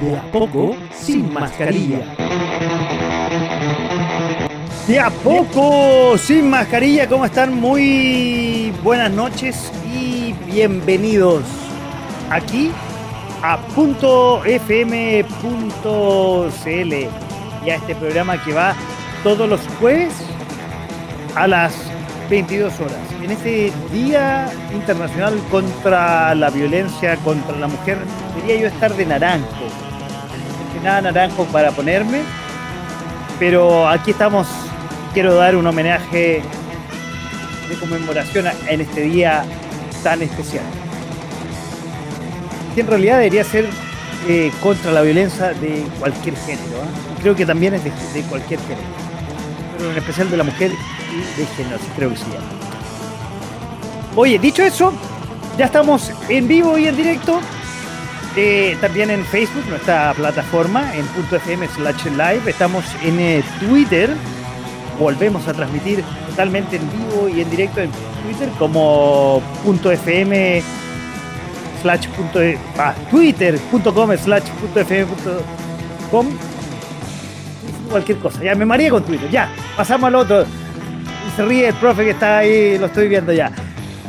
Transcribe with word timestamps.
De 0.00 0.16
a 0.16 0.22
poco, 0.30 0.76
sin 0.92 1.32
mascarilla. 1.32 2.00
De 4.86 5.00
a 5.00 5.10
poco, 5.10 6.18
sin 6.18 6.50
mascarilla, 6.50 7.08
¿cómo 7.08 7.24
están? 7.24 7.54
Muy 7.54 8.74
buenas 8.82 9.10
noches 9.10 9.72
y 9.90 10.34
bienvenidos 10.44 11.44
aquí 12.30 12.70
a 13.42 13.58
.fm.cl 14.44 15.22
y 17.64 17.70
a 17.70 17.74
este 17.74 17.94
programa 17.94 18.42
que 18.44 18.52
va 18.52 18.74
todos 19.22 19.48
los 19.48 19.60
jueves 19.80 20.12
a 21.34 21.46
las 21.46 21.74
22 22.28 22.80
horas. 22.80 22.98
En 23.22 23.30
este 23.30 23.72
Día 23.92 24.50
Internacional 24.72 25.38
contra 25.50 26.34
la 26.34 26.50
Violencia 26.50 27.16
contra 27.18 27.56
la 27.56 27.68
Mujer, 27.68 27.98
debería 28.34 28.62
yo 28.62 28.66
estar 28.68 28.94
de 28.94 29.06
naranjo. 29.06 29.65
Nada 30.82 31.00
naranjo 31.02 31.44
para 31.46 31.72
ponerme, 31.72 32.22
pero 33.38 33.88
aquí 33.88 34.12
estamos. 34.12 34.46
Quiero 35.12 35.34
dar 35.34 35.56
un 35.56 35.66
homenaje 35.66 36.42
de 37.68 37.74
conmemoración 37.76 38.46
en 38.68 38.80
este 38.82 39.02
día 39.02 39.44
tan 40.02 40.22
especial. 40.22 40.64
Que 42.74 42.82
en 42.82 42.86
realidad 42.86 43.16
debería 43.16 43.42
ser 43.42 43.66
eh, 44.28 44.52
contra 44.62 44.92
la 44.92 45.02
violencia 45.02 45.48
de 45.54 45.84
cualquier 45.98 46.36
género. 46.36 46.76
¿eh? 46.76 47.20
Creo 47.22 47.34
que 47.34 47.46
también 47.46 47.74
es 47.74 47.84
de, 47.84 47.90
de 48.12 48.22
cualquier 48.28 48.60
género. 48.60 48.86
Pero 49.76 49.90
en 49.90 49.96
especial 49.96 50.30
de 50.30 50.36
la 50.36 50.44
mujer 50.44 50.70
y 50.70 51.40
de 51.40 51.46
género, 51.56 51.78
creo 51.96 52.10
que 52.10 52.16
sí. 52.16 52.24
Oye, 54.14 54.38
dicho 54.38 54.62
eso, 54.62 54.92
ya 55.58 55.66
estamos 55.66 56.12
en 56.28 56.46
vivo 56.46 56.78
y 56.78 56.88
en 56.88 56.96
directo. 56.96 57.40
Eh, 58.36 58.76
también 58.82 59.10
en 59.10 59.24
Facebook, 59.24 59.64
nuestra 59.68 60.12
plataforma, 60.14 60.94
en 60.94 61.06
.fm 61.06 61.66
slash 61.68 62.04
live. 62.04 62.42
Estamos 62.46 62.84
en 63.02 63.18
eh, 63.18 63.42
Twitter. 63.60 64.10
Volvemos 64.98 65.48
a 65.48 65.54
transmitir 65.54 66.04
totalmente 66.28 66.76
en 66.76 66.90
vivo 66.90 67.28
y 67.28 67.40
en 67.40 67.50
directo 67.50 67.80
en 67.80 67.90
Twitter 68.24 68.48
como 68.58 69.42
.fm 69.64 70.62
slash 71.82 72.08
punto, 72.08 72.40
ah, 72.78 72.94
twitter.com 73.10 74.16
slash 74.16 74.44
.fm.com 74.74 76.26
cualquier 77.90 78.18
cosa. 78.18 78.42
Ya 78.42 78.54
me 78.54 78.66
maría 78.66 78.90
con 78.90 79.02
Twitter. 79.02 79.30
Ya, 79.30 79.48
pasamos 79.76 80.08
al 80.08 80.14
otro. 80.16 80.44
Se 81.36 81.44
ríe 81.44 81.68
el 81.68 81.74
profe 81.74 82.04
que 82.04 82.10
está 82.10 82.38
ahí, 82.38 82.78
lo 82.78 82.86
estoy 82.86 83.08
viendo 83.08 83.32
ya. 83.32 83.50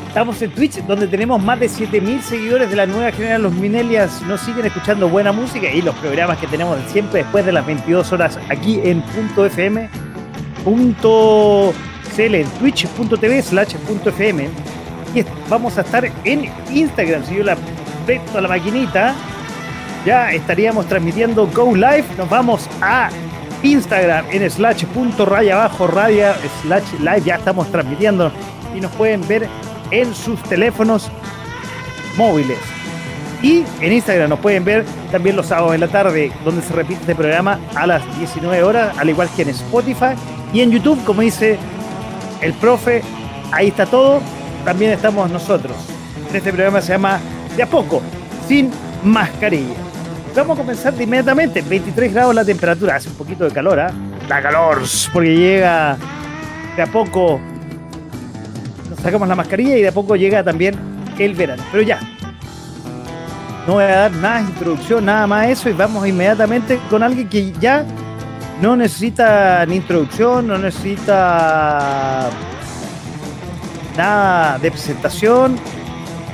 Estamos 0.08 0.42
en 0.42 0.52
Twitch, 0.52 0.84
donde 0.88 1.08
tenemos 1.08 1.42
más 1.42 1.60
de 1.60 1.70
7000 1.70 2.22
seguidores 2.24 2.70
de 2.70 2.76
la 2.76 2.86
nueva 2.88 3.12
generación. 3.12 3.44
Los 3.44 3.54
Minelias 3.54 4.22
nos 4.24 4.42
siguen 4.42 4.66
escuchando 4.66 5.08
buena 5.10 5.32
música 5.32 5.70
y 5.70 5.82
los 5.82 5.94
programas 5.96 6.40
que 6.40 6.48
tenemos 6.48 6.80
siempre 6.92 7.22
después 7.22 7.46
de 7.46 7.52
las 7.52 7.66
22 7.66 8.12
horas 8.14 8.40
aquí 8.50 8.80
en 8.84 9.04
.fm.cl, 9.36 9.86
en 12.18 12.50
twitch.tv 12.60 13.42
slash 13.44 13.76
.fm. 14.06 14.50
Y 15.14 15.24
vamos 15.50 15.78
a 15.78 15.82
estar 15.82 16.10
en 16.24 16.50
Instagram. 16.74 17.24
Si 17.26 17.36
yo 17.36 17.44
la 17.44 17.56
presto 18.06 18.40
a 18.40 18.42
la 18.42 18.48
maquinita, 18.48 19.14
ya 20.06 20.32
estaríamos 20.32 20.88
transmitiendo 20.88 21.48
Go 21.48 21.76
Live. 21.76 22.06
Nos 22.18 22.30
vamos 22.30 22.68
a 22.82 23.10
Instagram 23.62 24.26
en 24.32 24.50
slash 24.50 24.86
punto 24.86 25.26
raya 25.26 25.56
abajo 25.56 25.86
raya 25.86 26.36
slash 26.64 26.94
live. 27.00 27.22
Ya 27.24 27.36
estamos 27.36 27.72
transmitiendo 27.72 28.32
y 28.76 28.80
nos 28.80 28.92
pueden 28.94 29.28
ver 29.28 29.48
en 29.92 30.14
sus 30.14 30.42
teléfonos 30.44 31.10
móviles. 32.18 32.60
Y 33.42 33.64
en 33.82 33.94
Instagram 33.94 34.30
nos 34.30 34.40
pueden 34.40 34.66
ver 34.66 34.84
también 35.12 35.36
los 35.36 35.48
sábados 35.48 35.76
en 35.76 35.82
la 35.82 35.88
tarde, 35.88 36.32
donde 36.44 36.62
se 36.62 36.74
repite 36.74 37.02
este 37.02 37.16
programa 37.16 37.60
a 37.76 37.86
las 37.86 38.18
19 38.18 38.64
horas, 38.64 38.98
al 38.98 39.10
igual 39.10 39.30
que 39.36 39.44
en 39.44 39.50
Spotify. 39.50 40.16
Y 40.54 40.62
en 40.62 40.72
YouTube, 40.72 41.04
como 41.06 41.22
dice 41.22 41.58
el 42.42 42.54
profe, 42.54 43.04
ahí 43.52 43.68
está 43.68 43.86
todo. 43.86 44.22
También 44.66 44.92
estamos 44.92 45.30
nosotros. 45.30 45.76
Este 46.34 46.52
programa 46.52 46.82
se 46.82 46.94
llama 46.94 47.20
De 47.56 47.64
a 47.64 47.68
poco, 47.68 48.02
sin 48.48 48.72
mascarilla. 49.04 49.76
Vamos 50.36 50.58
a 50.58 50.62
comenzar 50.62 50.94
de 50.94 51.04
inmediatamente. 51.04 51.62
23 51.62 52.14
grados 52.14 52.36
la 52.36 52.46
temperatura, 52.46 52.96
hace 52.96 53.10
un 53.10 53.16
poquito 53.16 53.46
de 53.46 53.52
calor, 53.52 53.80
¿ah? 53.80 53.92
La 54.28 54.42
calor, 54.42 54.82
porque 55.14 55.36
llega 55.36 55.98
de 56.76 56.82
a 56.82 56.88
poco 56.88 57.40
sacamos 59.02 59.28
la 59.28 59.36
mascarilla 59.36 59.78
y 59.78 59.82
de 59.82 59.88
a 59.90 59.92
poco 59.92 60.16
llega 60.16 60.44
también 60.44 60.76
el 61.18 61.34
verano. 61.34 61.64
Pero 61.72 61.84
ya, 61.84 62.00
no 63.68 63.74
voy 63.74 63.84
a 63.84 64.10
dar 64.10 64.12
de 64.12 64.50
introducción, 64.50 65.06
nada 65.06 65.28
más 65.28 65.48
eso 65.50 65.70
y 65.70 65.74
vamos 65.74 66.08
inmediatamente 66.08 66.80
con 66.90 67.04
alguien 67.04 67.28
que 67.28 67.52
ya 67.60 67.86
no 68.62 68.76
necesita 68.76 69.66
ni 69.66 69.76
introducción, 69.76 70.48
no 70.48 70.58
necesita 70.58 72.30
nada 73.98 74.58
de 74.60 74.72
presentación. 74.72 75.58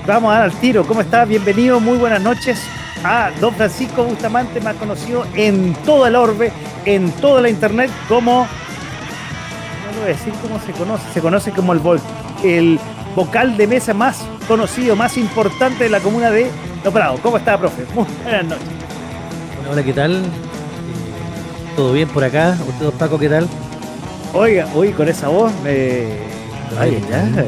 Vamos 0.06 0.32
a 0.32 0.36
dar 0.36 0.44
al 0.44 0.52
tiro. 0.54 0.86
¿Cómo 0.86 1.02
está? 1.02 1.26
Bienvenido, 1.26 1.80
muy 1.80 1.98
buenas 1.98 2.22
noches 2.22 2.62
a 3.04 3.32
don 3.42 3.54
Francisco 3.56 4.04
Bustamante, 4.04 4.62
más 4.62 4.76
conocido 4.76 5.26
en 5.36 5.74
toda 5.86 6.10
el 6.10 6.16
orbe, 6.16 6.52
en 6.86 7.12
toda 7.14 7.42
la 7.42 7.50
internet 7.50 7.90
como... 8.08 8.42
No 8.42 10.00
voy 10.00 10.04
a 10.04 10.08
decir 10.08 10.34
cómo 10.42 10.60
se 10.60 10.72
conoce, 10.72 11.04
se 11.14 11.22
conoce 11.22 11.52
como 11.52 11.74
el 11.74 11.80
Volt 11.80 12.04
el 12.44 12.80
vocal 13.16 13.58
de 13.58 13.68
mesa 13.68 13.94
más 13.94 14.26
conocido, 14.48 14.96
más 14.96 15.18
importante 15.18 15.86
de 15.86 15.90
la 15.90 16.00
comuna 16.00 16.30
de 16.30 16.50
Los 16.84 16.94
Prados. 16.94 17.20
¿Cómo 17.22 17.38
está, 17.38 17.58
profe? 17.58 17.86
Muy 17.94 18.06
buenas 18.24 18.46
noches. 18.46 18.68
Hola, 19.70 19.84
¿qué 19.84 19.94
tal? 19.94 20.12
Eh, 20.16 21.76
¿Todo 21.76 21.94
bien 21.94 22.10
por 22.10 22.24
acá? 22.24 22.58
¿Usted, 22.68 22.90
Paco, 23.00 23.18
qué 23.18 23.30
tal? 23.30 23.48
Oiga, 24.34 24.68
hoy 24.74 24.92
con 24.92 25.08
esa 25.08 25.30
voz 25.30 25.52
me... 25.64 26.08
Ay, 26.78 27.04
ya, 27.10 27.46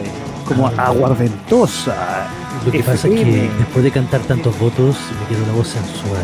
como 0.47 0.67
aguardentosa. 0.67 2.28
Lo 2.66 2.72
que 2.72 2.79
pasa 2.79 3.07
es 3.07 3.16
que 3.16 3.50
después 3.57 3.84
de 3.84 3.91
cantar 3.91 4.22
tantos 4.22 4.57
votos 4.59 4.97
me 5.19 5.35
quedó 5.35 5.45
la 5.47 5.53
voz 5.53 5.67
sensual. 5.67 6.23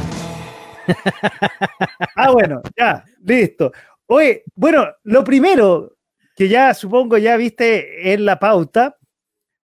ah, 2.16 2.31
bueno, 2.31 2.62
ya, 2.78 3.04
listo. 3.24 3.72
Oye, 4.08 4.44
bueno, 4.56 4.86
lo 5.04 5.24
primero, 5.24 5.94
que 6.36 6.47
ya 6.47 6.74
supongo 6.74 7.18
ya 7.18 7.38
viste 7.38 8.14
en 8.14 8.25
la 8.25 8.40
pauta, 8.40 8.98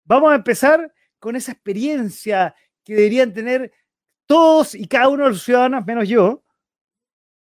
vamos 0.06 0.31
a 0.31 0.36
empezar 0.36 0.94
con 1.19 1.36
esa 1.36 1.52
experiencia 1.52 2.56
que 2.84 2.96
deberían 2.96 3.34
tener 3.34 3.72
todos 4.25 4.75
y 4.75 4.88
cada 4.88 5.10
uno 5.10 5.25
de 5.25 5.30
los 5.31 5.44
ciudadanos, 5.44 5.86
menos 5.86 6.08
yo, 6.08 6.44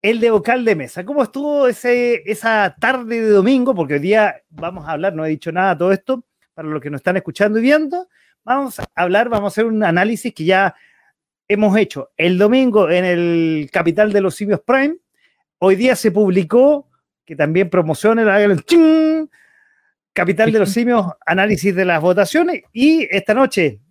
el 0.01 0.19
de 0.19 0.29
vocal 0.29 0.63
de 0.63 0.75
mesa. 0.75 1.03
¿Cómo 1.03 1.23
estuvo 1.23 1.67
ese, 1.67 2.21
esa 2.29 2.75
tarde 2.79 3.21
de 3.21 3.29
domingo? 3.29 3.73
Porque 3.73 3.95
hoy 3.95 3.99
día 3.99 4.41
vamos 4.49 4.87
a 4.87 4.91
hablar, 4.91 5.13
no 5.15 5.25
he 5.25 5.29
dicho 5.29 5.51
nada 5.51 5.73
de 5.73 5.79
todo 5.79 5.91
esto, 5.91 6.25
para 6.53 6.67
los 6.67 6.81
que 6.81 6.89
nos 6.89 6.99
están 6.99 7.17
escuchando 7.17 7.59
y 7.59 7.63
viendo, 7.63 8.07
vamos 8.43 8.79
a 8.79 8.85
hablar, 8.95 9.29
vamos 9.29 9.45
a 9.45 9.53
hacer 9.53 9.65
un 9.65 9.83
análisis 9.83 10.33
que 10.33 10.45
ya 10.45 10.75
hemos 11.47 11.77
hecho 11.77 12.11
el 12.17 12.37
domingo 12.37 12.89
en 12.89 13.03
el 13.05 13.69
Capital 13.71 14.13
de 14.13 14.21
los 14.21 14.35
Simios 14.35 14.61
Prime. 14.61 14.97
Hoy 15.57 15.75
día 15.75 15.95
se 15.95 16.11
publicó 16.11 16.87
que 17.25 17.35
también 17.35 17.69
promocione 17.69 18.21
el 18.21 19.29
Capital 20.13 20.51
de 20.51 20.59
los 20.59 20.69
Simios, 20.69 21.07
análisis 21.25 21.75
de 21.75 21.83
las 21.83 22.01
votaciones. 22.01 22.63
Y 22.71 23.07
esta 23.11 23.33
noche, 23.33 23.81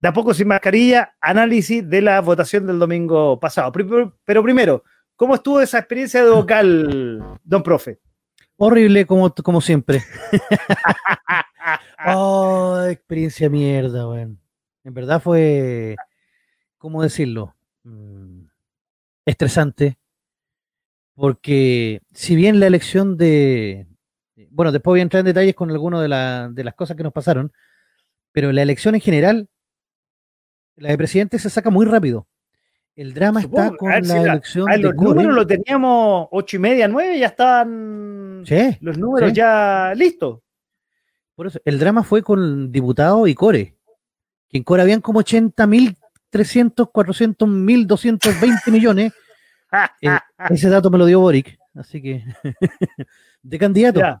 de 0.00 0.08
a 0.08 0.12
poco 0.12 0.34
sin 0.34 0.48
mascarilla, 0.48 1.14
análisis 1.20 1.88
de 1.88 2.02
la 2.02 2.20
votación 2.20 2.66
del 2.66 2.78
domingo 2.80 3.38
pasado. 3.38 3.70
Pero 4.24 4.42
primero, 4.42 4.82
¿cómo 5.14 5.36
estuvo 5.36 5.60
esa 5.60 5.78
experiencia 5.78 6.24
de 6.24 6.30
vocal, 6.30 7.38
don 7.44 7.62
profe? 7.62 8.00
Horrible 8.56 9.06
como, 9.06 9.32
como 9.32 9.60
siempre. 9.60 10.02
oh, 12.06 12.80
experiencia 12.90 13.48
mierda, 13.48 14.08
weón. 14.08 14.40
En 14.84 14.94
verdad 14.94 15.22
fue, 15.22 15.94
¿cómo 16.78 17.02
decirlo? 17.02 17.54
Mm, 17.84 18.46
estresante, 19.24 19.98
porque 21.14 22.00
si 22.12 22.34
bien 22.36 22.58
la 22.60 22.66
elección 22.66 23.16
de, 23.16 23.86
bueno, 24.50 24.72
después 24.72 24.92
voy 24.92 25.00
a 25.00 25.02
entrar 25.02 25.20
en 25.20 25.26
detalles 25.26 25.54
con 25.54 25.70
algunas 25.70 26.00
de, 26.00 26.08
de 26.54 26.64
las 26.64 26.74
cosas 26.74 26.96
que 26.96 27.02
nos 27.02 27.12
pasaron, 27.12 27.52
pero 28.32 28.50
la 28.52 28.62
elección 28.62 28.94
en 28.94 29.00
general, 29.00 29.48
la 30.76 30.88
de 30.90 30.98
presidente 30.98 31.38
se 31.38 31.50
saca 31.50 31.70
muy 31.70 31.84
rápido. 31.86 32.26
El 32.94 33.14
drama 33.14 33.40
está 33.40 33.70
con 33.76 33.88
la 33.90 33.94
ver 33.96 34.04
si 34.06 34.12
la- 34.14 34.32
elección 34.32 34.66
de 34.70 34.78
los 34.78 34.94
números 34.94 35.34
los 35.34 35.46
teníamos 35.46 36.28
ocho 36.30 36.56
y 36.56 36.60
media, 36.60 36.88
nueve, 36.88 37.18
ya 37.18 37.26
estaban 37.28 38.42
Sí, 38.46 38.76
los 38.80 38.98
números 38.98 39.30
sí. 39.30 39.36
ya 39.36 39.92
listos. 39.96 40.40
por 41.34 41.46
eso. 41.46 41.58
El 41.64 41.78
drama 41.78 42.02
fue 42.04 42.22
con 42.22 42.70
diputado 42.70 43.26
y 43.26 43.34
Core. 43.34 43.76
Que 44.48 44.58
en 44.58 44.64
Core 44.64 44.82
habían 44.82 45.00
como 45.00 45.20
80 45.20 45.66
mil, 45.66 45.96
300, 46.28 46.90
400 46.90 47.48
mil, 47.48 47.86
220 47.86 48.70
millones. 48.70 49.12
Eh, 50.00 50.08
ese 50.50 50.68
dato 50.68 50.90
me 50.90 50.98
lo 50.98 51.06
dio 51.06 51.20
Boric. 51.20 51.58
Así 51.74 52.02
que, 52.02 52.24
de 53.42 53.58
candidato. 53.58 54.00
Ya. 54.00 54.20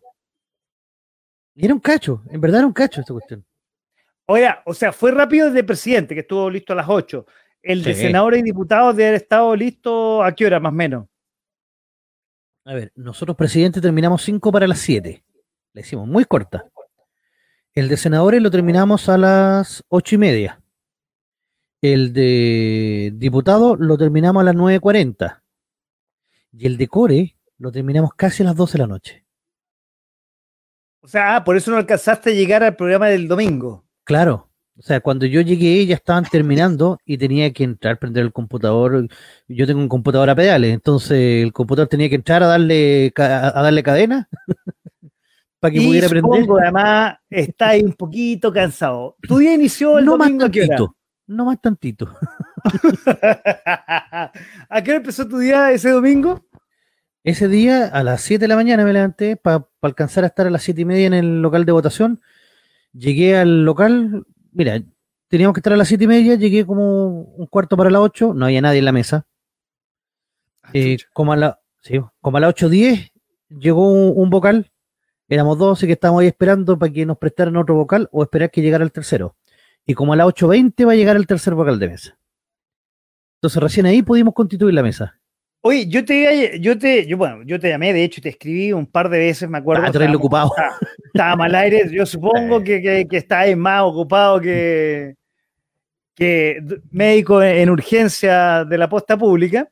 Y 1.54 1.64
era 1.66 1.74
un 1.74 1.80
cacho, 1.80 2.22
en 2.30 2.40
verdad 2.40 2.60
era 2.60 2.66
un 2.66 2.72
cacho 2.72 3.00
esta 3.00 3.12
cuestión. 3.12 3.44
Oiga, 4.26 4.62
o 4.64 4.72
sea, 4.72 4.92
fue 4.92 5.10
rápido 5.10 5.48
el 5.48 5.54
de 5.54 5.64
presidente, 5.64 6.14
que 6.14 6.20
estuvo 6.22 6.48
listo 6.48 6.72
a 6.72 6.76
las 6.76 6.88
8. 6.88 7.26
El 7.62 7.82
de 7.82 7.94
Sí. 7.94 8.02
senadores 8.02 8.40
y 8.40 8.42
diputados 8.42 8.96
debe 8.96 9.08
haber 9.10 9.20
estado 9.22 9.54
listo 9.54 10.22
a 10.22 10.32
qué 10.34 10.46
hora, 10.46 10.58
más 10.60 10.72
o 10.72 10.74
menos. 10.76 11.06
A 12.64 12.74
ver, 12.74 12.92
nosotros, 12.94 13.36
presidente, 13.36 13.80
terminamos 13.80 14.22
5 14.22 14.50
para 14.50 14.66
las 14.66 14.78
7. 14.78 15.22
La 15.74 15.80
hicimos 15.80 16.08
muy 16.08 16.24
corta. 16.24 16.64
El 17.74 17.88
de 17.88 17.96
senadores 17.96 18.40
lo 18.40 18.50
terminamos 18.50 19.08
a 19.08 19.18
las 19.18 19.82
ocho 19.88 20.14
y 20.14 20.18
media. 20.18 20.60
El 21.82 22.12
de 22.12 23.12
diputado 23.14 23.76
lo 23.76 23.98
terminamos 23.98 24.42
a 24.42 24.44
las 24.44 24.54
9.40. 24.54 25.41
Y 26.52 26.66
el 26.66 26.76
de 26.76 26.86
core 26.88 27.36
lo 27.58 27.72
terminamos 27.72 28.12
casi 28.14 28.42
a 28.42 28.46
las 28.46 28.56
12 28.56 28.72
de 28.72 28.78
la 28.78 28.86
noche. 28.86 29.24
O 31.00 31.08
sea, 31.08 31.36
ah, 31.36 31.44
por 31.44 31.56
eso 31.56 31.70
no 31.70 31.78
alcanzaste 31.78 32.30
a 32.30 32.34
llegar 32.34 32.62
al 32.62 32.76
programa 32.76 33.08
del 33.08 33.26
domingo. 33.26 33.84
Claro. 34.04 34.48
O 34.78 34.82
sea, 34.82 35.00
cuando 35.00 35.26
yo 35.26 35.40
llegué 35.40 35.84
ya 35.84 35.96
estaban 35.96 36.24
terminando 36.24 36.98
y 37.04 37.18
tenía 37.18 37.52
que 37.52 37.64
entrar, 37.64 37.98
prender 37.98 38.24
el 38.24 38.32
computador. 38.32 39.06
Yo 39.48 39.66
tengo 39.66 39.80
un 39.80 39.88
computador 39.88 40.30
a 40.30 40.34
pedales, 40.34 40.72
entonces 40.72 41.42
el 41.44 41.52
computador 41.52 41.88
tenía 41.88 42.08
que 42.08 42.14
entrar 42.14 42.42
a 42.42 42.46
darle, 42.46 43.12
a 43.16 43.62
darle 43.62 43.82
cadena 43.82 44.28
para 45.60 45.72
que 45.72 45.82
y 45.82 45.86
pudiera 45.86 46.08
prender. 46.08 46.40
supongo, 46.42 46.58
además, 46.60 47.16
estáis 47.28 47.84
un 47.84 47.92
poquito 47.92 48.52
cansado. 48.52 49.16
¿Tu 49.22 49.38
día 49.38 49.54
inició 49.54 49.98
el 49.98 50.04
No 50.04 50.16
más 50.16 50.28
domingo 50.28 50.44
a 50.44 50.46
hora? 50.46 50.52
tantito. 50.52 50.96
No 51.26 51.44
más 51.44 51.60
tantito. 51.60 52.08
¿A 54.68 54.82
qué 54.82 54.90
hora 54.90 54.98
empezó 54.98 55.26
tu 55.26 55.38
día 55.38 55.72
ese 55.72 55.90
domingo? 55.90 56.44
Ese 57.24 57.48
día 57.48 57.86
a 57.86 58.02
las 58.02 58.22
7 58.22 58.42
de 58.42 58.48
la 58.48 58.56
mañana 58.56 58.84
me 58.84 58.92
levanté 58.92 59.36
para 59.36 59.68
alcanzar 59.80 60.24
a 60.24 60.28
estar 60.28 60.46
a 60.46 60.50
las 60.50 60.62
7 60.62 60.80
y 60.80 60.84
media 60.84 61.06
en 61.06 61.14
el 61.14 61.40
local 61.40 61.64
de 61.64 61.72
votación. 61.72 62.20
Llegué 62.92 63.36
al 63.36 63.64
local, 63.64 64.26
mira, 64.52 64.82
teníamos 65.28 65.54
que 65.54 65.60
estar 65.60 65.72
a 65.72 65.76
las 65.76 65.88
7 65.88 66.04
y 66.04 66.08
media, 66.08 66.34
llegué 66.34 66.66
como 66.66 67.22
un 67.22 67.46
cuarto 67.46 67.76
para 67.76 67.90
las 67.90 68.02
8, 68.02 68.34
no 68.34 68.46
había 68.46 68.60
nadie 68.60 68.80
en 68.80 68.84
la 68.84 68.92
mesa. 68.92 69.26
Eh, 70.72 70.98
como 71.12 71.32
a 71.32 71.36
la, 71.36 71.60
sí, 71.80 72.00
como 72.20 72.38
a 72.38 72.40
las 72.40 72.54
8.10 72.54 73.12
llegó 73.48 73.90
un, 73.90 74.12
un 74.16 74.30
vocal, 74.30 74.72
éramos 75.28 75.58
dos, 75.58 75.78
así 75.78 75.86
que 75.86 75.92
estábamos 75.94 76.22
ahí 76.22 76.28
esperando 76.28 76.78
para 76.78 76.92
que 76.92 77.06
nos 77.06 77.18
prestaran 77.18 77.56
otro 77.56 77.74
vocal 77.74 78.08
o 78.12 78.22
esperar 78.22 78.50
que 78.50 78.62
llegara 78.62 78.84
el 78.84 78.92
tercero. 78.92 79.36
Y 79.86 79.94
como 79.94 80.12
a 80.12 80.16
las 80.16 80.26
8.20 80.26 80.86
va 80.86 80.92
a 80.92 80.96
llegar 80.96 81.16
el 81.16 81.26
tercer 81.26 81.54
vocal 81.54 81.78
de 81.78 81.88
mesa. 81.88 82.18
Entonces 83.42 83.60
recién 83.60 83.86
ahí 83.86 84.02
pudimos 84.04 84.34
constituir 84.34 84.72
la 84.72 84.84
mesa. 84.84 85.18
Oye, 85.62 85.88
yo 85.88 86.04
te, 86.04 86.60
yo 86.60 86.78
te, 86.78 87.04
yo, 87.08 87.16
bueno, 87.16 87.42
yo 87.44 87.58
te 87.58 87.70
llamé, 87.70 87.92
de 87.92 88.04
hecho, 88.04 88.20
te 88.20 88.28
escribí 88.28 88.72
un 88.72 88.86
par 88.86 89.08
de 89.08 89.18
veces, 89.18 89.48
me 89.50 89.58
acuerdo. 89.58 89.82
Ah, 89.82 89.86
estábamos- 90.14 90.16
ocupado. 90.16 90.50
Estaba, 90.56 90.78
estaba 91.06 91.36
mal 91.36 91.54
aire, 91.56 91.88
yo 91.90 92.06
supongo 92.06 92.62
que, 92.62 92.80
que, 92.80 93.08
que 93.08 93.56
más 93.56 93.82
ocupado 93.82 94.40
que, 94.40 95.16
que 96.14 96.60
médico 96.92 97.42
en 97.42 97.68
urgencia 97.68 98.64
de 98.64 98.78
la 98.78 98.88
posta 98.88 99.16
pública. 99.16 99.68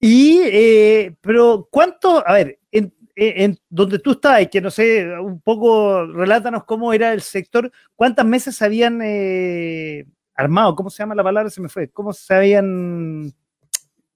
Y, 0.00 0.38
eh, 0.44 1.16
pero, 1.20 1.66
¿cuánto, 1.72 2.24
a 2.24 2.34
ver, 2.34 2.60
en, 2.70 2.94
en- 3.16 3.58
donde 3.68 3.98
tú 3.98 4.12
estás, 4.12 4.46
que 4.48 4.60
no 4.60 4.70
sé, 4.70 5.08
un 5.18 5.40
poco, 5.40 6.06
relátanos 6.06 6.62
cómo 6.66 6.92
era 6.92 7.12
el 7.12 7.20
sector, 7.20 7.68
cuántas 7.96 8.24
mesas 8.26 8.62
habían 8.62 9.00
eh, 9.02 10.04
armado, 10.34 10.74
¿cómo 10.74 10.90
se 10.90 11.02
llama 11.02 11.14
la 11.14 11.22
palabra? 11.22 11.50
Se 11.50 11.60
me 11.60 11.68
fue, 11.68 11.88
¿cómo 11.88 12.12
se 12.12 12.34
habían 12.34 13.32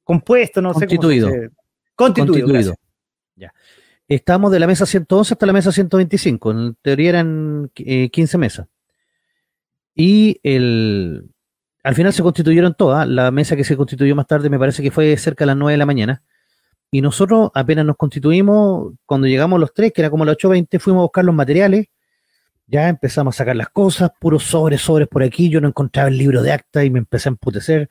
compuesto? 0.05 0.63
No 0.63 0.71
sé 0.71 0.75
cómo 0.75 0.81
se 0.81 0.97
Constituido. 0.97 1.29
Constituido. 1.95 2.47
Constituido. 2.47 2.75
Ya. 3.37 3.53
Estamos 4.09 4.53
de 4.53 4.61
la 4.61 4.67
mesa 4.67 4.87
111 4.87 5.35
hasta 5.35 5.47
la 5.47 5.53
mesa 5.53 5.73
125. 5.73 6.51
En 6.51 6.77
teoría 6.81 7.11
eran 7.11 7.71
eh, 7.77 8.09
15 8.11 8.39
mesas. 8.39 8.69
Y 9.95 10.39
el, 10.43 11.29
al 11.83 11.95
final 11.95 12.13
se 12.13 12.23
constituyeron 12.23 12.75
todas. 12.75 13.09
La 13.09 13.31
mesa 13.31 13.57
que 13.57 13.65
se 13.65 13.77
constituyó 13.77 14.15
más 14.15 14.27
tarde 14.27 14.51
me 14.51 14.59
parece 14.59 14.83
que 14.83 14.91
fue 14.91 15.17
cerca 15.17 15.45
de 15.45 15.47
las 15.47 15.57
9 15.57 15.73
de 15.73 15.79
la 15.79 15.87
mañana. 15.87 16.23
Y 16.91 17.01
nosotros 17.01 17.51
apenas 17.55 17.85
nos 17.85 17.97
constituimos, 17.97 18.95
cuando 19.07 19.27
llegamos 19.27 19.59
los 19.59 19.75
tres, 19.75 19.93
que 19.93 20.03
era 20.03 20.11
como 20.11 20.25
las 20.25 20.37
8.20, 20.37 20.79
fuimos 20.79 21.01
a 21.01 21.05
buscar 21.05 21.25
los 21.25 21.35
materiales. 21.35 21.87
Ya 22.67 22.89
empezamos 22.89 23.35
a 23.35 23.39
sacar 23.39 23.55
las 23.57 23.69
cosas, 23.69 24.11
puros 24.19 24.43
sobres, 24.43 24.81
sobres 24.81 25.07
por 25.09 25.23
aquí. 25.23 25.49
Yo 25.49 25.61
no 25.61 25.69
encontraba 25.69 26.09
el 26.09 26.19
libro 26.19 26.43
de 26.43 26.53
acta 26.53 26.85
y 26.85 26.91
me 26.91 26.99
empecé 26.99 27.29
a 27.29 27.33
emputecer. 27.33 27.89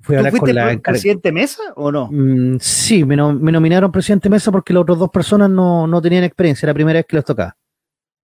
Fui 0.00 0.14
a 0.14 0.18
¿Tú 0.18 0.20
hablar 0.20 0.30
fuiste 0.30 0.46
con 0.46 0.54
la 0.54 0.78
presidente 0.78 1.32
mesa 1.32 1.62
o 1.74 1.90
no? 1.90 2.08
Mm, 2.12 2.58
sí, 2.60 3.04
me, 3.04 3.16
no- 3.16 3.32
me 3.32 3.50
nominaron 3.50 3.90
presidente 3.90 4.28
mesa 4.28 4.52
porque 4.52 4.72
las 4.72 4.82
otras 4.82 4.98
dos 4.98 5.10
personas 5.10 5.50
no, 5.50 5.88
no 5.88 6.00
tenían 6.00 6.22
experiencia, 6.22 6.66
era 6.66 6.70
la 6.70 6.74
primera 6.74 6.98
vez 7.00 7.06
que 7.06 7.16
les 7.16 7.24
tocaba. 7.24 7.56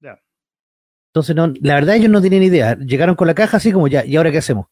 Ya. 0.00 0.20
Entonces, 1.08 1.34
no, 1.34 1.52
la 1.60 1.74
verdad, 1.74 1.96
ellos 1.96 2.10
no 2.10 2.22
tenían 2.22 2.44
idea. 2.44 2.76
Llegaron 2.78 3.16
con 3.16 3.26
la 3.26 3.34
caja 3.34 3.56
así 3.56 3.72
como 3.72 3.88
ya, 3.88 4.04
¿y 4.04 4.14
ahora 4.16 4.30
qué 4.30 4.38
hacemos? 4.38 4.66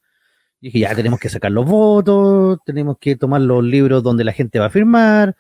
Y 0.61 0.67
dije, 0.69 0.79
ya 0.79 0.95
tenemos 0.95 1.19
que 1.19 1.29
sacar 1.29 1.51
los 1.51 1.67
votos, 1.67 2.61
tenemos 2.65 2.97
que 3.01 3.17
tomar 3.17 3.41
los 3.41 3.65
libros 3.65 4.05
donde 4.05 4.23
la 4.23 4.33
gente 4.33 4.61
va 4.61 4.67
a 4.67 4.71
firmar. 4.71 5.35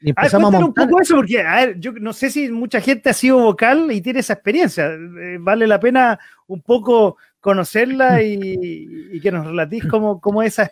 Y 0.00 0.10
A 0.10 0.14
ver, 0.14 0.24
empezamos 0.26 0.54
a 0.54 0.58
un 0.58 0.74
poco 0.74 1.00
eso, 1.00 1.16
porque, 1.16 1.42
a 1.42 1.56
ver, 1.56 1.80
yo 1.80 1.92
no 1.92 2.12
sé 2.12 2.30
si 2.30 2.50
mucha 2.50 2.80
gente 2.80 3.10
ha 3.10 3.14
sido 3.14 3.38
vocal 3.38 3.90
y 3.90 4.00
tiene 4.00 4.20
esa 4.20 4.34
experiencia. 4.34 4.86
Eh, 4.86 5.38
vale 5.40 5.66
la 5.66 5.80
pena 5.80 6.18
un 6.46 6.62
poco 6.62 7.16
conocerla 7.40 8.22
y, 8.22 9.08
y 9.12 9.20
que 9.20 9.32
nos 9.32 9.46
relatís 9.46 9.86
cómo, 9.86 10.20
cómo 10.20 10.42
esa 10.42 10.70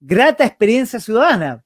grata 0.00 0.44
experiencia 0.44 1.00
ciudadana. 1.00 1.64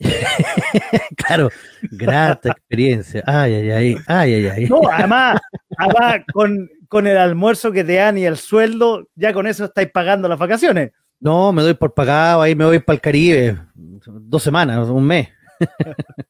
Claro, 1.16 1.50
grata 1.82 2.50
experiencia. 2.50 3.22
Ay, 3.26 3.54
ay, 3.54 3.70
ay, 3.70 3.96
ay, 4.06 4.34
ay, 4.34 4.46
ay. 4.46 4.66
No, 4.66 4.80
además, 4.90 5.40
además 5.76 6.20
con, 6.32 6.70
con 6.88 7.06
el 7.06 7.16
almuerzo 7.16 7.72
que 7.72 7.84
te 7.84 7.94
dan 7.94 8.16
y 8.16 8.24
el 8.24 8.36
sueldo, 8.36 9.08
ya 9.14 9.32
con 9.32 9.46
eso 9.46 9.66
estáis 9.66 9.90
pagando 9.90 10.28
las 10.28 10.38
vacaciones. 10.38 10.92
No, 11.20 11.52
me 11.52 11.62
doy 11.62 11.74
por 11.74 11.92
pagado, 11.94 12.42
ahí 12.42 12.54
me 12.54 12.64
voy 12.64 12.78
para 12.78 12.94
el 12.94 13.00
Caribe, 13.00 13.58
dos 13.74 14.42
semanas, 14.42 14.88
un 14.88 15.04
mes. 15.04 15.28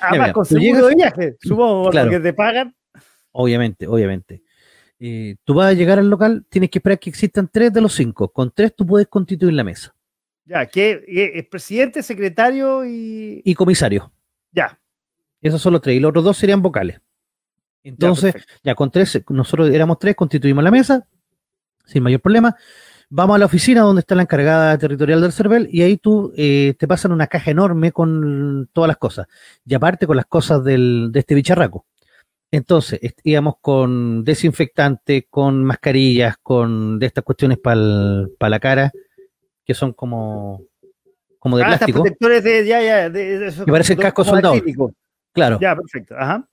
Además, 0.00 0.26
mira, 0.28 0.32
con 0.32 0.44
seguro 0.44 0.64
llegas- 0.64 0.88
de 0.88 0.94
viaje, 0.96 1.36
supongo, 1.40 1.90
Claro. 1.90 2.10
porque 2.10 2.22
te 2.22 2.32
pagan. 2.32 2.74
Obviamente, 3.32 3.86
obviamente. 3.86 4.42
Eh, 4.98 5.36
tú 5.44 5.54
vas 5.54 5.68
a 5.68 5.72
llegar 5.72 5.98
al 5.98 6.10
local, 6.10 6.44
tienes 6.48 6.70
que 6.70 6.78
esperar 6.78 6.98
que 6.98 7.08
existan 7.10 7.48
tres 7.50 7.72
de 7.72 7.80
los 7.80 7.94
cinco. 7.94 8.28
Con 8.28 8.50
tres 8.50 8.74
tú 8.76 8.84
puedes 8.86 9.08
constituir 9.08 9.54
la 9.54 9.64
mesa. 9.64 9.94
Ya, 10.44 10.66
que 10.66 11.04
eh, 11.06 11.32
es 11.36 11.46
presidente, 11.46 12.02
secretario 12.02 12.84
y. 12.84 13.40
Y 13.44 13.54
comisario. 13.54 14.12
Ya. 14.52 14.78
Esos 15.40 15.62
son 15.62 15.72
los 15.74 15.80
tres. 15.82 15.96
Y 15.96 16.00
los 16.00 16.10
otros 16.10 16.24
dos 16.24 16.36
serían 16.36 16.60
vocales. 16.60 16.96
ya, 16.96 17.88
Entonces, 17.90 18.32
perfecto. 18.32 18.54
ya, 18.62 18.74
con 18.74 18.90
tres, 18.90 19.22
nosotros 19.30 19.70
éramos 19.70 19.98
tres, 19.98 20.14
constituimos 20.16 20.62
la 20.62 20.70
mesa, 20.70 21.06
sin 21.86 22.02
mayor 22.02 22.20
problema. 22.20 22.54
Vamos 23.12 23.34
a 23.34 23.38
la 23.40 23.46
oficina 23.46 23.80
donde 23.80 24.00
está 24.00 24.14
la 24.14 24.22
encargada 24.22 24.78
territorial 24.78 25.20
del 25.20 25.32
CERVEL 25.32 25.68
y 25.72 25.82
ahí 25.82 25.96
tú 25.96 26.32
eh, 26.36 26.74
te 26.78 26.86
pasan 26.86 27.10
una 27.10 27.26
caja 27.26 27.50
enorme 27.50 27.90
con 27.90 28.68
todas 28.72 28.86
las 28.86 28.98
cosas. 28.98 29.26
Y 29.66 29.74
aparte 29.74 30.06
con 30.06 30.16
las 30.16 30.26
cosas 30.26 30.62
del, 30.62 31.08
de 31.10 31.18
este 31.18 31.34
bicharraco. 31.34 31.86
Entonces, 32.52 33.00
íbamos 33.24 33.54
con 33.60 34.22
desinfectante, 34.24 35.26
con 35.28 35.64
mascarillas, 35.64 36.36
con 36.40 36.98
de 37.00 37.06
estas 37.06 37.24
cuestiones 37.24 37.58
para 37.58 38.48
la 38.48 38.60
cara, 38.60 38.92
que 39.64 39.74
son 39.74 39.92
como, 39.92 40.62
como 41.40 41.56
de 41.58 41.64
Ah, 41.64 41.66
plástico. 41.68 42.02
protectores 42.02 42.44
de. 42.44 42.66
Ya, 42.66 42.80
ya, 42.80 43.10
de, 43.10 43.38
de 43.38 43.46
esos 43.48 43.64
Que 43.64 43.72
parecen 43.72 43.96
como 43.96 44.02
casco 44.04 44.24
soldado. 44.24 44.54
Claro. 45.32 45.58
Ya, 45.60 45.74
perfecto. 45.76 46.14
Ajá. 46.16 46.48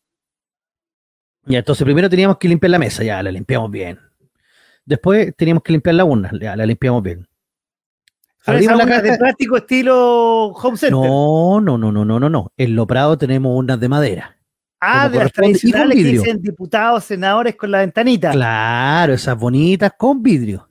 Ya, 1.46 1.60
entonces 1.60 1.84
primero 1.86 2.10
teníamos 2.10 2.38
que 2.38 2.48
limpiar 2.48 2.72
la 2.72 2.80
mesa, 2.80 3.04
ya 3.04 3.22
la 3.24 3.32
limpiamos 3.32 3.72
bien. 3.72 4.00
Después 4.88 5.36
teníamos 5.36 5.64
que 5.64 5.74
limpiar 5.74 5.96
la 5.96 6.06
urna, 6.06 6.30
la 6.32 6.66
limpiamos 6.66 7.04
bien. 7.04 7.28
¿Son 8.40 8.56
Abrimos 8.56 8.78
la 8.78 8.84
urnas 8.86 9.04
de 9.04 9.10
caja. 9.10 9.20
plástico 9.20 9.58
estilo 9.58 10.46
home 10.48 10.78
center? 10.78 10.98
No, 10.98 11.60
no, 11.60 11.78
no, 11.78 11.92
no, 11.92 12.06
no, 12.06 12.20
no, 12.22 12.30
no. 12.30 12.52
En 12.56 12.74
Loprado 12.74 13.18
tenemos 13.18 13.52
urnas 13.54 13.78
de 13.82 13.90
madera. 13.90 14.38
ah, 14.80 15.10
de 15.10 15.18
las 15.20 15.34
tradicionales 15.34 15.98
que 15.98 16.04
dicen 16.06 16.42
diputados, 16.42 17.04
senadores 17.04 17.58
con 17.58 17.70
la 17.70 17.80
ventanita. 17.80 18.32
Claro, 18.32 19.14
esas 19.14 19.38
bonitas 19.38 19.92
con 19.98 20.24
vidrio. 20.24 20.70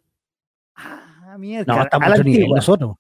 Ah, 0.75 1.37
mierda. 1.39 1.75
No, 1.75 1.83
estamos 1.83 2.25
nivel 2.25 2.49
nosotros. 2.49 2.97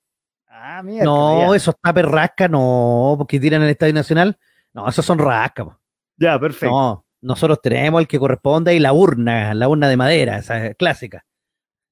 Ah, 0.50 0.82
mierda. 0.82 1.04
No, 1.06 1.50
ya. 1.52 1.56
esos 1.56 1.74
tapes 1.80 2.04
rasca, 2.04 2.46
no, 2.46 3.14
porque 3.16 3.40
tiran 3.40 3.62
en 3.62 3.68
el 3.68 3.70
Estadio 3.72 3.94
Nacional. 3.94 4.36
No, 4.74 4.86
esos 4.86 5.06
son 5.06 5.18
rasca. 5.18 5.64
po. 5.64 5.78
Ya, 6.18 6.38
perfecto. 6.38 6.74
No, 6.74 7.05
nosotros 7.26 7.60
tenemos 7.62 8.00
el 8.00 8.08
que 8.08 8.18
corresponde 8.18 8.74
y 8.74 8.78
la 8.78 8.92
urna, 8.92 9.52
la 9.54 9.68
urna 9.68 9.88
de 9.88 9.96
madera, 9.96 10.38
esa 10.38 10.66
es 10.66 10.76
clásica. 10.76 11.24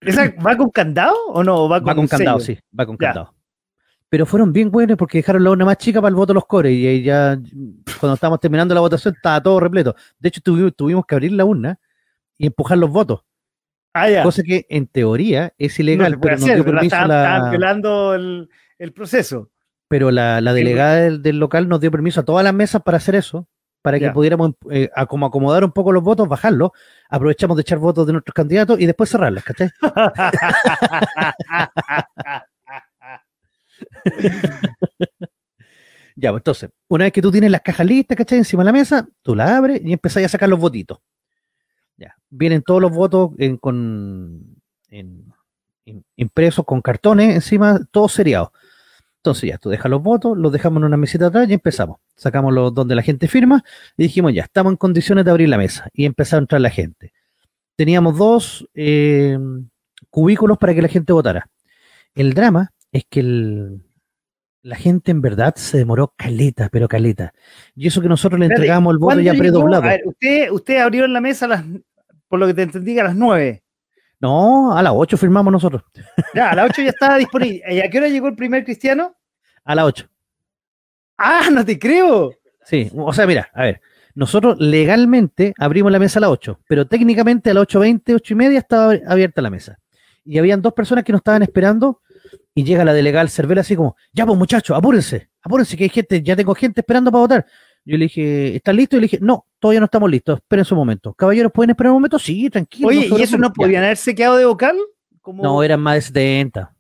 ¿Esa 0.01 0.33
va 0.45 0.57
con 0.57 0.71
candado 0.71 1.15
o 1.29 1.43
no? 1.43 1.69
Va 1.69 1.81
con, 1.81 1.89
Va 1.91 1.95
con 1.95 2.07
candado, 2.07 2.41
sello? 2.41 2.59
sí, 2.61 2.63
va 2.79 2.87
con 2.87 2.97
Ya. 2.97 3.09
candado. 3.09 3.35
Pero 4.09 4.27
fueron 4.27 4.53
bien 4.53 4.71
buenos 4.71 4.97
porque 4.97 5.19
dejaron 5.19 5.43
la 5.43 5.51
urna 5.51 5.65
más 5.65 5.79
chica 5.79 6.01
para 6.01 6.11
el 6.11 6.15
voto 6.15 6.33
de 6.33 6.35
los 6.35 6.47
cores 6.47 6.73
y 6.73 6.87
ahí 6.87 7.03
ya 7.03 7.39
cuando 7.99 8.15
estábamos 8.15 8.39
terminando 8.39 8.75
la 8.75 8.81
votación 8.81 9.15
estaba 9.17 9.43
todo 9.43 9.59
repleto. 9.59 9.97
De 10.19 10.29
hecho, 10.29 10.41
tuvimos, 10.41 10.75
tuvimos 10.77 11.05
que 11.07 11.15
abrir 11.15 11.33
la 11.33 11.45
urna 11.45 11.79
y 12.39 12.47
empujar 12.47 12.79
los 12.79 12.91
votos, 12.91 13.23
Ah, 13.93 14.09
ya. 14.11 14.23
cosa 14.23 14.43
que 14.43 14.67
en 14.69 14.87
teoría 14.89 15.53
es 15.59 15.79
No 15.79 15.83
ilegal, 15.85 16.19
puede 16.19 16.35
pero 16.37 16.45
hacer, 16.45 16.55
dio 16.57 16.65
permiso 16.65 16.85
estaban, 16.97 17.09
la, 17.09 17.51
violando 17.51 18.15
el, 18.15 18.49
el 18.79 18.93
proceso. 18.93 19.51
pero 19.89 20.11
la, 20.11 20.41
la 20.41 20.53
Sí, 20.53 20.59
delegada 20.59 20.95
del, 20.97 21.23
del 21.23 21.39
local 21.39 21.69
nos 21.69 21.81
dio 21.81 21.91
permiso 21.91 22.21
a 22.21 22.25
todas 22.25 22.45
las 22.45 22.55
mesas 22.55 22.83
para 22.83 22.99
hacer 22.99 23.15
eso, 23.17 23.49
para 23.85 23.99
que 23.99 24.07
pudiéramos 24.15 24.53
eh, 24.71 24.89
a- 24.97 25.05
como 25.05 25.27
acomodar 25.27 25.63
un 25.63 25.71
poco 25.71 25.93
los 25.93 26.03
votos, 26.03 26.27
bajarlos, 26.27 26.71
aprovechamos 27.11 27.55
de 27.55 27.61
echar 27.61 27.77
votos 27.79 28.07
de 28.07 28.15
nuestros 28.15 28.33
candidatos 28.33 28.81
y 28.81 28.87
después 28.87 29.11
cerrarlas, 29.11 29.45
¿cachai? 29.45 29.69
Ya, 36.17 36.31
pues 36.31 36.41
entonces, 36.41 36.71
una 36.89 37.05
vez 37.05 37.13
que 37.13 37.21
tú 37.21 37.33
tienes 37.33 37.51
las 37.51 37.61
cajas 37.61 37.87
listas, 37.87 38.17
¿cachai? 38.17 38.39
Encima 38.39 38.63
de 38.63 38.67
la 38.67 38.73
mesa, 38.73 39.09
tú 39.23 39.35
las 39.35 39.51
abres 39.51 39.81
y 39.85 39.93
empezás 39.93 40.25
a 40.25 40.29
sacar 40.29 40.49
los 40.49 40.61
votitos. 40.61 40.99
Ya, 41.97 42.15
vienen 42.31 42.63
todos 42.63 42.81
los 42.81 42.93
votos 42.93 43.31
en- 43.39 43.57
con, 43.57 44.57
en- 44.91 45.33
impresos 46.17 46.65
con 46.65 46.81
cartones 46.81 47.35
encima, 47.35 47.81
todos 47.91 48.13
seriados. 48.13 48.51
Entonces 49.25 49.49
ya, 49.49 49.57
tú 49.57 49.71
dejas 49.71 49.91
los 49.91 50.03
votos, 50.03 50.37
los 50.37 50.53
dejamos 50.53 50.83
en 50.83 50.85
una 50.85 50.99
mesita 50.99 51.29
atrás 51.29 51.49
y 51.49 51.55
empezamos. 51.55 51.97
Sacamos 52.15 52.53
los 52.53 52.75
donde 52.75 52.95
la 52.95 53.01
gente 53.01 53.27
firma 53.27 53.65
y 53.97 54.03
dijimos 54.03 54.35
ya, 54.35 54.43
estamos 54.43 54.73
en 54.73 54.77
condiciones 54.77 55.25
de 55.25 55.31
abrir 55.31 55.49
la 55.49 55.57
mesa 55.57 55.89
y 55.95 56.05
empezar 56.05 56.37
a 56.37 56.43
entrar 56.43 56.61
la 56.61 56.69
gente. 56.69 57.15
Teníamos 57.75 58.19
dos 58.19 58.69
eh, 58.75 59.39
cubículos 60.11 60.59
para 60.59 60.75
que 60.75 60.83
la 60.83 60.89
gente 60.89 61.15
votara. 61.15 61.49
El 62.15 62.35
drama 62.35 62.71
es 62.93 63.05
que 63.09 63.21
el- 63.21 63.81
la 64.61 64.77
gente 64.77 65.11
en 65.11 65.23
verdad 65.23 65.55
se 65.57 65.79
demoró 65.79 66.13
caleta, 66.19 66.69
pero 66.71 66.87
caleta. 66.87 67.33
Y 67.75 67.87
eso 67.87 68.03
que 68.03 68.09
nosotros 68.11 68.39
le 68.39 68.45
entregamos 68.47 68.93
el 68.93 68.99
voto 68.99 69.07
¿Cuándo 69.07 69.23
ya 69.23 69.33
llegó? 69.33 69.43
predoblado. 69.43 69.85
A 69.85 69.87
ver, 69.89 70.03
usted, 70.05 70.51
usted 70.51 70.77
abrió 70.81 71.07
la 71.07 71.23
mesa 71.23 71.47
a 71.47 71.49
las, 71.49 71.65
por 72.29 72.39
lo 72.41 72.47
que 72.47 72.53
te 72.53 72.63
entendí, 72.65 72.99
a 72.99 73.05
las 73.05 73.17
9. 73.17 73.63
No, 74.25 74.75
a 74.75 74.83
las 74.83 74.95
8 74.97 75.19
firmamos 75.19 75.53
nosotros. 75.53 75.83
Ya, 76.35 76.49
a 76.49 76.55
las 76.55 76.71
8 76.71 76.81
ya 76.81 76.89
estaba 76.89 77.19
disponible. 77.19 77.63
¿Y 77.71 77.81
a 77.81 77.91
qué 77.91 77.99
hora 77.99 78.09
llegó 78.09 78.27
el 78.27 78.35
primer 78.35 78.65
cristiano? 78.65 79.15
A 79.67 79.75
las 79.75 79.85
8. 79.85 80.09
Ah, 81.19 81.49
no 81.53 81.63
te 81.63 81.79
creo. 81.79 82.33
Sí, 82.65 82.91
o 82.97 83.13
sea, 83.13 83.27
mira, 83.27 83.51
a 83.53 83.65
ver, 83.65 83.83
nosotros 84.15 84.57
legalmente 84.59 85.53
abrimos 85.59 85.93
la 85.93 85.99
mesa 85.99 86.21
a 86.21 86.23
las 86.23 86.31
8, 86.31 86.61
pero 86.67 86.87
técnicamente 86.87 87.51
a 87.51 87.55
las 87.55 87.65
8.20, 87.65 88.15
8 88.15 88.33
y 88.33 88.37
media 88.37 88.59
estaba 88.61 88.95
abierta 89.07 89.43
la 89.43 89.51
mesa. 89.51 89.79
Y 90.25 90.39
habían 90.39 90.63
dos 90.63 90.73
personas 90.73 91.05
que 91.05 91.13
nos 91.13 91.19
estaban 91.19 91.43
esperando 91.43 92.01
y 92.55 92.65
llega 92.65 92.83
la 92.83 92.95
delegada 92.95 93.21
al 93.21 93.29
Cervera 93.29 93.61
así 93.61 93.77
como, 93.77 93.95
ya 94.11 94.25
pues 94.25 94.39
muchachos, 94.39 94.75
apúrense, 94.75 95.29
apúrense 95.43 95.77
que 95.77 95.85
hay 95.85 95.91
gente, 95.91 96.23
ya 96.23 96.35
tengo 96.35 96.55
gente 96.55 96.81
esperando 96.81 97.13
para 97.13 97.21
votar. 97.21 97.47
Yo 97.87 97.99
le 97.99 98.05
dije, 98.05 98.57
¿están 98.57 98.77
listos? 98.77 98.97
Y 98.97 99.01
le 99.01 99.05
dije, 99.07 99.19
no, 99.21 99.47
todavía 99.59 99.81
no 99.81 99.85
estamos 99.85 100.11
listos, 100.11 100.39
esperen 100.39 100.65
un 100.71 100.77
momento. 100.79 101.13
Caballeros, 101.15 101.53
¿pueden 101.53 101.71
esperar 101.71 101.91
un 101.93 101.97
momento? 101.97 102.19
Sí, 102.19 102.49
tranquilo. 102.49 102.89
Oye, 102.89 103.09
¿y 103.11 103.23
eso 103.23 103.37
no 103.37 103.49
preocupen". 103.49 103.53
podían 103.67 103.85
haberse 103.85 104.15
quedado 104.15 104.37
de 104.37 104.45
vocal? 104.47 104.77
No, 105.27 105.63
eran 105.63 105.81
más 105.81 105.95
de 105.97 106.01
70. 106.03 106.75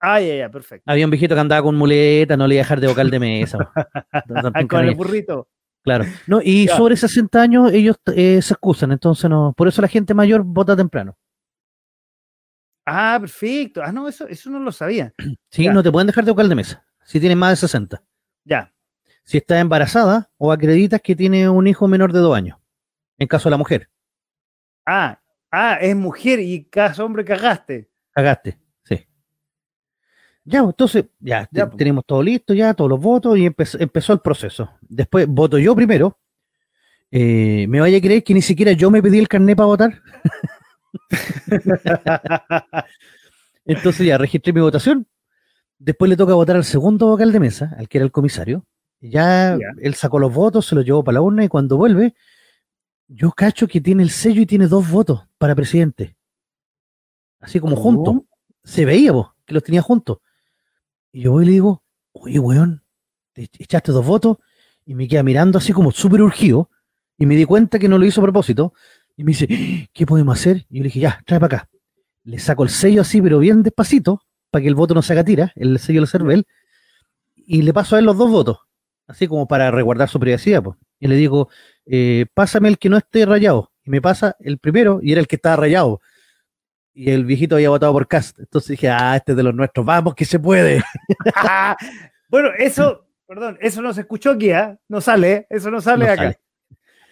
Ah, 0.00 0.20
ya, 0.20 0.34
ya, 0.36 0.50
perfecto. 0.50 0.90
Había 0.90 1.04
un 1.06 1.10
viejito 1.10 1.34
que 1.34 1.40
andaba 1.40 1.62
con 1.62 1.74
muleta, 1.76 2.36
no 2.36 2.46
le 2.46 2.54
iba 2.54 2.60
a 2.60 2.64
dejar 2.64 2.80
de 2.80 2.86
vocal 2.86 3.10
de 3.10 3.18
mesa. 3.18 3.58
Ah, 4.12 4.66
con 4.68 4.84
el 4.84 4.94
burrito. 4.94 5.48
Claro. 5.82 6.04
No, 6.26 6.40
y 6.42 6.66
Ya. 6.66 6.76
sobre 6.76 6.96
60 6.96 7.40
años 7.40 7.72
ellos 7.72 7.96
eh, 8.14 8.40
se 8.42 8.54
excusan, 8.54 8.92
entonces 8.92 9.28
no. 9.30 9.52
Por 9.56 9.68
eso 9.68 9.80
la 9.82 9.88
gente 9.88 10.14
mayor 10.14 10.42
vota 10.44 10.74
temprano. 10.76 11.16
Ah, 12.84 13.16
perfecto. 13.20 13.82
Ah, 13.82 13.92
no, 13.92 14.08
eso, 14.08 14.26
eso 14.28 14.50
no 14.50 14.58
lo 14.60 14.70
sabía. 14.72 15.12
Sí, 15.50 15.64
Ya. 15.64 15.72
no 15.72 15.82
te 15.82 15.90
pueden 15.90 16.06
dejar 16.06 16.24
de 16.24 16.30
vocal 16.32 16.48
de 16.48 16.54
mesa. 16.54 16.84
Si 17.04 17.18
tienes 17.20 17.36
más 17.38 17.50
de 17.52 17.56
60. 17.56 18.02
Ya. 18.44 18.72
Si 19.26 19.38
estás 19.38 19.60
embarazada 19.60 20.30
o 20.38 20.52
acreditas 20.52 21.00
que 21.02 21.16
tiene 21.16 21.48
un 21.48 21.66
hijo 21.66 21.88
menor 21.88 22.12
de 22.12 22.20
dos 22.20 22.36
años. 22.36 22.58
En 23.18 23.26
caso 23.26 23.48
de 23.48 23.50
la 23.50 23.56
mujer. 23.56 23.90
Ah, 24.86 25.20
ah, 25.50 25.78
es 25.80 25.96
mujer 25.96 26.38
y 26.38 26.64
cada 26.66 27.04
hombre 27.04 27.24
cagaste. 27.24 27.90
Cagaste. 28.12 28.56
Sí. 28.84 29.04
Ya, 30.44 30.62
pues, 30.62 30.74
entonces, 30.74 31.06
ya, 31.18 31.48
pues. 31.50 31.76
tenemos 31.76 32.06
todo 32.06 32.22
listo, 32.22 32.54
ya, 32.54 32.72
todos 32.72 32.88
los 32.88 33.00
votos 33.00 33.36
y 33.36 33.46
empezó, 33.46 33.80
empezó 33.80 34.12
el 34.12 34.20
proceso. 34.20 34.70
Después 34.80 35.26
voto 35.26 35.58
yo 35.58 35.74
primero. 35.74 36.20
Eh, 37.10 37.66
¿Me 37.68 37.80
vaya 37.80 37.98
a 37.98 38.00
creer 38.00 38.22
que 38.22 38.32
ni 38.32 38.42
siquiera 38.42 38.72
yo 38.72 38.92
me 38.92 39.02
pedí 39.02 39.18
el 39.18 39.26
carnet 39.26 39.56
para 39.56 39.66
votar? 39.66 40.02
Entonces 43.64 44.06
ya 44.06 44.18
registré 44.18 44.52
mi 44.52 44.60
votación. 44.60 45.08
Después 45.78 46.08
le 46.08 46.16
toca 46.16 46.34
votar 46.34 46.54
al 46.54 46.64
segundo 46.64 47.08
vocal 47.08 47.32
de 47.32 47.40
mesa, 47.40 47.74
al 47.76 47.88
que 47.88 47.98
era 47.98 48.04
el 48.04 48.12
comisario. 48.12 48.64
Ya, 49.00 49.58
él 49.80 49.94
sacó 49.94 50.18
los 50.18 50.32
votos, 50.32 50.66
se 50.66 50.74
los 50.74 50.84
llevó 50.84 51.04
para 51.04 51.14
la 51.14 51.22
urna 51.22 51.44
y 51.44 51.48
cuando 51.48 51.76
vuelve, 51.76 52.14
yo 53.08 53.30
cacho 53.30 53.68
que 53.68 53.80
tiene 53.80 54.02
el 54.02 54.10
sello 54.10 54.42
y 54.42 54.46
tiene 54.46 54.66
dos 54.66 54.90
votos 54.90 55.26
para 55.38 55.54
presidente. 55.54 56.16
Así 57.40 57.60
como 57.60 57.76
juntos. 57.76 58.22
Se 58.64 58.84
veía 58.84 59.12
vos, 59.12 59.28
que 59.44 59.54
los 59.54 59.62
tenía 59.62 59.80
juntos. 59.80 60.18
Y 61.12 61.20
yo 61.20 61.32
voy 61.32 61.44
y 61.44 61.46
le 61.46 61.52
digo, 61.52 61.84
oye, 62.12 62.40
weón, 62.40 62.82
te 63.32 63.48
echaste 63.58 63.92
dos 63.92 64.04
votos 64.04 64.38
y 64.84 64.94
me 64.94 65.06
queda 65.06 65.22
mirando 65.22 65.58
así 65.58 65.72
como 65.72 65.92
súper 65.92 66.22
urgido 66.22 66.70
y 67.18 67.26
me 67.26 67.36
di 67.36 67.44
cuenta 67.44 67.78
que 67.78 67.88
no 67.88 67.98
lo 67.98 68.06
hizo 68.06 68.20
a 68.20 68.24
propósito 68.24 68.74
y 69.16 69.24
me 69.24 69.30
dice, 69.30 69.88
¿qué 69.92 70.06
podemos 70.06 70.38
hacer? 70.38 70.66
Y 70.68 70.78
yo 70.78 70.82
le 70.82 70.88
dije, 70.88 71.00
ya, 71.00 71.22
trae 71.24 71.40
para 71.40 71.58
acá. 71.58 71.68
Le 72.24 72.38
saco 72.38 72.64
el 72.64 72.70
sello 72.70 73.02
así, 73.02 73.22
pero 73.22 73.38
bien 73.38 73.62
despacito, 73.62 74.22
para 74.50 74.62
que 74.62 74.68
el 74.68 74.74
voto 74.74 74.94
no 74.94 75.02
se 75.02 75.12
haga 75.12 75.24
tira, 75.24 75.52
el 75.54 75.78
sello 75.78 76.00
del 76.00 76.08
CERVEL, 76.08 76.46
y 77.34 77.62
le 77.62 77.72
paso 77.72 77.96
a 77.96 78.00
él 78.00 78.04
los 78.04 78.18
dos 78.18 78.30
votos, 78.30 78.58
así 79.06 79.26
como 79.28 79.46
para 79.46 79.70
resguardar 79.70 80.08
su 80.08 80.18
privacidad. 80.20 80.62
Pues. 80.62 80.76
Y 81.00 81.08
le 81.08 81.16
digo, 81.16 81.48
eh, 81.86 82.26
pásame 82.34 82.68
el 82.68 82.78
que 82.78 82.88
no 82.88 82.96
esté 82.96 83.26
rayado. 83.26 83.72
Y 83.84 83.90
me 83.90 84.00
pasa 84.02 84.36
el 84.40 84.58
primero, 84.58 84.98
y 85.02 85.12
era 85.12 85.20
el 85.20 85.26
que 85.28 85.36
estaba 85.36 85.56
rayado. 85.56 86.00
Y 86.92 87.10
el 87.10 87.24
viejito 87.24 87.56
había 87.56 87.68
votado 87.70 87.92
por 87.92 88.08
Cast. 88.08 88.38
Entonces 88.38 88.70
dije, 88.70 88.88
ah, 88.88 89.16
este 89.16 89.32
es 89.32 89.36
de 89.36 89.42
los 89.42 89.54
nuestros, 89.54 89.84
vamos 89.84 90.14
que 90.14 90.24
se 90.24 90.38
puede. 90.38 90.82
bueno, 92.28 92.48
eso, 92.58 93.06
perdón, 93.26 93.58
eso 93.60 93.82
no 93.82 93.92
se 93.92 94.02
escuchó 94.02 94.30
aquí, 94.32 94.50
¿ah? 94.50 94.78
No 94.88 95.00
sale, 95.00 95.32
¿eh? 95.32 95.46
eso 95.50 95.70
no 95.70 95.80
sale 95.80 96.06
No 96.06 96.12
acá. 96.12 96.22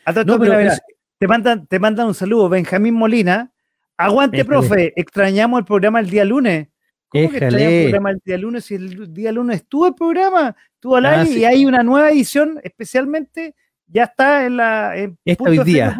sale. 0.06 0.24
No, 0.26 0.38
pero 0.38 0.58
es- 0.58 0.80
te, 1.18 1.28
mandan, 1.28 1.66
te 1.66 1.78
mandan 1.78 2.06
un 2.08 2.14
saludo, 2.14 2.48
Benjamín 2.48 2.94
Molina. 2.94 3.50
Aguante, 3.96 4.38
Éjale. 4.38 4.48
profe, 4.48 4.92
extrañamos 4.96 5.60
el 5.60 5.64
programa 5.64 6.00
el 6.00 6.10
día 6.10 6.24
lunes. 6.24 6.68
¿Cómo 7.14 7.30
que 7.30 7.36
extrañamos 7.36 7.54
el 7.54 7.72
Éjale. 7.72 7.82
programa 7.90 8.10
el 8.10 8.22
día 8.24 8.38
lunes? 8.38 8.64
Si 8.64 8.74
el 8.74 9.14
día 9.14 9.32
lunes 9.32 9.56
estuvo 9.56 9.86
el 9.86 9.94
programa, 9.94 10.56
estuvo 10.74 10.96
al 10.96 11.06
Ah, 11.06 11.20
aire 11.20 11.32
sí. 11.32 11.38
y 11.40 11.44
hay 11.44 11.64
una 11.64 11.82
nueva 11.82 12.10
edición 12.10 12.60
especialmente, 12.62 13.54
ya 13.86 14.04
está 14.04 14.44
en 14.46 14.56
la 14.56 14.96
en 14.96 15.16
Está 15.24 15.44
punto 15.44 15.60
hoy 15.60 15.64
día. 15.64 15.96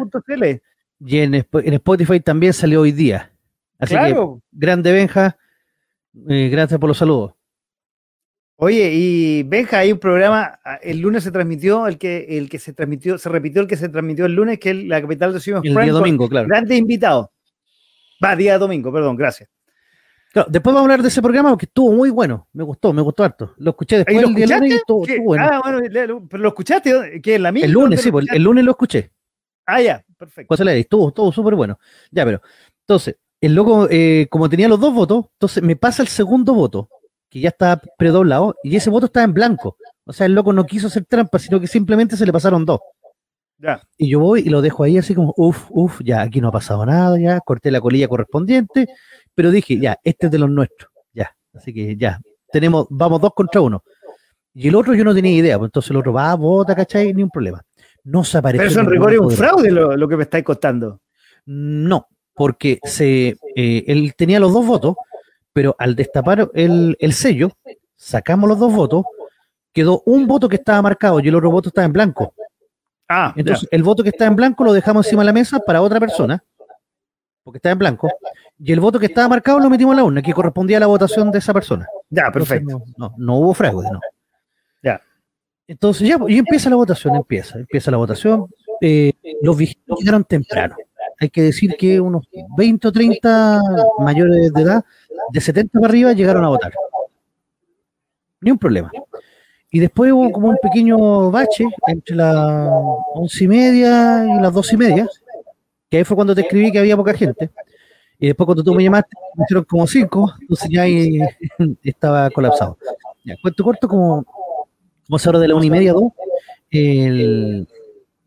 Y 1.05 1.17
en, 1.19 1.35
Sp- 1.39 1.63
en 1.65 1.73
Spotify 1.75 2.19
también 2.19 2.53
salió 2.53 2.81
hoy 2.81 2.91
día. 2.91 3.31
Así 3.79 3.93
que, 3.93 3.99
claro. 3.99 4.41
grande 4.51 4.91
Benja, 4.91 5.37
eh, 6.29 6.49
gracias 6.49 6.79
por 6.79 6.87
los 6.89 6.97
saludos. 6.97 7.33
Oye, 8.57 8.89
y 8.93 9.43
Benja, 9.43 9.79
hay 9.79 9.91
un 9.91 9.99
programa, 9.99 10.59
ah, 10.63 10.79
el 10.81 10.99
lunes 10.99 11.23
se 11.25 11.31
transmitió, 11.31 11.87
el 11.87 11.97
que, 11.97 12.37
el 12.37 12.49
que 12.49 12.57
se 12.57 12.71
transmitió, 12.71 13.17
se 13.17 13.27
repitió 13.27 13.61
el 13.61 13.67
que 13.67 13.75
se 13.75 13.89
transmitió 13.89 14.25
el 14.25 14.33
lunes, 14.33 14.59
que 14.59 14.69
es 14.69 14.75
la 14.85 15.01
capital 15.01 15.33
de 15.33 15.41
Ciudad 15.41 15.61
El 15.63 15.75
día 15.75 15.91
domingo, 15.91 16.29
claro. 16.29 16.47
Grandes 16.47 16.77
invitados. 16.77 17.27
Va, 18.23 18.33
día 18.35 18.57
domingo, 18.57 18.93
perdón, 18.93 19.17
gracias. 19.17 19.49
Claro, 20.35 20.49
Después 20.51 20.73
vamos 20.73 20.81
a 20.81 20.83
hablar 20.83 21.01
de 21.01 21.07
ese 21.07 21.21
programa 21.21 21.51
porque 21.51 21.65
estuvo 21.65 21.93
muy 21.93 22.09
bueno. 22.09 22.49
Me 22.51 22.65
gustó, 22.65 22.91
me 22.91 23.01
gustó 23.01 23.23
harto. 23.23 23.53
Lo 23.55 23.71
escuché 23.71 23.99
después 23.99 24.17
¿Ahí 24.17 24.21
lo 24.21 24.27
el 24.27 24.35
día 24.35 24.47
lunes 24.47 24.69
y 24.69 24.75
estuvo, 24.75 25.05
estuvo 25.05 25.23
bueno. 25.23 25.49
Ah, 25.49 25.61
bueno, 25.63 26.27
pero 26.29 26.43
lo 26.43 26.49
escuchaste, 26.49 27.21
¿qué? 27.21 27.35
¿En 27.35 27.43
la 27.43 27.53
misma? 27.53 27.67
el 27.67 27.71
lunes, 27.71 27.89
¿Dónde 27.91 28.03
sí, 28.03 28.11
pues, 28.11 28.23
escuchaste? 28.23 28.37
el 28.37 28.43
lunes 28.43 28.65
lo 28.65 28.71
escuché. 28.71 29.11
Ah, 29.65 29.81
ya, 29.81 30.05
perfecto. 30.17 30.53
José 30.53 30.65
Lery, 30.65 30.81
estuvo, 30.81 31.07
estuvo 31.07 31.31
súper 31.31 31.55
bueno. 31.55 31.79
Ya, 32.11 32.25
pero, 32.25 32.41
entonces, 32.81 33.15
el 33.39 33.55
loco, 33.55 33.87
eh, 33.89 34.27
como 34.29 34.49
tenía 34.49 34.67
los 34.67 34.77
dos 34.77 34.93
votos, 34.93 35.27
entonces 35.35 35.63
me 35.63 35.77
pasa 35.77 36.01
el 36.01 36.09
segundo 36.09 36.53
voto, 36.53 36.89
que 37.29 37.39
ya 37.39 37.47
está 37.47 37.81
predoblado, 37.97 38.57
y 38.61 38.75
ese 38.75 38.89
voto 38.89 39.05
estaba 39.05 39.23
en 39.23 39.33
blanco. 39.33 39.77
O 40.03 40.11
sea, 40.11 40.25
el 40.25 40.33
loco 40.33 40.51
no 40.51 40.65
quiso 40.65 40.87
hacer 40.87 41.05
trampa, 41.05 41.39
sino 41.39 41.61
que 41.61 41.67
simplemente 41.67 42.17
se 42.17 42.25
le 42.25 42.33
pasaron 42.33 42.65
dos. 42.65 42.81
Ya. 43.57 43.81
Y 43.97 44.09
yo 44.09 44.19
voy 44.19 44.41
y 44.41 44.49
lo 44.49 44.61
dejo 44.61 44.83
ahí 44.83 44.97
así 44.97 45.15
como, 45.15 45.33
uff, 45.37 45.67
uff, 45.69 46.01
ya 46.03 46.23
aquí 46.23 46.41
no 46.41 46.49
ha 46.49 46.51
pasado 46.51 46.85
nada, 46.85 47.17
ya, 47.17 47.39
corté 47.39 47.71
la 47.71 47.79
colilla 47.79 48.09
correspondiente, 48.09 48.89
pero 49.35 49.51
dije, 49.51 49.77
ya, 49.77 49.99
este 50.03 50.27
es 50.27 50.31
de 50.31 50.39
los 50.39 50.49
nuestros, 50.49 50.91
ya. 51.13 51.35
Así 51.53 51.73
que 51.73 51.95
ya, 51.95 52.19
tenemos, 52.51 52.87
vamos 52.89 53.21
dos 53.21 53.33
contra 53.35 53.61
uno. 53.61 53.83
Y 54.53 54.69
el 54.69 54.75
otro 54.75 54.93
yo 54.93 55.03
no 55.03 55.13
tenía 55.13 55.33
idea, 55.33 55.59
pues 55.59 55.67
entonces 55.67 55.91
el 55.91 55.97
otro 55.97 56.13
va, 56.13 56.33
vota, 56.35 56.75
¿cachai? 56.75 57.13
Ni 57.13 57.21
un 57.21 57.29
problema. 57.29 57.61
No 58.05 58.23
se 58.23 58.37
apareció. 58.37 58.61
Pero 58.61 58.71
eso 58.71 58.79
en 58.79 58.89
rigor 58.89 59.13
es 59.13 59.19
un 59.19 59.31
fraude 59.31 59.69
lo, 59.69 59.97
lo 59.97 60.07
que 60.07 60.15
me 60.15 60.23
estáis 60.23 60.45
contando. 60.45 61.01
No, 61.45 62.07
porque 62.33 62.79
se, 62.83 63.37
eh, 63.55 63.83
él 63.87 64.13
tenía 64.15 64.39
los 64.39 64.53
dos 64.53 64.65
votos, 64.65 64.95
pero 65.51 65.75
al 65.77 65.95
destapar 65.95 66.49
el, 66.53 66.95
el 66.99 67.13
sello, 67.13 67.51
sacamos 67.95 68.47
los 68.49 68.59
dos 68.59 68.73
votos, 68.73 69.03
quedó 69.73 70.01
un 70.05 70.25
voto 70.25 70.47
que 70.47 70.55
estaba 70.55 70.81
marcado 70.81 71.19
y 71.19 71.27
el 71.27 71.35
otro 71.35 71.51
voto 71.51 71.69
estaba 71.69 71.85
en 71.85 71.93
blanco. 71.93 72.33
Ah, 73.07 73.33
Entonces, 73.35 73.67
el 73.71 73.83
voto 73.83 74.03
que 74.03 74.09
está 74.09 74.25
en 74.25 74.35
blanco 74.35 74.63
lo 74.63 74.73
dejamos 74.73 75.05
encima 75.05 75.21
de 75.21 75.27
la 75.27 75.33
mesa 75.33 75.59
para 75.59 75.81
otra 75.81 75.99
persona, 75.99 76.43
porque 77.43 77.57
está 77.57 77.71
en 77.71 77.77
blanco, 77.77 78.09
Y 78.59 78.71
el 78.71 78.79
voto 78.79 78.99
que 78.99 79.07
estaba 79.07 79.27
marcado 79.27 79.59
lo 79.59 79.69
metimos 79.69 79.93
en 79.93 79.97
la 79.97 80.03
urna, 80.03 80.21
que 80.21 80.33
correspondía 80.33 80.77
a 80.77 80.79
la 80.79 80.87
votación 80.87 81.31
de 81.31 81.39
esa 81.39 81.53
persona. 81.53 81.87
Ya, 82.09 82.31
perfecto. 82.31 82.79
No, 82.97 83.09
no, 83.09 83.15
no 83.17 83.35
hubo 83.37 83.53
fraude, 83.53 83.89
no. 83.91 83.99
Ya. 84.81 85.01
Entonces 85.67 86.07
ya, 86.07 86.17
pues, 86.17 86.33
y 86.33 86.37
empieza 86.37 86.69
la 86.69 86.77
votación, 86.77 87.15
empieza, 87.15 87.59
empieza 87.59 87.91
la 87.91 87.97
votación. 87.97 88.47
Eh, 88.79 89.13
los 89.41 89.57
vigilantes 89.57 89.97
llegaron 89.99 90.23
temprano. 90.23 90.75
Hay 91.19 91.29
que 91.29 91.41
decir 91.41 91.75
que 91.77 91.99
unos 91.99 92.27
20 92.57 92.87
o 92.87 92.91
30 92.91 93.61
mayores 93.99 94.53
de 94.53 94.61
edad, 94.61 94.85
de 95.31 95.41
70 95.41 95.79
para 95.79 95.89
arriba, 95.89 96.13
llegaron 96.13 96.43
a 96.43 96.49
votar. 96.49 96.73
Ni 98.41 98.51
un 98.51 98.57
problema. 98.57 98.91
Y 99.71 99.79
después 99.79 100.11
hubo 100.11 100.31
como 100.31 100.49
un 100.49 100.57
pequeño 100.61 101.31
bache 101.31 101.65
entre 101.87 102.15
las 102.15 102.69
once 103.13 103.43
y 103.43 103.47
media 103.47 104.25
y 104.25 104.41
las 104.41 104.53
dos 104.53 104.71
y 104.71 104.77
media, 104.77 105.07
que 105.89 105.97
ahí 105.97 106.03
fue 106.03 106.15
cuando 106.15 106.35
te 106.35 106.41
escribí 106.41 106.71
que 106.71 106.79
había 106.79 106.95
poca 106.95 107.13
gente. 107.13 107.49
Y 108.19 108.27
después 108.27 108.45
cuando 108.45 108.63
tú 108.63 108.73
me 108.73 108.83
llamaste, 108.83 109.09
me 109.35 109.43
hicieron 109.43 109.63
como 109.65 109.85
cinco, 109.87 110.33
entonces 110.41 110.69
ya 110.71 110.83
ahí 110.83 111.19
estaba 111.83 112.29
colapsado. 112.29 112.77
Ya, 113.23 113.35
cuento 113.41 113.63
corto, 113.63 113.87
como, 113.87 114.23
como 115.07 115.19
se 115.19 115.31
de 115.31 115.47
la 115.47 115.55
una 115.55 115.65
y 115.65 115.69
media, 115.69 115.93
dos, 115.93 116.11
el- 116.71 117.67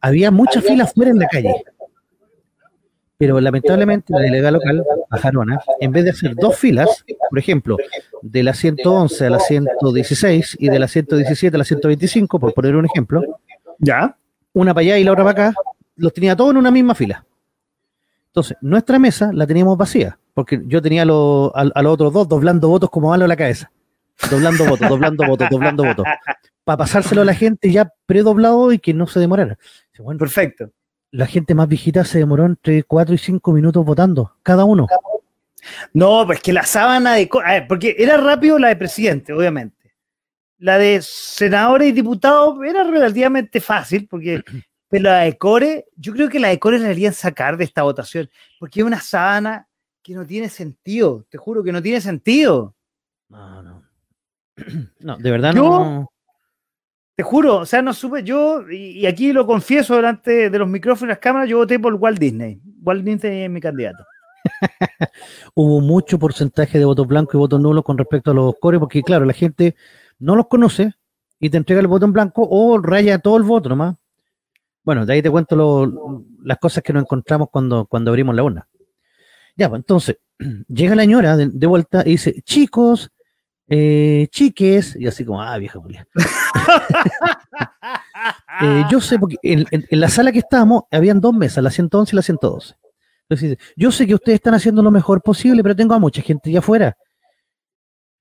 había 0.00 0.30
muchas 0.30 0.64
filas 0.64 0.92
fuera 0.92 1.10
en 1.10 1.18
la 1.18 1.26
calle. 1.26 1.54
Pero 3.16 3.40
lamentablemente 3.40 4.12
la 4.12 4.20
delegada 4.20 4.52
local, 4.52 4.84
Pajarona, 5.10 5.60
en 5.80 5.90
vez 5.90 6.04
de 6.04 6.10
hacer 6.10 6.34
dos 6.36 6.56
filas, 6.56 7.04
por 7.30 7.38
ejemplo, 7.38 7.76
de 8.22 8.42
la 8.44 8.54
111 8.54 9.26
a 9.26 9.30
la 9.30 9.40
116 9.40 10.56
y 10.60 10.68
de 10.68 10.78
la 10.78 10.86
117 10.86 11.56
a 11.56 11.58
la 11.58 11.64
125, 11.64 12.38
por 12.38 12.54
poner 12.54 12.76
un 12.76 12.84
ejemplo, 12.86 13.22
Ya. 13.78 14.16
una 14.52 14.72
para 14.72 14.82
allá 14.82 14.98
y 14.98 15.04
la 15.04 15.12
otra 15.12 15.24
para 15.24 15.48
acá, 15.48 15.54
los 15.96 16.12
tenía 16.12 16.36
todos 16.36 16.52
en 16.52 16.58
una 16.58 16.70
misma 16.70 16.94
fila. 16.94 17.24
Entonces, 18.28 18.56
nuestra 18.60 18.98
mesa 18.98 19.30
la 19.32 19.46
teníamos 19.46 19.76
vacía, 19.76 20.18
porque 20.34 20.60
yo 20.66 20.80
tenía 20.82 21.02
a, 21.02 21.04
los- 21.06 21.50
a- 21.54 21.70
a 21.74 21.82
los 21.82 21.92
otros 21.94 22.12
dos 22.12 22.28
doblando 22.28 22.68
votos 22.68 22.90
como 22.90 23.08
malo 23.10 23.24
a 23.24 23.28
la 23.28 23.36
cabeza. 23.36 23.70
Doblando 24.30 24.64
votos, 24.64 24.88
doblando 24.88 25.26
votos, 25.26 25.48
doblando 25.50 25.84
votos. 25.84 26.04
Para 26.64 26.76
pasárselo 26.78 27.22
a 27.22 27.24
la 27.24 27.34
gente 27.34 27.70
ya 27.70 27.90
predoblado 28.06 28.72
y 28.72 28.78
que 28.78 28.92
no 28.92 29.06
se 29.06 29.20
demorara. 29.20 29.56
Bueno, 29.98 30.18
Perfecto. 30.18 30.70
la 31.12 31.26
gente 31.26 31.54
más 31.54 31.68
viejita 31.68 32.04
se 32.04 32.18
demoró 32.18 32.44
entre 32.46 32.82
4 32.82 33.14
y 33.14 33.18
5 33.18 33.52
minutos 33.52 33.84
votando, 33.84 34.34
cada 34.42 34.64
uno. 34.64 34.86
No, 35.92 36.24
pues 36.26 36.40
que 36.40 36.52
la 36.52 36.64
sábana 36.64 37.14
de... 37.14 37.28
a 37.44 37.52
ver, 37.52 37.66
porque 37.68 37.94
era 37.98 38.16
rápido 38.16 38.58
la 38.58 38.68
de 38.68 38.76
presidente, 38.76 39.32
obviamente. 39.32 39.76
La 40.58 40.78
de 40.78 41.00
senadores 41.02 41.88
y 41.88 41.92
diputados 41.92 42.56
era 42.66 42.84
relativamente 42.84 43.60
fácil, 43.60 44.06
porque 44.08 44.42
pero 44.88 45.04
la 45.04 45.20
de 45.20 45.36
Core, 45.36 45.86
yo 45.96 46.12
creo 46.12 46.28
que 46.28 46.40
la 46.40 46.48
de 46.48 46.58
Core 46.58 46.78
la 46.78 46.84
deberían 46.84 47.12
sacar 47.12 47.56
de 47.56 47.64
esta 47.64 47.82
votación, 47.82 48.28
porque 48.58 48.80
es 48.80 48.86
una 48.86 49.00
sábana 49.00 49.68
que 50.02 50.14
no 50.14 50.24
tiene 50.26 50.48
sentido, 50.48 51.26
te 51.28 51.38
juro 51.38 51.62
que 51.62 51.72
no 51.72 51.82
tiene 51.82 52.00
sentido. 52.00 52.74
No, 53.28 53.62
no. 53.62 53.82
No, 55.00 55.16
de 55.18 55.30
verdad 55.30 55.54
Yo- 55.54 55.62
no. 55.62 56.12
Te 57.14 57.24
juro, 57.24 57.56
o 57.56 57.66
sea, 57.66 57.82
no 57.82 57.92
supe, 57.92 58.22
yo, 58.22 58.70
y, 58.70 59.00
y 59.00 59.06
aquí 59.06 59.32
lo 59.32 59.44
confieso 59.44 59.96
delante 59.96 60.50
de 60.50 60.58
los 60.58 60.68
micrófonos 60.68 61.08
y 61.08 61.14
las 61.14 61.18
cámaras, 61.18 61.48
yo 61.48 61.58
voté 61.58 61.76
por 61.80 61.94
Walt 61.94 62.16
Disney. 62.20 62.60
Walt 62.80 63.02
Disney 63.04 63.42
es 63.42 63.50
mi 63.50 63.60
candidato. 63.60 64.04
Hubo 65.54 65.80
mucho 65.80 66.16
porcentaje 66.16 66.78
de 66.78 66.84
votos 66.84 67.08
blancos 67.08 67.34
y 67.34 67.38
votos 67.38 67.60
nulos 67.60 67.82
con 67.82 67.98
respecto 67.98 68.30
a 68.30 68.34
los 68.34 68.54
cores, 68.60 68.78
porque 68.78 69.02
claro, 69.02 69.24
la 69.24 69.32
gente 69.32 69.74
no 70.20 70.36
los 70.36 70.46
conoce 70.46 70.92
y 71.40 71.50
te 71.50 71.56
entrega 71.56 71.80
el 71.80 71.88
voto 71.88 72.04
en 72.04 72.12
blanco 72.12 72.46
o 72.48 72.78
raya 72.78 73.18
todo 73.18 73.36
el 73.36 73.42
voto 73.42 73.68
nomás. 73.68 73.96
Bueno, 74.88 75.04
de 75.04 75.12
ahí 75.12 75.20
te 75.20 75.30
cuento 75.30 75.92
las 76.44 76.56
cosas 76.56 76.82
que 76.82 76.94
nos 76.94 77.02
encontramos 77.02 77.50
cuando, 77.52 77.84
cuando 77.84 78.10
abrimos 78.10 78.34
la 78.34 78.42
urna. 78.42 78.68
Ya, 79.54 79.68
pues 79.68 79.80
entonces, 79.80 80.16
llega 80.66 80.94
la 80.94 81.02
señora 81.02 81.36
de, 81.36 81.66
vuelta 81.66 82.02
y 82.06 82.12
dice, 82.12 82.40
chicos, 82.40 83.10
eh, 83.68 84.28
chiques, 84.30 84.96
y 84.98 85.06
así 85.06 85.26
como, 85.26 85.42
ah, 85.42 85.58
vieja 85.58 85.78
Julia. 85.78 86.08
Eh, 88.60 88.84
yo 88.90 89.00
sé, 89.00 89.18
porque 89.20 89.36
en, 89.42 89.66
la 89.90 90.08
sala 90.08 90.32
que 90.32 90.40
estábamos 90.40 90.84
habían 90.90 91.20
dos 91.20 91.32
mesas, 91.32 91.62
la 91.62 91.70
111 91.70 92.12
y 92.12 92.16
la 92.16 92.22
112. 92.22 92.74
Entonces 93.28 93.58
yo 93.76 93.92
sé 93.92 94.06
que 94.06 94.14
ustedes 94.14 94.36
están 94.36 94.54
haciendo 94.54 94.82
lo 94.82 94.90
mejor 94.90 95.22
posible, 95.22 95.62
pero 95.62 95.76
tengo 95.76 95.94
a 95.94 96.00
mucha 96.00 96.22
gente 96.22 96.48
allá 96.50 96.58
afuera. 96.58 96.96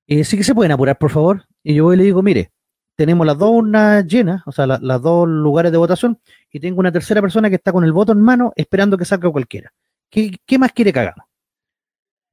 Eh, 0.06 0.22
sí 0.22 0.36
que 0.36 0.44
se 0.44 0.54
pueden 0.54 0.70
apurar, 0.70 0.96
por 0.98 1.10
favor. 1.10 1.44
Y 1.64 1.74
yo 1.74 1.84
voy 1.84 1.96
y 1.96 1.98
le 1.98 2.04
digo, 2.04 2.22
mire, 2.22 2.52
tenemos 2.98 3.24
las 3.24 3.38
dos 3.38 3.50
urnas 3.52 4.04
llenas, 4.08 4.42
o 4.44 4.50
sea, 4.50 4.66
la- 4.66 4.80
las 4.82 5.00
dos 5.00 5.28
lugares 5.28 5.70
de 5.70 5.78
votación, 5.78 6.18
y 6.50 6.58
tengo 6.58 6.80
una 6.80 6.90
tercera 6.90 7.20
persona 7.22 7.48
que 7.48 7.54
está 7.54 7.70
con 7.70 7.84
el 7.84 7.92
voto 7.92 8.10
en 8.10 8.20
mano 8.20 8.52
esperando 8.56 8.98
que 8.98 9.04
salga 9.04 9.30
cualquiera. 9.30 9.72
¿Qué, 10.10 10.36
qué 10.44 10.58
más 10.58 10.72
quiere 10.72 10.92
que 10.92 10.98
hagamos? 10.98 11.24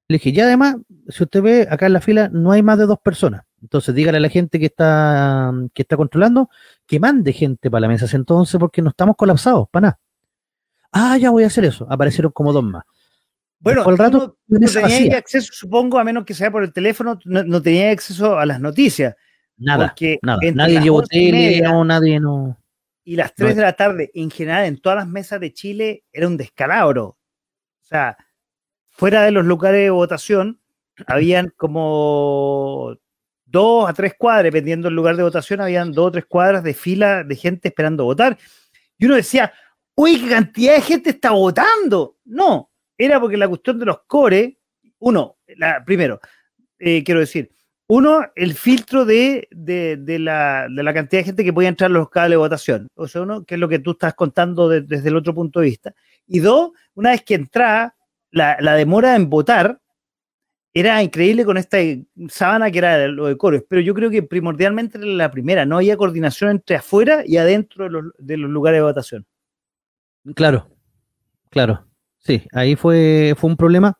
Le 0.07 0.15
dije, 0.15 0.31
y 0.31 0.39
además, 0.39 0.77
si 1.07 1.23
usted 1.23 1.41
ve, 1.43 1.67
acá 1.69 1.85
en 1.85 1.93
la 1.93 2.01
fila 2.01 2.29
no 2.33 2.51
hay 2.51 2.63
más 2.63 2.79
de 2.79 2.87
dos 2.87 2.97
personas. 2.99 3.43
Entonces 3.61 3.93
dígale 3.93 4.17
a 4.17 4.21
la 4.21 4.29
gente 4.29 4.59
que 4.59 4.65
está, 4.65 5.51
que 5.73 5.83
está 5.83 5.97
controlando 5.97 6.49
que 6.87 6.99
mande 6.99 7.31
gente 7.31 7.69
para 7.69 7.81
la 7.81 7.87
mesa 7.87 8.07
entonces 8.15 8.59
porque 8.59 8.81
no 8.81 8.89
estamos 8.89 9.15
colapsados, 9.15 9.67
para 9.69 9.81
nada. 9.87 9.99
Ah, 10.91 11.17
ya 11.17 11.29
voy 11.29 11.43
a 11.43 11.47
hacer 11.47 11.65
eso. 11.65 11.85
Aparecieron 11.89 12.31
como 12.31 12.53
dos 12.53 12.63
más. 12.63 12.83
Bueno, 13.59 13.83
tú 13.83 13.95
rato, 13.95 14.37
no, 14.47 14.59
no 14.59 14.81
vacía. 14.81 15.17
acceso, 15.17 15.51
supongo, 15.53 15.99
a 15.99 16.03
menos 16.03 16.25
que 16.25 16.33
sea 16.33 16.51
por 16.51 16.63
el 16.63 16.73
teléfono, 16.73 17.19
no, 17.25 17.43
no 17.43 17.61
tenías 17.61 17.93
acceso 17.93 18.37
a 18.39 18.45
las 18.45 18.59
noticias. 18.59 19.15
Nada, 19.57 19.87
porque 19.87 20.19
nada. 20.21 20.39
entre 20.41 20.55
Nadie 20.55 20.81
llevó 20.81 21.03
tele, 21.03 21.61
no, 21.61 21.83
nadie 21.83 22.19
no. 22.19 22.57
Y 23.03 23.15
las 23.15 23.33
3 23.35 23.55
de 23.55 23.61
la 23.61 23.73
tarde, 23.73 24.09
en 24.13 24.31
general, 24.31 24.65
en 24.65 24.79
todas 24.79 24.97
las 24.97 25.07
mesas 25.07 25.39
de 25.39 25.53
Chile, 25.53 26.03
era 26.11 26.27
un 26.27 26.37
descalabro. 26.37 27.05
O 27.05 27.87
sea, 27.87 28.17
fuera 28.89 29.23
de 29.23 29.31
los 29.31 29.45
lugares 29.45 29.81
de 29.81 29.91
votación, 29.91 30.59
habían 31.05 31.53
como 31.55 32.97
dos 33.45 33.87
a 33.87 33.93
tres 33.93 34.15
cuadras, 34.17 34.45
dependiendo 34.45 34.87
del 34.87 34.95
lugar 34.95 35.15
de 35.15 35.23
votación, 35.23 35.61
habían 35.61 35.91
dos 35.91 36.07
o 36.07 36.11
tres 36.11 36.25
cuadras 36.25 36.63
de 36.63 36.73
fila 36.73 37.23
de 37.23 37.35
gente 37.35 37.67
esperando 37.67 38.05
votar. 38.05 38.37
Y 38.97 39.05
uno 39.05 39.15
decía, 39.15 39.53
uy, 39.95 40.19
qué 40.19 40.29
cantidad 40.29 40.75
de 40.75 40.81
gente 40.81 41.09
está 41.11 41.31
votando. 41.31 42.17
No, 42.25 42.71
era 42.97 43.19
porque 43.19 43.37
la 43.37 43.47
cuestión 43.47 43.77
de 43.79 43.85
los 43.85 43.99
core, 44.07 44.59
uno, 44.99 45.37
la, 45.57 45.83
primero, 45.85 46.19
eh, 46.79 47.03
quiero 47.03 47.19
decir, 47.19 47.51
uno, 47.87 48.25
el 48.35 48.53
filtro 48.55 49.05
de, 49.05 49.47
de, 49.51 50.19
la, 50.19 50.67
de 50.69 50.83
la 50.83 50.93
cantidad 50.93 51.19
de 51.21 51.25
gente 51.25 51.43
que 51.43 51.53
podía 51.53 51.69
entrar 51.69 51.91
los 51.91 52.01
locales 52.03 52.31
de 52.31 52.37
votación. 52.37 52.87
O 52.95 53.07
sea, 53.07 53.21
uno, 53.21 53.43
que 53.45 53.55
es 53.55 53.59
lo 53.59 53.69
que 53.69 53.79
tú 53.79 53.91
estás 53.91 54.13
contando 54.15 54.67
de- 54.67 54.81
desde 54.81 55.09
el 55.09 55.15
otro 55.15 55.33
punto 55.33 55.59
de 55.59 55.67
vista. 55.67 55.93
Y 56.27 56.39
dos, 56.39 56.71
una 56.95 57.11
vez 57.11 57.23
que 57.23 57.35
entraba, 57.35 57.95
la, 58.31 58.57
la 58.59 58.73
demora 58.73 59.15
en 59.15 59.29
votar 59.29 59.79
era 60.73 61.01
increíble 61.01 61.45
con 61.45 61.57
esta 61.57 61.77
sábana 62.27 62.69
que 62.69 62.79
era 62.79 63.07
lo 63.07 63.27
de 63.27 63.37
coro. 63.37 63.63
Pero 63.69 63.81
yo 63.81 63.93
creo 63.93 64.09
que 64.09 64.23
primordialmente 64.23 64.97
era 64.97 65.07
la 65.07 65.31
primera. 65.31 65.65
No 65.65 65.77
había 65.77 65.95
coordinación 65.95 66.49
entre 66.49 66.75
afuera 66.75 67.23
y 67.25 67.37
adentro 67.37 67.85
de 67.85 67.91
los, 67.91 68.03
de 68.17 68.37
los 68.37 68.49
lugares 68.49 68.79
de 68.79 68.83
votación. 68.83 69.25
Claro, 70.33 70.67
claro. 71.49 71.85
Sí, 72.17 72.43
ahí 72.51 72.75
fue, 72.75 73.35
fue 73.37 73.51
un 73.51 73.55
problema. 73.55 73.97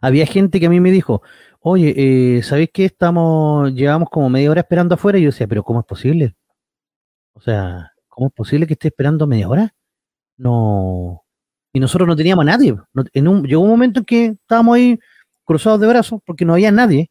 Había 0.00 0.26
gente 0.26 0.58
que 0.58 0.66
a 0.66 0.70
mí 0.70 0.80
me 0.80 0.90
dijo, 0.90 1.22
oye, 1.70 1.94
eh, 2.38 2.42
¿sabéis 2.42 2.70
qué? 2.72 2.84
Estamos, 2.86 3.72
llevamos 3.74 4.08
como 4.10 4.28
media 4.30 4.50
hora 4.50 4.60
esperando 4.60 4.94
afuera. 4.94 5.18
Y 5.18 5.22
yo 5.22 5.28
decía, 5.30 5.46
pero 5.46 5.62
¿cómo 5.62 5.80
es 5.80 5.86
posible? 5.86 6.34
O 7.34 7.40
sea, 7.40 7.92
¿cómo 8.08 8.28
es 8.28 8.34
posible 8.34 8.66
que 8.66 8.72
esté 8.74 8.88
esperando 8.88 9.26
media 9.26 9.48
hora? 9.48 9.74
No. 10.36 11.22
Y 11.72 11.80
nosotros 11.80 12.08
no 12.08 12.16
teníamos 12.16 12.42
a 12.42 12.46
nadie. 12.46 12.74
No- 12.92 13.04
en 13.12 13.28
un, 13.28 13.44
llegó 13.44 13.62
un 13.62 13.70
momento 13.70 14.00
en 14.00 14.04
que 14.06 14.24
estábamos 14.26 14.76
ahí 14.76 14.98
cruzados 15.44 15.80
de 15.80 15.86
brazos 15.86 16.20
porque 16.24 16.44
no 16.44 16.54
había 16.54 16.70
nadie. 16.72 17.10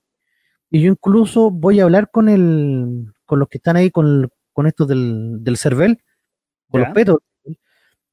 Y 0.70 0.82
yo 0.82 0.91
incluso 0.91 1.50
voy 1.52 1.80
a 1.80 1.84
hablar 1.84 2.10
con 2.12 2.28
el, 2.30 3.13
con 3.26 3.39
los 3.39 3.48
que 3.48 3.58
están 3.58 3.78
ahí 3.78 3.89
con, 3.91 4.06
el- 4.06 4.30
con 4.54 4.67
estos 4.67 4.88
del, 4.88 5.43
del 5.43 5.58
CERVEL, 5.58 6.02
con 6.70 6.82
Ya. 6.82 6.88
los 6.88 6.96
petos. 6.96 7.17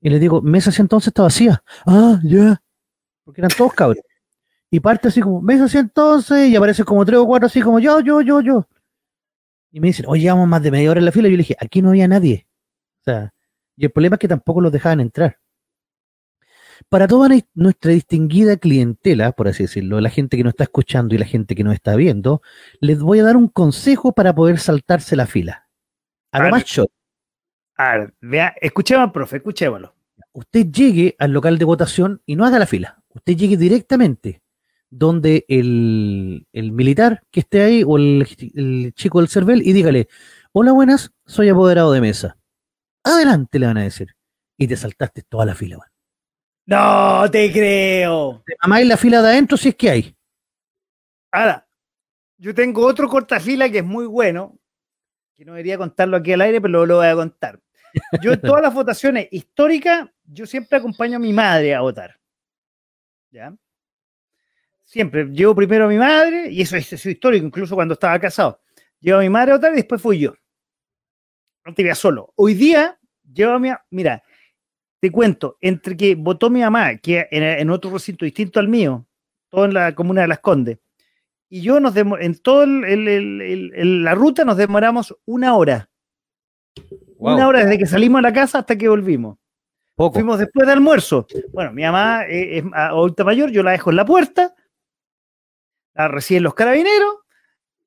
Y 0.00 0.10
les 0.10 0.20
digo, 0.20 0.42
mesa 0.42 0.70
ese 0.70 0.82
entonces 0.82 1.08
está 1.08 1.22
vacía. 1.22 1.62
Ah, 1.86 2.20
ya. 2.22 2.60
Porque 3.24 3.40
eran 3.40 3.50
todos 3.56 3.72
cabros. 3.72 3.98
Y 4.74 4.80
parte 4.80 5.06
así 5.06 5.20
como, 5.20 5.40
mesa 5.40 5.66
ese 5.66 5.78
entonces, 5.78 6.48
y 6.48 6.56
aparece 6.56 6.82
como 6.82 7.04
tres 7.04 7.20
o 7.20 7.26
cuatro 7.26 7.46
así 7.46 7.60
como, 7.60 7.78
yo, 7.78 8.00
yo, 8.00 8.22
yo, 8.22 8.40
yo. 8.40 8.66
Y 9.70 9.78
me 9.78 9.86
dicen, 9.86 10.06
oye, 10.08 10.22
llevamos 10.22 10.48
más 10.48 10.64
de 10.64 10.72
media 10.72 10.90
hora 10.90 10.98
en 10.98 11.04
la 11.04 11.12
fila. 11.12 11.28
Y 11.28 11.30
yo 11.30 11.36
le 11.36 11.42
dije, 11.44 11.56
aquí 11.60 11.80
no 11.80 11.90
había 11.90 12.08
nadie. 12.08 12.48
O 12.98 13.04
sea, 13.04 13.32
y 13.76 13.84
el 13.84 13.92
problema 13.92 14.16
es 14.16 14.18
que 14.18 14.26
tampoco 14.26 14.60
los 14.60 14.72
dejaban 14.72 14.98
entrar. 14.98 15.38
Para 16.88 17.06
toda 17.06 17.28
nuestra 17.54 17.92
distinguida 17.92 18.56
clientela, 18.56 19.30
por 19.30 19.46
así 19.46 19.62
decirlo, 19.62 20.00
la 20.00 20.10
gente 20.10 20.36
que 20.36 20.42
nos 20.42 20.54
está 20.54 20.64
escuchando 20.64 21.14
y 21.14 21.18
la 21.18 21.26
gente 21.26 21.54
que 21.54 21.62
nos 21.62 21.74
está 21.74 21.94
viendo, 21.94 22.42
les 22.80 22.98
voy 22.98 23.20
a 23.20 23.22
dar 23.22 23.36
un 23.36 23.46
consejo 23.46 24.10
para 24.10 24.34
poder 24.34 24.58
saltarse 24.58 25.14
la 25.14 25.28
fila. 25.28 25.68
A 26.32 26.42
lo 26.42 26.50
más 26.50 26.64
short. 26.64 26.90
A 27.76 27.96
ver, 27.96 28.14
vea, 28.20 28.56
escuchemos 28.60 29.12
profe, 29.12 29.36
escuchémoslo. 29.36 29.94
usted 30.32 30.66
llegue 30.66 31.14
al 31.20 31.30
local 31.30 31.58
de 31.58 31.64
votación 31.64 32.22
y 32.26 32.34
no 32.34 32.44
haga 32.44 32.58
la 32.58 32.66
fila. 32.66 33.00
Usted 33.10 33.36
llegue 33.36 33.56
directamente 33.56 34.42
donde 34.96 35.44
el, 35.48 36.46
el 36.52 36.72
militar 36.72 37.22
que 37.32 37.40
esté 37.40 37.62
ahí 37.62 37.82
o 37.84 37.96
el, 37.96 38.26
el 38.54 38.94
chico 38.94 39.18
del 39.18 39.28
CERVEL 39.28 39.66
y 39.66 39.72
dígale, 39.72 40.08
hola 40.52 40.72
buenas, 40.72 41.12
soy 41.26 41.48
apoderado 41.48 41.92
de 41.92 42.00
mesa. 42.00 42.36
Adelante, 43.02 43.58
le 43.58 43.66
van 43.66 43.78
a 43.78 43.82
decir. 43.82 44.14
Y 44.56 44.68
te 44.68 44.76
saltaste 44.76 45.22
toda 45.22 45.46
la 45.46 45.54
fila. 45.56 45.78
No 46.66 47.28
te 47.30 47.52
creo. 47.52 48.44
De 48.46 48.54
mamá 48.62 48.80
y 48.80 48.84
la 48.84 48.96
fila 48.96 49.20
de 49.20 49.28
adentro 49.28 49.56
si 49.56 49.70
es 49.70 49.74
que 49.74 49.90
hay. 49.90 50.16
Ahora, 51.32 51.66
yo 52.38 52.54
tengo 52.54 52.86
otro 52.86 53.08
cortafila 53.08 53.68
que 53.68 53.78
es 53.78 53.84
muy 53.84 54.06
bueno, 54.06 54.56
que 55.34 55.44
no 55.44 55.54
debería 55.54 55.76
contarlo 55.76 56.16
aquí 56.16 56.32
al 56.32 56.40
aire, 56.40 56.60
pero 56.60 56.86
lo 56.86 56.98
voy 56.98 57.06
a 57.08 57.14
contar. 57.14 57.60
Yo 58.22 58.32
en 58.32 58.40
todas 58.40 58.62
las 58.62 58.72
votaciones 58.74 59.26
históricas, 59.32 60.08
yo 60.24 60.46
siempre 60.46 60.78
acompaño 60.78 61.16
a 61.16 61.20
mi 61.20 61.32
madre 61.32 61.74
a 61.74 61.80
votar. 61.80 62.16
¿Ya? 63.32 63.52
Siempre. 64.94 65.24
Llevo 65.24 65.56
primero 65.56 65.86
a 65.86 65.88
mi 65.88 65.98
madre, 65.98 66.52
y 66.52 66.62
eso 66.62 66.76
es, 66.76 66.84
eso 66.92 67.08
es 67.08 67.14
histórico, 67.14 67.44
incluso 67.44 67.74
cuando 67.74 67.94
estaba 67.94 68.16
casado. 68.20 68.60
Llevo 69.00 69.18
a 69.18 69.22
mi 69.22 69.28
madre 69.28 69.50
a 69.50 69.56
votar 69.56 69.72
y 69.72 69.76
después 69.78 70.00
fui 70.00 70.20
yo. 70.20 70.34
No 71.66 71.74
te 71.74 71.82
veía 71.82 71.96
solo. 71.96 72.32
Hoy 72.36 72.54
día, 72.54 72.96
llevo 73.24 73.54
a 73.54 73.58
mi... 73.58 73.70
Mira, 73.90 74.22
te 75.00 75.10
cuento, 75.10 75.58
entre 75.60 75.96
que 75.96 76.14
votó 76.14 76.48
mi 76.48 76.60
mamá, 76.60 76.96
que 76.98 77.26
en, 77.28 77.42
en 77.42 77.70
otro 77.70 77.90
recinto 77.90 78.24
distinto 78.24 78.60
al 78.60 78.68
mío, 78.68 79.04
todo 79.48 79.64
en 79.64 79.74
la 79.74 79.96
comuna 79.96 80.20
de 80.20 80.28
Las 80.28 80.38
Condes, 80.38 80.78
y 81.48 81.60
yo 81.60 81.80
nos 81.80 81.96
en 81.96 82.38
toda 82.40 82.64
la 82.64 84.14
ruta 84.14 84.44
nos 84.44 84.56
demoramos 84.56 85.16
una 85.24 85.56
hora. 85.56 85.90
Una 87.18 87.48
hora 87.48 87.64
desde 87.64 87.78
que 87.78 87.86
salimos 87.86 88.20
de 88.20 88.22
la 88.28 88.32
casa 88.32 88.60
hasta 88.60 88.78
que 88.78 88.88
volvimos. 88.88 89.38
Poco. 89.96 90.14
Fuimos 90.14 90.38
después 90.38 90.68
de 90.68 90.72
almuerzo. 90.72 91.26
Bueno, 91.52 91.72
mi 91.72 91.82
mamá 91.82 92.26
es 92.28 92.62
adulta 92.72 93.24
mayor, 93.24 93.50
yo 93.50 93.64
la 93.64 93.72
dejo 93.72 93.90
en 93.90 93.96
la 93.96 94.04
puerta, 94.04 94.54
la 95.94 96.08
reciben 96.08 96.42
los 96.42 96.54
carabineros, 96.54 97.16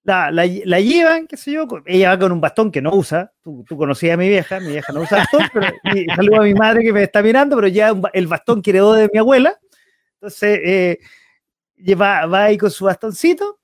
la, 0.03 0.31
la- 0.31 0.45
la 0.65 0.79
llevan, 0.79 1.27
qué 1.27 1.35
sé 1.37 1.51
yo, 1.51 1.67
ella 1.85 2.09
va 2.11 2.19
con 2.19 2.31
un 2.31 2.39
bastón 2.41 2.71
que 2.71 2.81
no 2.81 2.91
usa. 2.93 3.33
Tú, 3.41 3.65
tú 3.67 3.75
conocías 3.77 4.13
a 4.13 4.17
mi 4.17 4.29
vieja, 4.29 4.59
mi 4.61 4.71
vieja 4.71 4.93
no 4.93 5.01
usa 5.01 5.17
bastón, 5.19 5.49
pero 5.53 5.67
saludo 6.15 6.41
a 6.41 6.43
mi 6.45 6.53
madre 6.53 6.83
que 6.83 6.93
me 6.93 7.03
está 7.03 7.21
mirando, 7.21 7.55
pero 7.57 7.67
ya 7.67 7.93
el 8.13 8.27
bastón 8.27 8.61
que 8.61 8.69
heredó 8.71 8.93
de 8.93 9.09
mi 9.11 9.19
abuela. 9.19 9.59
Entonces, 10.13 10.59
eh, 10.63 10.99
lleva, 11.75 12.25
va 12.25 12.45
ahí 12.45 12.57
con 12.57 12.71
su 12.71 12.85
bastoncito, 12.85 13.59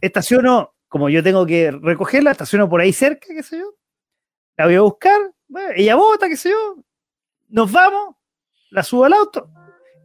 estaciono, 0.00 0.74
como 0.88 1.08
yo 1.08 1.22
tengo 1.22 1.44
que 1.46 1.70
recogerla, 1.70 2.30
estaciono 2.32 2.68
por 2.68 2.80
ahí 2.80 2.92
cerca, 2.92 3.26
qué 3.34 3.42
sé 3.42 3.58
yo, 3.58 3.74
la 4.56 4.66
voy 4.66 4.74
a 4.76 4.80
buscar, 4.82 5.18
bueno, 5.48 5.70
ella 5.74 5.96
vota, 5.96 6.28
qué 6.28 6.36
sé 6.36 6.50
yo, 6.50 6.76
nos 7.48 7.70
vamos, 7.70 8.16
la 8.70 8.82
subo 8.82 9.04
al 9.04 9.12
auto 9.14 9.50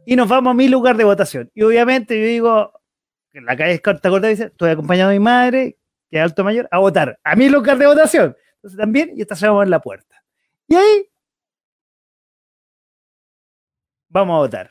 y 0.04 0.16
nos 0.16 0.28
vamos 0.28 0.50
a 0.50 0.54
mi 0.54 0.68
lugar 0.68 0.96
de 0.96 1.04
votación. 1.04 1.50
Y 1.54 1.62
obviamente 1.62 2.18
yo 2.20 2.26
digo, 2.26 2.72
en 3.38 3.44
la 3.44 3.56
calle 3.56 3.74
es 3.74 3.80
corta, 3.80 4.08
corta, 4.10 4.28
dice, 4.28 4.44
estoy 4.44 4.70
acompañado 4.70 5.10
de 5.10 5.18
mi 5.18 5.24
madre, 5.24 5.76
que 6.10 6.16
es 6.18 6.22
alto 6.22 6.42
mayor, 6.44 6.68
a 6.70 6.78
votar, 6.78 7.18
a 7.22 7.36
mi 7.36 7.48
lugar 7.48 7.78
de 7.78 7.86
votación. 7.86 8.36
Entonces 8.56 8.78
también, 8.78 9.12
y 9.14 9.20
estacionamos 9.22 9.64
en 9.64 9.70
la 9.70 9.80
puerta. 9.80 10.22
Y 10.68 10.74
ahí 10.74 11.08
vamos 14.08 14.34
a 14.34 14.38
votar. 14.38 14.70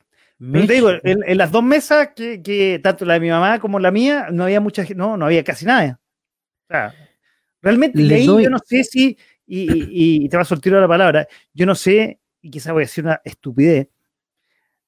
Pero 0.52 0.68
te 0.68 0.74
digo, 0.74 0.90
en, 1.04 1.24
en 1.26 1.38
las 1.38 1.52
dos 1.52 1.64
mesas, 1.64 2.10
que, 2.16 2.42
que 2.42 2.80
tanto 2.84 3.06
la 3.06 3.14
de 3.16 3.20
mi 3.22 3.30
mamá 3.30 3.60
como 3.60 3.80
la 3.80 3.92
mía, 3.92 4.28
no 4.32 4.44
había 4.44 4.60
mucha 4.60 4.84
gente, 4.84 4.96
no, 4.98 5.16
no 5.16 5.26
había 5.26 5.44
casi 5.44 5.66
nada. 5.66 6.00
O 6.68 6.74
sea, 6.74 6.94
realmente, 7.62 8.00
ahí 8.16 8.26
doy- 8.36 8.44
yo 8.44 8.50
no 8.50 8.60
sé 8.66 8.84
si, 8.84 9.18
y, 9.48 9.60
y- 9.62 10.26
y 10.26 10.30
te 10.30 10.36
va 10.38 10.42
a 10.42 10.46
sortir 10.46 10.74
la 10.74 10.88
palabra, 10.88 11.28
yo 11.54 11.66
no 11.66 11.76
sé, 11.76 12.20
y 12.42 12.50
quizás 12.52 12.74
voy 12.74 12.82
a 12.84 12.86
decir 12.86 13.04
una 13.06 13.22
estupidez, 13.24 13.88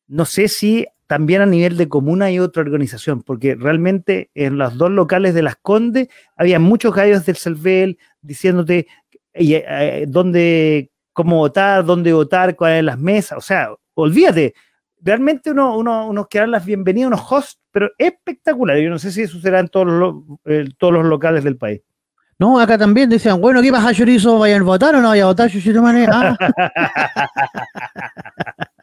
no 0.07 0.25
sé 0.25 0.47
si 0.47 0.85
también 1.07 1.41
a 1.41 1.45
nivel 1.45 1.77
de 1.77 1.89
comuna 1.89 2.25
hay 2.25 2.39
otra 2.39 2.61
organización, 2.61 3.23
porque 3.23 3.55
realmente 3.55 4.29
en 4.35 4.57
los 4.57 4.77
dos 4.77 4.91
locales 4.91 5.33
de 5.33 5.41
Las 5.41 5.55
Condes 5.55 6.09
había 6.35 6.59
muchos 6.59 6.93
gallos 6.93 7.25
del 7.25 7.37
CELVEL 7.37 7.97
diciéndote 8.21 8.87
eh, 9.33 9.63
eh, 9.67 10.05
dónde, 10.07 10.91
cómo 11.13 11.37
votar, 11.37 11.85
dónde 11.85 12.13
votar, 12.13 12.55
cuáles 12.55 12.83
las 12.83 12.99
mesas, 12.99 13.37
o 13.37 13.41
sea, 13.41 13.69
olvídate, 13.93 14.53
realmente 15.01 15.51
uno, 15.51 15.77
uno, 15.77 16.07
unos 16.07 16.27
que 16.27 16.45
las 16.45 16.65
bienvenidas, 16.65 17.07
unos 17.07 17.31
hosts, 17.31 17.59
pero 17.71 17.89
espectacular. 17.97 18.77
Yo 18.79 18.89
no 18.89 18.99
sé 18.99 19.11
si 19.11 19.21
eso 19.21 19.39
será 19.39 19.59
en 19.59 19.67
todos 19.69 19.87
los, 19.87 19.99
lo- 19.99 20.39
eh, 20.45 20.65
todos 20.77 20.93
los 20.93 21.05
locales 21.05 21.43
del 21.43 21.57
país. 21.57 21.81
No, 22.39 22.59
acá 22.59 22.77
también 22.77 23.09
decían, 23.09 23.39
bueno, 23.41 23.61
¿qué 23.61 23.71
pasa, 23.71 23.93
chorizo? 23.93 24.39
¿Vayan 24.39 24.61
a 24.61 24.65
votar 24.65 24.95
o 24.95 25.01
no 25.01 25.09
vayan 25.09 25.25
a 25.25 25.27
votar, 25.27 25.49
Mané? 25.81 26.07
Ah, 26.11 26.37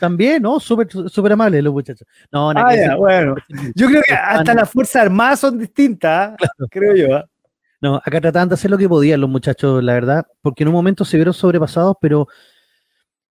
también, 0.00 0.42
¿no? 0.42 0.58
Súper 0.60 0.88
súper 0.90 1.32
amables 1.32 1.62
los 1.62 1.72
muchachos. 1.72 2.06
No, 2.30 2.52
nada 2.52 2.68
Ah, 2.68 2.76
ya, 2.76 2.96
bueno. 2.96 3.34
Yo 3.74 3.88
creo 3.88 4.02
que 4.06 4.14
hasta 4.14 4.54
las 4.54 4.70
Fuerzas 4.70 5.02
Armadas 5.02 5.40
son 5.40 5.58
distintas, 5.58 6.34
¿ah? 6.40 6.46
creo 6.70 6.94
yo. 6.94 7.16
¿ah? 7.16 7.24
No, 7.80 7.96
acá 7.96 8.20
trataban 8.20 8.48
de 8.48 8.54
hacer 8.54 8.70
lo 8.70 8.78
que 8.78 8.88
podían 8.88 9.20
los 9.20 9.28
muchachos, 9.30 9.82
la 9.82 9.94
verdad, 9.94 10.26
porque 10.40 10.62
en 10.62 10.68
un 10.68 10.74
momento 10.74 11.04
se 11.04 11.16
vieron 11.16 11.34
sobrepasados, 11.34 11.96
pero 12.00 12.28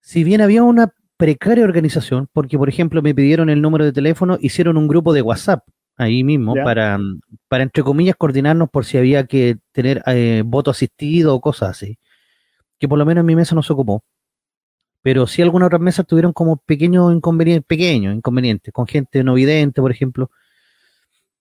si 0.02 0.24
bien 0.24 0.42
había 0.42 0.64
una 0.64 0.94
precaria 1.18 1.64
organización, 1.64 2.28
porque 2.34 2.58
por 2.58 2.68
ejemplo 2.68 3.02
me 3.02 3.14
pidieron 3.16 3.50
el 3.50 3.62
número 3.62 3.86
de 3.86 3.94
teléfono, 3.94 4.38
hicieron 4.42 4.76
un 4.78 4.88
grupo 4.88 5.14
de 5.14 5.22
WhatsApp 5.22 5.64
ahí 5.98 6.24
mismo 6.24 6.56
Ya. 6.56 6.64
para, 6.64 7.00
para, 7.48 7.64
entre 7.64 7.84
comillas, 7.84 8.16
coordinarnos 8.18 8.70
por 8.70 8.86
si 8.86 8.98
había 8.98 9.26
que 9.26 9.58
tener 9.72 10.02
eh, 10.08 10.42
voto 10.46 10.72
asistido 10.72 11.36
o 11.36 11.42
cosas 11.42 11.70
así, 11.70 11.98
que 12.80 12.88
por 12.90 12.98
lo 12.98 13.06
menos 13.06 13.22
en 13.22 13.28
mi 13.28 13.36
mesa 13.36 13.54
no 13.56 13.62
se 13.62 13.72
ocupó. 13.72 14.04
Pero 15.02 15.28
sí 15.28 15.42
algunas 15.42 15.68
otras 15.68 15.82
mesas 15.82 16.06
tuvieron 16.06 16.34
como 16.34 16.58
pequeños 16.58 17.14
inconvenientes, 17.14 17.66
pequeños 17.66 18.16
inconvenientes, 18.16 18.74
con 18.74 18.88
gente 18.88 19.24
no 19.24 19.34
vidente, 19.34 19.82
por 19.82 19.92
ejemplo. 19.92 20.30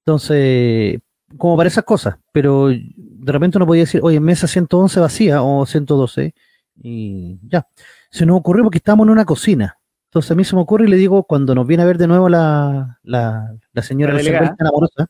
Entonces, 0.00 1.00
como 1.36 1.56
para 1.56 1.68
esas 1.68 1.84
cosas, 1.84 2.16
pero 2.32 2.68
de 2.68 3.32
repente 3.32 3.58
uno 3.58 3.66
podía 3.66 3.82
decir, 3.82 4.00
oye, 4.02 4.18
mesa 4.20 4.46
111 4.46 5.00
vacía 5.00 5.42
o 5.42 5.66
112, 5.66 6.34
y 6.82 7.38
ya. 7.46 7.66
Se 8.10 8.26
nos 8.26 8.38
ocurrió 8.38 8.64
porque 8.64 8.78
estábamos 8.78 9.06
en 9.06 9.10
una 9.10 9.24
cocina. 9.24 9.78
Entonces 10.08 10.30
a 10.32 10.34
mí 10.34 10.44
se 10.44 10.56
me 10.56 10.62
ocurre 10.62 10.86
y 10.86 10.90
le 10.90 10.96
digo, 10.96 11.22
cuando 11.24 11.54
nos 11.54 11.66
viene 11.66 11.84
a 11.84 11.86
ver 11.86 11.98
de 11.98 12.08
nuevo 12.08 12.28
la, 12.28 12.98
la, 13.04 13.54
la 13.72 13.82
señora 13.82 14.14
La 14.14 14.56
tan 14.56 14.66
amorosa, 14.66 15.06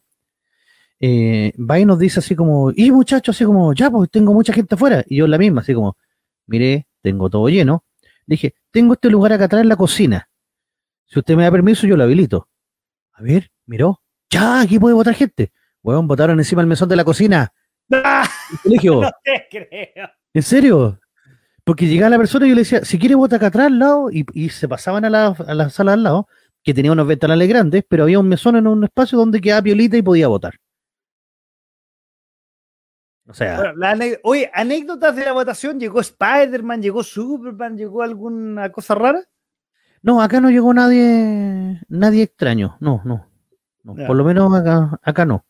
eh, 1.01 1.55
va 1.59 1.81
y 1.81 1.87
nos 1.87 1.99
dice 1.99 2.21
así 2.21 2.37
como, 2.37 2.71
y 2.71 2.91
muchachos, 2.91 3.35
así 3.35 3.45
como, 3.47 3.73
ya, 3.73 3.91
pues 3.91 4.11
tengo 4.11 4.35
mucha 4.35 4.53
gente 4.53 4.75
afuera. 4.75 5.03
Y 5.07 5.17
yo 5.17 5.27
la 5.27 5.39
misma, 5.39 5.63
así 5.63 5.73
como, 5.73 5.97
mire, 6.47 6.87
tengo 7.01 7.31
todo 7.31 7.49
lleno. 7.49 7.85
Le 8.31 8.35
dije, 8.35 8.55
tengo 8.71 8.93
este 8.93 9.11
lugar 9.11 9.33
acá 9.33 9.47
atrás 9.47 9.63
en 9.63 9.69
la 9.69 9.75
cocina. 9.75 10.29
Si 11.07 11.19
usted 11.19 11.35
me 11.35 11.43
da 11.43 11.51
permiso, 11.51 11.85
yo 11.89 11.97
lo 11.97 12.05
habilito. 12.05 12.49
A 13.13 13.23
ver, 13.25 13.51
miró, 13.67 14.03
ya, 14.31 14.61
aquí 14.61 14.79
puede 14.79 14.95
votar 14.95 15.15
gente. 15.15 15.51
Weón, 15.83 16.07
votaron 16.07 16.39
encima 16.39 16.63
del 16.63 16.69
mesón 16.69 16.89
de 16.89 16.95
la 16.95 17.03
cocina. 17.03 17.53
¡Ah! 17.93 18.29
El 18.53 18.59
colegio. 18.61 19.01
No 19.01 19.11
te 19.25 19.49
creo. 19.51 20.09
¿En 20.33 20.43
serio? 20.45 21.01
Porque 21.65 21.89
llegaba 21.89 22.11
la 22.11 22.19
persona 22.19 22.47
y 22.47 22.51
yo 22.51 22.55
le 22.55 22.61
decía, 22.61 22.85
si 22.85 23.01
quiere 23.01 23.17
vota 23.17 23.35
acá 23.35 23.49
atrás 23.49 23.67
al 23.67 23.81
lado, 23.81 24.13
y, 24.13 24.25
y 24.33 24.51
se 24.51 24.69
pasaban 24.69 25.05
a 25.05 25.11
la, 25.11 25.27
a 25.27 25.55
la 25.55 25.69
sala 25.69 25.95
al 25.95 26.05
lado, 26.05 26.29
que 26.63 26.73
tenía 26.73 26.93
unos 26.93 27.09
ventanales 27.09 27.49
grandes, 27.49 27.83
pero 27.89 28.05
había 28.05 28.21
un 28.21 28.29
mesón 28.29 28.55
en 28.55 28.69
un 28.69 28.85
espacio 28.85 29.19
donde 29.19 29.41
quedaba 29.41 29.63
piolita 29.63 29.97
y 29.97 30.03
podía 30.03 30.29
votar. 30.29 30.55
O 33.31 33.35
sea, 33.35 33.57
Bueno, 33.57 33.75
la 33.77 33.93
ane- 33.95 34.19
Oye, 34.25 34.51
anécdotas 34.53 35.15
de 35.15 35.25
la 35.25 35.33
votación, 35.33 35.79
llegó 35.79 36.01
Spider-Man, 36.01 36.83
llegó 36.83 37.03
Superman, 37.03 37.77
llegó 37.77 38.03
alguna 38.03 38.71
cosa 38.73 38.95
rara. 38.95 39.23
no, 40.03 40.21
acá 40.21 40.41
no 40.41 40.51
llegó 40.51 40.75
nadie, 40.75 41.81
nadie 41.89 42.23
extraño, 42.25 42.77
no, 42.81 43.03
no, 43.05 43.27
por 43.85 44.17
lo 44.17 44.25
menos 44.25 44.53
acá, 44.55 44.99
acá 45.03 45.25
no. 45.25 45.45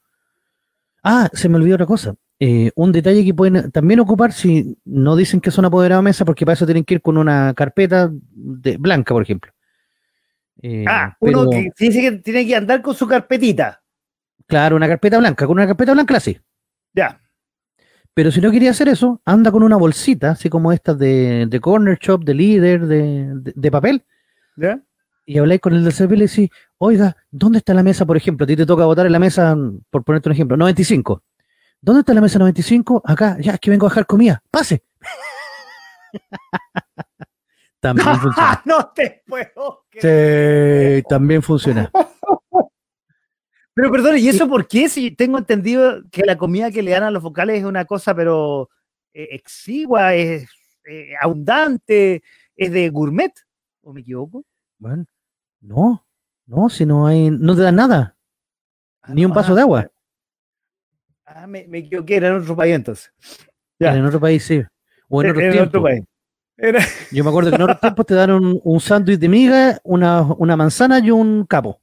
Ah, 1.02 1.30
se 1.32 1.48
me 1.48 1.56
olvidó 1.56 1.76
otra 1.76 1.86
cosa. 1.86 2.14
Eh, 2.38 2.70
un 2.74 2.90
detalle 2.92 3.24
que 3.24 3.32
pueden 3.34 3.70
también 3.70 4.00
ocupar 4.00 4.32
si 4.32 4.78
no 4.84 5.14
dicen 5.16 5.40
que 5.40 5.50
son 5.50 5.64
apoderados 5.66 6.02
de 6.02 6.08
mesa, 6.08 6.24
porque 6.24 6.44
para 6.44 6.54
eso 6.54 6.66
tienen 6.66 6.84
que 6.84 6.94
ir 6.94 7.02
con 7.02 7.16
una 7.16 7.54
carpeta 7.54 8.10
de, 8.12 8.76
blanca, 8.76 9.14
por 9.14 9.22
ejemplo. 9.22 9.52
Eh, 10.62 10.84
ah, 10.88 11.16
uno 11.20 11.48
pero- 11.48 11.50
que 11.50 11.70
dice 11.78 12.00
que 12.00 12.12
tiene 12.18 12.46
que 12.46 12.56
andar 12.56 12.82
con 12.82 12.94
su 12.94 13.06
carpetita. 13.06 13.82
Claro, 14.46 14.76
una 14.76 14.88
carpeta 14.88 15.18
blanca, 15.18 15.46
con 15.46 15.56
una 15.56 15.66
carpeta 15.66 15.92
blanca 15.92 16.16
así. 16.16 16.38
Ya. 16.92 17.20
Pero 18.14 18.30
si 18.30 18.40
no 18.40 18.50
quería 18.50 18.70
hacer 18.72 18.88
eso, 18.88 19.20
anda 19.24 19.50
con 19.52 19.62
una 19.62 19.76
bolsita, 19.76 20.32
así 20.32 20.50
como 20.50 20.72
estas 20.72 20.98
de, 20.98 21.46
de 21.48 21.60
Corner 21.60 21.96
Shop, 22.00 22.22
de 22.24 22.34
líder, 22.34 22.86
de, 22.86 23.30
de- 23.34 23.52
de 23.54 23.70
papel, 23.70 24.04
¿Ya? 24.56 24.80
y 25.24 25.38
habláis 25.38 25.60
con 25.60 25.74
el 25.74 25.84
del 25.84 25.92
CP 25.92 26.14
y 26.14 26.18
le 26.18 26.26
decís, 26.26 26.50
oiga, 26.78 27.16
¿dónde 27.30 27.58
está 27.58 27.72
la 27.72 27.84
mesa, 27.84 28.04
por 28.04 28.16
ejemplo? 28.16 28.44
A 28.44 28.46
ti 28.48 28.56
te 28.56 28.66
toca 28.66 28.84
votar 28.84 29.06
en 29.06 29.12
la 29.12 29.20
mesa, 29.20 29.56
por 29.90 30.02
ponerte 30.02 30.28
un 30.28 30.32
ejemplo, 30.34 30.56
95. 30.56 31.22
¿Dónde 31.80 32.00
está 32.00 32.12
la 32.12 32.20
mesa 32.20 32.38
95? 32.40 33.00
Acá, 33.04 33.36
ya, 33.40 33.52
es 33.52 33.60
que 33.60 33.70
vengo 33.70 33.86
a 33.86 33.90
dejar 33.90 34.06
comida. 34.06 34.42
¡Pase! 34.50 34.82
también 37.80 38.06
funciona. 38.20 38.62
no 38.64 38.88
te 38.94 39.22
puedo. 39.26 39.84
Sí, 39.92 41.02
también 41.08 41.42
funciona. 41.42 41.90
Pero 43.80 43.92
perdón, 43.92 44.18
¿y 44.18 44.28
eso 44.28 44.46
por 44.46 44.68
qué? 44.68 44.90
Si 44.90 45.10
tengo 45.10 45.38
entendido 45.38 46.02
que 46.10 46.22
la 46.26 46.36
comida 46.36 46.70
que 46.70 46.82
le 46.82 46.90
dan 46.90 47.04
a 47.04 47.10
los 47.10 47.22
vocales 47.22 47.60
es 47.60 47.64
una 47.64 47.86
cosa, 47.86 48.14
pero 48.14 48.68
eh, 49.14 49.28
exigua, 49.30 50.14
es 50.14 50.46
eh, 50.84 51.14
abundante, 51.18 52.22
es 52.54 52.72
de 52.72 52.90
gourmet. 52.90 53.32
¿O 53.80 53.94
me 53.94 54.02
equivoco? 54.02 54.44
Bueno, 54.78 55.06
no, 55.62 56.06
no, 56.44 56.68
si 56.68 56.84
no 56.84 57.06
hay, 57.06 57.30
no 57.30 57.56
te 57.56 57.62
dan 57.62 57.76
nada, 57.76 58.18
ni 59.08 59.24
un 59.24 59.32
vaso 59.32 59.54
de 59.54 59.62
agua. 59.62 59.90
Ah, 61.24 61.46
me, 61.46 61.66
me 61.66 61.78
equivoqué, 61.78 62.16
era 62.16 62.28
en 62.28 62.34
otro 62.34 62.54
país 62.54 62.74
entonces. 62.74 63.10
Ya. 63.78 63.96
En 63.96 64.04
otro 64.04 64.20
país 64.20 64.44
sí. 64.44 64.62
O 65.08 65.22
en 65.22 65.34
tiempos. 65.34 65.68
otro 65.68 65.82
país. 65.84 66.04
Yo 67.10 67.24
me 67.24 67.30
acuerdo 67.30 67.48
que 67.48 67.56
en 67.56 67.62
otros 67.62 67.80
tiempos 67.80 68.04
te 68.04 68.14
dan 68.14 68.30
un, 68.32 68.60
un 68.62 68.78
sándwich 68.78 69.18
de 69.18 69.28
miga, 69.30 69.78
una, 69.84 70.20
una 70.20 70.54
manzana 70.54 70.98
y 70.98 71.10
un 71.10 71.46
capo. 71.46 71.80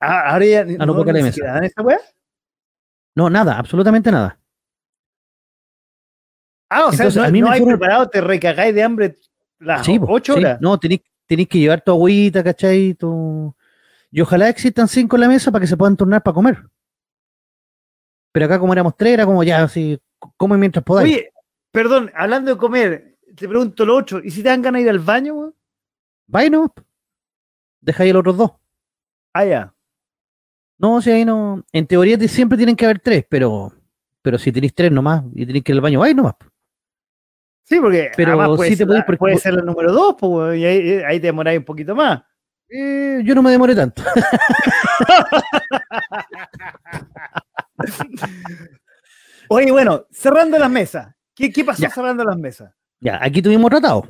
Ah, 0.00 0.32
ahora 0.32 0.46
ya 0.46 0.60
Ah, 0.78 0.86
no, 0.86 0.94
porque 0.94 1.10
esa 1.18 1.82
weá. 1.82 1.98
No, 3.16 3.28
nada, 3.28 3.58
absolutamente 3.58 4.12
nada. 4.12 4.38
Ah, 6.70 6.86
o 6.86 6.92
sea, 6.92 7.06
Entonces, 7.06 7.22
no, 7.22 7.28
a 7.28 7.30
mí 7.30 7.40
no 7.40 7.48
me 7.48 7.54
hay 7.54 7.60
fueron- 7.60 7.78
preparado, 7.78 8.08
te 8.08 8.20
recagáis 8.20 8.74
de 8.74 8.82
hambre 8.82 9.16
las 9.58 9.84
Sí, 9.84 9.98
ocho 10.00 10.34
sí. 10.34 10.38
horas. 10.40 10.60
No, 10.60 10.78
tenéis, 10.78 11.00
que 11.26 11.58
llevar 11.58 11.80
tu 11.80 11.90
agüita, 11.92 12.44
¿cachai? 12.44 12.94
Tu... 12.94 13.54
Y 14.10 14.20
ojalá 14.20 14.48
existan 14.48 14.86
cinco 14.86 15.16
en 15.16 15.20
la 15.22 15.28
mesa 15.28 15.50
para 15.50 15.62
que 15.62 15.66
se 15.66 15.76
puedan 15.76 15.96
turnar 15.96 16.22
para 16.22 16.34
comer. 16.34 16.62
Pero 18.32 18.46
acá 18.46 18.58
como 18.58 18.72
éramos 18.72 18.96
tres, 18.96 19.14
era 19.14 19.26
como 19.26 19.42
ya, 19.42 19.62
así, 19.62 19.98
comen 20.36 20.60
mientras 20.60 20.84
podáis. 20.84 21.08
Oye, 21.12 21.32
perdón, 21.70 22.10
hablando 22.14 22.52
de 22.52 22.58
comer, 22.58 23.18
te 23.34 23.48
pregunto 23.48 23.84
lo 23.84 23.96
otro, 23.96 24.20
¿y 24.22 24.30
si 24.30 24.42
te 24.42 24.48
dan 24.48 24.62
ganas 24.62 24.80
de 24.80 24.84
ir 24.84 24.90
al 24.90 24.98
baño, 25.00 25.34
weón? 25.34 25.54
Vaya 26.26 26.50
no. 26.50 26.72
Dejáis 27.80 28.12
los 28.12 28.20
otros 28.20 28.36
dos. 28.36 28.50
Ah, 29.32 29.44
ya. 29.44 29.74
No, 30.78 31.02
si 31.02 31.10
ahí 31.10 31.24
no. 31.24 31.64
En 31.72 31.86
teoría 31.86 32.16
te- 32.16 32.28
siempre 32.28 32.56
tienen 32.56 32.76
que 32.76 32.84
haber 32.84 33.00
tres, 33.00 33.24
pero, 33.28 33.72
pero 34.22 34.38
si 34.38 34.52
tenéis 34.52 34.74
tres 34.74 34.92
nomás 34.92 35.24
y 35.34 35.44
tenéis 35.44 35.64
que 35.64 35.72
ir 35.72 35.76
al 35.76 35.82
baño, 35.82 36.00
vais 36.00 36.14
nomás. 36.14 36.34
Sí, 37.64 37.78
porque 37.80 38.10
Pero 38.16 38.56
puede, 38.56 38.70
sí 38.70 38.76
te 38.76 38.78
ser, 38.78 38.86
podéis 38.86 39.00
la- 39.02 39.06
por- 39.06 39.18
puede 39.18 39.36
ser 39.38 39.54
la 39.54 39.62
número 39.62 39.92
dos, 39.92 40.14
pues, 40.18 40.58
y 40.58 40.64
ahí, 40.64 40.90
ahí 41.06 41.20
te 41.20 41.26
demoráis 41.26 41.58
un 41.58 41.64
poquito 41.64 41.94
más. 41.94 42.22
Eh, 42.70 43.20
yo 43.24 43.34
no 43.34 43.42
me 43.42 43.50
demoré 43.50 43.74
tanto. 43.74 44.02
Oye, 49.48 49.70
bueno, 49.72 50.04
cerrando 50.10 50.58
las 50.58 50.70
mesas. 50.70 51.14
¿Qué, 51.34 51.52
qué 51.52 51.64
pasó 51.64 51.82
Ya. 51.82 51.90
cerrando 51.90 52.24
las 52.24 52.36
mesas? 52.36 52.72
Ya, 53.00 53.18
aquí 53.22 53.40
tuvimos 53.42 53.70
tratado 53.70 54.08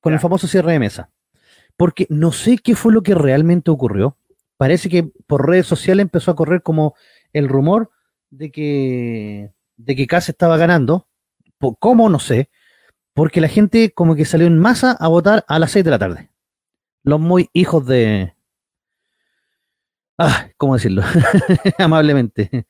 con 0.00 0.12
el 0.12 0.20
famoso 0.20 0.46
cierre 0.46 0.72
de 0.72 0.78
mesa. 0.78 1.10
Porque 1.76 2.06
no 2.10 2.32
sé 2.32 2.58
qué 2.58 2.74
fue 2.74 2.92
lo 2.92 3.02
que 3.02 3.14
realmente 3.14 3.70
ocurrió. 3.70 4.16
Parece 4.58 4.90
que 4.90 5.04
por 5.26 5.46
redes 5.48 5.66
sociales 5.66 6.02
empezó 6.02 6.30
a 6.32 6.36
correr 6.36 6.62
como 6.62 6.94
el 7.32 7.48
rumor 7.48 7.90
de 8.28 8.50
que, 8.50 9.52
de 9.76 9.96
que 9.96 10.06
estaba 10.28 10.58
ganando. 10.58 11.08
¿Cómo? 11.78 12.10
No 12.10 12.18
sé. 12.18 12.50
Porque 13.14 13.40
la 13.40 13.48
gente 13.48 13.92
como 13.92 14.14
que 14.14 14.24
salió 14.26 14.46
en 14.46 14.58
masa 14.58 14.92
a 14.92 15.08
votar 15.08 15.44
a 15.48 15.58
las 15.58 15.70
6 15.70 15.84
de 15.84 15.90
la 15.90 15.98
tarde. 15.98 16.30
Los 17.04 17.18
muy 17.20 17.48
hijos 17.52 17.86
de... 17.86 18.34
Ah, 20.18 20.48
¿cómo 20.56 20.74
decirlo? 20.74 21.02
Amablemente. 21.78 22.66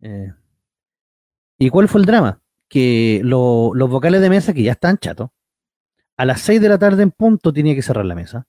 Eh, 0.00 0.32
¿Y 1.58 1.68
cuál 1.68 1.88
fue 1.88 2.00
el 2.00 2.06
drama? 2.06 2.40
Que 2.68 3.20
lo- 3.22 3.72
los 3.74 3.90
vocales 3.90 4.22
de 4.22 4.30
mesa, 4.30 4.54
que 4.54 4.62
ya 4.62 4.72
están 4.72 4.96
chatos, 4.98 5.30
a 6.16 6.24
las 6.24 6.40
6 6.40 6.60
de 6.60 6.68
la 6.70 6.78
tarde 6.78 7.02
en 7.02 7.10
punto 7.10 7.52
tenía 7.52 7.74
que 7.74 7.82
cerrar 7.82 8.06
la 8.06 8.14
mesa. 8.14 8.46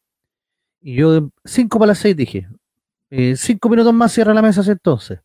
Y 0.82 0.96
yo, 0.96 1.30
5 1.46 1.78
para 1.78 1.90
las 1.90 2.00
6 2.00 2.16
dije, 2.16 2.48
5 3.36 3.70
minutos 3.70 3.94
más 3.94 4.12
cierra 4.12 4.34
la 4.34 4.42
mesa 4.42 4.62
así 4.62 4.72
entonces. 4.72 5.20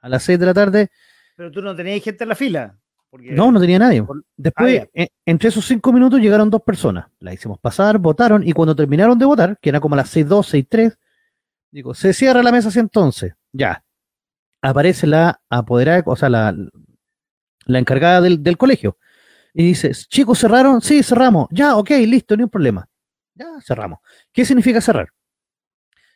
A 0.00 0.08
las 0.08 0.22
6 0.24 0.38
de 0.38 0.46
la 0.46 0.54
tarde, 0.54 0.90
Pero 1.36 1.50
tú 1.50 1.62
no 1.62 1.74
tenías 1.74 2.02
gente 2.02 2.24
en 2.24 2.28
la 2.28 2.34
fila. 2.34 2.78
Porque, 3.10 3.32
no, 3.32 3.50
no 3.52 3.60
tenía 3.60 3.78
nadie. 3.78 4.04
Después, 4.36 4.82
Ah, 4.82 4.88
eh, 4.92 5.08
entre 5.24 5.48
esos 5.48 5.64
5 5.66 5.92
minutos 5.92 6.20
llegaron 6.20 6.50
dos 6.50 6.62
personas. 6.62 7.06
La 7.20 7.32
hicimos 7.32 7.58
pasar, 7.60 7.98
votaron, 7.98 8.46
y 8.46 8.52
cuando 8.52 8.74
terminaron 8.74 9.18
de 9.18 9.24
votar, 9.24 9.58
que 9.60 9.68
era 9.70 9.80
como 9.80 9.94
a 9.94 9.98
las 9.98 10.10
6.2, 10.14 10.46
6.3, 10.68 10.98
digo, 11.70 11.94
se 11.94 12.12
cierra 12.12 12.42
la 12.42 12.52
mesa 12.52 12.68
así 12.68 12.80
entonces. 12.80 13.34
Ya. 13.52 13.84
Aparece 14.60 15.06
la 15.06 15.40
apoderada, 15.48 16.02
o 16.06 16.16
sea, 16.16 16.28
la, 16.28 16.54
la 17.66 17.78
encargada 17.78 18.20
del, 18.20 18.42
del 18.42 18.56
colegio. 18.58 18.98
Y 19.52 19.64
dice, 19.68 19.92
chicos, 19.94 20.40
¿cerraron? 20.40 20.80
Sí, 20.82 21.02
cerramos. 21.02 21.46
Ya, 21.50 21.76
ok, 21.76 21.90
listo, 22.06 22.36
ni 22.36 22.42
un 22.42 22.50
problema. 22.50 22.88
Ya, 23.34 23.46
cerramos. 23.64 24.00
¿Qué 24.32 24.44
significa 24.44 24.80
cerrar? 24.80 25.08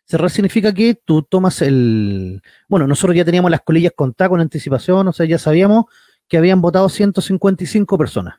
Cerrar 0.09 0.31
significa 0.31 0.73
que 0.73 0.95
tú 1.05 1.23
tomas 1.23 1.61
el... 1.61 2.41
Bueno, 2.67 2.87
nosotros 2.87 3.15
ya 3.15 3.25
teníamos 3.27 3.51
las 3.51 3.61
colillas 3.61 3.93
contadas 3.95 4.31
con 4.31 4.41
anticipación, 4.41 5.07
o 5.07 5.13
sea, 5.13 5.27
ya 5.27 5.39
sabíamos 5.39 5.85
que 6.27 6.39
habían 6.39 6.63
votado 6.63 6.89
155 6.89 7.99
personas. 7.99 8.37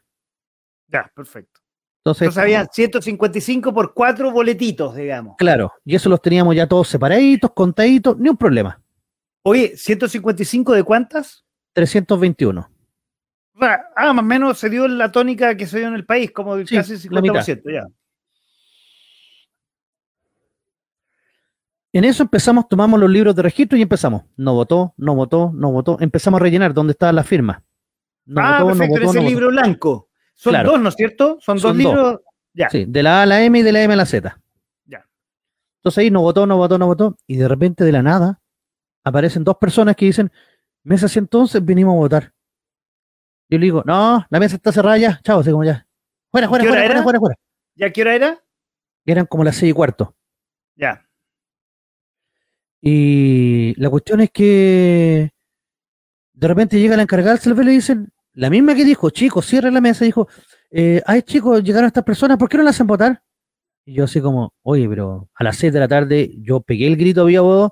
Ya, 0.88 1.12
perfecto. 1.15 1.60
Entonces, 1.99 2.23
Entonces 2.23 2.41
habían 2.41 2.67
155 2.71 3.71
por 3.73 3.93
cuatro 3.93 4.32
boletitos, 4.32 4.95
digamos. 4.95 5.36
claro, 5.38 5.73
y 5.86 5.93
eso 5.95 6.10
los 6.10 6.21
teníamos 6.21 6.55
ya 6.55 6.65
todos 6.65 6.88
separaditos, 6.88 7.51
contaditos, 7.51 8.17
ni 8.17 8.29
un 8.29 8.38
problema. 8.38 8.82
Oye, 9.43 9.73
¿155 9.75 10.73
de 10.73 10.84
cuántas? 10.84 11.45
321. 11.73 12.67
O 13.53 13.60
sea, 13.60 13.86
Ah, 13.95 14.13
más 14.13 14.23
o 14.23 14.25
menos 14.25 14.58
se 14.58 14.69
dio 14.69 14.88
la 14.88 15.12
tónica 15.12 15.55
que 15.55 15.67
se 15.67 15.77
dio 15.79 15.88
en 15.88 15.93
el 15.93 16.05
país, 16.05 16.32
como 16.32 16.58
Sí, 16.65 16.75
casi 16.75 16.93
el 16.93 17.01
la 17.12 17.21
mitad. 17.21 17.45
50%, 17.45 17.71
ya. 17.71 17.86
En 21.91 22.04
eso 22.06 22.23
empezamos, 22.23 22.67
tomamos 22.69 22.99
los 22.99 23.10
libros 23.10 23.36
de 23.36 23.41
registro 23.41 23.78
y 23.78 23.82
empezamos. 23.82 24.23
No 24.38 24.54
votó, 24.54 24.93
no 24.97 25.15
votó, 25.15 25.52
no 25.54 25.71
votó. 25.71 25.97
Empezamos 25.99 26.39
a 26.39 26.43
rellenar 26.43 26.73
dónde 26.73 26.91
estaban 26.91 27.15
las 27.15 27.25
firmas. 27.28 27.62
No 28.25 28.41
ah, 28.41 28.62
votó, 28.63 28.75
no 28.75 28.80
perfecto, 28.80 28.93
votó, 28.93 29.10
ese 29.10 29.13
no 29.17 29.21
votó. 29.23 29.30
libro 29.30 29.47
blanco. 29.49 30.10
Son 30.36 30.52
Claro. 30.52 30.71
dos, 30.71 30.80
¿no 30.82 30.89
es 30.89 30.95
cierto? 30.95 31.38
Son, 31.41 31.56
dos 31.58 31.62
Son 31.63 31.78
dos. 31.78 31.78
libros. 31.78 32.19
Ya. 32.54 32.69
Sí, 32.69 32.86
de 32.88 33.04
la 33.04 33.19
A 33.19 33.23
a 33.23 33.25
la 33.25 33.41
M 33.43 33.58
y 33.60 33.62
de 33.63 33.71
la 33.71 33.82
M 33.82 33.93
a 33.93 33.97
la 33.97 34.06
Z. 34.06 34.39
Ya. 34.86 35.06
Entonces 35.80 35.97
ahí 35.99 36.12
no 36.12 36.21
votó, 36.21 36.45
no 36.45 36.58
votó, 36.58 36.78
no 36.78 36.86
votó. 36.88 37.17
Y 37.25 37.38
de 37.38 37.47
repente 37.47 37.84
de 37.84 37.91
la 37.91 38.04
nada 38.04 38.39
aparecen 39.04 39.43
dos 39.43 39.58
personas 39.58 39.95
que 39.95 40.06
dicen, 40.06 40.32
mesa 40.84 41.08
si 41.08 41.17
entonces 41.19 41.63
vinimos 41.65 41.93
a 41.93 41.97
votar. 41.97 42.34
Yo 43.49 43.58
le 43.58 43.65
digo, 43.65 43.82
no, 43.86 44.25
la 44.30 44.39
mesa 44.39 44.58
está 44.58 44.71
cerrada 44.71 44.97
ya, 44.99 45.19
chao, 45.23 45.39
así 45.39 45.49
como 45.49 45.63
ya. 45.63 45.88
Fuera, 46.32 46.47
fuera, 46.47 46.63
¿Qué 46.63 46.69
hora 46.69 46.82
fuera, 46.82 46.88
fuera, 46.88 46.93
era? 46.93 47.04
fuera, 47.04 47.19
fuera. 47.19 47.36
¿Ya 47.75 47.89
qué 47.91 48.02
hora 48.04 48.15
era? 48.15 48.43
Eran 49.06 49.25
como 49.25 49.43
las 49.43 49.56
seis 49.56 49.71
y 49.71 49.73
cuarto. 49.73 50.15
Ya. 50.75 51.04
Y 52.82 53.74
la 53.82 53.89
cuestión 53.89 54.22
es 54.22 54.32
que 54.32 55.32
de 56.34 56.48
repente 56.48 56.80
llega 56.80 56.96
la 56.96 57.04
encargada 57.04 57.32
del 57.34 57.39
server 57.42 57.63
y 57.63 57.68
le 57.68 57.72
dicen, 57.74 58.10
la 58.34 58.50
misma 58.50 58.76
que 58.76 58.86
dijo, 58.86 59.10
chicos, 59.10 59.46
cierre 59.46 59.72
la 59.72 59.82
mesa, 59.82 60.06
dijo, 60.06 60.28
eh, 60.72 61.02
ay 61.06 61.22
chicos, 61.24 61.63
llegaron 61.63 61.88
estas 61.88 62.04
personas, 62.04 62.38
¿por 62.38 62.48
qué 62.50 62.58
no 62.58 62.63
las 62.63 62.76
hacen 62.76 62.88
votar? 62.88 63.22
Y 63.86 63.96
yo 63.96 64.06
así 64.06 64.22
como, 64.22 64.54
oye, 64.63 64.88
pero 64.89 65.30
a 65.36 65.44
las 65.44 65.58
6 65.58 65.74
de 65.74 65.80
la 65.80 65.88
tarde 65.88 66.32
yo 66.42 66.62
pegué 66.62 66.88
el 66.88 66.98
grito 66.98 67.26
vía 67.26 67.42
voz, 67.42 67.72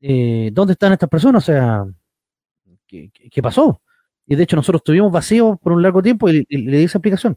eh, 0.00 0.50
¿dónde 0.52 0.74
están 0.74 0.92
estas 0.92 1.08
personas? 1.10 1.44
O 1.44 1.46
sea, 1.46 1.84
¿qué, 2.86 3.10
qué- 3.30 3.42
pasó? 3.42 3.82
Y 4.26 4.36
de 4.36 4.42
hecho 4.44 4.56
nosotros 4.56 4.80
estuvimos 4.80 5.12
vacíos 5.12 5.58
por 5.60 5.72
un 5.72 5.82
largo 5.82 6.02
tiempo 6.02 6.28
y 6.28 6.44
le 6.48 6.78
di 6.78 6.84
esa 6.84 6.98
explicación. 6.98 7.36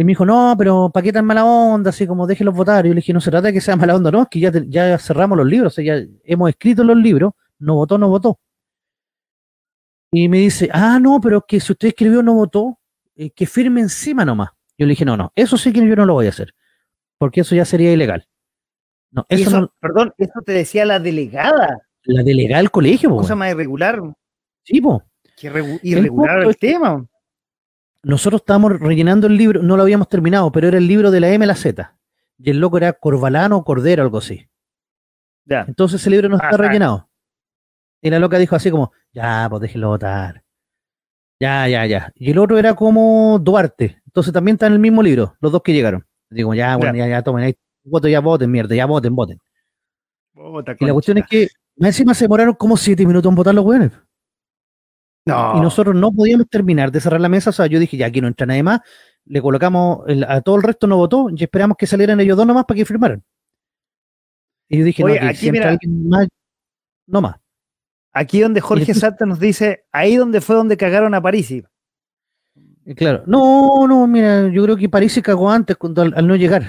Y 0.00 0.04
me 0.04 0.12
dijo, 0.12 0.24
no, 0.24 0.54
pero 0.56 0.88
¿para 0.88 1.04
qué 1.04 1.12
tan 1.12 1.26
mala 1.26 1.44
onda? 1.44 1.90
Así 1.90 2.06
como 2.06 2.26
déjenlos 2.26 2.54
votar. 2.54 2.86
Y 2.86 2.88
yo 2.88 2.94
le 2.94 3.00
dije, 3.00 3.12
no 3.12 3.20
se 3.20 3.30
trata 3.30 3.48
de 3.48 3.52
que 3.52 3.60
sea 3.60 3.76
mala 3.76 3.96
onda, 3.96 4.10
no, 4.10 4.22
es 4.22 4.28
que 4.30 4.40
ya, 4.40 4.50
te- 4.50 4.64
ya 4.66 4.96
cerramos 4.98 5.36
los 5.36 5.46
libros, 5.46 5.74
o 5.74 5.76
sea, 5.76 5.84
ya 5.84 6.06
hemos 6.24 6.48
escrito 6.48 6.82
los 6.84 6.96
libros, 6.96 7.32
no 7.58 7.74
votó, 7.74 7.98
no 7.98 8.08
votó. 8.08 8.40
Y 10.10 10.28
me 10.30 10.38
dice, 10.38 10.70
ah, 10.72 10.98
no, 10.98 11.20
pero 11.20 11.38
es 11.38 11.44
que 11.46 11.60
si 11.60 11.72
usted 11.72 11.88
escribió 11.88 12.22
no 12.22 12.32
votó, 12.32 12.78
eh, 13.14 13.30
que 13.30 13.46
firme 13.46 13.82
encima 13.82 14.24
nomás. 14.24 14.48
Yo 14.78 14.86
le 14.86 14.92
dije, 14.92 15.04
no, 15.04 15.18
no, 15.18 15.32
eso 15.36 15.58
sí 15.58 15.70
que 15.70 15.86
yo 15.86 15.94
no 15.94 16.06
lo 16.06 16.14
voy 16.14 16.26
a 16.26 16.30
hacer, 16.30 16.54
porque 17.18 17.42
eso 17.42 17.54
ya 17.54 17.66
sería 17.66 17.92
ilegal. 17.92 18.26
No, 19.10 19.26
Y 19.28 19.34
eso, 19.42 19.50
eso, 19.50 19.60
no, 19.60 19.74
perdón, 19.80 20.14
eso 20.16 20.40
te 20.46 20.52
decía 20.52 20.86
la 20.86 20.98
delegada. 20.98 21.78
la 22.04 22.22
delegada 22.22 22.62
del 22.62 22.70
colegio, 22.70 23.10
po, 23.10 23.16
Cosa 23.18 23.34
más 23.36 23.50
irregular. 23.50 24.00
Sí, 24.64 24.80
po. 24.80 25.02
Que 25.36 25.52
regu- 25.52 25.78
irregular 25.82 26.38
el, 26.42 26.56
que- 26.56 26.68
tema. 26.68 27.06
Nosotros 28.02 28.40
estábamos 28.40 28.78
rellenando 28.78 29.26
el 29.26 29.36
libro, 29.36 29.62
no 29.62 29.76
lo 29.76 29.82
habíamos 29.82 30.08
terminado, 30.08 30.50
pero 30.52 30.68
era 30.68 30.78
el 30.78 30.86
libro 30.86 31.10
de 31.10 31.20
la 31.20 31.28
M 31.30 31.44
a 31.44 31.48
la 31.48 31.54
Z. 31.54 31.96
Y 32.38 32.50
el 32.50 32.58
loco 32.58 32.78
era 32.78 32.92
Corbalano 32.94 33.58
o 33.58 33.64
Cordero, 33.64 34.02
algo 34.02 34.18
así. 34.18 34.48
Ya. 35.44 35.64
Entonces 35.68 36.00
ese 36.00 36.10
libro 36.10 36.28
no 36.28 36.36
está 36.36 36.48
Ajá. 36.48 36.56
rellenado. 36.56 37.10
Y 38.00 38.08
la 38.08 38.18
loca 38.18 38.38
dijo 38.38 38.56
así 38.56 38.70
como, 38.70 38.92
ya, 39.12 39.46
pues 39.50 39.60
déjenlo 39.62 39.88
votar. 39.88 40.42
Ya, 41.38 41.68
ya, 41.68 41.86
ya. 41.86 42.12
Y 42.14 42.30
el 42.30 42.38
otro 42.38 42.58
era 42.58 42.74
como 42.74 43.38
Duarte. 43.38 44.00
Entonces 44.06 44.32
también 44.32 44.54
está 44.54 44.66
en 44.66 44.74
el 44.74 44.78
mismo 44.78 45.02
libro, 45.02 45.36
los 45.40 45.52
dos 45.52 45.62
que 45.62 45.72
llegaron. 45.72 46.06
Digo, 46.30 46.54
ya, 46.54 46.76
bueno, 46.76 46.96
ya, 46.96 47.08
ya, 47.08 47.22
tomen 47.22 47.44
ahí. 47.44 47.56
Voto, 47.82 48.08
ya 48.08 48.20
voten, 48.20 48.50
mierda, 48.50 48.74
ya 48.74 48.86
voten, 48.86 49.14
voten. 49.14 49.38
Puta 50.32 50.76
Y 50.78 50.86
la 50.86 50.92
cuestión 50.92 51.18
es 51.18 51.26
que 51.26 51.48
más 51.76 51.88
encima 51.88 52.14
se 52.14 52.24
demoraron 52.24 52.54
como 52.54 52.76
siete 52.76 53.06
minutos 53.06 53.30
en 53.30 53.34
votar 53.34 53.54
los 53.54 53.64
weones. 53.64 53.92
No. 55.30 55.58
Y 55.58 55.60
nosotros 55.60 55.94
no 55.94 56.12
podíamos 56.12 56.48
terminar 56.48 56.90
de 56.92 57.00
cerrar 57.00 57.20
la 57.20 57.28
mesa. 57.28 57.50
O 57.50 57.52
sea, 57.52 57.66
yo 57.66 57.78
dije, 57.78 57.96
ya 57.96 58.06
aquí 58.06 58.20
no 58.20 58.28
entra 58.28 58.46
nadie 58.46 58.62
más. 58.62 58.80
Le 59.26 59.40
colocamos, 59.42 60.00
el- 60.08 60.24
a 60.24 60.40
todo 60.40 60.56
el 60.56 60.62
resto 60.62 60.86
no 60.86 60.96
votó 60.96 61.28
y 61.34 61.42
esperamos 61.42 61.76
que 61.76 61.86
salieran 61.86 62.20
ellos 62.20 62.36
dos 62.36 62.46
nomás 62.46 62.64
para 62.64 62.76
que 62.78 62.84
firmaran. 62.84 63.22
Y 64.68 64.78
yo 64.78 64.84
dije, 64.84 65.02
Oye, 65.04 65.20
no, 65.20 65.26
aquí 65.28 65.36
si 65.36 65.52
mira. 65.52 65.70
alguien 65.70 66.08
más, 66.08 66.28
no 67.06 67.20
más. 67.20 67.36
Aquí 68.12 68.40
donde 68.40 68.60
Jorge 68.60 68.92
Salta 68.94 69.26
nos 69.26 69.38
dice, 69.38 69.84
ahí 69.92 70.16
donde 70.16 70.40
fue 70.40 70.56
donde 70.56 70.76
cagaron 70.76 71.14
a 71.14 71.20
Parisi. 71.22 71.64
Y 72.90 72.94
Claro, 72.96 73.22
no, 73.26 73.86
no, 73.86 74.04
mira, 74.08 74.48
yo 74.48 74.64
creo 74.64 74.76
que 74.76 74.88
París 74.88 75.12
se 75.12 75.22
cagó 75.22 75.48
antes 75.48 75.76
cuando, 75.76 76.02
al, 76.02 76.12
al 76.16 76.26
no 76.26 76.34
llegar. 76.34 76.64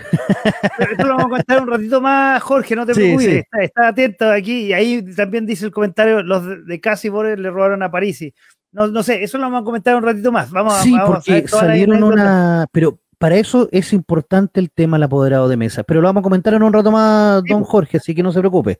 Pero 0.78 0.92
esto 0.92 1.08
lo 1.08 1.16
vamos 1.18 1.26
a 1.26 1.30
contar 1.38 1.62
un 1.64 1.68
ratito 1.68 2.00
más, 2.00 2.44
Jorge, 2.44 2.76
no 2.76 2.86
te 2.86 2.94
Sí, 2.94 3.00
preocupes. 3.02 3.26
sí. 3.28 3.38
Está, 3.38 3.64
está 3.64 3.88
atento 3.88 4.30
aquí. 4.32 4.68
Y 4.68 4.74
ahí 4.74 5.04
también 5.16 5.48
dice 5.48 5.66
el 5.66 5.72
comentario, 5.72 6.22
los 6.22 6.46
de, 6.46 6.62
de 6.64 6.80
Casi 6.80 7.10
Borges 7.10 7.40
le 7.40 7.50
robaron 7.50 7.82
a 7.82 7.90
Parisi. 7.90 8.32
No, 8.72 8.86
no 8.88 9.02
sé, 9.02 9.24
eso 9.24 9.40
lo 9.40 9.46
vamos 9.46 9.62
a 9.62 9.66
comentar 9.66 9.96
un 9.96 10.04
ratito 10.04 10.32
más. 10.32 10.52
Vamos, 10.52 10.76
a- 10.76 10.84
sí, 10.84 10.92
vamos 10.92 11.10
a 11.10 11.14
porque 11.16 11.42
las 11.42 11.50
salieron 11.50 12.04
una. 12.04 12.68
Pero, 12.72 13.00
para 13.18 13.36
eso 13.38 13.68
es 13.72 13.92
importante 13.92 14.60
el 14.60 14.70
tema 14.70 14.98
del 14.98 15.04
apoderado 15.04 15.50
de 15.50 15.58
mesa. 15.58 15.82
Pero 15.82 16.02
lo 16.02 16.08
vamos 16.08 16.22
a 16.22 16.24
comentar 16.24 16.54
en 16.54 16.62
un 16.62 16.72
rato 16.72 16.92
más, 16.92 17.42
don 17.50 17.64
Jorge, 17.64 17.98
así 17.98 18.14
que 18.14 18.22
no 18.22 18.32
se 18.32 18.38
preocupe. 18.40 18.80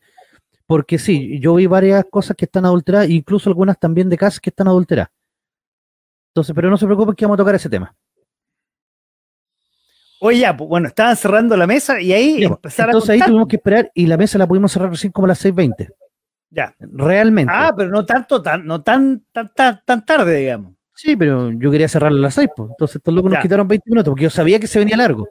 Porque 0.68 1.00
sí, 1.00 1.40
yo 1.40 1.56
vi 1.56 1.66
varias 1.66 2.06
cosas 2.10 2.38
que 2.38 2.46
están 2.46 2.66
adulteradas, 2.66 3.10
incluso 3.10 3.50
algunas 3.50 3.80
también 3.80 4.10
de 4.10 4.18
casas 4.18 4.40
que 4.40 4.52
están 4.52 4.68
adulteradas. 4.68 5.10
Entonces, 6.32 6.56
pero 6.56 6.70
no 6.70 6.78
se 6.78 6.86
preocupe 6.86 7.14
que 7.16 7.26
vamos 7.26 7.36
a 7.36 7.40
tocar 7.40 7.56
ese 7.56 7.70
tema. 7.70 7.94
Oye, 10.22 10.40
ya, 10.40 10.56
pues, 10.56 10.70
bueno, 10.70 10.88
estaban 10.88 11.16
cerrando 11.16 11.58
la 11.58 11.68
mesa 11.68 12.00
y 12.00 12.14
ahí 12.14 12.42
Ya, 12.42 12.48
pues, 12.48 12.58
empezaron 12.58 12.92
Entonces 12.92 13.10
ahí 13.10 13.28
tuvimos 13.28 13.48
que 13.48 13.56
esperar 13.58 13.92
y 13.94 14.06
la 14.06 14.18
mesa 14.18 14.38
la 14.38 14.48
pudimos 14.48 14.72
cerrar 14.72 14.92
recién 14.92 15.12
como 15.12 15.26
a 15.26 15.30
las 15.30 15.44
6.20. 15.44 15.90
Ya. 16.52 16.74
Realmente. 16.80 17.52
Ah, 17.54 17.74
pero 17.76 17.90
no 17.90 18.06
tanto, 18.06 18.42
tan, 18.42 18.66
no 18.66 18.82
tan, 18.82 19.26
tan, 19.32 19.52
tan, 19.54 19.82
tan 19.84 20.06
tarde, 20.06 20.38
digamos. 20.38 20.74
Sí, 20.94 21.16
pero 21.16 21.52
yo 21.52 21.72
quería 21.72 21.88
cerrarla 21.90 22.20
a 22.20 22.22
las 22.22 22.36
6, 22.36 22.50
pues. 22.56 22.70
Entonces 22.70 22.98
estos 22.98 23.14
locos 23.14 23.32
Ya. 23.32 23.38
nos 23.38 23.44
quitaron 23.44 23.68
20 23.68 23.90
minutos 23.90 24.12
porque 24.12 24.24
yo 24.24 24.30
sabía 24.30 24.60
que 24.60 24.68
se 24.68 24.80
venía 24.80 24.96
largo. 24.96 25.28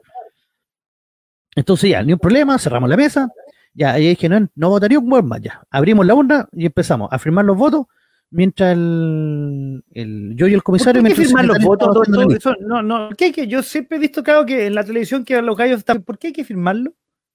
Entonces 1.55 1.89
ya, 1.89 2.03
ni 2.03 2.13
un 2.13 2.19
problema, 2.19 2.59
cerramos 2.59 2.89
la 2.89 2.97
mesa. 2.97 3.29
Ya, 3.73 3.93
ahí 3.93 4.09
dije, 4.09 4.27
no, 4.27 4.47
no 4.55 4.69
votaría 4.69 4.99
un 4.99 5.09
buen 5.09 5.25
más. 5.25 5.41
Ya, 5.41 5.63
abrimos 5.71 6.05
la 6.05 6.13
urna 6.13 6.47
y 6.51 6.65
empezamos 6.65 7.07
a 7.11 7.17
firmar 7.17 7.45
los 7.45 7.55
votos 7.57 7.85
mientras 8.31 8.73
el, 8.73 9.83
el- 9.91 10.33
yo 10.35 10.47
y 10.47 10.53
el 10.53 10.57
¿Por 10.59 10.63
comisario... 10.63 10.99
qué 11.01 11.03
mientras 11.03 11.19
el 11.19 11.25
firmar 11.27 11.45
los 11.45 11.63
votos? 11.63 11.93
Todo- 11.93 12.03
todo 12.03 12.35
eso? 12.35 12.55
no, 12.61 12.81
no, 12.81 13.09
¿qué 13.17 13.25
hay 13.25 13.31
que, 13.31 13.47
yo 13.47 13.61
siempre 13.61 13.97
he 13.97 13.99
visto, 14.01 14.23
claro, 14.23 14.45
que 14.45 14.65
en 14.67 14.75
la 14.75 14.83
televisión 14.83 15.23
que 15.23 15.41
los 15.41 15.55
gallos 15.55 15.77
están. 15.79 16.01
¿Por 16.03 16.17
qué 16.17 16.27
hay 16.27 16.33
que 16.33 16.43
firmarlo? 16.43 16.93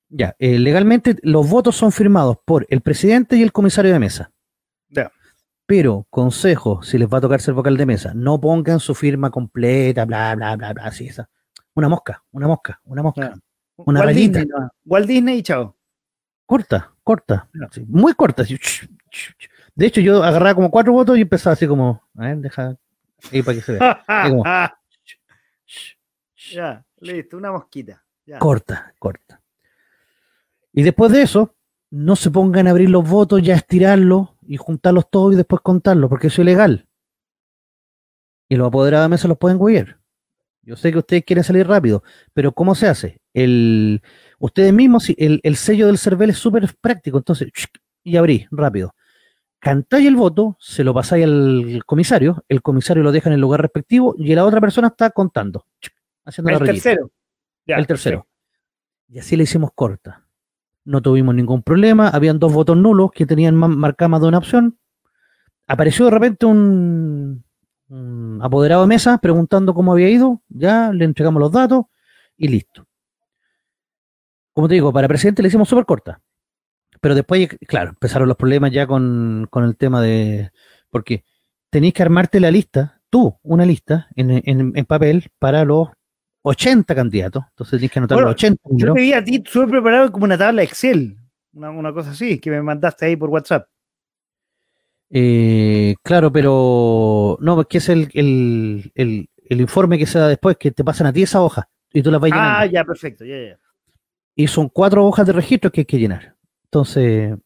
Ya, 0.08 0.36
eh, 0.38 0.58
legalmente 0.58 1.16
los 1.22 1.48
votos 1.48 1.76
son 1.76 1.92
firmados 1.92 2.38
por 2.44 2.66
el 2.70 2.80
presidente 2.80 3.36
y 3.36 3.42
el 3.42 3.52
comisario 3.52 3.92
de 3.92 3.98
mesa. 3.98 4.30
Ya. 4.88 5.10
Pero, 5.66 6.06
consejo, 6.10 6.82
si 6.82 6.96
les 6.96 7.08
va 7.08 7.18
a 7.18 7.20
tocar 7.20 7.40
ser 7.40 7.54
vocal 7.54 7.76
de 7.76 7.86
mesa, 7.86 8.12
no 8.14 8.40
pongan 8.40 8.78
su 8.78 8.94
firma 8.94 9.30
completa, 9.30 10.04
bla, 10.04 10.34
bla, 10.36 10.54
bla, 10.56 10.72
bla, 10.72 10.84
así 10.84 11.06
esa. 11.08 11.28
Una 11.74 11.88
mosca, 11.88 12.22
una 12.30 12.46
mosca, 12.46 12.80
una 12.84 13.02
mosca. 13.02 13.20
Ya. 13.34 13.34
Una 13.78 14.00
Walt 14.00 14.06
rayita. 14.12 14.38
Disney, 14.38 14.58
no. 14.60 14.70
Walt 14.84 15.06
Disney 15.06 15.38
y 15.38 15.42
chao. 15.42 15.76
Corta, 16.46 16.92
corta, 17.02 17.48
sí, 17.72 17.84
muy 17.88 18.14
corta. 18.14 18.42
así. 18.42 18.56
De 19.76 19.86
hecho, 19.86 20.00
yo 20.00 20.22
agarraba 20.24 20.54
como 20.54 20.70
cuatro 20.70 20.92
votos 20.92 21.16
y 21.18 21.20
empezaba 21.22 21.52
así 21.54 21.66
como, 21.66 22.02
a 22.16 22.22
ver, 22.22 22.38
deja 22.38 22.76
ahí 23.30 23.42
para 23.42 23.56
que 23.58 23.62
se 23.62 23.72
vea. 23.72 24.04
Como, 24.28 24.42
ya, 26.52 26.84
listo, 27.00 27.36
una 27.36 27.52
mosquita. 27.52 28.02
Ya. 28.24 28.38
corta, 28.40 28.92
corta. 28.98 29.40
Y 30.72 30.82
después 30.82 31.12
de 31.12 31.22
eso, 31.22 31.54
no 31.90 32.16
se 32.16 32.30
pongan 32.30 32.66
a 32.66 32.70
abrir 32.70 32.90
los 32.90 33.08
votos, 33.08 33.40
ya 33.40 33.54
estirarlos 33.54 34.30
y 34.42 34.56
juntarlos 34.56 35.08
todos 35.08 35.34
y 35.34 35.36
después 35.36 35.60
contarlos, 35.62 36.10
porque 36.10 36.26
eso 36.26 36.42
es 36.42 36.46
ilegal. 36.48 36.86
Y 38.48 38.56
los 38.56 38.66
apoderados 38.68 39.04
de 39.04 39.10
mesa 39.10 39.28
los 39.28 39.38
pueden 39.38 39.58
huir. 39.60 39.96
Yo 40.62 40.74
sé 40.76 40.90
que 40.90 40.98
ustedes 40.98 41.24
quieren 41.24 41.44
salir 41.44 41.66
rápido, 41.68 42.02
pero 42.34 42.50
¿cómo 42.50 42.74
se 42.74 42.88
hace? 42.88 43.20
El, 43.32 44.02
ustedes 44.40 44.72
mismos, 44.72 45.04
si- 45.04 45.14
el, 45.18 45.40
el 45.44 45.54
sello 45.56 45.86
del 45.86 45.98
CERVEL 45.98 46.30
es 46.30 46.38
súper 46.38 46.68
práctico, 46.80 47.18
entonces, 47.18 47.48
y 48.02 48.16
abrí 48.16 48.46
rápido. 48.50 48.92
Cantáis 49.66 50.06
el 50.06 50.14
voto, 50.14 50.56
se 50.60 50.84
lo 50.84 50.94
pasáis 50.94 51.24
al 51.24 51.82
comisario, 51.86 52.44
el 52.48 52.62
comisario 52.62 53.02
lo 53.02 53.10
deja 53.10 53.28
en 53.28 53.34
el 53.34 53.40
lugar 53.40 53.60
respectivo 53.60 54.14
y 54.16 54.32
la 54.32 54.44
otra 54.44 54.60
persona 54.60 54.86
está 54.86 55.10
contando, 55.10 55.66
haciendo 56.24 56.52
la 56.52 56.58
El 56.58 56.66
tercero. 56.66 57.10
Ya, 57.66 57.74
el 57.74 57.86
tercero. 57.88 58.28
Y 59.08 59.18
así 59.18 59.34
le 59.36 59.42
hicimos 59.42 59.70
corta. 59.74 60.24
No 60.84 61.02
tuvimos 61.02 61.34
ningún 61.34 61.64
problema. 61.64 62.10
Habían 62.10 62.38
dos 62.38 62.52
votos 62.52 62.76
nulos 62.76 63.10
que 63.10 63.26
tenían 63.26 63.56
ma- 63.56 63.66
marcada 63.66 64.08
más 64.08 64.20
de 64.20 64.28
una 64.28 64.38
opción. 64.38 64.78
Apareció 65.66 66.04
de 66.04 66.10
repente 66.12 66.46
un, 66.46 67.42
un 67.88 68.38
apoderado 68.40 68.82
de 68.82 68.86
mesa 68.86 69.18
preguntando 69.18 69.74
cómo 69.74 69.90
había 69.90 70.08
ido. 70.08 70.42
Ya 70.48 70.92
le 70.92 71.04
entregamos 71.06 71.40
los 71.40 71.50
datos 71.50 71.86
y 72.36 72.46
listo. 72.46 72.86
Como 74.52 74.68
te 74.68 74.74
digo, 74.74 74.92
para 74.92 75.08
presidente 75.08 75.42
le 75.42 75.48
hicimos 75.48 75.68
súper 75.68 75.84
corta. 75.84 76.20
Pero 77.06 77.14
después, 77.14 77.48
claro, 77.68 77.90
empezaron 77.90 78.26
los 78.26 78.36
problemas 78.36 78.72
ya 78.72 78.84
con, 78.84 79.46
con 79.48 79.62
el 79.62 79.76
tema 79.76 80.02
de. 80.02 80.50
Porque 80.90 81.22
tenéis 81.70 81.94
que 81.94 82.02
armarte 82.02 82.40
la 82.40 82.50
lista, 82.50 83.00
tú, 83.10 83.38
una 83.44 83.64
lista 83.64 84.08
en, 84.16 84.32
en- 84.32 84.72
en 84.74 84.84
papel 84.86 85.28
para 85.38 85.64
los 85.64 85.90
80 86.42 86.96
candidatos. 86.96 87.44
Entonces 87.50 87.78
tienes 87.78 87.92
que 87.92 88.00
anotar 88.00 88.16
Bueno, 88.16 88.30
los 88.30 88.34
80 88.34 88.60
Yo 88.72 88.92
te 88.92 89.00
vi 89.00 89.12
a 89.12 89.22
ti 89.22 89.40
súper 89.46 89.70
preparado 89.70 90.10
como 90.10 90.24
una 90.24 90.36
tabla 90.36 90.64
Excel. 90.64 91.16
Una, 91.52 91.70
una 91.70 91.92
cosa 91.92 92.10
así, 92.10 92.40
que 92.40 92.50
me 92.50 92.60
mandaste 92.60 93.06
ahí 93.06 93.14
por 93.14 93.30
WhatsApp. 93.30 93.68
Eh, 95.08 95.94
claro, 96.02 96.32
pero 96.32 97.38
no, 97.40 97.60
es 97.60 97.66
que 97.68 97.78
es 97.78 97.88
el, 97.88 98.10
el, 98.14 98.90
el, 98.96 99.30
el 99.48 99.60
informe 99.60 99.96
que 99.96 100.06
se 100.06 100.18
da 100.18 100.26
después, 100.26 100.56
que 100.56 100.72
te 100.72 100.82
pasan 100.82 101.06
a 101.06 101.12
ti 101.12 101.22
esa 101.22 101.40
hoja 101.40 101.68
y 101.92 102.02
tú 102.02 102.10
la 102.10 102.18
vas 102.18 102.32
llenando. 102.32 102.50
Ah, 102.58 102.66
ya, 102.66 102.84
perfecto. 102.84 103.24
Ya, 103.24 103.36
ya. 103.50 103.60
Y 104.34 104.48
son 104.48 104.68
cuatro 104.68 105.06
hojas 105.06 105.26
de 105.26 105.32
registro 105.32 105.70
que 105.70 105.82
hay 105.82 105.84
que 105.86 105.98
llenar. 105.98 106.35
Entonces, 106.76 107.38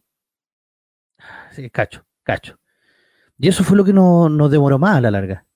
cacho, 1.72 2.04
cacho. 2.24 2.58
Y 3.38 3.48
eso 3.48 3.62
fue 3.64 3.76
lo 3.76 3.84
que 3.84 3.92
no- 3.92 4.28
nos 4.28 4.50
demoró 4.50 4.78
más 4.78 4.96
a 4.96 5.00
la 5.00 5.10
larga. 5.12 5.46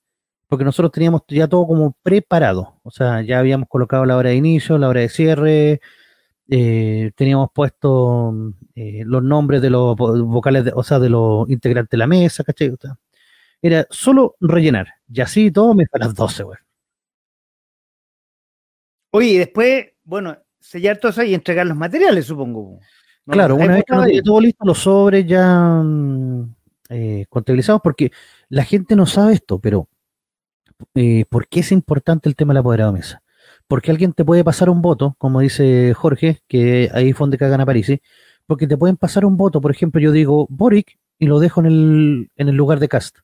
Porque 0.47 0.63
nosotros 0.63 0.91
teníamos 0.93 1.23
ya 1.27 1.47
todo 1.47 1.67
como 1.67 1.93
preparado. 2.03 2.79
O 2.83 2.91
sea, 2.91 3.21
ya 3.21 3.39
habíamos 3.39 3.67
colocado 3.67 4.05
la 4.05 4.15
hora 4.15 4.29
de 4.29 4.35
inicio, 4.37 4.77
la 4.77 4.87
hora 4.87 5.01
de 5.01 5.09
cierre, 5.09 5.81
eh, 6.49 7.11
teníamos 7.15 7.49
puesto 7.53 8.33
eh, 8.75 9.03
los 9.05 9.23
nombres 9.23 9.61
de 9.61 9.69
los 9.71 9.95
vo- 9.97 10.23
vocales, 10.25 10.63
de- 10.65 10.71
o 10.75 10.83
sea, 10.83 10.99
de 10.99 11.09
los 11.09 11.49
integrantes 11.49 11.89
de 11.91 11.97
la 11.97 12.07
mesa, 12.07 12.43
¿cachai? 12.43 12.71
Era 13.61 13.87
solo 13.89 14.35
rellenar. 14.39 14.87
Y 15.11 15.21
así 15.21 15.51
todo 15.51 15.73
me 15.75 15.85
a 15.91 15.97
las 15.97 16.13
12, 16.15 16.43
güey. 16.43 16.57
Oye, 19.11 19.27
y 19.29 19.37
después, 19.37 19.87
bueno, 20.03 20.37
sellar 20.59 20.97
todo 20.97 21.11
eso 21.11 21.23
y 21.23 21.33
entregar 21.33 21.65
los 21.67 21.77
materiales, 21.77 22.25
supongo. 22.25 22.79
¿No? 23.25 23.33
Claro, 23.33 23.55
una 23.55 23.75
vez 23.75 23.83
que 23.85 23.95
tiene 23.95 24.21
todo 24.21 24.39
listo, 24.39 24.65
los 24.65 24.79
sobres 24.79 25.25
ya 25.25 25.81
mm, 25.83 26.55
eh, 26.89 27.25
contabilizados, 27.29 27.81
porque 27.83 28.11
la 28.49 28.63
gente 28.63 28.95
no 28.95 29.05
sabe 29.05 29.33
esto, 29.33 29.59
pero 29.59 29.87
eh, 30.93 31.25
¿por 31.29 31.47
qué 31.47 31.61
es 31.61 31.71
importante 31.71 32.29
el 32.29 32.35
tema 32.35 32.53
del 32.53 32.59
apoderado 32.59 32.91
de 32.91 32.99
mesa? 32.99 33.23
Porque 33.67 33.89
alguien 33.89 34.13
te 34.13 34.23
puede 34.23 34.43
pasar 34.43 34.69
un 34.69 34.81
voto, 34.81 35.15
como 35.17 35.39
dice 35.39 35.93
Jorge, 35.95 36.41
que 36.47 36.89
ahí 36.93 37.13
fue 37.13 37.23
donde 37.25 37.37
cagan 37.39 37.61
a 37.61 37.65
París, 37.65 37.87
¿sí? 37.87 38.01
porque 38.47 38.67
te 38.67 38.77
pueden 38.77 38.97
pasar 38.97 39.25
un 39.25 39.37
voto, 39.37 39.59
por 39.59 39.71
ejemplo, 39.71 39.99
yo 39.99 40.11
digo 40.11 40.45
Boric 40.49 40.99
y 41.17 41.25
lo 41.25 41.39
dejo 41.39 41.61
en 41.61 41.65
el, 41.65 42.31
en 42.35 42.49
el 42.49 42.55
lugar 42.55 42.79
de 42.79 42.89
cast. 42.89 43.17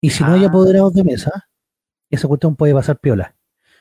Y 0.00 0.10
si 0.10 0.24
no 0.24 0.32
hay 0.32 0.44
Ah. 0.44 0.48
apoderados 0.48 0.94
de 0.94 1.04
mesa, 1.04 1.48
esa 2.10 2.26
cuestión 2.28 2.56
puede 2.56 2.74
pasar 2.74 2.98
piola. 2.98 3.36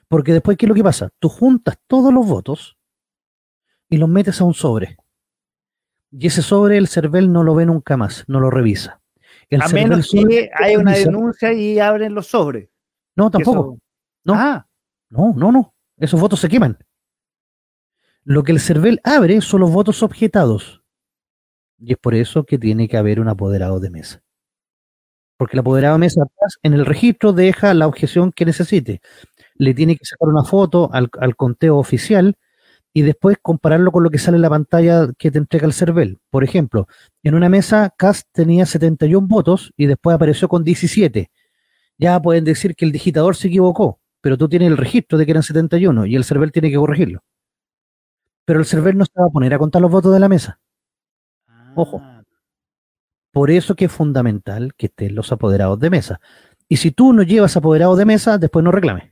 Porque 0.08 0.34
después, 0.34 0.58
¿qué 0.58 0.66
es 0.66 0.70
lo 0.70 0.76
que 0.76 0.84
pasa? 0.84 1.10
Tú 1.20 1.30
juntas 1.30 1.78
todos 1.88 2.14
los 2.14 2.28
votos 2.28 2.78
y 3.92 3.98
los 3.98 4.10
metes 4.10 4.42
a 4.42 4.46
un 4.46 4.54
sobre. 4.56 4.98
Y 6.12 6.28
ese 6.28 6.42
sobre 6.42 6.78
el 6.78 6.88
CERVEL 6.88 7.32
no 7.32 7.44
lo 7.44 7.54
ve 7.54 7.66
nunca 7.66 7.98
más, 7.98 8.24
no 8.28 8.40
lo 8.40 8.50
revisa. 8.50 9.02
El 9.50 9.62
A 9.62 9.68
CERVEL 9.68 9.90
menos 9.90 10.10
que 10.12 10.50
haya 10.56 10.80
una 10.80 10.94
denuncia 10.94 11.54
y 11.54 11.78
abren 11.80 12.16
los 12.16 12.28
sobres. 12.28 12.70
No, 13.16 13.30
tampoco. 13.30 13.74
eso- 13.76 13.82
No. 14.24 14.34
Ah, 14.36 14.68
No, 15.10 15.34
no, 15.36 15.52
no. 15.52 15.74
Esos 15.98 16.20
votos 16.22 16.40
se 16.40 16.48
queman. 16.48 16.78
Lo 18.24 18.44
que 18.44 18.54
el 18.54 18.62
CERVEL 18.62 19.02
abre 19.04 19.42
son 19.42 19.60
los 19.60 19.72
votos 19.72 20.04
objetados. 20.04 20.82
Y 21.78 21.92
es 21.94 21.98
por 21.98 22.16
eso 22.16 22.46
que 22.46 22.58
tiene 22.58 22.88
que 22.88 22.96
haber 22.96 23.20
un 23.20 23.28
apoderado 23.28 23.82
de 23.82 23.90
mesa. 23.90 24.22
Porque 25.36 25.58
el 25.58 25.60
apoderado 25.60 25.96
de 25.96 26.00
mesa 26.00 26.22
atrás, 26.24 26.58
en 26.64 26.74
el 26.74 26.86
registro 26.86 27.34
deja 27.34 27.74
la 27.74 27.88
objeción 27.88 28.32
que 28.32 28.46
necesite. 28.46 29.02
Le 29.56 29.74
tiene 29.74 29.98
que 29.98 30.06
sacar 30.06 30.30
una 30.30 30.46
foto 30.46 30.90
al, 30.94 31.10
al 31.20 31.36
conteo 31.36 31.78
oficial 31.78 32.38
y 32.94 33.04
después 33.04 33.38
compararlo 33.42 33.92
con 33.92 34.04
lo 34.04 34.10
que 34.10 34.18
sale 34.18 34.36
en 34.36 34.42
la 34.42 34.50
pantalla 34.50 35.08
que 35.18 35.32
te 35.32 35.38
entrega 35.38 35.66
el 35.66 35.74
CERVEL. 35.74 36.20
Por 36.30 36.44
ejemplo, 36.44 36.88
en 37.24 37.36
una 37.36 37.50
mesa 37.50 37.94
CAST 37.98 38.28
tenía 38.32 38.66
71 38.66 39.28
votos 39.28 39.74
y 39.78 39.86
después 39.86 40.16
apareció 40.16 40.50
con 40.50 40.64
17. 40.64 41.32
Ya 41.98 42.22
pueden 42.22 42.44
decir 42.44 42.76
que 42.76 42.86
el 42.86 42.92
digitador 42.92 43.36
se 43.36 43.48
equivocó, 43.48 44.00
pero 44.22 44.38
tú 44.38 44.50
tienes 44.50 44.68
el 44.68 44.78
registro 44.78 45.18
de 45.18 45.26
que 45.26 45.32
eran 45.32 45.44
71 45.44 46.06
y 46.06 46.16
el 46.16 46.26
CERVEL 46.26 46.52
tiene 46.52 46.70
que 46.70 46.78
corregirlo. 46.78 47.24
Pero 48.46 48.60
el 48.60 48.66
CERVEL 48.66 48.98
no 48.98 49.06
se 49.06 49.20
va 49.20 49.28
a 49.28 49.32
poner 49.32 49.54
a 49.54 49.60
contar 49.60 49.82
los 49.82 49.92
votos 49.92 50.14
de 50.14 50.20
la 50.20 50.28
mesa. 50.28 50.60
Ojo. 51.76 52.02
Ah, 52.04 52.24
Por 53.32 53.52
eso 53.52 53.76
que 53.76 53.86
es 53.86 53.92
fundamental 53.92 54.74
que 54.76 54.88
estén 54.88 55.16
los 55.16 55.32
apoderados 55.32 55.80
de 55.80 55.90
mesa. 55.90 56.20
Y 56.68 56.78
si 56.78 56.92
tú 56.92 57.14
no 57.14 57.24
llevas 57.24 57.56
apoderados 57.56 57.98
de 57.98 58.06
mesa, 58.06 58.38
después 58.38 58.64
no 58.64 58.72
reclames. 58.72 59.11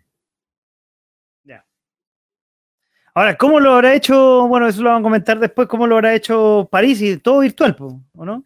Ahora, 3.13 3.35
¿cómo 3.37 3.59
lo 3.59 3.73
habrá 3.73 3.93
hecho? 3.95 4.47
Bueno, 4.47 4.67
eso 4.67 4.81
lo 4.81 4.89
van 4.91 4.99
a 4.99 5.03
comentar 5.03 5.39
después, 5.39 5.67
¿cómo 5.67 5.87
lo 5.87 5.95
habrá 5.95 6.13
hecho 6.15 6.67
París 6.71 7.01
y 7.01 7.17
todo 7.17 7.39
virtual, 7.39 7.75
po, 7.75 8.01
¿o 8.13 8.25
no? 8.25 8.43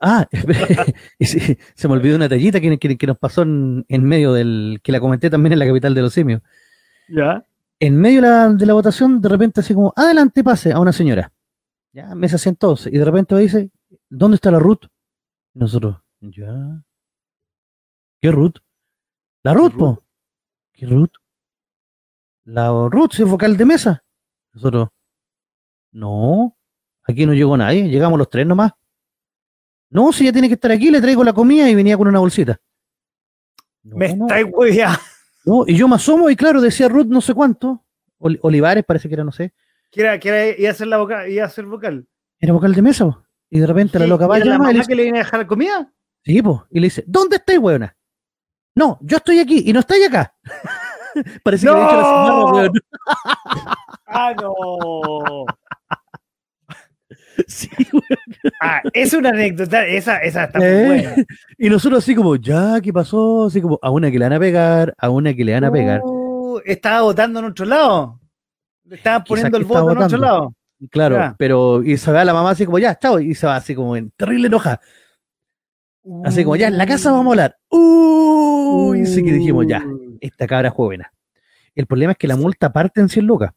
Ah, 0.00 0.26
se 1.20 1.88
me 1.88 1.94
olvidó 1.94 2.16
una 2.16 2.28
tallita 2.28 2.60
que, 2.60 2.78
que- 2.78 2.98
que 2.98 3.06
nos 3.06 3.18
pasó 3.18 3.42
en, 3.42 3.84
en 3.88 4.04
medio 4.04 4.32
del, 4.32 4.80
que 4.82 4.92
la 4.92 5.00
comenté 5.00 5.30
también 5.30 5.52
en 5.52 5.58
la 5.58 5.66
capital 5.66 5.94
de 5.94 6.02
los 6.02 6.12
simios. 6.12 6.42
Ya. 7.08 7.44
En 7.78 7.96
medio 7.98 8.20
de 8.20 8.28
la, 8.28 8.48
de 8.48 8.66
la 8.66 8.74
votación, 8.74 9.20
de 9.20 9.28
repente 9.28 9.60
así 9.60 9.74
como, 9.74 9.92
adelante 9.96 10.44
pase 10.44 10.72
a 10.72 10.78
una 10.80 10.92
señora. 10.92 11.32
Ya, 11.92 12.14
mesa 12.14 12.38
112. 12.38 12.90
Y 12.92 12.98
de 12.98 13.04
repente 13.04 13.34
me 13.34 13.40
dice, 13.40 13.70
¿dónde 14.08 14.34
está 14.36 14.50
la 14.50 14.58
Ruth? 14.58 14.84
Y 15.54 15.58
nosotros, 15.58 15.96
ya. 16.20 16.82
¿Qué 18.20 18.30
Ruth? 18.30 18.56
La 19.42 19.54
Ruth, 19.54 19.72
Ruth? 19.72 19.78
po. 19.78 20.02
¿Qué 20.72 20.86
Ruth? 20.86 21.10
La 22.52 22.88
Ruth, 22.90 23.12
es 23.18 23.24
vocal 23.28 23.56
de 23.56 23.64
mesa. 23.64 24.04
Nosotros, 24.52 24.88
no, 25.92 26.56
aquí 27.04 27.26
no 27.26 27.32
llegó 27.34 27.56
nadie, 27.56 27.88
llegamos 27.88 28.18
los 28.18 28.28
tres 28.28 28.46
nomás. 28.46 28.72
No, 29.90 30.12
si 30.12 30.24
ella 30.24 30.32
tiene 30.32 30.48
que 30.48 30.54
estar 30.54 30.70
aquí, 30.70 30.90
le 30.90 31.00
traigo 31.00 31.24
la 31.24 31.32
comida 31.32 31.68
y 31.68 31.74
venía 31.74 31.96
con 31.96 32.08
una 32.08 32.20
bolsita. 32.20 32.60
No, 33.82 33.96
Me 33.96 34.14
no, 34.14 34.26
estáis 34.26 34.46
no, 35.44 35.64
y 35.66 35.74
yo 35.76 35.88
me 35.88 35.96
asomo 35.96 36.28
y 36.28 36.36
claro, 36.36 36.60
decía 36.60 36.86
Ruth 36.88 37.06
no 37.06 37.20
sé 37.20 37.32
cuánto, 37.34 37.84
Ol- 38.18 38.38
Olivares 38.42 38.84
parece 38.84 39.08
que 39.08 39.14
era, 39.14 39.24
no 39.24 39.32
sé, 39.32 39.54
Que 39.90 40.02
era, 40.02 40.18
que 40.20 40.28
era, 40.28 40.58
iba 40.58 40.70
a 40.70 40.74
ser 40.74 40.86
la 40.88 40.98
vocal, 40.98 41.30
iba 41.30 41.46
a 41.46 41.48
ser 41.48 41.64
vocal. 41.64 42.06
era 42.38 42.52
vocal 42.52 42.74
de 42.74 42.82
mesa, 42.82 43.06
po. 43.06 43.24
y 43.48 43.58
de 43.58 43.66
repente 43.66 43.98
la 43.98 44.04
¿Y- 44.06 44.08
loca 44.08 44.26
va 44.26 44.36
era 44.36 44.44
la 44.44 44.52
llama 44.52 44.64
y 44.64 44.66
le 44.68 44.72
mamá 44.74 44.78
dice, 44.80 44.88
que 44.88 44.94
le 44.96 45.02
viene 45.04 45.18
a 45.20 45.22
dejar 45.24 45.40
la 45.40 45.46
comida? 45.46 45.92
sí, 46.24 46.42
po, 46.42 46.66
y 46.70 46.78
le 46.80 46.86
dice, 46.88 47.04
¿dónde 47.06 47.36
estáis, 47.36 47.58
weona? 47.58 47.96
No, 48.76 48.98
yo 49.02 49.16
estoy 49.16 49.38
aquí 49.40 49.62
y 49.66 49.72
no 49.72 49.80
estáis 49.80 50.06
acá. 50.06 50.34
parece 51.42 51.66
que 51.66 51.72
le 51.72 51.78
he 51.78 51.82
dicho 51.82 51.96
la 51.96 52.04
cimarra, 52.04 52.44
weón. 52.52 52.72
Ah, 54.12 54.34
no. 54.40 55.44
Sí, 57.46 57.68
weón. 57.92 58.52
Ah, 58.60 58.82
es 58.92 59.12
una 59.14 59.30
anécdota, 59.30 59.86
esa, 59.86 60.18
esa 60.18 60.44
está 60.44 60.58
muy 60.58 60.68
Eh, 60.68 60.86
buena. 60.86 61.14
Y 61.58 61.70
nosotros 61.70 62.02
así 62.04 62.14
como, 62.14 62.36
ya, 62.36 62.80
¿qué 62.82 62.92
pasó? 62.92 63.46
Así 63.46 63.60
como, 63.62 63.78
a 63.80 63.90
una 63.90 64.10
que 64.10 64.18
le 64.18 64.24
van 64.26 64.34
a 64.34 64.38
pegar, 64.38 64.94
a 64.98 65.08
una 65.10 65.32
que 65.34 65.44
le 65.44 65.54
van 65.54 65.64
a 65.64 65.72
pegar. 65.72 66.00
Uh, 66.04 66.60
estaba 66.64 67.02
votando 67.02 67.38
en 67.40 67.46
otro 67.46 67.64
lado. 67.64 68.20
Quizás 68.88 69.22
poniendo 69.26 69.56
el 69.56 69.62
estaba 69.62 69.80
voto 69.82 69.92
en 69.92 70.02
otro 70.02 70.18
lado. 70.18 70.54
Claro, 70.90 71.16
ya. 71.16 71.34
pero 71.38 71.82
y 71.82 71.96
se 71.96 72.10
va 72.10 72.24
la 72.24 72.32
mamá 72.34 72.50
así 72.50 72.64
como, 72.64 72.78
ya, 72.78 72.98
chao, 72.98 73.20
y 73.20 73.34
se 73.34 73.46
va 73.46 73.56
así 73.56 73.74
como 73.74 73.96
en 73.96 74.10
terrible 74.12 74.46
enoja. 74.48 74.80
Así 76.24 76.42
como, 76.42 76.56
ya, 76.56 76.68
en 76.68 76.78
la 76.78 76.86
casa 76.86 77.12
vamos 77.12 77.26
a 77.26 77.30
hablar. 77.30 77.56
Uh, 77.70 78.94
y 78.94 79.06
sí 79.06 79.22
que 79.22 79.32
dijimos, 79.32 79.66
ya, 79.68 79.82
Uh. 79.84 80.09
Esta 80.20 80.46
cabra 80.46 80.70
buena. 80.70 81.12
El 81.74 81.86
problema 81.86 82.12
es 82.12 82.18
que 82.18 82.28
la 82.28 82.36
multa 82.36 82.72
parte 82.72 83.00
en 83.00 83.08
100 83.08 83.26
lucas. 83.26 83.52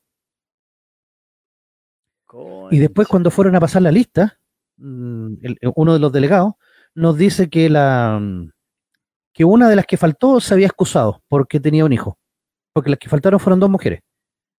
Y 2.72 2.80
después 2.80 3.08
cuando 3.08 3.30
fueron 3.30 3.56
a 3.56 3.60
pasar 3.60 3.82
la 3.84 3.92
lista, 3.92 4.40
mm, 4.78 5.34
el- 5.42 5.60
uno 5.76 5.94
de 5.94 6.00
los 6.00 6.12
delegados 6.12 6.54
nos 6.96 7.18
dice 7.18 7.50
que 7.50 7.70
la 7.70 8.18
mm, 8.20 8.50
que 9.34 9.46
una 9.46 9.68
de 9.68 9.76
las 9.76 9.86
que 9.86 9.98
faltó 9.98 10.40
se 10.40 10.54
había 10.54 10.68
excusado 10.68 11.24
porque 11.28 11.60
tenía 11.60 11.86
un 11.86 11.94
hijo. 11.94 12.18
Porque 12.72 12.90
las 12.92 13.00
que 13.00 13.10
faltaron 13.10 13.40
fueron 13.40 13.60
dos 13.60 13.70
mujeres. 13.70 14.02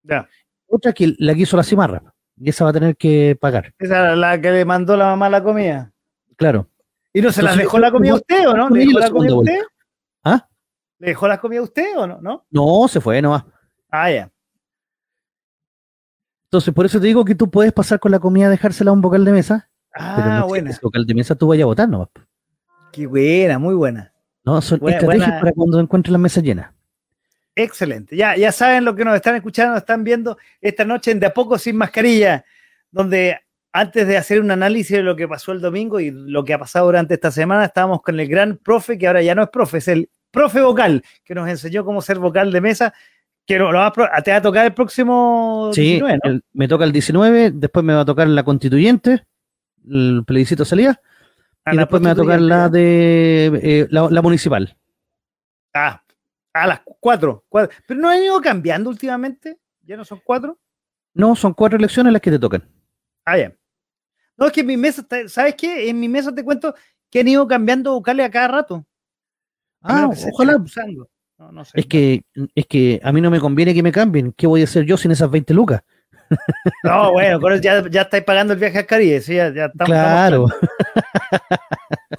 Ya. 0.02 0.28
Otra 0.68 0.92
que 0.92 1.14
la 1.18 1.34
quiso 1.34 1.57
la 1.57 1.62
cimarra. 1.62 2.02
Y 2.36 2.50
esa 2.50 2.64
va 2.64 2.70
a 2.70 2.72
tener 2.72 2.96
que 2.96 3.36
pagar. 3.40 3.72
Esa 3.78 4.00
era 4.00 4.16
la 4.16 4.40
que 4.40 4.50
le 4.50 4.64
mandó 4.64 4.96
la 4.96 5.07
mamá 5.07 5.28
la 5.30 5.42
comida. 5.42 5.92
Claro. 6.36 6.68
¿Y 7.12 7.20
no 7.22 7.30
se 7.30 7.42
la 7.42 7.50
Entonces, 7.50 7.66
dejó 7.66 7.78
la 7.78 7.92
comida 7.92 8.12
a 8.12 8.16
usted 8.16 8.48
o 8.48 8.57
no? 8.57 8.68
¿Le 8.70 8.84
dejó 8.86 8.98
la 8.98 9.11
comida 9.11 9.32
a 9.32 9.36
usted? 9.38 9.61
¿Ah? 10.24 10.48
¿Le 11.05 11.11
dejó 11.11 11.28
la 11.28 11.38
comida 11.38 11.61
a 11.61 11.64
usted 11.64 11.98
o 11.98 12.07
no? 12.07 12.18
¿No? 12.22 12.46
No, 12.50 12.88
se 12.88 12.98
fue 12.98 13.20
nomás. 13.20 13.44
Ah, 13.90 14.11
ya. 14.11 14.30
Entonces, 16.44 16.72
por 16.72 16.86
eso 16.86 16.98
te 16.98 17.07
digo 17.07 17.26
que 17.26 17.34
tú 17.34 17.50
puedes 17.50 17.74
pasar 17.74 18.00
con 18.00 18.11
la 18.11 18.18
comida, 18.18 18.48
dejársela 18.48 18.90
a 18.90 18.94
un 18.94 19.02
vocal 19.02 19.22
de 19.22 19.32
mesa, 19.32 19.68
pero 19.92 20.07
Ah, 20.07 20.16
no 20.16 20.22
existe 20.46 20.48
buena. 20.48 20.78
vocal 20.82 21.07
de 21.07 21.14
mesa 21.14 21.34
tú 21.34 21.46
vayas 21.48 21.64
a 21.64 21.66
votar 21.66 21.88
nomás. 21.90 22.09
Qué 22.90 23.07
buena, 23.07 23.59
muy 23.59 23.74
buena. 23.74 24.14
No, 24.44 24.62
son 24.62 24.78
Buena- 24.78 24.96
estrategias 24.96 25.28
buena. 25.28 25.40
para 25.40 25.52
cuando 25.52 25.78
encuentres 25.78 26.12
las 26.12 26.20
mesas 26.22 26.42
llenas. 26.42 26.72
Excelente. 27.55 28.16
Ya, 28.16 28.34
ya 28.36 28.50
saben 28.50 28.84
lo 28.86 28.94
que 28.96 29.05
nos 29.05 29.14
están 29.14 29.36
escuchando, 29.36 29.72
nos 29.72 29.82
están 29.82 30.05
viendo 30.05 30.38
esta 30.62 30.86
noche 30.86 31.11
en 31.11 31.20
De 31.20 31.26
a 31.26 31.34
poco 31.34 31.59
sin 31.59 31.76
mascarilla, 31.76 32.46
donde 32.90 33.38
antes 33.72 34.07
de 34.07 34.16
hacer 34.16 34.40
un 34.40 34.50
análisis 34.50 34.96
de 34.96 35.02
lo 35.02 35.16
que 35.16 35.28
pasó 35.28 35.52
el 35.52 35.61
domingo 35.61 36.00
y 36.00 36.11
lo 36.11 36.44
que 36.44 36.55
ha 36.55 36.59
pasado 36.59 36.86
durante 36.86 37.12
esta 37.12 37.30
semana, 37.30 37.66
estábamos 37.66 38.00
con 38.00 38.18
el 38.18 38.26
gran 38.26 38.57
profe, 38.57 38.96
que 38.96 39.07
ahora 39.07 39.20
ya 39.22 39.34
no 39.34 39.42
es 39.42 39.50
profe, 39.50 39.78
es 39.78 39.88
el 39.88 40.09
profe 40.35 40.61
vocal, 40.61 41.03
que 41.24 41.35
nos 41.35 41.49
enseñó 41.49 41.85
cómo 41.85 42.03
ser 42.03 42.18
vocal 42.18 42.53
de 42.53 42.61
mesa, 42.61 42.93
que 43.47 43.59
lo, 43.59 43.72
lo 43.72 43.93
te 44.22 44.30
va 44.30 44.37
a 44.39 44.43
tocar 44.43 44.66
el 44.66 44.74
próximo 44.74 45.70
Sí, 45.72 45.82
19, 46.01 46.18
¿no? 46.24 46.30
el- 46.30 46.45
me 46.53 46.68
toca 46.68 46.85
el 46.85 46.93
19, 46.93 47.51
después 47.53 47.85
me 47.85 47.95
va 47.95 48.01
a 48.01 48.05
tocar 48.05 48.26
la 48.28 48.43
constituyente, 48.43 49.24
el 49.89 50.22
plebiscito 50.26 50.64
salida, 50.64 51.01
A 51.64 51.74
y 51.74 51.78
después 51.78 52.01
me 52.03 52.09
va 52.09 52.12
a 52.12 52.16
tocar 52.16 52.41
la 52.41 52.68
de 52.68 53.47
eh, 53.62 53.87
la, 53.91 54.09
la 54.11 54.22
municipal. 54.22 54.76
Ah, 55.74 56.03
a 56.53 56.66
las 56.66 56.80
cuatro, 57.01 57.45
cuatro. 57.49 57.74
Pero 57.87 58.01
no 58.01 58.09
han 58.09 58.22
ido 58.22 58.41
cambiando 58.41 58.89
últimamente, 58.91 59.59
ya 59.82 59.97
no 59.97 60.05
son 60.05 60.20
cuatro. 60.24 60.59
No, 61.14 61.35
son 61.37 61.53
cuatro 61.53 61.78
elecciones 61.78 62.12
las 62.12 62.22
que 62.22 62.30
te 62.30 62.39
tocan. 62.39 62.68
Ah, 63.24 63.39
ya. 63.39 63.53
No, 64.37 64.47
es 64.47 64.53
que 64.53 64.61
en 64.62 64.66
mi 64.66 64.76
mesa, 64.76 65.07
¿sabes 65.28 65.55
qué? 65.57 65.89
En 65.89 65.99
mi 66.01 66.09
mesa 66.09 66.35
te 66.35 66.45
cuento 66.45 66.74
que 67.11 67.20
han 67.20 67.28
ido 67.28 67.47
cambiando 67.47 67.93
vocales 67.93 68.26
a 68.26 68.30
cada 68.30 68.49
rato. 68.49 68.85
A 69.85 70.05
Ah, 70.05 70.11
ojalá. 70.32 70.57
usando. 70.57 71.09
No, 71.39 71.53
no 71.53 71.64
sé. 71.64 71.72
Es 71.80 71.87
que, 71.87 72.24
es 72.55 72.66
que 72.66 73.01
a 73.03 73.12
mí 73.12 73.20
no 73.20 73.30
me 73.30 73.41
conviene 73.41 73.74
que 73.74 73.82
me 73.82 73.93
cambien. 73.93 74.32
¿Qué 74.32 74.47
voy 74.47 74.61
a 74.62 74.64
hacer 74.64 74.85
yo 74.85 74.97
sin 74.97 75.11
esas 75.11 75.30
20 75.30 75.53
lucas? 75.55 75.82
No, 76.82 77.12
bueno, 77.12 77.39
eso 77.51 77.61
ya, 77.62 77.89
ya 77.91 78.03
estáis 78.03 78.24
pagando 78.24 78.55
el 78.55 78.59
viaje 78.59 78.78
al 78.78 78.87
Caribe. 78.87 79.20
sí, 79.20 79.35
ya, 79.35 79.53
ya 79.53 79.66
estamos- 79.66 79.87
claro. 79.87 80.47
estamos- 80.47 81.55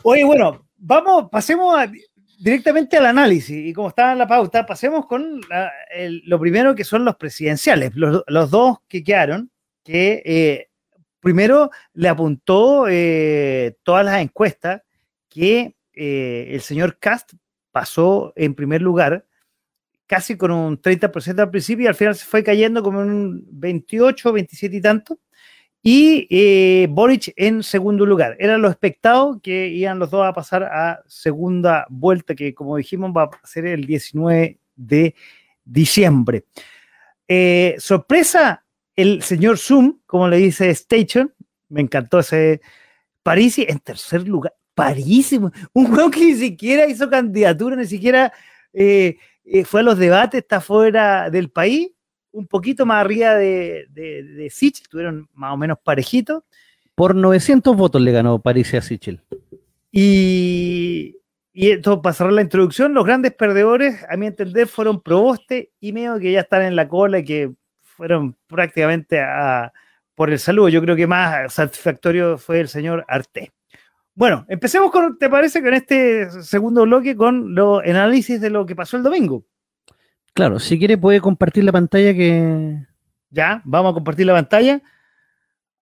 Oye, 0.03 0.23
bueno, 0.25 0.65
vamos, 0.77 1.29
pasemos 1.31 1.75
a- 1.77 1.91
directamente 2.39 2.97
al 2.97 3.07
análisis. 3.07 3.65
Y 3.65 3.73
como 3.73 3.87
estaba 3.89 4.11
en 4.11 4.19
la 4.19 4.27
pauta, 4.27 4.65
pasemos 4.65 5.05
con 5.07 5.41
la- 5.49 5.71
el- 5.91 6.21
lo 6.25 6.39
primero 6.39 6.75
que 6.75 6.83
son 6.83 7.03
los 7.05 7.15
presidenciales. 7.15 7.95
Los, 7.95 8.23
los 8.27 8.51
dos 8.51 8.77
que 8.87 9.03
quedaron, 9.03 9.49
que 9.83 10.21
eh, 10.25 10.67
primero 11.19 11.71
le 11.93 12.09
apuntó 12.09 12.85
eh, 12.89 13.77
todas 13.83 14.05
las 14.05 14.21
encuestas 14.21 14.81
que 15.29 15.75
eh, 15.93 16.49
el 16.51 16.61
señor 16.61 16.97
Cast 16.99 17.33
pasó 17.75 18.31
en 18.37 18.55
primer 18.55 18.81
lugar, 18.81 19.25
casi 20.07 20.37
con 20.37 20.49
un 20.51 20.81
30% 20.81 21.39
al 21.39 21.49
principio 21.49 21.83
y 21.83 21.87
al 21.87 21.95
final 21.95 22.15
se 22.15 22.23
fue 22.23 22.41
cayendo 22.41 22.81
como 22.81 23.01
un 23.01 23.45
28, 23.51 24.31
27 24.31 24.77
y 24.77 24.81
tanto. 24.81 25.19
Y 25.81 26.25
eh, 26.29 26.87
Boric 26.89 27.33
en 27.35 27.63
segundo 27.63 28.05
lugar. 28.05 28.37
Era 28.39 28.57
lo 28.57 28.69
expectado 28.69 29.41
que 29.43 29.67
iban 29.67 29.99
los 29.99 30.09
dos 30.09 30.25
a 30.25 30.31
pasar 30.31 30.63
a 30.63 31.03
segunda 31.05 31.85
vuelta, 31.89 32.33
que 32.33 32.55
como 32.55 32.77
dijimos 32.77 33.11
va 33.11 33.23
a 33.23 33.45
ser 33.45 33.65
el 33.65 33.85
19 33.85 34.57
de 34.77 35.13
diciembre. 35.65 36.45
Eh, 37.27 37.75
sorpresa, 37.77 38.63
el 38.95 39.21
señor 39.21 39.57
Zoom, 39.57 39.99
como 40.05 40.29
le 40.29 40.37
dice 40.37 40.69
Station, 40.69 41.33
me 41.67 41.81
encantó 41.81 42.19
ese 42.19 42.61
Parisi 43.21 43.65
en 43.67 43.79
tercer 43.79 44.25
lugar. 44.25 44.53
Parísimo, 44.75 45.51
un 45.73 45.87
juego 45.87 46.11
que 46.11 46.19
ni 46.19 46.35
siquiera 46.35 46.85
hizo 46.85 47.09
candidatura, 47.09 47.75
ni 47.75 47.85
siquiera 47.85 48.31
eh, 48.73 49.17
eh, 49.45 49.63
fue 49.63 49.79
a 49.79 49.83
los 49.83 49.97
debates, 49.97 50.41
está 50.41 50.61
fuera 50.61 51.29
del 51.29 51.49
país, 51.49 51.89
un 52.31 52.45
poquito 52.45 52.85
más 52.85 53.03
arriba 53.03 53.35
de, 53.35 53.87
de, 53.89 54.23
de 54.23 54.49
Sich, 54.49 54.81
estuvieron 54.81 55.29
más 55.33 55.53
o 55.53 55.57
menos 55.57 55.77
parejitos. 55.81 56.43
Por 56.93 57.15
900 57.15 57.75
votos 57.75 58.01
le 58.01 58.11
ganó 58.11 58.39
París 58.39 58.73
a 58.73 58.81
Sichel. 58.81 59.21
Y, 59.91 61.15
y 61.53 61.71
esto, 61.71 62.01
para 62.01 62.13
cerrar 62.13 62.33
la 62.33 62.41
introducción, 62.41 62.93
los 62.93 63.05
grandes 63.05 63.33
perdedores, 63.33 64.03
a 64.09 64.17
mi 64.17 64.27
entender, 64.27 64.67
fueron 64.67 65.01
Proboste 65.01 65.71
y 65.79 65.93
Meo, 65.93 66.19
que 66.19 66.33
ya 66.33 66.41
están 66.41 66.63
en 66.63 66.75
la 66.75 66.89
cola 66.89 67.19
y 67.19 67.23
que 67.23 67.53
fueron 67.81 68.35
prácticamente 68.47 69.21
a, 69.21 69.71
por 70.15 70.31
el 70.31 70.39
saludo. 70.39 70.67
Yo 70.67 70.81
creo 70.81 70.97
que 70.97 71.07
más 71.07 71.53
satisfactorio 71.53 72.37
fue 72.37 72.59
el 72.59 72.67
señor 72.67 73.05
Arte. 73.07 73.53
Bueno, 74.15 74.45
empecemos 74.47 74.91
con, 74.91 75.17
¿te 75.17 75.29
parece, 75.29 75.61
con 75.61 75.73
este 75.73 76.29
segundo 76.41 76.83
bloque 76.83 77.15
con 77.15 77.53
lo, 77.53 77.81
el 77.83 77.95
análisis 77.97 78.39
de 78.39 78.49
lo 78.49 78.65
que 78.65 78.75
pasó 78.75 78.95
el 78.97 79.03
domingo? 79.03 79.43
Claro, 80.33 80.57
si 80.59 80.79
quiere 80.79 80.97
puede 80.97 81.19
compartir 81.21 81.63
la 81.65 81.71
pantalla 81.71 82.13
que... 82.13 82.77
Ya, 83.29 83.61
vamos 83.65 83.91
a 83.91 83.93
compartir 83.93 84.25
la 84.25 84.33
pantalla. 84.33 84.81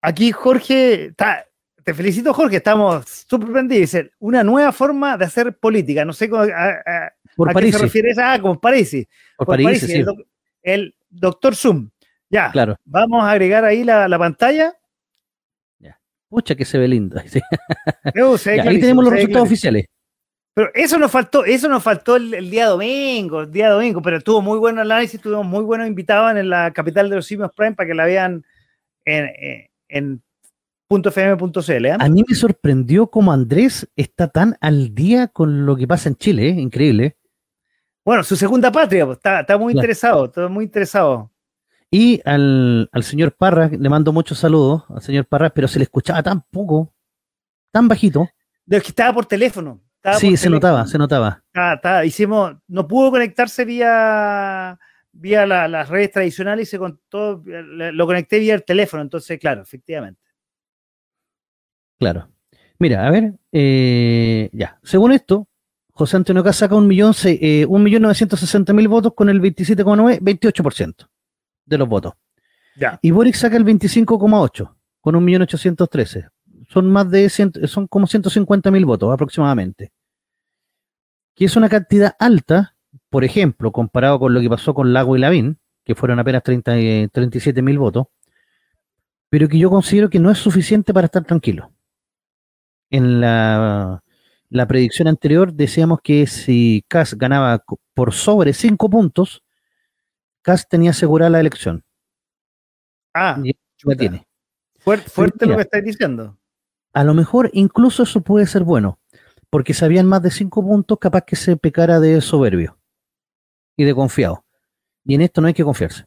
Aquí 0.02 0.32
Jorge, 0.32 1.06
está, 1.06 1.44
te 1.84 1.94
felicito 1.94 2.34
Jorge, 2.34 2.56
estamos 2.56 3.04
súper 3.28 3.50
prendidos. 3.52 3.80
Dice, 3.82 4.10
una 4.18 4.42
nueva 4.42 4.72
forma 4.72 5.16
de 5.16 5.24
hacer 5.26 5.56
política. 5.56 6.04
No 6.04 6.12
sé 6.12 6.28
cómo, 6.28 6.42
a, 6.42 6.46
a- 6.46 7.12
Por 7.36 7.50
a 7.50 7.54
qué 7.54 7.70
se 7.72 7.78
refiere 7.78 8.10
esa, 8.10 8.32
ah, 8.32 8.40
como 8.40 8.60
Parisi. 8.60 9.06
Por 9.36 9.46
Por 9.46 9.54
París, 9.54 9.66
Parisi, 9.66 9.86
sí. 9.86 9.92
el, 9.94 10.04
doc- 10.04 10.26
el 10.62 10.94
doctor 11.08 11.54
Zoom. 11.54 11.90
Ya, 12.28 12.50
Claro. 12.50 12.76
vamos 12.84 13.22
a 13.22 13.30
agregar 13.30 13.64
ahí 13.64 13.84
la, 13.84 14.08
la 14.08 14.18
pantalla. 14.18 14.74
Pucha 16.34 16.54
que 16.56 16.64
se 16.64 16.78
ve 16.78 16.88
lindo. 16.88 17.20
Sí. 17.26 17.40
Se 18.38 18.50
ve 18.50 18.56
Ya, 18.56 18.62
ahí 18.64 18.80
tenemos 18.80 19.04
los 19.04 19.12
resultados 19.12 19.14
clarísimo. 19.14 19.42
oficiales. 19.42 19.86
Pero 20.56 20.70
eso 20.74 20.98
nos 20.98 21.10
faltó, 21.10 21.44
eso 21.44 21.68
nos 21.68 21.82
faltó 21.82 22.16
el, 22.16 22.32
el 22.34 22.50
día 22.50 22.66
domingo, 22.66 23.42
el 23.42 23.50
día 23.52 23.70
domingo, 23.70 24.00
pero 24.02 24.18
estuvo 24.18 24.40
muy 24.42 24.58
buen 24.58 24.78
análisis, 24.78 25.20
tuvimos 25.20 25.46
muy 25.46 25.62
buenos 25.64 25.86
invitados 25.86 26.36
en 26.36 26.48
la 26.48 26.72
capital 26.72 27.08
de 27.10 27.16
los 27.16 27.26
simios 27.26 27.50
Prime 27.56 27.72
para 27.74 27.86
que 27.88 27.94
la 27.94 28.04
vean 28.04 28.44
en, 29.04 29.30
en, 29.38 29.70
en 29.88 30.22
.fm.cl. 30.88 31.84
¿eh? 31.86 31.96
A 31.98 32.08
mí 32.08 32.24
me 32.28 32.34
sorprendió 32.34 33.08
cómo 33.08 33.32
Andrés 33.32 33.88
está 33.96 34.28
tan 34.28 34.56
al 34.60 34.94
día 34.94 35.28
con 35.28 35.66
lo 35.66 35.76
que 35.76 35.86
pasa 35.88 36.08
en 36.08 36.16
Chile. 36.16 36.48
¿eh? 36.48 36.60
Increíble. 36.60 37.16
Bueno, 38.04 38.22
su 38.22 38.36
segunda 38.36 38.70
patria, 38.70 39.06
pues, 39.06 39.16
está, 39.18 39.40
está 39.40 39.56
muy 39.58 39.72
Claro. 39.72 39.84
interesado, 39.84 40.24
está 40.26 40.48
muy 40.48 40.64
interesado. 40.66 41.30
Y 41.96 42.20
al, 42.24 42.88
al 42.90 43.04
señor 43.04 43.36
Parra, 43.36 43.68
le 43.68 43.88
mando 43.88 44.12
muchos 44.12 44.36
saludos 44.40 44.82
al 44.88 45.00
señor 45.00 45.26
Parra, 45.26 45.50
pero 45.50 45.68
se 45.68 45.78
le 45.78 45.84
escuchaba 45.84 46.24
tan 46.24 46.42
poco, 46.50 46.92
tan 47.70 47.86
bajito. 47.86 48.28
De 48.66 48.80
que 48.80 48.88
estaba 48.88 49.12
por 49.14 49.26
teléfono. 49.26 49.80
estaba 49.96 50.16
Sí, 50.18 50.30
por 50.30 50.36
se 50.38 50.42
teléfono. 50.48 50.56
notaba, 50.56 50.86
se 50.88 50.98
notaba. 50.98 51.42
Estaba- 51.46 51.74
estaba- 51.74 52.04
hicimos, 52.04 52.56
no 52.66 52.88
pudo 52.88 53.12
conectarse 53.12 53.64
vía, 53.64 54.76
vía 55.12 55.46
las 55.46 55.88
redes 55.88 56.10
tradicionales 56.10 56.66
y 56.66 56.70
se 56.72 56.78
contó, 56.80 57.40
lo 57.46 58.06
conecté 58.06 58.40
vía 58.40 58.56
el 58.56 58.64
teléfono, 58.64 59.00
entonces, 59.00 59.38
claro, 59.38 59.62
efectivamente. 59.62 60.20
Claro. 62.00 62.28
Mira, 62.80 63.06
a 63.06 63.10
ver, 63.12 63.34
eh, 63.52 64.50
ya, 64.52 64.80
según 64.82 65.12
esto, 65.12 65.48
José 65.92 66.16
Antonio 66.16 66.42
Caz 66.42 66.56
saca 66.56 66.74
un 66.74 66.88
millón, 66.88 67.14
eh, 67.24 67.64
un 67.68 67.84
millón 67.84 68.02
novecientos 68.02 68.40
sesenta 68.40 68.72
mil 68.72 68.88
votos 68.88 69.14
con 69.14 69.28
el 69.28 69.40
27,9, 69.40 70.18
28% 70.20 71.08
de 71.64 71.78
los 71.78 71.88
votos. 71.88 72.14
Ya. 72.76 72.98
Y 73.02 73.10
Boric 73.10 73.34
saca 73.34 73.56
el 73.56 73.64
25,8 73.64 74.74
con 75.00 75.16
un 75.16 75.24
millón 75.24 75.42
ochocientos 75.42 75.88
trece. 75.88 76.28
Son 76.68 76.90
más 76.90 77.10
de, 77.10 77.28
son 77.28 77.86
como 77.88 78.06
150 78.06 78.70
mil 78.70 78.84
votos 78.84 79.12
aproximadamente. 79.12 79.92
Que 81.34 81.44
es 81.44 81.56
una 81.56 81.68
cantidad 81.68 82.14
alta, 82.18 82.76
por 83.10 83.24
ejemplo, 83.24 83.70
comparado 83.70 84.18
con 84.18 84.34
lo 84.34 84.40
que 84.40 84.48
pasó 84.48 84.74
con 84.74 84.92
Lago 84.92 85.16
y 85.16 85.20
Lavín, 85.20 85.58
que 85.84 85.94
fueron 85.94 86.18
apenas 86.18 86.42
30, 86.42 87.08
37 87.12 87.60
mil 87.62 87.78
votos, 87.78 88.06
pero 89.28 89.48
que 89.48 89.58
yo 89.58 89.68
considero 89.68 90.08
que 90.08 90.18
no 90.18 90.30
es 90.30 90.38
suficiente 90.38 90.94
para 90.94 91.06
estar 91.06 91.24
tranquilo. 91.24 91.72
En 92.90 93.20
la 93.20 94.04
la 94.54 94.68
predicción 94.68 95.08
anterior 95.08 95.52
decíamos 95.52 95.98
que 96.00 96.28
si 96.28 96.84
Kass 96.86 97.14
ganaba 97.14 97.64
por 97.92 98.12
sobre 98.12 98.52
cinco 98.52 98.88
puntos, 98.88 99.42
Kass 100.44 100.68
tenía 100.68 100.90
asegurada 100.90 101.30
la 101.30 101.40
elección. 101.40 101.82
Ah, 103.14 103.40
ya 103.42 103.96
tiene. 103.96 104.26
Fuerte, 104.78 105.46
lo 105.46 105.56
que 105.56 105.62
estáis 105.62 105.84
diciendo. 105.84 106.38
A 106.92 107.02
lo 107.02 107.14
mejor 107.14 107.48
incluso 107.54 108.02
eso 108.02 108.20
puede 108.20 108.46
ser 108.46 108.62
bueno, 108.62 109.00
porque 109.48 109.72
si 109.72 109.84
habían 109.84 110.06
más 110.06 110.22
de 110.22 110.30
cinco 110.30 110.62
puntos, 110.62 110.98
capaz 111.00 111.22
que 111.22 111.34
se 111.34 111.56
pecara 111.56 111.98
de 111.98 112.20
soberbio 112.20 112.78
y 113.74 113.84
de 113.84 113.94
confiado. 113.94 114.44
Y 115.06 115.14
en 115.14 115.22
esto 115.22 115.40
no 115.40 115.46
hay 115.46 115.54
que 115.54 115.64
confiarse. 115.64 116.06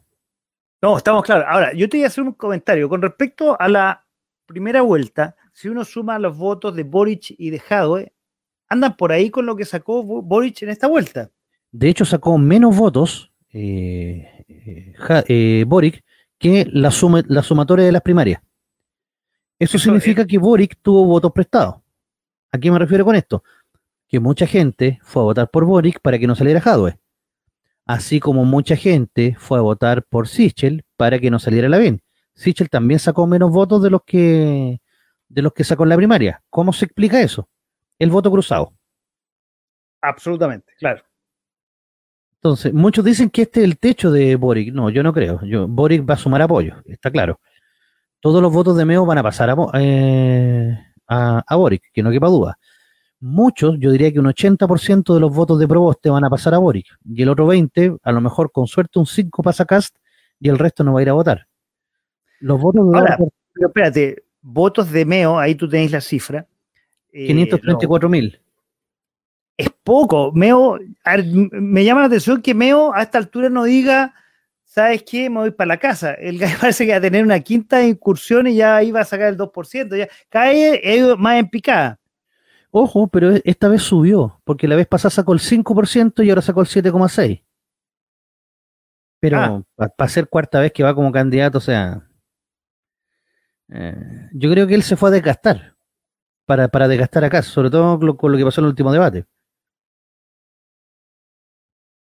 No, 0.80 0.96
estamos 0.96 1.24
claros. 1.24 1.44
Ahora, 1.48 1.72
yo 1.72 1.88
te 1.88 1.96
voy 1.96 2.04
a 2.04 2.06
hacer 2.06 2.22
un 2.22 2.32
comentario 2.32 2.88
con 2.88 3.02
respecto 3.02 3.60
a 3.60 3.68
la 3.68 4.06
primera 4.46 4.82
vuelta. 4.82 5.34
Si 5.52 5.68
uno 5.68 5.84
suma 5.84 6.20
los 6.20 6.36
votos 6.36 6.76
de 6.76 6.84
Boric 6.84 7.34
y 7.36 7.50
de 7.50 7.58
Jadwe, 7.58 8.12
andan 8.68 8.96
por 8.96 9.10
ahí 9.10 9.30
con 9.30 9.46
lo 9.46 9.56
que 9.56 9.64
sacó 9.64 10.04
Boric 10.04 10.62
en 10.62 10.68
esta 10.68 10.86
vuelta. 10.86 11.32
De 11.72 11.88
hecho, 11.88 12.04
sacó 12.04 12.38
menos 12.38 12.76
votos 12.76 13.32
eh, 13.58 14.94
eh, 15.28 15.64
Boric 15.66 16.04
que 16.38 16.66
la, 16.72 16.92
la 17.28 17.42
sumatoria 17.42 17.84
de 17.84 17.92
las 17.92 18.02
primarias. 18.02 18.40
Eso, 19.58 19.78
significa 19.78 20.24
que 20.24 20.38
Boric 20.38 20.78
tuvo 20.80 21.04
votos 21.04 21.32
prestados. 21.32 21.76
¿A 22.52 22.58
qué 22.58 22.70
me 22.70 22.78
refiero 22.78 23.04
con 23.04 23.16
esto? 23.16 23.42
Que 24.06 24.20
mucha 24.20 24.46
gente 24.46 25.00
fue 25.02 25.22
a 25.22 25.24
votar 25.24 25.50
por 25.50 25.64
Boric 25.64 26.00
para 26.00 26.18
que 26.18 26.26
no 26.26 26.36
saliera 26.36 26.60
Jadwe. 26.60 26.98
Así 27.84 28.20
como 28.20 28.44
mucha 28.44 28.76
gente 28.76 29.36
fue 29.38 29.58
a 29.58 29.62
votar 29.62 30.04
por 30.04 30.28
Sichel 30.28 30.84
para 30.96 31.18
que 31.18 31.30
no 31.30 31.38
saliera 31.38 31.68
Lavín. 31.68 32.02
Sichel 32.34 32.70
también 32.70 33.00
sacó 33.00 33.26
menos 33.26 33.50
votos 33.50 33.82
de 33.82 33.90
los 33.90 34.02
que 34.04 34.80
de 35.28 35.42
los 35.42 35.52
que 35.52 35.64
sacó 35.64 35.82
en 35.82 35.88
la 35.88 35.96
primaria. 35.96 36.42
¿Cómo 36.48 36.72
se 36.72 36.84
explica 36.84 37.20
eso? 37.20 37.48
el 37.98 38.10
voto 38.10 38.30
cruzado. 38.30 38.72
Absolutamente, 40.00 40.72
claro. 40.78 41.02
Entonces, 42.40 42.72
muchos 42.72 43.04
dicen 43.04 43.30
que 43.30 43.42
este 43.42 43.60
es 43.60 43.64
el 43.64 43.78
techo 43.78 44.12
de 44.12 44.36
Boric. 44.36 44.72
No, 44.72 44.90
yo 44.90 45.02
no 45.02 45.12
creo. 45.12 45.40
Yo, 45.44 45.66
Boric 45.66 46.08
va 46.08 46.14
a 46.14 46.18
sumar 46.18 46.40
apoyo, 46.40 46.76
está 46.86 47.10
claro. 47.10 47.40
Todos 48.20 48.40
los 48.40 48.52
votos 48.52 48.76
de 48.76 48.84
Meo 48.84 49.04
van 49.04 49.18
a 49.18 49.22
pasar 49.24 49.50
a, 49.50 49.56
eh, 49.74 50.78
a, 51.08 51.56
Boric, 51.56 51.90
que 51.92 52.02
no 52.02 52.10
quepa 52.10 52.28
duda. 52.28 52.58
Muchos, 53.20 53.76
yo 53.80 53.90
diría 53.90 54.12
que 54.12 54.20
un 54.20 54.26
80% 54.26 55.14
de 55.14 55.20
los 55.20 55.34
votos 55.34 55.58
de 55.58 55.66
Proboste 55.66 56.10
van 56.10 56.24
a 56.24 56.30
pasar 56.30 56.54
a 56.54 56.58
Boric. 56.58 56.86
Y 57.04 57.22
el 57.22 57.28
otro 57.28 57.48
20%, 57.48 57.98
a 58.02 58.12
lo 58.12 58.20
mejor 58.20 58.52
con 58.52 58.68
suerte 58.68 59.00
un 59.00 59.06
5 59.06 59.42
pasa 59.42 59.64
a 59.64 59.66
Cast 59.66 59.96
y 60.38 60.48
el 60.48 60.58
resto 60.58 60.84
no 60.84 60.92
va 60.92 61.00
a 61.00 61.02
ir 61.02 61.08
a 61.08 61.14
votar. 61.14 61.48
Los 62.38 62.60
votos 62.60 62.88
de 62.88 62.98
Ahora, 62.98 63.18
pero 63.52 63.66
espérate, 63.66 64.22
votos 64.40 64.92
de 64.92 65.04
Meo, 65.04 65.38
ahí 65.38 65.56
tú 65.56 65.68
tenéis 65.68 65.90
la 65.90 66.00
cifra. 66.00 66.46
534 67.12 68.06
eh, 68.06 68.10
mil. 68.10 68.40
Es 69.58 69.68
poco. 69.84 70.32
Meo, 70.32 70.78
me 71.26 71.84
llama 71.84 72.00
la 72.00 72.06
atención 72.06 72.40
que 72.40 72.54
Meo 72.54 72.94
a 72.94 73.02
esta 73.02 73.18
altura 73.18 73.50
no 73.50 73.64
diga, 73.64 74.14
¿sabes 74.64 75.02
qué? 75.02 75.28
Me 75.28 75.40
voy 75.40 75.50
para 75.50 75.68
la 75.68 75.76
casa. 75.78 76.14
El 76.14 76.38
gallo 76.38 76.56
parece 76.60 76.86
que 76.86 76.92
va 76.92 76.98
a 76.98 77.02
tener 77.02 77.24
una 77.24 77.40
quinta 77.40 77.84
incursión 77.84 78.46
y 78.46 78.54
ya 78.54 78.82
iba 78.82 79.00
a 79.00 79.04
sacar 79.04 79.28
el 79.28 79.36
2%. 79.36 79.96
Ya 79.96 80.08
cae 80.30 80.80
más 81.18 81.38
en 81.38 81.50
picada. 81.50 81.98
Ojo, 82.70 83.08
pero 83.08 83.32
esta 83.44 83.68
vez 83.68 83.82
subió, 83.82 84.40
porque 84.44 84.68
la 84.68 84.76
vez 84.76 84.86
pasada 84.86 85.10
sacó 85.10 85.32
el 85.32 85.40
5% 85.40 86.24
y 86.24 86.30
ahora 86.30 86.42
sacó 86.42 86.60
el 86.60 86.66
7,6%. 86.66 87.42
Pero 89.20 89.38
ah. 89.38 89.88
para 89.96 90.08
ser 90.08 90.28
cuarta 90.28 90.60
vez 90.60 90.72
que 90.72 90.84
va 90.84 90.94
como 90.94 91.10
candidato, 91.10 91.58
o 91.58 91.60
sea, 91.60 92.08
eh, 93.70 94.28
yo 94.32 94.50
creo 94.50 94.66
que 94.66 94.74
él 94.74 94.82
se 94.82 94.96
fue 94.96 95.08
a 95.08 95.12
desgastar 95.12 95.74
para, 96.46 96.68
para 96.68 96.88
desgastar 96.88 97.24
acá, 97.24 97.42
sobre 97.42 97.70
todo 97.70 97.98
con 98.16 98.32
lo, 98.32 98.38
que 98.38 98.44
pasó 98.44 98.60
en 98.60 98.66
el 98.66 98.70
último 98.70 98.92
debate. 98.92 99.26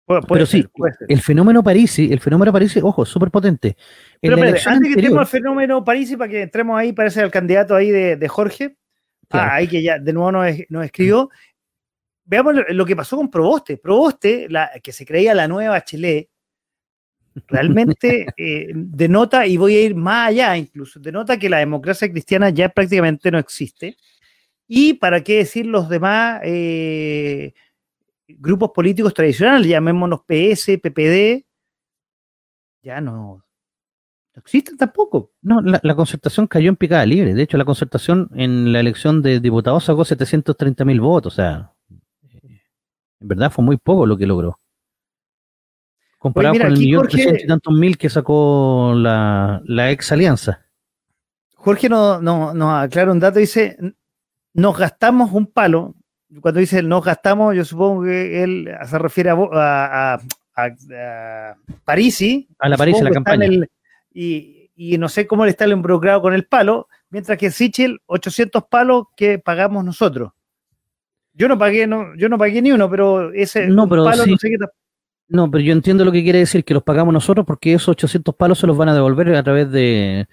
Pero 0.05 0.45
sí, 0.45 0.63
el 1.07 1.21
fenómeno 1.21 1.63
Parisi, 1.63 2.11
el 2.11 2.19
fenómeno 2.19 2.53
Parisi, 2.53 2.79
ojo, 2.81 3.05
súper 3.05 3.31
potente. 3.31 3.75
Pero 4.21 4.35
antes 4.37 4.63
que 4.63 4.93
entremos 4.93 5.19
al 5.19 5.27
fenómeno 5.27 5.83
Parisi, 5.83 6.15
para 6.15 6.29
que 6.29 6.41
entremos 6.43 6.77
ahí, 6.77 6.93
parece 6.93 7.21
el 7.21 7.31
candidato 7.31 7.75
ahí 7.75 7.89
de, 7.89 8.27
Jorge, 8.27 8.77
ah, 9.31 9.55
ahí 9.55 9.67
que 9.67 9.81
ya 9.81 9.97
de 9.97 10.13
nuevo 10.13 10.31
nos, 10.31 10.45
nos 10.69 10.85
escribió. 10.85 11.29
Veamos 12.23 12.55
lo, 12.69 12.85
que 12.85 12.95
pasó 12.95 13.17
con 13.17 13.29
Proboste. 13.29 13.77
Proboste, 13.77 14.47
la, 14.49 14.71
que 14.83 14.91
se 14.91 15.05
creía 15.05 15.33
la 15.33 15.47
nueva 15.47 15.83
Chile, 15.83 16.29
realmente 17.47 18.27
eh, 18.37 18.71
denota, 18.73 19.45
y 19.47 19.57
voy 19.57 19.75
a 19.75 19.81
ir 19.81 19.95
más 19.95 20.29
allá 20.29 20.55
incluso, 20.55 20.99
denota 20.99 21.37
que 21.37 21.49
la 21.49 21.59
democracia 21.59 22.09
cristiana 22.09 22.49
ya 22.49 22.69
prácticamente 22.69 23.31
no 23.31 23.39
existe 23.39 23.97
y 24.67 24.93
para 24.93 25.23
qué 25.23 25.37
decir 25.37 25.65
los 25.65 25.89
demás 25.89 26.41
eh, 26.43 27.53
grupos 28.27 28.71
políticos 28.71 29.13
tradicionales, 29.13 29.67
llamémonos 29.67 30.21
PS, 30.21 30.77
PPD, 30.81 31.45
ya 32.81 33.01
no, 33.01 33.45
existen 34.35 34.77
tampoco. 34.77 35.31
No, 35.41 35.61
la, 35.61 35.95
concertación 35.95 36.47
cayó 36.47 36.69
en 36.69 36.75
picada 36.75 37.05
libre. 37.05 37.33
De 37.33 37.43
hecho, 37.43 37.57
la 37.57 37.65
concertación 37.65 38.29
en 38.35 38.71
la 38.71 38.79
elección 38.79 39.21
de 39.21 39.39
diputados 39.39 39.85
sacó 39.85 40.05
730 40.05 40.85
mil 40.85 41.01
votos. 41.01 41.33
O 41.33 41.35
sea, 41.35 41.71
eh, 42.29 42.61
en 43.19 43.27
verdad 43.27 43.51
fue 43.51 43.63
muy 43.63 43.77
poco 43.77 44.05
lo 44.05 44.17
que 44.17 44.27
logró. 44.27 44.59
Comparado 46.19 46.55
con 46.55 46.67
el 46.67 46.77
millón 46.77 47.07
trescientos 47.07 47.43
y 47.43 47.47
tantos 47.47 47.73
mil 47.73 47.97
que 47.97 48.09
sacó 48.09 48.93
la, 48.95 49.61
ex 49.91 50.11
alianza. 50.11 50.65
Jorge 51.53 51.89
nos 51.89 52.21
no, 52.21 52.53
no 52.53 52.75
aclara 52.75 53.11
un 53.11 53.19
dato, 53.19 53.39
dice, 53.39 53.77
nos 54.53 54.77
gastamos 54.77 55.31
un 55.31 55.47
palo. 55.47 55.95
Cuando 56.41 56.59
dice 56.59 56.81
nos 56.81 57.03
gastamos, 57.03 57.55
yo 57.55 57.63
supongo 57.63 58.03
que 58.03 58.43
él 58.43 58.69
se 58.85 58.99
refiere 58.99 59.29
a, 59.29 60.19
a, 60.55 61.55
Parisi. 61.83 62.47
A 62.59 62.69
la 62.69 62.77
Parisi, 62.77 63.01
la 63.01 63.11
campaña. 63.11 63.47
y, 64.13 64.97
no 64.97 65.07
sé 65.09 65.27
cómo 65.27 65.45
le 65.45 65.51
está 65.51 65.65
el 65.65 65.71
involucrado 65.71 66.21
con 66.21 66.33
el 66.33 66.45
palo, 66.45 66.87
mientras 67.09 67.37
que 67.37 67.51
Sichel, 67.51 68.01
800 68.07 68.63
palos 68.65 69.05
que 69.15 69.39
pagamos 69.39 69.83
nosotros. 69.85 70.31
Yo 71.33 71.47
no 71.47 71.57
pagué, 71.57 71.85
no, 71.85 72.15
yo 72.15 72.29
no 72.29 72.37
pagué 72.37 72.61
ni 72.61 72.71
uno, 72.71 72.89
pero 72.89 73.33
ese 73.33 73.67
no, 73.67 73.87
pero 73.87 74.05
palo 74.05 74.25
no 74.25 74.37
sé 74.37 74.49
qué 74.49 74.57
No, 75.27 75.51
pero 75.51 75.63
yo 75.63 75.73
entiendo 75.73 76.05
lo 76.05 76.11
que 76.11 76.23
quiere 76.23 76.39
decir, 76.39 76.63
que 76.63 76.73
los 76.73 76.83
pagamos 76.83 77.13
nosotros 77.13 77.45
porque 77.45 77.73
esos 77.73 77.89
800 77.89 78.35
palos 78.35 78.59
se 78.59 78.67
los 78.67 78.77
van 78.77 78.89
a 78.89 78.93
devolver 78.93 79.35
a 79.35 79.43
través 79.43 79.69
de, 79.69 80.27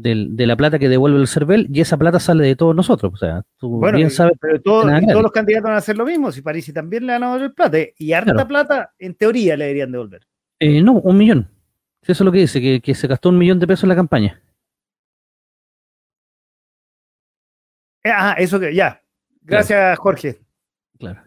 de, 0.00 0.46
la 0.46 0.56
plata 0.56 0.78
que 0.78 0.88
devuelve 0.88 1.20
el 1.20 1.28
CERVEL 1.28 1.68
y 1.72 1.80
esa 1.80 1.96
plata 1.96 2.20
sale 2.20 2.44
de 2.44 2.56
todos 2.56 2.74
nosotros. 2.74 3.12
O 3.12 3.16
sea, 3.16 3.42
tú 3.58 3.80
bien 3.92 4.10
sabes. 4.10 4.36
Pero 4.40 4.60
todos 4.60 4.86
los 4.86 5.32
candidatos 5.32 5.64
van 5.64 5.74
a 5.74 5.78
hacer 5.78 5.96
lo 5.96 6.04
mismo. 6.04 6.30
Si 6.32 6.42
París 6.42 6.72
también 6.72 7.06
le 7.06 7.12
van 7.14 7.24
a 7.24 7.26
devolver 7.26 7.54
plata. 7.54 7.78
Y 7.96 8.12
harta 8.12 8.46
plata, 8.46 8.94
en 8.98 9.14
teoría, 9.14 9.56
le 9.56 9.64
deberían 9.64 9.92
devolver. 9.92 10.26
Eh, 10.58 10.82
no, 10.82 10.94
un 10.94 11.16
millón. 11.16 11.48
Eso 12.02 12.12
es 12.12 12.20
lo 12.20 12.32
que 12.32 12.38
dice, 12.38 12.80
que, 12.80 12.94
se 12.94 13.06
gastó 13.06 13.28
un 13.28 13.38
millón 13.38 13.58
de 13.58 13.66
pesos 13.66 13.84
en 13.84 13.90
la 13.90 13.96
campaña. 13.96 14.40
ah, 18.04 18.34
eso 18.38 18.58
que 18.58 18.74
ya. 18.74 19.02
Gracias, 19.42 19.98
Jorge. 19.98 20.38
Claro. 20.98 21.22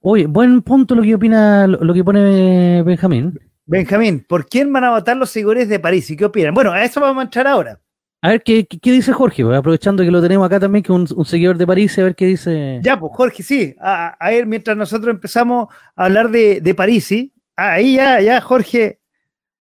Oye, 0.00 0.26
buen 0.26 0.62
punto 0.62 0.94
lo 0.94 1.02
que 1.02 1.14
opina, 1.14 1.66
lo 1.66 1.92
que 1.92 2.04
pone 2.04 2.82
Benjamín. 2.82 3.38
Benjamín, 3.66 4.24
¿por 4.26 4.46
quién 4.46 4.72
van 4.72 4.84
a 4.84 4.90
votar 4.90 5.16
los 5.16 5.30
seguidores 5.30 5.68
de 5.68 5.80
París 5.80 6.08
y 6.10 6.16
qué 6.16 6.24
opinan? 6.24 6.54
Bueno, 6.54 6.72
a 6.72 6.84
eso 6.84 7.00
vamos 7.00 7.20
a 7.20 7.24
entrar 7.24 7.48
ahora. 7.48 7.80
A 8.22 8.30
ver, 8.30 8.42
¿qué, 8.42 8.66
dice 8.82 9.12
Jorge? 9.12 9.44
Pues, 9.44 9.58
aprovechando 9.58 10.04
que 10.04 10.10
lo 10.10 10.22
tenemos 10.22 10.46
acá 10.46 10.58
también, 10.60 10.82
que 10.82 10.92
un, 10.92 11.06
un 11.14 11.24
seguidor 11.24 11.58
de 11.58 11.66
París, 11.66 11.98
a 11.98 12.04
ver 12.04 12.14
qué 12.14 12.26
dice. 12.26 12.80
Ya, 12.82 12.98
pues 12.98 13.12
Jorge, 13.14 13.42
sí. 13.42 13.74
A, 13.80 14.16
ver, 14.30 14.46
mientras 14.46 14.76
nosotros 14.76 15.12
empezamos 15.12 15.68
a 15.94 16.04
hablar 16.04 16.30
de, 16.30 16.60
de 16.60 16.74
París, 16.74 17.12
ahí 17.56 17.96
ya, 17.96 18.20
ya, 18.20 18.40
Jorge. 18.40 19.00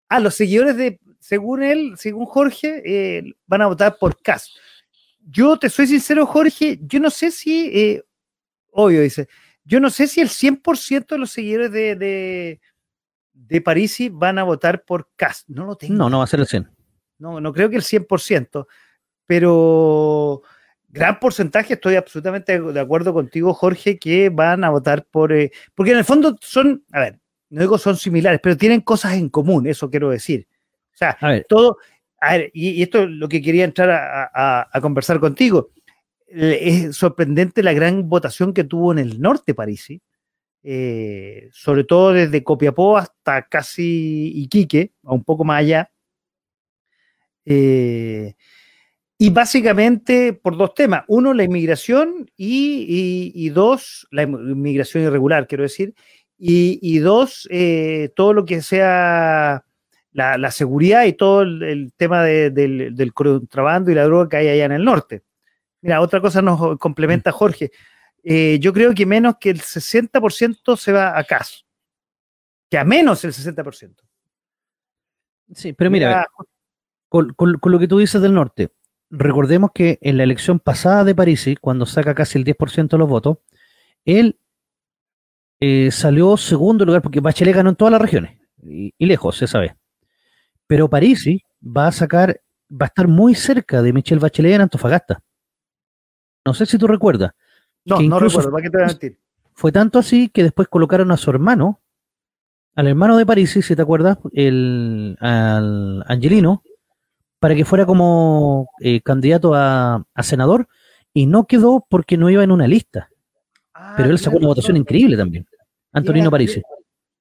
Ah, 0.08 0.20
los 0.20 0.36
seguidores 0.36 0.78
de, 0.78 0.99
según 1.20 1.64
él, 1.64 1.95
según 1.97 2.28
Jorge, 2.28 2.84
eh, 2.86 3.34
van 3.47 3.64
a 3.64 3.68
votar 3.68 3.97
por 3.99 4.22
Cas. 4.22 4.56
Yo 5.28 5.58
te 5.58 5.70
soy 5.70 5.88
sincero, 5.88 6.28
Jorge, 6.28 6.80
yo 6.84 6.99
no 6.99 7.10
sé 7.10 7.32
si, 7.32 7.72
eh, 7.74 8.03
obvio, 8.72 9.01
dice, 9.01 9.28
yo 9.64 9.80
no 9.80 9.89
sé 9.89 10.08
si 10.08 10.22
el 10.22 10.30
100% 10.30 11.08
de 11.08 11.18
los 11.18 11.32
seguidores 11.32 11.72
de, 11.72 11.95
de 11.95 12.60
Parisi 13.63 14.09
van 14.09 14.38
a 14.39 14.43
votar 14.43 14.83
por 14.83 15.09
Cast. 15.15 15.47
No 15.49 15.65
lo 15.65 15.75
tengo. 15.75 15.93
No, 15.95 16.09
no 16.09 16.17
va 16.19 16.23
a 16.23 16.27
ser 16.27 16.39
el 16.39 16.47
100. 16.47 16.69
No, 17.19 17.39
no 17.39 17.53
creo 17.53 17.69
que 17.69 17.75
el 17.77 17.81
100%, 17.83 18.67
pero 19.25 20.41
gran 20.89 21.19
porcentaje, 21.19 21.73
estoy 21.73 21.95
absolutamente 21.95 22.59
de 22.59 22.79
acuerdo 22.79 23.13
contigo, 23.13 23.53
Jorge, 23.53 23.97
que 23.99 24.29
van 24.29 24.63
a 24.63 24.69
votar 24.69 25.05
por... 25.05 25.33
eh, 25.33 25.51
porque 25.73 25.91
en 25.91 25.97
el 25.97 26.05
fondo 26.05 26.36
son, 26.41 26.83
a 26.91 26.99
ver, 27.01 27.19
no 27.49 27.61
digo 27.61 27.77
son 27.77 27.97
similares, 27.97 28.39
pero 28.41 28.55
tienen 28.57 28.81
cosas 28.81 29.13
en 29.15 29.29
común, 29.29 29.67
eso 29.67 29.89
quiero 29.89 30.09
decir. 30.09 30.47
O 30.93 30.97
sea, 30.97 31.17
A 31.19 31.29
ver, 31.29 31.45
todo, 31.49 31.77
a 32.21 32.38
ver, 32.38 32.51
y, 32.53 32.69
y 32.69 32.81
esto 32.83 33.03
es 33.03 33.09
lo 33.09 33.27
que 33.27 33.41
quería 33.41 33.65
entrar 33.65 33.89
a, 33.91 34.23
a- 34.33 34.69
a 34.71 34.81
conversar 34.81 35.19
contigo. 35.19 35.71
Es 36.27 36.95
sorprendente 36.95 37.61
la 37.63 37.73
gran 37.73 38.07
votación 38.09 38.53
que 38.53 38.63
tuvo 38.63 38.91
en 38.91 38.99
el 38.99 39.21
norte 39.21 39.53
Parisi, 39.53 40.01
eh, 40.68 41.49
sobre 41.51 41.84
todo 41.84 42.11
desde 42.13 42.43
Copiapó 42.43 42.97
hasta 42.97 43.43
casi 43.47 44.32
Iquique, 44.36 44.93
a 45.03 45.13
un 45.13 45.24
poco 45.24 45.43
más 45.43 45.59
allá. 45.59 45.91
Eh, 47.45 48.34
y 49.18 49.30
básicamente 49.30 50.34
por 50.34 50.57
dos 50.57 50.74
temas. 50.74 51.03
Uno, 51.07 51.34
la 51.34 51.43
inmigración 51.43 52.30
y, 52.36 52.86
y- 53.36 53.45
y 53.45 53.49
dos, 53.49 54.07
la 54.11 54.24
inm- 54.24 54.51
inmigración 54.51 55.03
irregular, 55.03 55.47
quiero 55.47 55.63
decir. 55.63 55.93
Y, 56.38 56.80
y 56.82 56.97
dos, 56.99 57.47
eh, 57.51 58.09
todo 58.16 58.34
lo 58.34 58.43
que 58.45 58.61
sea 58.61 59.63
la, 60.11 60.38
la 60.38 60.51
seguridad 60.51 61.05
y 61.05 61.13
todo 61.13 61.43
el, 61.43 61.63
el 61.63 61.93
tema 61.93 62.24
de- 62.24 62.49
del, 62.49 62.95
del 62.95 63.13
contrabando 63.13 63.91
y 63.91 63.95
la 63.95 64.03
droga 64.05 64.30
que 64.30 64.38
hay 64.38 64.47
allá 64.49 64.66
en 64.66 64.72
el 64.74 64.84
norte. 64.84 65.24
Mira, 65.82 66.01
otra 66.01 66.20
cosa 66.20 66.41
nos 66.41 66.78
complementa 66.80 67.32
Jorge. 67.32 67.72
Eh, 68.28 68.57
yo 68.59 68.73
creo 68.73 68.93
que 68.95 69.05
menos 69.05 69.36
que 69.39 69.51
el 69.51 69.61
60% 69.61 70.76
se 70.78 70.91
va 70.91 71.17
a 71.17 71.23
CAS. 71.23 71.63
Que 72.69 72.78
a 72.80 72.84
menos 72.84 73.23
el 73.23 73.32
60%. 73.32 74.01
sí, 75.53 75.73
pero 75.73 75.91
mira, 75.91 76.26
con, 77.07 77.30
con- 77.36 77.59
con 77.59 77.71
lo 77.71 77.78
que 77.80 77.88
tú 77.88 77.99
dices 77.99 78.19
del 78.21 78.34
norte, 78.34 78.71
recordemos 79.11 79.69
que 79.73 79.99
en 80.01 80.17
la 80.17 80.23
elección 80.23 80.59
pasada 80.59 81.03
de 81.03 81.13
Parisi, 81.13 81.55
cuando 81.55 81.86
saca 81.86 82.15
casi 82.15 82.39
el 82.39 82.43
10% 82.45 82.89
de 82.89 82.97
los 82.97 83.07
votos, 83.07 83.38
él 84.05 84.39
eh, 85.59 85.91
salió 85.91 86.36
segundo 86.38 86.84
lugar 86.84 87.01
porque 87.03 87.19
Bachelet 87.19 87.55
ganó 87.55 87.69
en 87.69 87.76
todas 87.76 87.91
las 87.91 88.01
regiones 88.01 88.39
y, 88.63 88.93
y 88.97 89.05
lejos, 89.05 89.38
se 89.38 89.45
sabe. 89.47 89.78
Pero 90.65 90.89
Parisi 90.89 91.43
va 91.63 91.88
a 91.88 91.91
sacar, 91.91 92.41
va 92.71 92.86
a 92.86 92.88
estar 92.88 93.07
muy 93.07 93.36
cerca 93.36 93.84
de 93.84 93.93
Michelle 93.93 94.19
Bachelet 94.19 94.53
en 94.55 94.61
Antofagasta. 94.61 95.21
No 96.43 96.53
sé 96.55 96.65
si 96.65 96.78
tú 96.80 96.88
recuerdas. 96.88 97.32
No, 97.86 98.01
no 98.01 98.19
recuerdo, 98.19 98.51
¿para 98.51 98.63
qué 98.63 98.69
te 98.69 98.77
voy 98.77 98.83
a 98.83 98.88
mentir? 98.88 99.19
Fue 99.53 99.71
tanto 99.71 99.99
así 99.99 100.29
que 100.29 100.43
después 100.43 100.67
colocaron 100.67 101.11
a 101.11 101.17
su 101.17 101.29
hermano, 101.29 101.81
al 102.75 102.88
hermano 102.88 103.17
de 103.17 103.25
Parisi, 103.25 103.61
si 103.61 103.75
te 103.75 103.81
acuerdas, 103.81 104.17
el, 104.33 105.17
al 105.21 106.03
Angelino, 106.07 106.61
para 107.39 107.55
que 107.55 107.63
fuera 107.63 107.86
como 107.86 108.69
eh, 108.81 109.01
candidato 109.01 109.53
a, 109.53 110.03
a 110.13 110.23
senador, 110.23 110.67
y 111.13 111.25
no 111.27 111.45
quedó 111.45 111.86
porque 111.89 112.17
no 112.17 112.29
iba 112.29 112.43
en 112.43 112.51
una 112.51 112.67
lista. 112.67 113.09
Pero 113.95 114.09
él 114.09 114.19
sacó 114.19 114.38
una 114.38 114.47
votación 114.47 114.75
increíble 114.77 115.15
también. 115.15 115.45
Antonino 115.93 116.29
Parisi. 116.31 116.61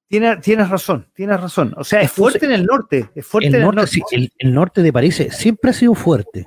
Tienes, 0.08 0.40
tienes 0.40 0.68
razón, 0.68 1.08
tienes 1.14 1.40
razón. 1.40 1.74
O 1.76 1.84
sea, 1.84 2.00
es 2.00 2.10
Entonces, 2.10 2.40
fuerte 2.40 2.46
en 2.46 2.52
el 2.52 2.64
norte. 2.64 3.10
Es 3.14 3.26
fuerte 3.26 3.48
El 3.48 3.54
en 3.54 3.60
el 3.60 3.66
norte, 3.66 3.80
norte. 3.80 3.92
sí, 3.92 4.02
el, 4.12 4.32
el 4.38 4.54
norte 4.54 4.82
de 4.82 4.92
París 4.92 5.26
siempre 5.30 5.70
ha 5.70 5.74
sido 5.74 5.94
fuerte. 5.94 6.44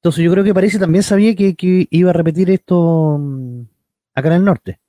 Entonces 0.00 0.24
yo 0.24 0.32
creo 0.32 0.42
que 0.42 0.54
París 0.54 0.78
también 0.78 1.02
sabía 1.02 1.34
que, 1.36 1.54
que 1.54 1.86
iba 1.90 2.08
a 2.08 2.14
repetir 2.14 2.50
esto 2.50 3.18
mm, 3.20 3.60
acá 4.14 4.28
en 4.28 4.34
el 4.34 4.44
norte. 4.44 4.80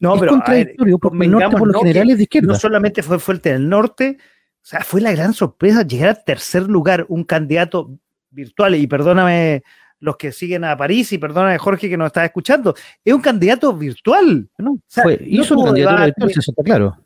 No, 0.00 0.14
es 0.14 0.20
pero 0.20 0.32
a 0.32 0.34
ver, 0.34 0.44
contradictorio 0.44 0.98
porque 0.98 1.24
el 1.24 1.30
norte 1.30 1.56
por 1.56 1.66
lo 1.66 1.72
¿no? 1.72 1.78
general 1.80 2.06
que 2.06 2.12
es 2.12 2.18
de 2.18 2.22
izquierda. 2.24 2.46
no 2.48 2.54
solamente 2.54 3.02
fue 3.02 3.18
fuerte 3.18 3.48
en 3.50 3.56
el 3.56 3.68
norte, 3.70 4.18
o 4.20 4.60
sea, 4.60 4.80
fue 4.80 5.00
la 5.00 5.12
gran 5.12 5.32
sorpresa 5.32 5.82
llegar 5.82 6.10
al 6.10 6.24
tercer 6.24 6.64
lugar 6.64 7.06
un 7.08 7.24
candidato 7.24 7.98
virtual, 8.30 8.74
y 8.74 8.86
perdóname 8.86 9.62
los 10.00 10.16
que 10.18 10.30
siguen 10.30 10.62
a 10.64 10.76
París, 10.76 11.10
y 11.12 11.18
perdóname 11.18 11.56
Jorge 11.58 11.88
que 11.88 11.96
nos 11.96 12.08
está 12.08 12.24
escuchando, 12.24 12.74
es 13.04 13.14
un 13.14 13.22
candidato 13.22 13.74
virtual, 13.74 14.48
¿no? 14.58 14.78
sea, 14.86 15.04
Fue- 15.04 15.16
no 15.18 15.42
hizo 15.42 15.56
candidatura 15.56 15.92
debate. 16.02 16.04
virtual, 16.06 16.30
eso 16.30 16.50
está 16.52 16.62
claro. 16.62 16.96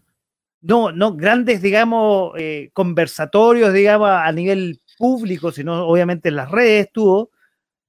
no, 0.61 0.93
no 0.93 1.15
grandes, 1.17 1.63
digamos, 1.63 2.33
eh, 2.37 2.69
conversatorios, 2.75 3.73
digamos, 3.73 4.11
a 4.11 4.31
nivel 4.33 4.82
público, 5.03 5.51
sino 5.51 5.85
obviamente 5.85 6.29
en 6.29 6.37
las 6.37 6.49
redes 6.49 6.93
tuvo, 6.93 7.33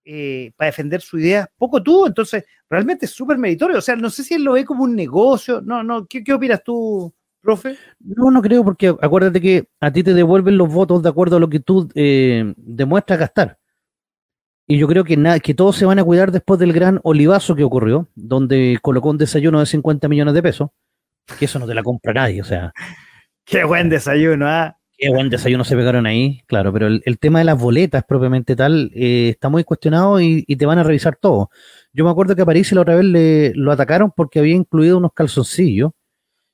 eh, 0.04 0.52
para 0.56 0.72
defender 0.72 1.00
su 1.00 1.20
idea, 1.20 1.48
poco 1.60 1.84
tuvo, 1.84 2.08
entonces 2.08 2.44
realmente 2.68 3.06
es 3.06 3.12
súper 3.12 3.38
meritorio, 3.38 3.78
o 3.78 3.82
sea, 3.82 3.96
no 3.96 4.10
sé 4.10 4.24
si 4.24 4.34
él 4.34 4.44
lo 4.44 4.54
ve 4.54 4.66
como 4.66 4.84
un 4.84 4.96
negocio, 4.96 5.62
no, 5.62 5.84
no, 5.84 6.08
¿qué, 6.08 6.24
qué 6.24 6.34
opinas 6.34 6.64
tú, 6.64 7.14
profe? 7.40 7.78
No, 8.00 8.32
no 8.32 8.42
creo, 8.42 8.64
porque 8.64 8.88
acuérdate 8.88 9.40
que 9.40 9.68
a 9.80 9.94
ti 9.94 10.02
te 10.02 10.16
devuelven 10.16 10.58
los 10.58 10.74
votos 10.74 11.04
de 11.04 11.10
acuerdo 11.10 11.38
a 11.38 11.40
lo 11.40 11.50
que 11.50 11.60
tú 11.60 11.88
eh, 11.94 12.52
demuestras 12.58 13.20
gastar. 13.20 13.60
Y 14.66 14.80
yo 14.80 14.88
creo 14.88 15.04
que, 15.04 15.16
nada, 15.16 15.40
que 15.40 15.54
todos 15.54 15.76
se 15.76 15.86
van 15.86 16.00
a 16.00 16.04
cuidar 16.04 16.32
después 16.32 16.60
del 16.60 16.74
gran 16.74 17.00
olivazo 17.04 17.54
que 17.54 17.64
ocurrió, 17.64 18.08
donde 18.16 18.80
colocó 18.82 19.12
un 19.12 19.20
desayuno 19.20 19.60
de 19.60 19.68
50 19.68 20.08
millones 20.08 20.34
de 20.34 20.42
pesos, 20.42 20.70
que 21.38 21.46
eso 21.46 21.60
no 21.60 21.68
te 21.68 21.76
la 21.76 21.84
compra 21.84 22.12
nadie, 22.12 22.42
o 22.42 22.46
sea, 22.46 22.74
Qué 23.46 23.64
buen 23.66 23.90
desayuno, 23.90 24.48
¿ah? 24.48 24.78
Qué 25.04 25.10
buen 25.10 25.30
desayuno 25.30 25.64
se 25.64 25.76
pegaron 25.76 26.06
ahí, 26.06 26.42
claro, 26.48 26.72
pero 26.74 26.88
el, 26.88 27.02
el 27.06 27.20
tema 27.20 27.40
de 27.40 27.46
las 27.46 27.60
boletas 27.60 28.04
propiamente 28.08 28.56
tal 28.56 28.92
eh, 28.96 29.30
está 29.30 29.50
muy 29.50 29.64
cuestionado 29.64 30.20
y, 30.22 30.44
y 30.48 30.56
te 30.56 30.66
van 30.66 30.80
a 30.80 30.84
revisar 30.84 31.16
todo. 31.16 31.50
Yo 31.94 32.04
me 32.06 32.12
acuerdo 32.12 32.36
que 32.36 32.42
a 32.42 32.46
París 32.46 32.72
la 32.72 32.82
otra 32.82 32.96
vez 32.96 33.06
le, 33.06 33.54
lo 33.56 33.72
atacaron 33.72 34.12
porque 34.16 34.40
había 34.40 34.56
incluido 34.56 34.98
unos 34.98 35.12
calzoncillos 35.14 35.92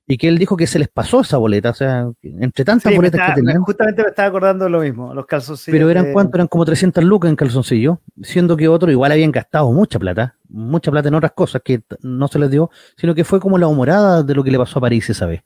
y 0.08 0.18
que 0.18 0.28
él 0.28 0.40
dijo 0.40 0.58
que 0.58 0.66
se 0.66 0.80
les 0.80 0.88
pasó 0.88 1.22
esa 1.22 1.38
boleta, 1.38 1.70
o 1.70 1.74
sea, 1.76 2.10
entre 2.24 2.66
tantas 2.66 2.92
Sí, 2.92 2.96
boletas 2.98 3.22
que 3.30 3.42
tenían. 3.42 3.62
justamente 3.62 4.02
me 4.02 4.10
estaba 4.10 4.28
acordando 4.30 4.66
de 4.66 4.72
lo 4.72 4.80
mismo, 4.82 5.14
los 5.14 5.28
calzoncillos. 5.28 5.72
Pero 5.78 5.88
eran 5.92 6.06
de- 6.06 6.14
cuánto, 6.14 6.36
eran 6.38 6.48
como 6.48 6.66
300 6.66 7.04
lucas 7.04 7.30
en 7.30 7.36
calzoncillo, 7.36 8.02
siendo 8.24 8.58
que 8.58 8.68
otros 8.68 8.92
igual 8.92 9.12
habían 9.12 9.32
gastado 9.32 9.72
mucha 9.72 10.00
plata, 10.00 10.36
mucha 10.50 10.90
plata 10.90 11.10
en 11.10 11.14
otras 11.14 11.34
cosas 11.34 11.62
que 11.64 11.82
no 12.02 12.28
se 12.28 12.40
les 12.40 12.50
dio, 12.50 12.72
sino 12.98 13.14
que 13.14 13.24
fue 13.24 13.40
como 13.40 13.60
la 13.60 13.68
humorada 13.68 14.24
de 14.24 14.34
lo 14.34 14.44
que 14.44 14.50
le 14.50 14.58
pasó 14.58 14.80
a 14.80 14.82
París 14.82 15.08
esa 15.12 15.28
vez. 15.28 15.44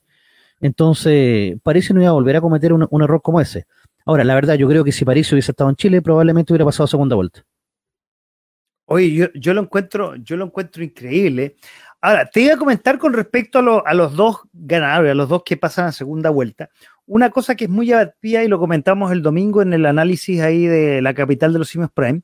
Entonces, 0.64 1.60
París 1.62 1.92
no 1.92 2.00
iba 2.00 2.08
a 2.08 2.14
volver 2.14 2.36
a 2.36 2.40
cometer 2.40 2.72
un, 2.72 3.02
error 3.02 3.20
como 3.20 3.38
ese. 3.38 3.66
Ahora, 4.06 4.24
la 4.24 4.34
verdad, 4.34 4.54
yo 4.54 4.66
creo 4.66 4.82
que 4.82 4.92
si 4.92 5.04
París 5.04 5.30
hubiese 5.30 5.50
estado 5.50 5.68
en 5.68 5.76
Chile, 5.76 6.00
probablemente 6.00 6.54
hubiera 6.54 6.64
pasado 6.64 6.86
segunda 6.86 7.14
vuelta. 7.14 7.44
Oye, 8.86 9.30
yo, 9.34 9.52
lo 9.52 9.60
encuentro, 9.60 10.16
yo 10.16 10.38
lo 10.38 10.46
encuentro 10.46 10.82
increíble. 10.82 11.56
Ahora, 12.00 12.24
te 12.24 12.40
iba 12.40 12.54
a 12.54 12.56
comentar 12.56 12.96
con 12.98 13.12
respecto 13.12 13.58
a, 13.58 13.62
lo- 13.62 13.86
a 13.86 13.92
los 13.92 14.16
dos 14.16 14.40
ganadores, 14.54 15.12
a 15.12 15.14
los 15.14 15.28
dos 15.28 15.42
que 15.44 15.58
pasan 15.58 15.84
a 15.84 15.92
segunda 15.92 16.30
vuelta. 16.30 16.70
Una 17.04 17.28
cosa 17.28 17.54
que 17.56 17.64
es 17.64 17.70
muy 17.70 17.88
llamativa 17.88 18.42
y 18.42 18.48
lo 18.48 18.58
comentamos 18.58 19.12
el 19.12 19.20
domingo 19.20 19.60
en 19.60 19.74
el 19.74 19.84
análisis 19.84 20.40
ahí 20.40 20.64
de 20.64 21.02
la 21.02 21.12
capital 21.12 21.52
de 21.52 21.58
los 21.58 21.68
simios 21.68 21.90
Prime, 21.92 22.22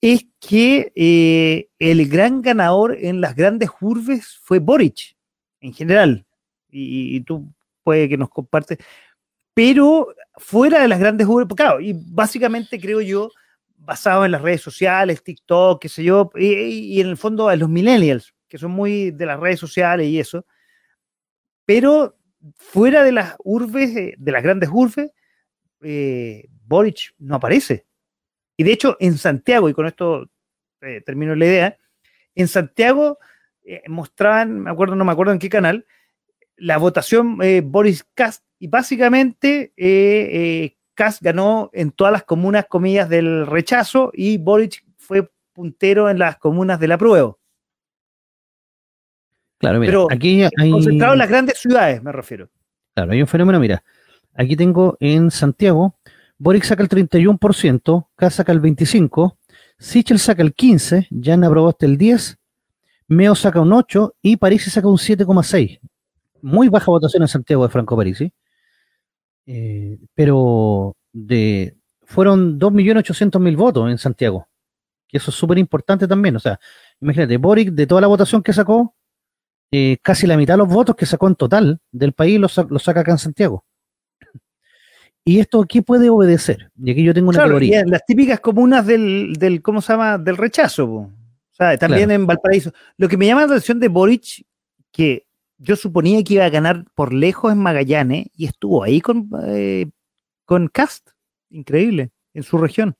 es 0.00 0.26
que 0.40 0.90
eh, 0.96 1.68
el 1.78 2.08
gran 2.08 2.42
ganador 2.42 2.96
en 2.98 3.20
las 3.20 3.36
grandes 3.36 3.70
urbes 3.80 4.40
fue 4.42 4.58
Boric, 4.58 5.16
en 5.60 5.72
general. 5.72 6.26
Y 6.72 7.20
tú 7.22 7.52
que 7.90 8.16
nos 8.16 8.30
compartes. 8.30 8.78
Pero 9.54 10.14
fuera 10.36 10.80
de 10.80 10.88
las 10.88 11.00
grandes 11.00 11.26
urbes, 11.26 11.46
pues 11.48 11.56
claro, 11.56 11.80
y 11.80 11.94
básicamente 11.94 12.80
creo 12.80 13.00
yo, 13.00 13.30
basado 13.76 14.24
en 14.24 14.32
las 14.32 14.42
redes 14.42 14.60
sociales, 14.60 15.22
TikTok, 15.22 15.82
qué 15.82 15.88
sé 15.88 16.04
yo, 16.04 16.30
y, 16.36 16.96
y 16.96 17.00
en 17.00 17.08
el 17.08 17.16
fondo 17.16 17.48
a 17.48 17.56
los 17.56 17.68
millennials, 17.68 18.34
que 18.48 18.58
son 18.58 18.70
muy 18.70 19.10
de 19.10 19.26
las 19.26 19.40
redes 19.40 19.58
sociales 19.58 20.06
y 20.06 20.20
eso. 20.20 20.46
Pero 21.64 22.16
fuera 22.56 23.04
de 23.04 23.12
las 23.12 23.36
urbes, 23.44 23.96
eh, 23.96 24.14
de 24.16 24.32
las 24.32 24.42
grandes 24.42 24.70
urbes, 24.72 25.12
eh, 25.82 26.48
Boric 26.66 27.14
no 27.18 27.36
aparece. 27.36 27.86
Y 28.56 28.64
de 28.64 28.72
hecho, 28.72 28.96
en 29.00 29.18
Santiago, 29.18 29.68
y 29.68 29.74
con 29.74 29.86
esto 29.86 30.28
eh, 30.82 31.00
termino 31.04 31.34
la 31.34 31.46
idea, 31.46 31.78
en 32.34 32.48
Santiago 32.48 33.18
eh, 33.64 33.82
mostraban, 33.88 34.60
me 34.60 34.70
acuerdo, 34.70 34.96
no 34.96 35.04
me 35.04 35.12
acuerdo 35.12 35.32
en 35.32 35.38
qué 35.38 35.48
canal, 35.48 35.86
la 36.60 36.78
votación 36.78 37.38
eh, 37.42 37.62
Boris 37.64 38.04
Cast, 38.14 38.44
y 38.58 38.68
básicamente 38.68 39.72
eh, 39.76 40.28
eh, 40.66 40.76
ganó 41.20 41.70
en 41.72 41.90
todas 41.92 42.12
las 42.12 42.24
comunas, 42.24 42.66
comillas, 42.68 43.08
del 43.08 43.46
rechazo, 43.46 44.10
y 44.12 44.36
Boric 44.36 44.84
fue 44.98 45.30
puntero 45.52 46.10
en 46.10 46.18
las 46.18 46.36
comunas 46.38 46.78
del 46.78 46.92
apruebo. 46.92 47.38
Claro, 49.58 49.80
mira, 49.80 49.90
Pero 49.90 50.08
aquí 50.10 50.42
hay, 50.56 50.70
Concentrado 50.70 51.14
en 51.14 51.18
las 51.18 51.28
grandes 51.28 51.58
ciudades, 51.58 52.02
me 52.02 52.12
refiero. 52.12 52.48
claro, 52.94 53.12
hay 53.12 53.20
un 53.20 53.26
fenómeno, 53.26 53.58
mira, 53.58 53.82
aquí 54.34 54.56
tengo 54.56 54.96
en 55.00 55.30
Santiago, 55.30 55.96
Boric 56.38 56.64
saca 56.64 56.82
el 56.82 56.88
31%, 56.88 58.08
K 58.14 58.30
saca 58.30 58.52
el 58.52 58.60
25%, 58.60 59.36
Sichel 59.78 60.18
saca 60.18 60.42
el 60.42 60.54
15%, 60.54 61.08
Jan 61.22 61.40
Proboste 61.40 61.86
el 61.86 61.98
10%, 61.98 62.36
Meo 63.08 63.34
saca 63.34 63.60
un 63.60 63.70
8% 63.70 64.12
y 64.22 64.36
París 64.36 64.70
saca 64.70 64.86
un 64.86 64.96
7,6%. 64.96 65.80
Muy 66.42 66.68
baja 66.68 66.86
votación 66.86 67.22
en 67.22 67.28
Santiago 67.28 67.64
de 67.64 67.70
Franco 67.70 67.96
Parisi. 67.96 68.32
Eh, 69.46 69.98
pero 70.14 70.96
de, 71.12 71.76
fueron 72.02 72.58
2.800.000 72.58 73.56
votos 73.56 73.90
en 73.90 73.98
Santiago. 73.98 74.48
Que 75.08 75.18
eso 75.18 75.30
es 75.30 75.36
súper 75.36 75.58
importante 75.58 76.06
también. 76.06 76.36
O 76.36 76.40
sea, 76.40 76.58
imagínate, 77.00 77.36
Boric, 77.36 77.70
de 77.70 77.86
toda 77.86 78.00
la 78.00 78.06
votación 78.06 78.42
que 78.42 78.52
sacó, 78.52 78.94
eh, 79.72 79.98
casi 80.02 80.26
la 80.26 80.36
mitad 80.36 80.54
de 80.54 80.58
los 80.58 80.68
votos 80.68 80.96
que 80.96 81.06
sacó 81.06 81.28
en 81.28 81.36
total 81.36 81.80
del 81.90 82.12
país 82.12 82.38
los, 82.38 82.52
saca 82.52 83.00
acá 83.00 83.12
en 83.12 83.18
Santiago. 83.18 83.64
¿Y 85.24 85.38
esto 85.38 85.64
qué 85.68 85.82
puede 85.82 86.10
obedecer? 86.10 86.70
Y 86.82 86.90
aquí 86.90 87.04
yo 87.04 87.14
tengo 87.14 87.28
una 87.28 87.44
teoría. 87.44 87.84
las 87.84 88.04
típicas 88.04 88.40
comunas 88.40 88.86
del, 88.86 89.34
del, 89.38 89.62
¿cómo 89.62 89.80
se 89.80 89.92
llama? 89.92 90.18
Del 90.18 90.36
rechazo. 90.36 90.86
O 90.86 91.12
sea, 91.52 91.76
también 91.76 92.10
en 92.10 92.26
Valparaíso. 92.26 92.72
Lo 92.96 93.08
que 93.08 93.16
me 93.16 93.26
llama 93.26 93.42
la 93.42 93.48
atención 93.48 93.78
de 93.78 93.88
Boric, 93.88 94.44
que 94.90 95.26
yo 95.60 95.76
suponía 95.76 96.24
que 96.24 96.34
iba 96.34 96.44
a 96.46 96.50
ganar 96.50 96.86
por 96.94 97.12
lejos 97.12 97.52
en 97.52 97.58
Magallanes, 97.58 98.26
y 98.34 98.46
estuvo 98.46 98.82
ahí 98.82 99.00
con, 99.00 99.28
eh, 99.46 99.90
con 100.46 100.68
Cast. 100.68 101.10
Increíble, 101.50 102.10
en 102.32 102.42
su 102.42 102.58
región. 102.58 102.96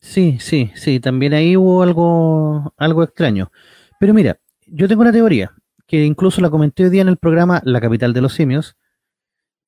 Sí, 0.00 0.38
sí, 0.40 0.70
sí, 0.74 1.00
también 1.00 1.34
ahí 1.34 1.56
hubo 1.56 1.82
algo, 1.82 2.72
algo 2.76 3.02
extraño. 3.02 3.50
Pero 3.98 4.14
mira, 4.14 4.38
yo 4.66 4.86
tengo 4.86 5.02
una 5.02 5.12
teoría, 5.12 5.52
que 5.86 6.04
incluso 6.04 6.40
la 6.40 6.50
comenté 6.50 6.84
hoy 6.84 6.90
día 6.90 7.02
en 7.02 7.08
el 7.08 7.16
programa 7.16 7.60
La 7.64 7.80
capital 7.80 8.12
de 8.12 8.20
los 8.20 8.34
simios, 8.34 8.76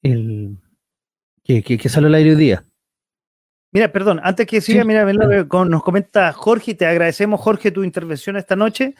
el, 0.02 0.58
que, 1.42 1.62
que, 1.62 1.88
salió 1.88 2.08
al 2.08 2.14
aire 2.14 2.30
hoy 2.30 2.36
día. 2.36 2.64
Mira, 3.72 3.90
perdón, 3.90 4.20
antes 4.22 4.46
que 4.46 4.60
siga, 4.60 4.84
mira, 4.84 5.04
nos 5.04 5.82
comenta 5.82 6.32
Jorge, 6.32 6.72
y 6.72 6.74
te 6.74 6.86
agradecemos, 6.86 7.40
Jorge, 7.40 7.70
tu 7.70 7.82
intervención 7.82 8.36
esta 8.36 8.54
noche. 8.54 8.94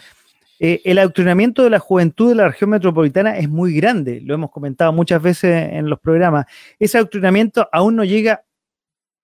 Eh, 0.60 0.80
el 0.84 0.98
adoctrinamiento 0.98 1.62
de 1.62 1.70
la 1.70 1.78
juventud 1.78 2.28
de 2.28 2.34
la 2.34 2.48
región 2.48 2.70
metropolitana 2.70 3.38
es 3.38 3.48
muy 3.48 3.74
grande, 3.74 4.20
lo 4.20 4.34
hemos 4.34 4.50
comentado 4.50 4.92
muchas 4.92 5.22
veces 5.22 5.72
en 5.72 5.88
los 5.88 6.00
programas. 6.00 6.46
Ese 6.78 6.98
adoctrinamiento 6.98 7.68
aún 7.72 7.96
no 7.96 8.04
llega 8.04 8.44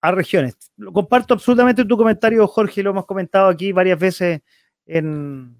a 0.00 0.12
regiones. 0.12 0.56
Lo 0.76 0.92
comparto 0.92 1.34
absolutamente 1.34 1.84
tu 1.84 1.96
comentario, 1.96 2.46
Jorge, 2.46 2.82
lo 2.82 2.90
hemos 2.90 3.06
comentado 3.06 3.48
aquí 3.48 3.72
varias 3.72 3.98
veces 3.98 4.42
en, 4.86 5.56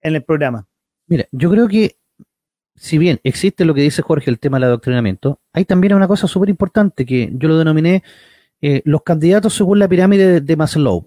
en 0.00 0.14
el 0.14 0.24
programa. 0.24 0.66
Mira, 1.06 1.26
yo 1.30 1.50
creo 1.50 1.68
que 1.68 1.96
si 2.74 2.98
bien 2.98 3.20
existe 3.22 3.64
lo 3.64 3.74
que 3.74 3.82
dice 3.82 4.02
Jorge, 4.02 4.30
el 4.30 4.38
tema 4.38 4.56
del 4.56 4.64
adoctrinamiento, 4.64 5.40
hay 5.52 5.64
también 5.64 5.94
una 5.94 6.08
cosa 6.08 6.26
súper 6.26 6.48
importante 6.48 7.04
que 7.04 7.30
yo 7.34 7.48
lo 7.48 7.58
denominé 7.58 8.02
eh, 8.60 8.82
los 8.84 9.02
candidatos 9.02 9.54
según 9.54 9.78
la 9.78 9.88
pirámide 9.88 10.40
de, 10.40 10.56
Maslow. 10.56 11.06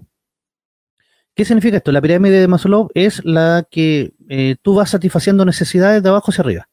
¿Qué 1.36 1.44
significa 1.44 1.78
esto? 1.78 1.92
La 1.92 2.02
pirámide 2.02 2.40
de 2.40 2.48
Maslow 2.48 2.90
es 2.94 3.24
la 3.26 3.68
que 3.70 4.14
eh, 4.30 4.56
tú 4.62 4.76
vas 4.76 4.90
satisfaciendo 4.90 5.44
necesidades 5.44 6.02
de 6.02 6.08
abajo 6.08 6.32
hacia 6.32 6.42
arriba. 6.44 6.70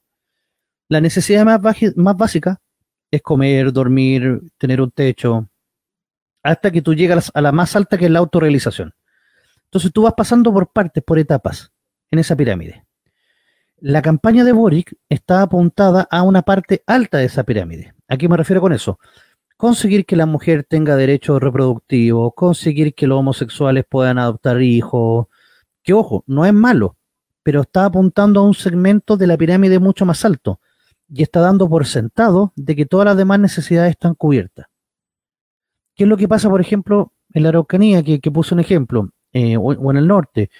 La 0.88 1.00
necesidad 1.00 1.44
más, 1.44 1.60
más 1.96 2.16
básica 2.16 2.60
es 3.10 3.22
comer, 3.22 3.72
dormir, 3.72 4.40
tener 4.58 4.80
un 4.80 4.92
techo, 4.92 5.48
hasta 6.44 6.70
que 6.70 6.80
tú 6.80 6.94
llegas 6.94 7.30
a 7.34 7.40
la 7.40 7.50
más 7.50 7.74
alta 7.74 7.98
que 7.98 8.04
es 8.04 8.10
la 8.10 8.20
autorrealización. 8.20 8.94
Entonces 9.64 9.92
tú 9.92 10.02
vas 10.02 10.14
pasando 10.16 10.52
por 10.52 10.70
partes, 10.72 11.02
por 11.02 11.18
etapas 11.18 11.72
en 12.10 12.20
esa 12.20 12.36
pirámide. 12.36 12.84
La 13.78 14.00
campaña 14.00 14.44
de 14.44 14.52
Boric 14.52 14.94
está 15.08 15.42
apuntada 15.42 16.06
a 16.08 16.22
una 16.22 16.42
parte 16.42 16.84
alta 16.86 17.18
de 17.18 17.24
esa 17.24 17.42
pirámide. 17.42 17.94
¿A 18.06 18.16
qué 18.16 18.28
me 18.28 18.36
refiero 18.36 18.60
con 18.60 18.72
eso? 18.72 19.00
Conseguir 19.62 20.06
que 20.06 20.16
la 20.16 20.26
mujer 20.26 20.64
tenga 20.68 20.96
derechos 20.96 21.40
reproductivos, 21.40 22.32
conseguir 22.34 22.96
que 22.96 23.06
los 23.06 23.20
homosexuales 23.20 23.84
puedan 23.88 24.18
adoptar 24.18 24.60
hijos, 24.60 25.28
que 25.84 25.92
ojo, 25.92 26.24
no 26.26 26.44
es 26.44 26.52
malo, 26.52 26.96
pero 27.44 27.60
está 27.60 27.84
apuntando 27.84 28.40
a 28.40 28.42
un 28.42 28.54
segmento 28.54 29.16
de 29.16 29.28
la 29.28 29.36
pirámide 29.36 29.78
mucho 29.78 30.04
más 30.04 30.24
alto 30.24 30.58
y 31.08 31.22
está 31.22 31.38
dando 31.38 31.68
por 31.68 31.86
sentado 31.86 32.52
de 32.56 32.74
que 32.74 32.86
todas 32.86 33.04
las 33.04 33.16
demás 33.16 33.38
necesidades 33.38 33.92
están 33.92 34.16
cubiertas. 34.16 34.66
¿Qué 35.94 36.02
es 36.02 36.10
lo 36.10 36.16
que 36.16 36.26
pasa, 36.26 36.50
por 36.50 36.60
ejemplo, 36.60 37.12
en 37.32 37.44
la 37.44 37.50
Araucanía, 37.50 38.02
que, 38.02 38.18
puse 38.32 38.54
un 38.54 38.60
ejemplo, 38.60 39.10
eh, 39.32 39.56
o, 39.56 39.92
en 39.92 39.96
el 39.96 40.08
norte? 40.08 40.50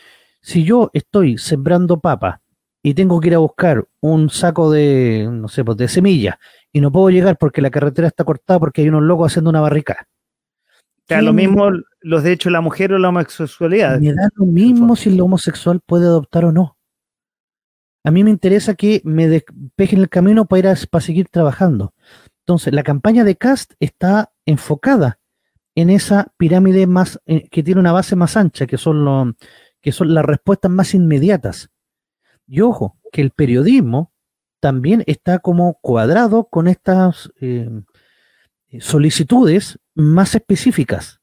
Si 0.41 0.63
yo 0.63 0.93
estoy 0.93 1.39
sembrando 1.39 1.99
papa 1.99 2.41
y 2.81 2.95
tengo 2.95 3.19
que 3.19 3.27
ir 3.27 3.35
a 3.35 3.39
buscar 3.39 3.85
un 3.99 4.31
saco 4.31 4.71
de, 4.71 5.29
no 5.29 5.49
sé, 5.49 5.65
pues 5.65 5.77
de 5.77 5.89
semillas 5.89 6.37
y 6.73 6.81
no 6.81 6.91
puedo 6.91 7.11
llegar 7.11 7.37
porque 7.39 7.61
la 7.61 7.71
carretera 7.71 8.09
está 8.09 8.25
cortada 8.25 8.59
porque 8.59 8.83
hay 8.83 8.89
unos 8.89 9.03
locos 9.03 9.33
haciendo 9.33 9.51
una 9.51 9.61
barrica. 9.61 10.09
O 11.11 11.21
lo 11.21 11.33
mismo 11.33 11.71
los 12.01 12.23
derechos 12.23 12.51
de 12.51 12.53
la 12.53 12.61
mujer 12.61 12.93
o 12.93 12.99
la 12.99 13.11
homosexualidad. 13.11 14.01
Me 14.01 14.15
da 14.15 14.29
lo 14.35 14.47
mismo 14.47 14.97
si 14.97 15.11
el 15.11 15.21
homosexual 15.21 15.81
puede 15.85 16.07
adoptar 16.07 16.47
o 16.47 16.53
no. 16.53 16.79
A 18.05 18.11
mí 18.11 18.25
me 18.25 18.31
interesa 18.31 18.75
que 18.75 19.01
me 19.05 19.29
despejen 19.29 20.01
el 20.01 20.09
camino 20.09 20.47
para 20.47 20.59
ir 20.59 20.67
a, 20.69 20.75
para 20.91 21.05
seguir 21.05 21.29
trabajando. 21.29 21.95
Entonces, 22.41 22.73
la 22.73 22.83
campaña 22.83 23.25
de 23.25 23.37
Cast 23.37 23.75
está 23.79 24.33
enfocada 24.47 25.21
en 25.75 25.91
esa 25.91 26.33
pirámide 26.37 26.87
más 26.87 27.21
eh, 27.27 27.49
que 27.49 27.63
tiene 27.63 27.81
una 27.81 27.93
base 27.93 28.17
más 28.17 28.37
ancha, 28.37 28.67
que 28.67 28.79
son, 28.79 29.37
que 29.81 29.93
son 29.93 30.15
las 30.15 30.25
respuestas 30.25 30.71
más 30.71 30.95
inmediatas. 30.95 31.71
Y 32.47 32.61
ojo, 32.61 32.99
que 33.13 33.21
el 33.23 33.31
periodismo 33.31 34.12
también 34.63 35.03
está 35.09 35.41
como 35.41 35.75
cuadrado 35.81 36.45
con 36.45 36.69
estas 36.69 37.33
eh, 37.41 37.69
solicitudes 38.79 39.81
más 39.93 40.37
específicas, 40.37 41.21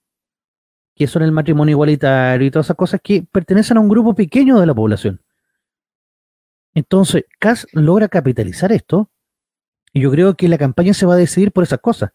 que 0.93 1.07
son 1.07 1.23
el 1.23 1.31
matrimonio 1.31 1.71
igualitario 1.71 2.45
y 2.45 2.51
todas 2.51 2.65
esas 2.65 2.75
cosas 2.75 2.99
que 3.01 3.23
pertenecen 3.23 3.77
a 3.77 3.79
un 3.79 3.87
grupo 3.87 4.13
pequeño 4.13 4.59
de 4.59 4.65
la 4.65 4.75
población. 4.75 5.21
Entonces, 6.73 7.23
CAS 7.39 7.65
logra 7.71 8.09
capitalizar 8.09 8.73
esto 8.73 9.09
y 9.93 10.01
yo 10.01 10.11
creo 10.11 10.35
que 10.35 10.49
la 10.49 10.57
campaña 10.57 10.93
se 10.93 11.05
va 11.05 11.13
a 11.13 11.17
decidir 11.17 11.53
por 11.53 11.63
esas 11.63 11.79
cosas. 11.79 12.11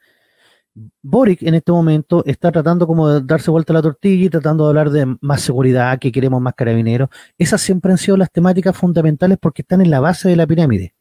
Boric 1.00 1.42
en 1.42 1.54
este 1.54 1.72
momento 1.72 2.22
está 2.26 2.52
tratando 2.52 2.86
como 2.86 3.08
de 3.08 3.22
darse 3.22 3.50
vuelta 3.50 3.72
a 3.72 3.76
la 3.76 3.82
tortilla 3.82 4.26
y 4.26 4.28
tratando 4.28 4.64
de 4.64 4.68
hablar 4.68 4.90
de 4.90 5.16
más 5.22 5.40
seguridad, 5.40 5.98
que 5.98 6.12
queremos 6.12 6.42
más 6.42 6.52
carabineros. 6.52 7.08
Esas 7.38 7.62
siempre 7.62 7.92
han 7.92 7.98
sido 7.98 8.18
las 8.18 8.30
temáticas 8.30 8.76
fundamentales 8.76 9.38
porque 9.40 9.62
están 9.62 9.80
en 9.80 9.90
la 9.90 10.00
base 10.00 10.28
de 10.28 10.36
la 10.36 10.46
pirámide. 10.46 10.94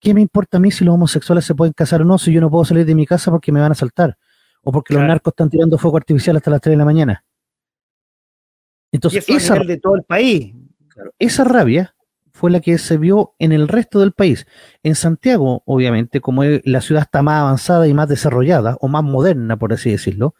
¿Qué 0.00 0.14
me 0.14 0.20
importa 0.20 0.58
a 0.58 0.60
mí 0.60 0.70
si 0.70 0.84
los 0.84 0.94
homosexuales 0.94 1.44
se 1.44 1.54
pueden 1.54 1.72
casar 1.72 2.02
o 2.02 2.04
no 2.04 2.18
si 2.18 2.32
yo 2.32 2.40
no 2.40 2.50
puedo 2.50 2.64
salir 2.64 2.86
de 2.86 2.94
mi 2.94 3.06
casa 3.06 3.30
porque 3.30 3.50
me 3.50 3.60
van 3.60 3.72
a 3.72 3.74
saltar? 3.74 4.16
O 4.62 4.72
porque 4.72 4.94
los 4.94 5.02
narcos 5.02 5.32
están 5.32 5.50
tirando 5.50 5.78
fuego 5.78 5.96
artificial 5.96 6.36
hasta 6.36 6.50
las 6.50 6.60
3 6.60 6.72
de 6.72 6.76
la 6.76 6.84
mañana. 6.84 7.24
Entonces, 8.92 9.28
esa, 9.28 9.58
de 9.58 9.76
todo 9.78 9.96
el 9.96 10.02
país. 10.02 10.54
esa 11.18 11.44
rabia 11.44 11.94
fue 12.32 12.50
la 12.50 12.60
que 12.60 12.78
se 12.78 12.96
vio 12.96 13.34
en 13.38 13.52
el 13.52 13.68
resto 13.68 13.98
del 13.98 14.12
país. 14.12 14.46
En 14.82 14.94
Santiago, 14.94 15.62
obviamente, 15.66 16.20
como 16.20 16.44
la 16.44 16.80
ciudad 16.80 17.02
está 17.02 17.22
más 17.22 17.40
avanzada 17.40 17.88
y 17.88 17.94
más 17.94 18.08
desarrollada, 18.08 18.76
o 18.80 18.88
más 18.88 19.02
moderna, 19.02 19.58
por 19.58 19.72
así 19.72 19.90
decirlo, 19.90 20.34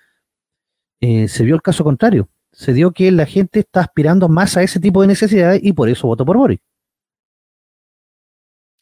eh, 1.00 1.28
se 1.28 1.44
vio 1.44 1.54
el 1.56 1.62
caso 1.62 1.84
contrario. 1.84 2.28
Se 2.52 2.72
dio 2.72 2.92
que 2.92 3.10
la 3.10 3.26
gente 3.26 3.60
está 3.60 3.80
aspirando 3.80 4.28
más 4.28 4.56
a 4.56 4.62
ese 4.62 4.80
tipo 4.80 5.02
de 5.02 5.08
necesidades 5.08 5.60
y 5.62 5.72
por 5.72 5.88
eso 5.88 6.06
votó 6.06 6.24
por 6.24 6.36
Boris. 6.36 6.60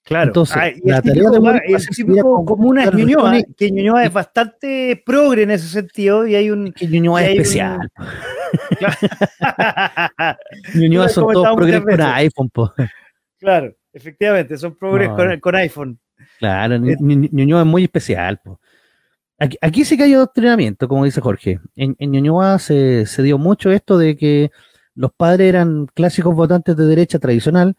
Claro, 0.06 0.28
entonces 0.28 0.56
ah, 0.56 0.70
la 0.84 1.02
tarea 1.02 1.30
de 1.30 1.62
es 1.66 1.98
Ñuñoa, 2.94 3.42
que 3.56 3.72
Ñuñoa 3.72 4.04
es 4.04 4.12
bastante 4.12 5.02
progre 5.04 5.42
en 5.42 5.50
ese 5.50 5.66
sentido 5.66 6.24
y 6.24 6.36
hay 6.36 6.48
un... 6.48 6.72
Que 6.72 6.86
Ñuñoa 6.86 7.24
es 7.24 7.30
especial. 7.30 7.90
Ñuñoa 10.76 11.08
son 11.08 11.32
todos 11.32 11.56
progres 11.56 11.80
con 11.80 12.00
iPhone, 12.00 12.50
po. 12.50 12.72
Claro, 13.40 13.74
efectivamente, 13.92 14.56
son 14.56 14.76
progres 14.76 15.10
con, 15.40 15.56
iPhone. 15.56 15.98
Claro, 16.38 16.76
eh, 16.76 16.96
Ñuñoa 17.00 17.62
es 17.62 17.66
muy 17.66 17.82
especial. 17.82 18.40
Aquí, 19.60 19.84
sí 19.84 19.96
que 19.96 20.04
hay 20.04 20.14
adoctrinamiento, 20.14 20.86
como 20.86 21.04
dice 21.04 21.20
Jorge. 21.20 21.58
En, 21.74 21.96
Ñuñoa 21.98 22.60
se, 22.60 23.04
dio 23.24 23.38
mucho 23.38 23.72
esto 23.72 23.98
de 23.98 24.16
que 24.16 24.52
los 24.94 25.12
padres 25.12 25.48
eran 25.48 25.86
clásicos 25.86 26.32
votantes 26.32 26.76
de 26.76 26.86
derecha 26.86 27.18
tradicional 27.18 27.76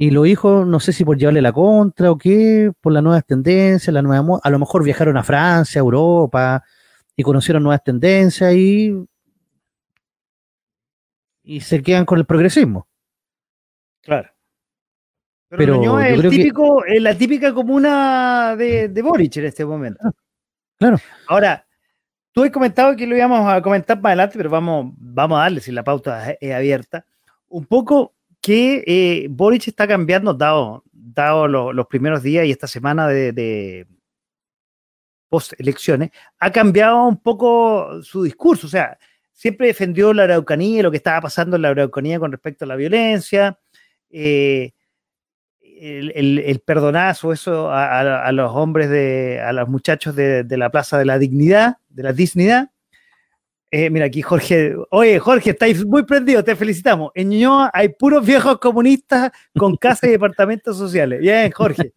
y 0.00 0.12
los 0.12 0.28
hijos, 0.28 0.64
no 0.64 0.78
sé 0.78 0.92
si 0.92 1.04
por 1.04 1.18
llevarle 1.18 1.42
la 1.42 1.52
contra 1.52 2.12
o 2.12 2.16
qué, 2.16 2.70
por 2.80 2.92
las 2.92 3.02
nuevas 3.02 3.26
tendencias, 3.26 3.92
la 3.92 4.00
nueva 4.00 4.38
a 4.40 4.48
lo 4.48 4.58
mejor 4.60 4.84
viajaron 4.84 5.16
a 5.16 5.24
Francia, 5.24 5.80
Europa 5.80 6.62
y 7.16 7.24
conocieron 7.24 7.64
nuevas 7.64 7.82
tendencias 7.82 8.54
y, 8.54 8.94
y 11.42 11.60
se 11.60 11.82
quedan 11.82 12.04
con 12.04 12.18
el 12.18 12.26
progresismo. 12.26 12.86
Claro. 14.00 14.30
Pero, 15.48 15.98
es 15.98 16.12
el 16.12 16.30
típico, 16.30 16.84
la 16.86 17.18
típica 17.18 17.52
comuna 17.52 18.54
de, 18.56 18.88
de 18.88 19.02
Boric 19.02 19.38
en 19.38 19.46
este 19.46 19.64
momento. 19.64 19.98
Ah, 20.04 20.12
claro. 20.78 20.98
Ahora, 21.26 21.66
tú 22.32 22.44
has 22.44 22.50
comentado 22.50 22.94
que 22.94 23.06
lo 23.06 23.16
íbamos 23.16 23.50
a 23.50 23.60
comentar 23.62 23.96
más 24.00 24.10
adelante, 24.10 24.36
pero 24.36 24.50
vamos, 24.50 24.92
vamos 24.96 25.38
a 25.38 25.42
darle 25.42 25.60
si 25.60 25.72
la 25.72 25.82
pauta 25.82 26.32
es, 26.32 26.54
abierta. 26.54 27.04
Un 27.48 27.66
poco 27.66 28.14
que 28.40 28.84
eh, 28.86 29.26
Boric 29.30 29.68
está 29.68 29.86
cambiando, 29.86 30.34
dado, 30.34 30.84
dado 30.92 31.48
los 31.48 31.86
primeros 31.86 32.22
días 32.22 32.46
y 32.46 32.50
esta 32.50 32.66
semana 32.66 33.08
de, 33.08 33.32
de 33.32 33.86
post-elecciones, 35.28 36.10
ha 36.38 36.50
cambiado 36.50 37.06
un 37.06 37.18
poco 37.18 38.02
su 38.02 38.22
discurso. 38.22 38.66
O 38.66 38.70
sea, 38.70 38.98
siempre 39.32 39.68
defendió 39.68 40.12
la 40.12 40.24
Araucanía 40.24 40.80
y 40.80 40.82
lo 40.82 40.90
que 40.90 40.96
estaba 40.96 41.20
pasando 41.20 41.56
en 41.56 41.62
la 41.62 41.68
Araucanía 41.68 42.18
con 42.18 42.32
respecto 42.32 42.64
a 42.64 42.68
la 42.68 42.76
violencia. 42.76 43.58
Eh, 44.10 44.72
el, 45.80 46.60
perdonazo, 46.64 47.32
eso 47.32 47.70
a, 47.70 48.32
los 48.32 48.52
hombres, 48.52 48.90
de, 48.90 49.40
a 49.40 49.52
los 49.52 49.68
muchachos 49.68 50.16
de, 50.16 50.44
la 50.50 50.70
Plaza 50.70 50.98
de 50.98 51.04
la 51.04 51.18
Dignidad, 51.18 51.76
de 51.88 52.02
la 52.02 52.12
Dignidad. 52.12 52.70
Eh, 53.70 53.90
mira, 53.90 54.06
aquí 54.06 54.22
Jorge. 54.22 54.74
Oye, 54.90 55.18
Jorge, 55.18 55.50
estáis 55.50 55.84
muy 55.84 56.02
prendido, 56.04 56.42
te 56.42 56.56
felicitamos. 56.56 57.10
En 57.14 57.28
Ñuñoa 57.28 57.70
hay 57.74 57.90
puros 57.90 58.24
viejos 58.24 58.58
comunistas 58.58 59.30
con 59.56 59.76
casas 59.76 60.08
y 60.08 60.12
departamentos 60.12 60.78
sociales. 60.78 61.20
Bien, 61.20 61.50
Jorge. 61.50 61.92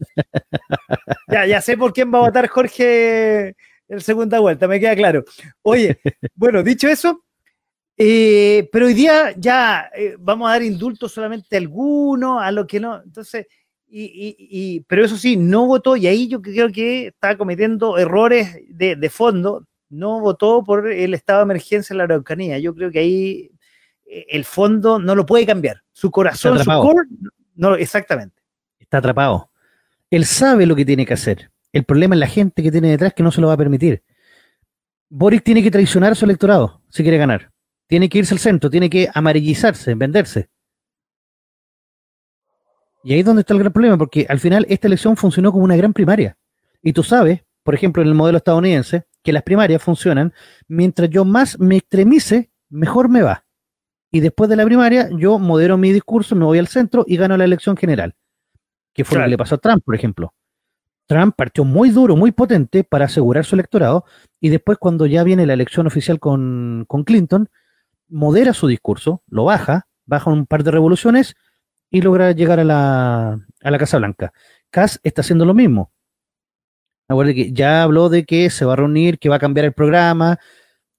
Ya, 1.30 1.46
ya 1.46 1.62
sé 1.62 1.78
por 1.78 1.94
quién 1.94 2.14
va 2.14 2.20
a 2.20 2.22
votar 2.24 2.48
Jorge 2.50 3.56
en 3.88 4.02
segunda 4.02 4.40
vuelta, 4.40 4.68
me 4.68 4.80
queda 4.82 4.96
claro. 4.96 5.24
Oye, 5.62 6.00
bueno, 6.36 6.62
dicho 6.62 6.90
eso, 6.90 7.24
eh, 7.98 8.70
pero 8.72 8.88
hoy 8.88 8.94
día 8.94 9.34
ya 9.38 9.90
eh, 9.96 10.16
vamos 10.20 10.50
a 10.50 10.54
dar 10.54 10.64
indultos 10.64 11.14
solamente 11.14 11.56
a 11.56 11.60
algunos, 11.60 12.42
a 12.42 12.52
lo 12.52 12.68
que 12.68 12.82
no. 12.82 13.02
Entonces, 13.02 13.48
y, 13.88 14.82
pero 14.88 15.06
eso 15.06 15.18
sí, 15.18 15.38
no 15.38 15.68
votó, 15.68 15.98
y 15.98 16.08
ahí 16.08 16.28
yo 16.28 16.42
creo 16.42 16.70
que 16.72 17.08
está 17.08 17.38
cometiendo 17.38 17.98
errores 17.98 18.58
de 18.70 19.10
fondo 19.10 19.68
no 19.92 20.20
votó 20.20 20.64
por 20.64 20.92
el 20.92 21.14
estado 21.14 21.40
de 21.40 21.44
emergencia 21.44 21.94
en 21.94 21.98
la 22.00 22.06
Araucanía. 22.06 22.58
Yo 22.60 22.74
creo 22.74 22.92
que 22.92 23.00
ahí 23.00 23.52
eh, 24.06 24.26
el 24.30 24.46
fondo 24.46 25.00
no 25.00 25.16
lo 25.16 25.26
puede 25.26 25.46
cambiar. 25.46 25.84
Su 25.92 26.10
corazón, 26.10 26.58
su 26.58 26.66
core, 26.66 27.08
no, 27.56 27.76
exactamente. 27.76 28.42
Está 28.80 28.98
atrapado. 28.98 29.52
Él 30.10 30.26
sabe 30.26 30.66
lo 30.66 30.76
que 30.76 30.86
tiene 30.86 31.06
que 31.06 31.14
hacer. 31.14 31.52
El 31.72 31.84
problema 31.84 32.16
es 32.16 32.20
la 32.20 32.28
gente 32.28 32.64
que 32.64 32.72
tiene 32.72 32.90
detrás 32.90 33.14
que 33.14 33.24
no 33.24 33.32
se 33.32 33.42
lo 33.42 33.48
va 33.48 33.54
a 33.54 33.58
permitir. 33.58 34.04
Boric 35.10 35.44
tiene 35.44 35.62
que 35.62 35.72
traicionar 35.72 36.14
a 36.14 36.16
su 36.16 36.26
electorado 36.26 36.82
si 36.90 37.04
quiere 37.04 37.18
ganar. 37.18 37.52
Tiene 37.88 38.10
que 38.10 38.20
irse 38.20 38.34
al 38.34 38.40
centro, 38.40 38.70
tiene 38.70 38.90
que 38.90 39.10
amarillizarse, 39.14 39.94
venderse. 39.96 40.50
Y 43.04 43.14
ahí 43.14 43.20
es 43.20 43.26
donde 43.26 43.42
está 43.42 43.54
el 43.54 43.60
gran 43.60 43.74
problema, 43.74 43.98
porque 43.98 44.26
al 44.30 44.40
final 44.40 44.66
esta 44.70 44.88
elección 44.88 45.18
funcionó 45.18 45.52
como 45.52 45.66
una 45.66 45.76
gran 45.76 45.92
primaria. 45.92 46.38
Y 46.82 46.94
tú 46.94 47.04
sabes, 47.04 47.42
por 47.64 47.76
ejemplo, 47.76 48.02
en 48.02 48.10
el 48.10 48.16
modelo 48.16 48.38
estadounidense, 48.38 49.06
que 49.24 49.34
las 49.34 49.44
primarias 49.44 49.82
funcionan, 49.82 50.34
mientras 50.68 51.10
yo 51.10 51.26
más 51.26 51.60
me 51.60 51.78
extremice, 51.78 52.52
mejor 52.70 53.10
me 53.10 53.22
va. 53.22 53.46
Y 54.12 54.20
después 54.20 54.50
de 54.50 54.56
la 54.56 54.66
primaria, 54.66 55.10
yo 55.18 55.40
modero 55.40 55.78
mi 55.78 55.92
discurso, 55.92 56.36
me 56.36 56.46
voy 56.46 56.60
al 56.60 56.68
centro 56.68 57.06
y 57.08 57.18
gano 57.18 57.38
la 57.38 57.46
elección 57.46 57.78
general. 57.78 58.16
Que 58.94 59.06
fue 59.06 59.18
lo 59.18 59.24
que 59.24 59.30
le 59.30 59.38
pasó 59.38 59.56
a 59.56 59.60
Trump, 59.60 59.84
por 59.86 59.96
ejemplo. 59.96 60.34
Trump 61.08 61.36
partió 61.36 61.64
muy 61.64 61.90
duro, 61.90 62.16
muy 62.16 62.32
potente 62.32 62.84
para 62.84 63.06
asegurar 63.06 63.46
su 63.46 63.56
electorado, 63.56 64.06
y 64.40 64.50
después 64.50 64.78
cuando 64.78 65.06
ya 65.06 65.24
viene 65.24 65.46
la 65.46 65.54
elección 65.54 65.88
oficial 65.88 66.20
con, 66.20 66.86
con 66.88 67.04
Clinton, 67.04 67.50
modera 68.10 68.54
su 68.54 68.68
discurso, 68.68 69.24
lo 69.28 69.46
baja, 69.46 69.88
baja 70.06 70.30
un 70.30 70.46
par 70.46 70.64
de 70.64 70.72
revoluciones 70.72 71.36
y 71.90 72.02
logra 72.02 72.32
llegar 72.32 72.60
a 72.60 72.64
la, 72.64 73.40
a 73.62 73.72
la 73.72 73.78
Casa 73.78 73.98
Blanca. 73.98 74.34
Cass 74.70 75.00
está 75.04 75.22
haciendo 75.22 75.46
lo 75.46 75.54
mismo 75.54 75.92
que 77.34 77.52
ya 77.54 77.84
habló 77.84 78.10
de 78.10 78.26
que 78.26 78.50
se 78.50 78.66
va 78.66 78.74
a 78.74 78.76
reunir, 78.78 79.20
que 79.20 79.30
va 79.30 79.36
a 79.36 79.40
cambiar 79.40 79.66
el 79.66 79.74
programa, 79.74 80.40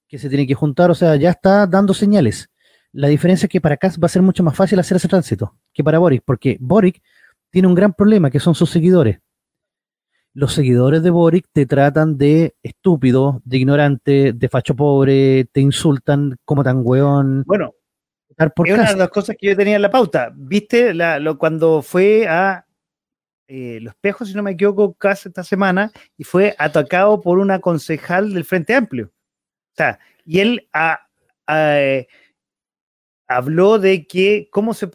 que 0.07 0.17
se 0.19 0.29
tiene 0.29 0.47
que 0.47 0.53
juntar, 0.53 0.91
o 0.91 0.95
sea, 0.95 1.15
ya 1.15 1.31
está 1.31 1.67
dando 1.67 1.93
señales. 1.93 2.49
La 2.91 3.07
diferencia 3.07 3.47
es 3.47 3.49
que 3.49 3.61
para 3.61 3.77
Kass 3.77 3.99
va 3.99 4.05
a 4.05 4.09
ser 4.09 4.21
mucho 4.21 4.43
más 4.43 4.55
fácil 4.55 4.79
hacer 4.79 4.97
ese 4.97 5.07
tránsito 5.07 5.57
que 5.73 5.83
para 5.83 5.99
Boric, 5.99 6.23
porque 6.25 6.57
Boric 6.59 7.01
tiene 7.49 7.67
un 7.67 7.75
gran 7.75 7.93
problema, 7.93 8.29
que 8.29 8.39
son 8.39 8.55
sus 8.55 8.69
seguidores. 8.69 9.19
Los 10.35 10.53
seguidores 10.53 11.03
de 11.03 11.09
Boric 11.09 11.47
te 11.51 11.65
tratan 11.65 12.17
de 12.17 12.55
estúpido, 12.63 13.41
de 13.45 13.57
ignorante, 13.57 14.33
de 14.33 14.49
facho 14.49 14.75
pobre, 14.75 15.45
te 15.51 15.61
insultan 15.61 16.37
como 16.45 16.63
tan 16.63 16.81
weón. 16.83 17.43
Bueno, 17.45 17.73
es 18.37 18.73
una 18.73 18.91
de 18.91 18.97
las 18.97 19.09
cosas 19.09 19.35
que 19.39 19.47
yo 19.47 19.55
tenía 19.55 19.75
en 19.75 19.81
la 19.81 19.91
pauta. 19.91 20.31
¿Viste 20.35 20.93
lo, 20.93 21.37
cuando 21.37 21.81
fue 21.81 22.27
a 22.27 22.65
eh, 23.53 23.79
Los 23.81 23.93
Espejos, 23.93 24.29
si 24.29 24.33
no 24.33 24.41
me 24.41 24.51
equivoco, 24.51 24.93
casi 24.93 25.29
esta 25.29 25.43
semana, 25.43 25.91
y 26.17 26.23
fue 26.23 26.55
atacado 26.57 27.21
por 27.21 27.37
una 27.37 27.59
concejal 27.59 28.33
del 28.33 28.45
Frente 28.45 28.73
Amplio. 28.73 29.11
O 29.73 29.75
sea, 29.75 29.99
y 30.25 30.39
él 30.39 30.67
eh, 31.47 32.07
habló 33.27 33.77
de 33.77 34.07
que 34.07 34.47
cómo 34.51 34.73
se 34.73 34.89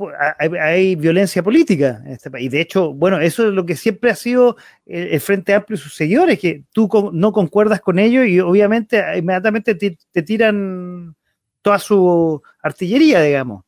hay, 0.60 0.96
violencia 0.96 1.40
política 1.40 2.02
en 2.04 2.12
este 2.14 2.32
país. 2.32 2.46
Y 2.46 2.48
de 2.48 2.60
hecho, 2.60 2.92
bueno, 2.92 3.20
eso 3.20 3.46
es 3.46 3.54
lo 3.54 3.64
que 3.64 3.76
siempre 3.76 4.10
ha 4.10 4.16
sido 4.16 4.56
el, 4.86 5.20
Frente 5.20 5.54
Amplio 5.54 5.76
y 5.76 5.78
sus 5.78 5.94
seguidores, 5.94 6.40
que 6.40 6.64
tú 6.72 6.88
no 7.12 7.30
concuerdas 7.30 7.80
con 7.80 8.00
ellos 8.00 8.26
y 8.26 8.40
obviamente 8.40 9.00
inmediatamente 9.16 9.76
te, 9.76 10.22
tiran 10.24 11.14
toda 11.62 11.78
su 11.78 12.42
artillería, 12.60 13.22
digamos. 13.22 13.64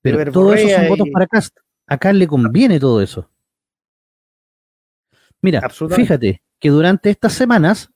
Pero 0.00 0.30
todo 0.30 0.54
eso 0.54 0.68
son 0.68 0.88
votos 0.88 1.08
para 1.12 1.26
Cast. 1.26 1.56
Acá 1.88 2.12
le 2.12 2.28
conviene 2.28 2.78
todo 2.78 3.02
eso. 3.02 3.28
Mira, 5.42 5.68
fíjate 5.68 6.42
que 6.58 6.68
durante 6.70 7.10
estas 7.10 7.32
semanas, 7.32 7.90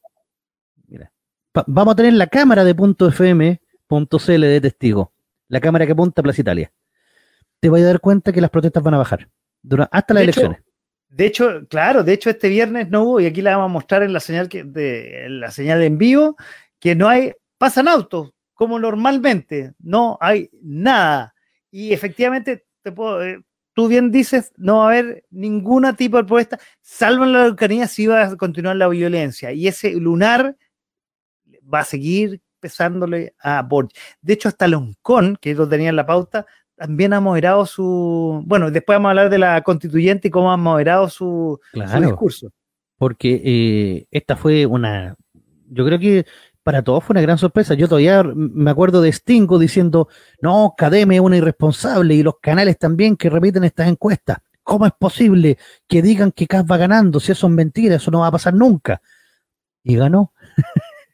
vamos 1.66 1.92
a 1.92 1.96
tener 1.96 2.12
la 2.14 2.26
cámara 2.26 2.64
de 2.64 2.74
punto 2.74 3.08
FM, 3.08 3.60
punto 3.86 4.18
CL 4.18 4.42
de 4.42 4.60
testigo, 4.60 5.12
la 5.48 5.60
cámara 5.60 5.86
que 5.86 5.92
apunta 5.92 6.20
a 6.20 6.24
Plaza 6.24 6.40
Italia. 6.40 6.72
Te 7.60 7.68
vas 7.70 7.80
a 7.80 7.84
dar 7.84 8.00
cuenta 8.00 8.32
que 8.32 8.40
las 8.40 8.50
protestas 8.50 8.82
van 8.82 8.94
a 8.94 8.98
bajar 8.98 9.28
hasta 9.90 10.14
las 10.14 10.22
elecciones. 10.24 10.58
de 11.08 11.26
hecho, 11.26 11.66
claro, 11.68 12.04
de 12.04 12.12
hecho 12.12 12.30
este 12.30 12.48
viernes 12.48 12.88
no 12.90 13.04
hubo, 13.04 13.20
y 13.20 13.26
aquí 13.26 13.42
la 13.42 13.56
vamos 13.56 13.70
a 13.70 13.72
mostrar 13.72 14.02
en 14.02 14.12
la 14.12 14.20
señal 14.20 14.48
que, 14.48 14.64
de 14.64 15.26
la 15.28 15.50
señal 15.50 15.82
en 15.82 15.98
vivo, 15.98 16.36
que 16.78 16.94
no 16.94 17.08
hay, 17.08 17.32
pasan 17.58 17.88
autos, 17.88 18.32
como 18.54 18.78
normalmente, 18.78 19.74
no 19.78 20.18
hay 20.20 20.50
nada. 20.62 21.34
Y 21.70 21.92
efectivamente, 21.92 22.64
te 22.82 22.92
puedo, 22.92 23.24
eh, 23.24 23.42
tú 23.76 23.88
bien 23.88 24.10
dices, 24.10 24.52
no 24.56 24.78
va 24.78 24.84
a 24.84 24.88
haber 24.88 25.24
ningún 25.30 25.84
tipo 25.96 26.16
de 26.16 26.22
propuesta, 26.22 26.58
salvo 26.80 27.24
en 27.24 27.34
la 27.34 27.42
Araucanía 27.42 27.86
si 27.86 28.06
va 28.06 28.24
a 28.24 28.36
continuar 28.36 28.74
la 28.76 28.88
violencia. 28.88 29.52
Y 29.52 29.68
ese 29.68 29.92
lunar 29.92 30.56
va 31.62 31.80
a 31.80 31.84
seguir 31.84 32.40
pesándole 32.58 33.34
a 33.38 33.60
Borges. 33.60 34.00
De 34.22 34.32
hecho, 34.32 34.48
hasta 34.48 34.66
Loncón, 34.66 35.36
que 35.38 35.54
lo 35.54 35.68
tenía 35.68 35.90
en 35.90 35.96
la 35.96 36.06
pauta, 36.06 36.46
también 36.74 37.12
ha 37.12 37.20
moderado 37.20 37.66
su. 37.66 38.42
Bueno, 38.46 38.70
después 38.70 38.96
vamos 38.96 39.08
a 39.08 39.10
hablar 39.10 39.28
de 39.28 39.38
la 39.38 39.60
constituyente 39.60 40.28
y 40.28 40.30
cómo 40.30 40.50
ha 40.50 40.56
moderado 40.56 41.10
su, 41.10 41.60
discurso. 41.74 42.50
Porque 42.96 43.42
eh, 43.44 44.06
esta 44.10 44.36
fue 44.36 44.64
una. 44.64 45.16
Yo 45.68 45.84
creo 45.84 45.98
que 45.98 46.24
para 46.66 46.82
todos 46.82 47.04
fue 47.04 47.14
una 47.14 47.20
gran 47.20 47.38
sorpresa. 47.38 47.74
Yo 47.74 47.86
todavía 47.86 48.24
me 48.24 48.72
acuerdo 48.72 49.00
de 49.00 49.12
Stingo 49.12 49.56
diciendo, 49.56 50.08
no, 50.42 50.74
Cademe 50.76 51.14
es 51.14 51.20
una 51.20 51.36
irresponsable 51.36 52.16
y 52.16 52.24
los 52.24 52.40
canales 52.40 52.76
también 52.76 53.16
que 53.16 53.30
repiten 53.30 53.62
estas 53.62 53.86
encuestas. 53.86 54.38
¿Cómo 54.64 54.84
es 54.84 54.90
posible 54.98 55.58
que 55.86 56.02
digan 56.02 56.32
que 56.32 56.48
Cas 56.48 56.64
va 56.68 56.76
ganando? 56.76 57.20
Si 57.20 57.30
eso 57.30 57.46
es 57.46 57.52
mentira, 57.52 57.94
eso 57.94 58.10
no 58.10 58.18
va 58.18 58.26
a 58.26 58.32
pasar 58.32 58.52
nunca. 58.52 59.00
Y 59.84 59.94
ganó. 59.94 60.32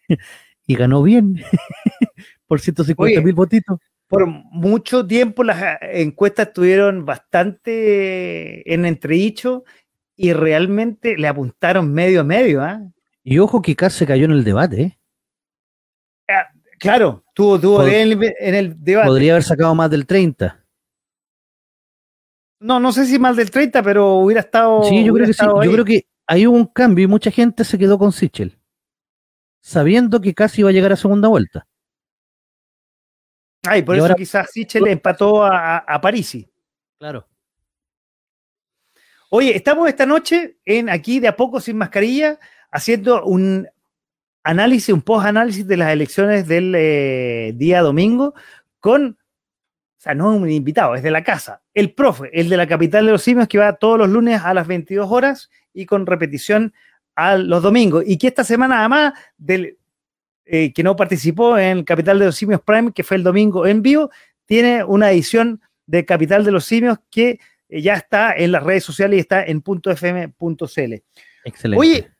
y 0.66 0.74
ganó 0.74 1.02
bien. 1.02 1.44
por 2.46 2.58
150 2.58 3.20
mil 3.20 3.34
votitos. 3.34 3.78
Por 4.08 4.26
mucho 4.26 5.06
tiempo 5.06 5.44
las 5.44 5.62
eh, 5.62 6.00
encuestas 6.00 6.46
estuvieron 6.46 7.04
bastante 7.04 8.72
en 8.72 8.86
entredicho 8.86 9.64
y 10.16 10.32
realmente 10.32 11.18
le 11.18 11.28
apuntaron 11.28 11.92
medio 11.92 12.22
a 12.22 12.24
medio. 12.24 12.62
¿ah? 12.62 12.80
Y 13.22 13.38
ojo 13.38 13.60
que 13.60 13.76
Cas 13.76 13.92
se 13.92 14.06
cayó 14.06 14.24
en 14.24 14.32
el 14.32 14.44
debate. 14.44 14.80
¿eh? 14.80 14.98
Claro, 16.82 17.24
tuvo, 17.32 17.60
tuvo 17.60 17.86
en, 17.86 18.20
el, 18.40 18.74
debate. 18.82 19.06
Podría 19.06 19.34
haber 19.34 19.44
sacado 19.44 19.72
más 19.72 19.88
del 19.88 20.04
30. 20.04 20.66
No, 22.58 22.80
no 22.80 22.90
sé 22.90 23.06
si 23.06 23.20
más 23.20 23.36
del 23.36 23.52
30, 23.52 23.84
pero 23.84 24.14
hubiera 24.14 24.40
estado. 24.40 24.82
Sí, 24.82 25.04
yo 25.04 25.14
creo 25.14 25.28
que 25.28 25.32
sí. 25.32 25.46
Yo 25.46 25.70
creo 25.70 25.84
que 25.84 26.06
hay 26.26 26.44
un 26.44 26.66
cambio 26.66 27.04
y 27.04 27.06
mucha 27.06 27.30
gente 27.30 27.62
se 27.62 27.78
quedó 27.78 28.00
con 28.00 28.10
Sichel, 28.10 28.58
sabiendo 29.60 30.20
que 30.20 30.34
casi 30.34 30.62
iba 30.62 30.70
a 30.70 30.72
llegar 30.72 30.90
a 30.90 30.96
segunda 30.96 31.28
vuelta. 31.28 31.68
Ay, 33.62 33.82
por 33.82 33.94
eso 33.94 34.16
quizás 34.16 34.50
Sichel 34.50 34.88
empató 34.88 35.44
a, 35.44 35.78
a 35.78 36.00
Parisi. 36.00 36.50
Claro. 36.98 37.28
Oye, 39.30 39.56
estamos 39.56 39.88
esta 39.88 40.04
noche 40.04 40.58
en 40.64 40.90
aquí 40.90 41.20
de 41.20 41.28
a 41.28 41.36
poco 41.36 41.60
sin 41.60 41.76
mascarilla 41.76 42.40
haciendo 42.72 43.24
un 43.24 43.68
análisis, 44.42 44.92
un 44.92 45.02
post-análisis 45.02 45.66
de 45.66 45.76
las 45.76 45.92
elecciones 45.92 46.46
del 46.46 46.74
eh, 46.76 47.52
día 47.54 47.80
domingo 47.80 48.34
con, 48.80 49.18
o 49.98 50.00
sea, 50.00 50.14
no 50.14 50.34
un 50.34 50.50
invitado, 50.50 50.94
es 50.94 51.02
de 51.02 51.10
la 51.10 51.22
casa, 51.22 51.62
el 51.74 51.94
profe, 51.94 52.30
el 52.32 52.48
de 52.48 52.56
la 52.56 52.66
capital 52.66 53.06
de 53.06 53.12
los 53.12 53.22
simios 53.22 53.48
que 53.48 53.58
va 53.58 53.74
todos 53.74 53.98
los 53.98 54.08
lunes 54.08 54.40
a 54.42 54.54
las 54.54 54.66
22 54.66 55.10
horas 55.10 55.50
y 55.72 55.86
con 55.86 56.06
repetición 56.06 56.72
a 57.14 57.36
los 57.36 57.62
domingos. 57.62 58.04
Y 58.06 58.18
que 58.18 58.28
esta 58.28 58.44
semana, 58.44 58.80
además 58.80 59.14
del 59.36 59.78
eh, 60.44 60.72
que 60.72 60.82
no 60.82 60.96
participó 60.96 61.56
en 61.56 61.84
Capital 61.84 62.18
de 62.18 62.26
los 62.26 62.36
Simios 62.36 62.60
Prime, 62.60 62.92
que 62.92 63.04
fue 63.04 63.16
el 63.16 63.22
domingo 63.22 63.64
en 63.64 63.80
vivo, 63.80 64.10
tiene 64.44 64.82
una 64.82 65.12
edición 65.12 65.60
de 65.86 66.04
Capital 66.04 66.44
de 66.44 66.50
los 66.50 66.64
Simios 66.64 66.98
que 67.10 67.38
eh, 67.68 67.80
ya 67.80 67.94
está 67.94 68.34
en 68.34 68.50
las 68.50 68.64
redes 68.64 68.82
sociales 68.84 69.18
y 69.18 69.20
está 69.20 69.44
en 69.44 69.62
.fm.cl. 69.62 70.94
Excelente. 71.44 71.80
Oye, 71.80 72.10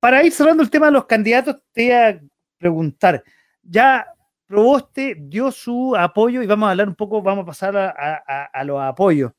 para 0.00 0.24
ir 0.24 0.32
cerrando 0.32 0.62
el 0.62 0.70
tema 0.70 0.86
de 0.86 0.92
los 0.92 1.06
candidatos, 1.06 1.56
te 1.72 1.86
voy 1.86 1.92
a 1.92 2.20
preguntar, 2.58 3.22
ya 3.62 4.06
Proboste 4.48 5.14
dio 5.18 5.52
su 5.52 5.94
apoyo 5.94 6.42
y 6.42 6.46
vamos 6.46 6.68
a 6.68 6.70
hablar 6.70 6.88
un 6.88 6.94
poco, 6.94 7.20
vamos 7.20 7.42
a 7.42 7.46
pasar 7.46 7.76
a, 7.76 8.64
los 8.64 8.80
apoyos. 8.80 9.32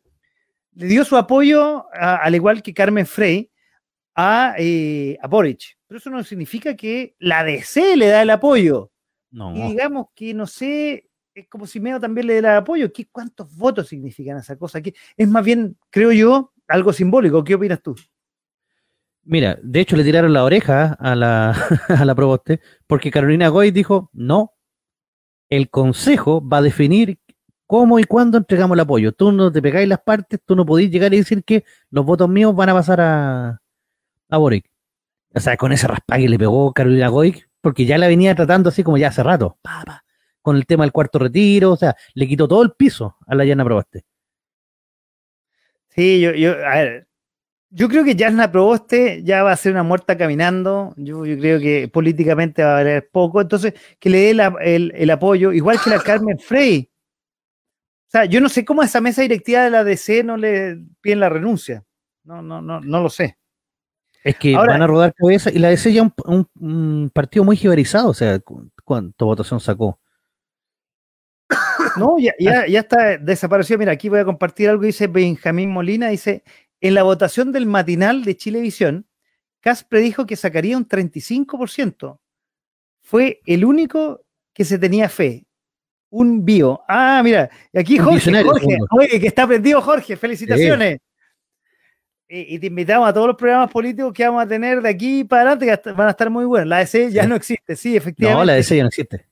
Le 0.75 0.85
dio 0.85 1.03
su 1.03 1.17
apoyo, 1.17 1.87
al 1.91 2.35
igual 2.35 2.61
que 2.61 2.75
Carmen 2.75 3.07
Frey, 3.07 3.49
a, 4.13 4.53
eh, 4.59 5.17
a 5.19 5.27
Boric. 5.27 5.79
Pero 5.87 5.97
eso 5.97 6.11
no 6.11 6.23
significa 6.23 6.75
que 6.75 7.15
la 7.17 7.43
DC 7.43 7.97
le 7.97 8.07
da 8.07 8.21
el 8.21 8.29
apoyo. 8.29 8.91
No. 9.31 9.55
Y 9.55 9.69
digamos 9.69 10.09
que 10.13 10.31
no 10.35 10.45
sé, 10.45 11.09
es 11.33 11.47
como 11.47 11.65
si 11.65 11.79
Meo 11.79 11.99
también 11.99 12.27
le 12.27 12.33
diera 12.33 12.57
apoyo. 12.57 12.93
¿Qué, 12.93 13.07
¿Cuántos 13.11 13.51
votos 13.55 13.87
significan 13.87 14.37
esa 14.37 14.57
cosa? 14.57 14.79
¿Qué, 14.79 14.93
es 15.17 15.27
más 15.27 15.43
bien, 15.43 15.75
creo 15.89 16.11
yo, 16.11 16.53
algo 16.67 16.93
simbólico. 16.93 17.43
¿Qué 17.43 17.55
opinas 17.55 17.81
tú? 17.81 17.95
Mira, 19.23 19.59
de 19.61 19.79
hecho 19.79 19.95
le 19.95 20.03
tiraron 20.03 20.33
la 20.33 20.43
oreja 20.43 20.97
a 20.99 21.15
la, 21.15 21.51
a 21.89 22.05
la 22.05 22.15
Proboste, 22.15 22.61
porque 22.87 23.11
Carolina 23.11 23.49
Goy 23.49 23.71
dijo, 23.71 24.09
no, 24.13 24.53
el 25.49 25.69
Consejo 25.69 26.47
va 26.47 26.57
a 26.57 26.61
definir 26.61 27.19
cómo 27.69 27.99
y 27.99 28.03
cuándo 28.03 28.39
entregamos 28.39 28.75
el 28.75 28.81
apoyo. 28.81 29.11
Tú 29.11 29.31
no 29.31 29.51
te 29.51 29.61
pegáis 29.61 29.87
las 29.87 30.01
partes, 30.01 30.39
tú 30.43 30.55
no 30.55 30.65
podéis 30.65 30.89
llegar 30.89 31.13
y 31.13 31.17
decir 31.17 31.43
que 31.43 31.65
los 31.91 32.05
votos 32.05 32.29
míos 32.29 32.55
van 32.55 32.69
a 32.69 32.73
pasar 32.73 33.01
a, 33.01 33.61
a 34.29 34.37
Boric. 34.37 34.69
O 35.35 35.39
sea, 35.39 35.57
con 35.57 35.71
ese 35.71 35.87
raspague 35.87 36.27
le 36.27 36.39
pegó 36.39 36.73
Carolina 36.73 37.09
Goy, 37.09 37.43
porque 37.61 37.85
ya 37.85 37.97
la 37.97 38.07
venía 38.07 38.33
tratando 38.35 38.69
así 38.69 38.83
como 38.83 38.97
ya 38.97 39.09
hace 39.09 39.21
rato, 39.21 39.59
con 40.41 40.55
el 40.55 40.65
tema 40.65 40.83
del 40.83 40.91
cuarto 40.91 41.19
retiro, 41.19 41.71
o 41.71 41.77
sea, 41.77 41.95
le 42.15 42.27
quitó 42.27 42.47
todo 42.47 42.63
el 42.63 42.71
piso 42.71 43.17
a 43.27 43.35
la 43.35 43.45
Llana 43.45 43.65
Proboste. 43.65 44.05
Sí, 45.89 46.21
yo, 46.21 46.31
yo, 46.31 46.53
a 46.65 46.75
ver, 46.75 47.08
yo 47.71 47.87
creo 47.87 48.03
que 48.03 48.15
Jasna 48.17 48.51
Proboste 48.51 49.21
ya 49.23 49.43
va 49.43 49.51
a 49.51 49.57
ser 49.57 49.73
una 49.73 49.83
muerta 49.83 50.17
caminando. 50.17 50.93
Yo, 50.97 51.21
creo 51.21 51.59
que 51.59 51.87
políticamente 51.87 52.63
va 52.63 52.71
a 52.71 52.75
valer 52.75 53.09
poco. 53.11 53.41
Entonces, 53.41 53.73
que 53.99 54.09
le 54.09 54.17
dé 54.19 54.91
el, 54.93 55.09
apoyo, 55.11 55.51
igual 55.51 55.79
que 55.83 55.89
la 55.89 55.99
Carmen 56.03 56.39
Frey. 56.39 56.89
O 58.07 58.11
sea, 58.11 58.25
yo 58.25 58.41
no 58.41 58.49
sé 58.49 58.65
cómo 58.65 58.81
a 58.81 58.85
esa 58.85 59.01
mesa 59.01 59.21
directiva 59.21 59.63
de 59.63 59.69
la 59.69 59.83
DC 59.83 60.23
no 60.23 60.35
le 60.35 60.79
piden 60.99 61.19
la 61.19 61.29
renuncia. 61.29 61.83
No, 62.23 62.41
no, 62.41 62.59
no, 62.61 62.81
no 62.81 63.03
lo 63.03 63.09
sé. 63.09 63.37
Es 64.23 64.35
que 64.37 64.55
van 64.55 64.81
a 64.81 64.87
rodar 64.87 65.13
cabeza 65.13 65.49
y 65.49 65.59
la 65.59 65.69
DC 65.69 65.93
ya 65.93 66.01
un, 66.01 66.47
un, 66.59 67.11
partido 67.13 67.45
muy 67.45 67.55
jibarizado. 67.55 68.09
O 68.09 68.13
sea, 68.13 68.39
¿cuánto 68.83 69.25
votación 69.25 69.59
sacó? 69.59 69.99
No, 71.97 72.17
ya, 72.19 72.33
ya, 72.39 72.65
ya 72.67 72.79
está 72.79 73.17
desaparecido. 73.17 73.77
Mira, 73.77 73.91
aquí 73.91 74.09
voy 74.09 74.19
a 74.19 74.25
compartir 74.25 74.69
algo. 74.69 74.83
Dice 74.83 75.07
Benjamín 75.07 75.69
Molina. 75.69 76.09
Dice: 76.09 76.43
en 76.81 76.93
la 76.93 77.03
votación 77.03 77.51
del 77.51 77.65
matinal 77.65 78.23
de 78.23 78.37
Chilevisión, 78.37 79.05
Cas 79.61 79.83
predijo 79.83 80.25
que 80.25 80.35
sacaría 80.35 80.77
un 80.77 80.87
35%. 80.87 82.19
Fue 83.01 83.41
el 83.45 83.65
único 83.65 84.21
que 84.53 84.63
se 84.63 84.79
tenía 84.79 85.09
fe. 85.09 85.45
Un 86.11 86.43
bio. 86.43 86.81
Ah, 86.87 87.21
mira, 87.23 87.49
aquí 87.73 87.97
Jorge, 87.97 88.43
Jorge, 88.43 88.77
oye, 88.91 89.19
que 89.19 89.27
está 89.27 89.45
prendido 89.45 89.81
Jorge, 89.81 90.15
felicitaciones. 90.15 90.99
Y, 92.31 92.59
te 92.59 92.67
invitamos 92.67 93.09
a 93.09 93.13
todos 93.13 93.27
los 93.27 93.35
programas 93.35 93.71
políticos 93.71 94.13
que 94.13 94.23
vamos 94.23 94.43
a 94.43 94.47
tener 94.47 94.81
de 94.81 94.89
aquí 94.89 95.23
para 95.23 95.51
adelante, 95.51 95.81
que 95.83 95.91
van 95.93 96.07
a 96.07 96.11
estar 96.11 96.29
muy 96.29 96.45
buenos. 96.45 96.67
La 96.67 96.77
DC 96.77 97.11
ya 97.11 97.27
no 97.27 97.35
existe, 97.35 97.75
sí, 97.75 97.97
efectivamente. 97.97 98.39
No, 98.39 98.45
la 98.45 98.53
DC 98.53 98.77
ya 98.77 98.83
no 98.83 98.89
existe. 98.89 99.25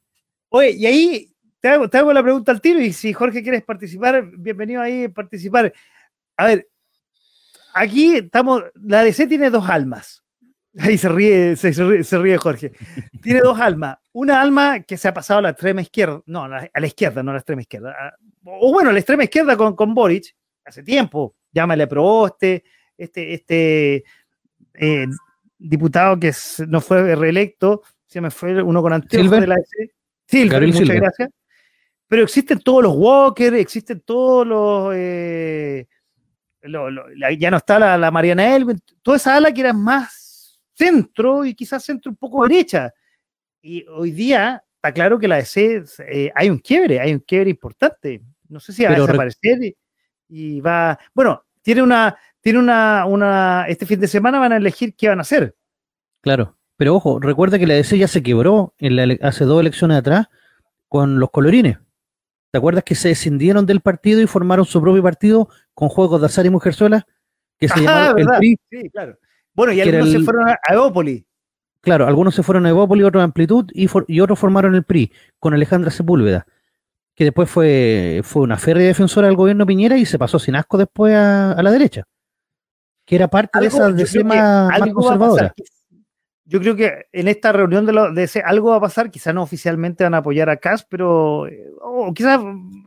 Oye, 0.50 0.72
y 0.72 0.86
ahí 0.88 1.36
te 1.60 1.70
hago, 1.70 1.88
te 1.88 2.00
hago 2.00 2.12
la 2.12 2.24
pregunta 2.24 2.52
al 2.52 2.60
tiro, 2.60 2.82
y 2.82 2.91
si 2.91 3.14
Jorge 3.14 3.43
quieres 3.43 3.64
participar, 3.64 4.26
bienvenido 4.36 4.82
ahí 4.82 5.06
a 5.06 5.10
participar. 5.10 5.72
A 6.36 6.45
ver, 6.48 6.68
aquí 7.78 8.16
estamos, 8.16 8.64
la 8.76 9.04
DC 9.04 9.28
tiene 9.28 9.50
dos 9.50 9.70
almas. 9.70 10.24
Ahí 10.80 10.98
se 10.98 11.10
ríe, 11.10 11.56
se, 11.56 12.18
ríe, 12.18 12.38
Jorge. 12.38 12.72
Tiene 13.22 13.40
dos 13.40 13.60
almas. 13.60 13.98
Una 14.14 14.42
alma 14.42 14.82
que 14.82 14.98
se 14.98 15.08
ha 15.08 15.14
pasado 15.14 15.40
a 15.40 15.42
la 15.42 15.50
extrema 15.50 15.82
izquierda, 15.82 16.22
no, 16.26 16.44
a 16.44 16.48
la, 16.48 16.88
izquierda, 16.88 17.24
no 17.24 17.32
a 17.32 17.34
la 17.34 17.40
extrema 17.40 17.62
izquierda. 17.62 18.16
O 18.44 18.72
bueno, 18.72 18.92
a 18.92 18.94
la 18.94 19.00
extrema 19.00 19.24
izquierda 19.24 19.58
con, 19.58 19.76
con 19.76 19.94
Boric, 19.94 20.36
hace 20.66 20.84
tiempo. 20.84 21.36
Llámale 21.52 21.84
a 21.84 21.88
Proboste, 21.90 22.64
este, 22.96 23.34
este 23.34 24.04
eh, 24.74 25.08
diputado 25.58 26.20
que 26.20 26.32
no 26.68 26.82
fue 26.82 27.16
reelecto, 27.16 27.82
se 28.06 28.22
me 28.22 28.30
fue 28.30 28.62
uno 28.62 28.82
con 28.82 28.94
anteojos 28.94 29.42
de 29.42 29.48
la 29.48 29.56
DC. 29.56 29.92
Silver, 30.28 30.68
muchas 30.68 30.96
gracias. 30.96 31.30
Pero 32.08 32.24
existen 32.24 32.60
todos 32.60 32.84
los 32.84 32.96
Walker, 32.96 33.54
existen 33.56 34.02
todos 34.02 34.48
los. 34.48 34.94
Eh, 34.96 35.88
ya 37.38 37.51
no 37.51 37.57
está 37.57 37.97
la, 37.97 38.11
Mariana 38.11 38.55
Elwin, 38.55 38.80
toda 39.01 39.18
esa 39.18 39.36
ala 39.36 39.51
que 39.51 39.61
era 39.61 39.74
más 39.74 40.59
centro 40.74 41.45
y 41.45 41.55
quizás 41.55 41.84
centro 41.84 42.11
un 42.11 42.18
poco 42.18 42.47
derecha. 42.47 42.93
Y 43.61 43.86
hoy 43.88 44.11
día 44.11 44.63
está 44.76 44.93
claro 44.93 45.20
que 45.20 45.28
la 45.28 45.38
DC 45.38 45.84
eh, 46.07 46.32
hay 46.36 46.49
un 46.49 46.59
quiebre, 46.59 46.99
hay 46.99 47.13
un 47.13 47.20
quiebre 47.20 47.49
importante. 47.49 48.22
No 48.49 48.59
sé 48.59 48.74
si 48.74 48.84
va 48.84 48.91
a 48.91 48.99
desaparecer 48.99 49.76
y, 50.30 50.61
va. 50.61 50.97
Bueno, 51.13 51.43
tiene 51.61 51.82
una, 51.82 52.18
tiene 52.39 52.59
una, 52.59 53.05
una. 53.05 53.65
Este 53.68 53.86
fin 53.86 53.99
de 53.99 54.07
semana 54.07 54.39
van 54.39 54.53
a 54.53 54.57
elegir 54.57 54.95
qué 54.95 55.09
van 55.09 55.20
a 55.20 55.22
hacer. 55.22 55.55
Claro, 56.22 56.57
pero 56.78 56.95
ojo, 56.95 57.20
recuerda 57.20 57.59
que 57.59 57.68
la 57.68 57.74
DC 57.74 57.97
ya 57.97 58.07
se 58.07 58.24
quebró 58.24 58.74
en 58.78 59.18
hace 59.24 59.45
dos 59.45 59.59
elecciones 59.59 59.97
atrás 59.97 60.28
con 60.88 61.20
los 61.20 61.32
colorines. 61.32 61.78
¿Te 62.52 62.58
acuerdas 62.58 62.84
que 62.84 62.95
se 62.95 63.10
descindieron 63.10 63.66
del 63.66 63.82
partido 63.82 64.22
y 64.22 64.28
formaron 64.28 64.66
su 64.66 64.82
propio 64.82 65.04
partido 65.04 65.50
con 65.74 65.89
juegos 65.89 66.22
de 66.22 66.28
azar 66.28 66.45
y 66.45 66.50
mujerzuelas? 66.50 67.04
Que 67.58 67.68
se 67.68 67.80
llamaba 67.82 68.20
el 68.20 68.28
PRI. 68.28 68.60
Sí, 68.70 68.89
claro. 68.89 69.18
Bueno, 69.54 69.74
y 69.74 69.82
algunos 69.82 70.12
se 70.12 70.20
fueron 70.20 70.50
a 70.50 70.58
Evópolis. 70.70 71.24
Claro, 71.82 72.08
algunos 72.08 72.36
se 72.36 72.43
fueron 72.43 72.66
a 72.66 72.70
Evópolis, 72.70 73.06
otros 73.06 73.22
a 73.22 73.24
Amplitud 73.24 73.70
y, 73.74 73.88
y, 74.08 74.20
otros 74.20 74.38
formaron 74.38 74.76
el 74.76 74.84
PRI 74.84 75.12
con 75.39 75.54
Alejandra 75.54 75.89
Sepúlveda, 75.89 76.45
que 77.16 77.24
después 77.24 77.50
fue, 77.50 78.22
fue 78.24 78.43
una 78.43 78.58
férrea 78.58 78.88
defensora 78.88 79.28
del 79.28 79.36
gobierno 79.36 79.66
Piñera 79.66 79.98
y 79.98 80.06
se 80.06 80.20
pasó 80.20 80.38
sin 80.38 80.56
asco 80.56 80.78
después 80.78 81.16
a, 81.16 81.62
la 81.62 81.72
derecha, 81.72 82.04
que 83.06 83.16
era 83.16 83.28
parte 83.28 83.60
de 83.60 83.68
esa 83.68 83.89
de 83.91 84.24
más, 84.24 84.80
más 84.80 84.93
conservadora 84.93 85.54
yo 86.50 86.62
creo 86.62 86.76
que 86.78 87.08
en 87.12 87.28
esta 87.28 87.52
reunión 87.52 87.86
de, 87.86 87.91
lo, 87.91 88.14
de 88.14 88.24
ese 88.24 88.39
algo 88.39 88.70
va 88.70 88.78
a 88.78 88.82
pasar, 88.82 89.12
quizás 89.12 89.36
no 89.36 89.43
oficialmente 89.43 90.06
van 90.06 90.14
a 90.14 90.20
apoyar 90.20 90.50
a 90.50 90.58
Cas, 90.58 90.86
pero 90.89 91.45
o 91.82 92.14
quizás 92.14 92.39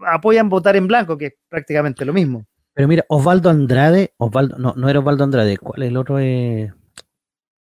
apoyan 0.07 0.49
votar 0.49 0.77
en 0.77 0.87
blanco, 0.87 1.19
que 1.19 1.27
es 1.27 1.35
prácticamente 1.49 2.07
lo 2.07 2.15
mismo. 2.15 2.47
Pero 2.73 2.89
mira, 2.89 3.05
Osvaldo 3.09 3.51
Andrade, 3.51 4.15
Osvaldo, 4.17 4.57
no, 4.57 4.73
no 4.77 4.89
era 4.89 5.01
Osvaldo 5.01 5.25
Andrade, 5.25 5.59
¿cuál 5.59 5.83
es 5.83 5.91
el 5.91 5.97
otro? 5.99 6.19
Eh, 6.19 6.73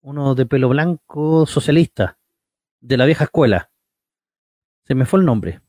uno 0.01 0.35
de 0.35 0.45
pelo 0.45 0.69
blanco, 0.69 1.47
socialista, 1.47 2.19
de 2.79 2.97
la 2.97 3.05
vieja 3.05 3.23
escuela. 3.23 3.71
Se 4.85 4.93
me 4.93 5.05
fue 5.05 5.19
el 5.19 5.25
nombre. 5.25 5.61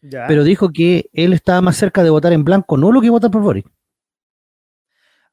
Pero 0.00 0.44
dijo 0.44 0.70
que 0.70 1.08
él 1.12 1.32
estaba 1.32 1.60
más 1.60 1.76
cerca 1.76 2.02
de 2.02 2.10
votar 2.10 2.32
en 2.32 2.44
blanco, 2.44 2.76
no 2.76 2.90
lo 2.90 3.00
que 3.00 3.10
votar 3.10 3.30
por 3.30 3.42
Boric. 3.42 3.66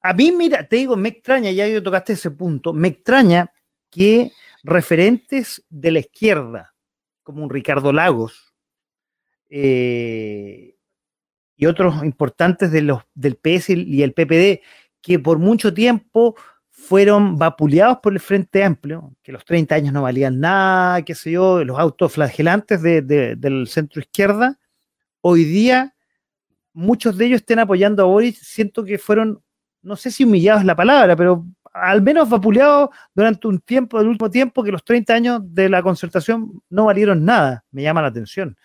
A 0.01 0.13
mí, 0.13 0.31
mira, 0.31 0.67
te 0.67 0.75
digo, 0.75 0.95
me 0.95 1.09
extraña, 1.09 1.51
ya 1.51 1.67
yo 1.67 1.81
tocaste 1.81 2.13
ese 2.13 2.31
punto, 2.31 2.73
me 2.73 2.89
extraña 2.89 3.51
que 3.93 4.31
referentes 4.63 5.63
de 5.69 5.91
la 5.91 5.99
izquierda, 5.99 6.73
como 7.23 7.43
un 7.43 7.49
Ricardo 7.49 7.93
Lagos 7.93 8.53
eh, 9.49 10.75
y 11.55 11.65
otros 11.65 12.03
importantes 12.03 12.71
de 12.71 12.81
los, 12.81 13.03
del 13.13 13.35
PS 13.35 13.69
y 13.69 14.03
el 14.03 14.13
PPD, 14.13 14.61
que 15.01 15.19
por 15.19 15.37
mucho 15.37 15.73
tiempo 15.73 16.35
fueron 16.69 17.37
vapuleados 17.37 17.99
por 17.99 18.13
el 18.13 18.19
Frente 18.19 18.63
Amplio, 18.63 19.15
que 19.21 19.31
los 19.31 19.45
30 19.45 19.75
años 19.75 19.93
no 19.93 20.01
valían 20.01 20.39
nada, 20.39 21.03
qué 21.03 21.15
sé 21.15 21.31
yo, 21.31 21.63
los 21.63 21.79
autoflagelantes 21.79 22.81
del 22.81 23.67
centro 23.67 24.01
izquierda, 24.01 24.59
hoy 25.21 25.45
día 25.45 25.93
muchos 26.73 27.17
de 27.17 27.25
ellos 27.25 27.41
estén 27.41 27.59
apoyando 27.59 28.03
a 28.03 28.07
Boris, 28.07 28.39
siento 28.39 28.83
que 28.83 28.97
fueron, 28.97 29.41
no 29.81 29.95
sé 29.95 30.11
si 30.11 30.23
humillados 30.23 30.61
es 30.61 30.65
la 30.65 30.75
palabra, 30.75 31.15
pero 31.15 31.45
al 31.73 32.01
menos 32.01 32.29
vapuleado 32.29 32.91
durante 33.13 33.47
un 33.47 33.59
tiempo, 33.59 33.99
el 33.99 34.07
último 34.07 34.29
tiempo, 34.29 34.63
que 34.63 34.71
los 34.71 34.83
30 34.83 35.13
años 35.13 35.41
de 35.43 35.69
la 35.69 35.81
concertación 35.81 36.61
no 36.69 36.85
valieron 36.85 37.25
nada. 37.25 37.63
Me 37.71 37.81
llama 37.81 38.01
la 38.01 38.09
atención 38.09 38.55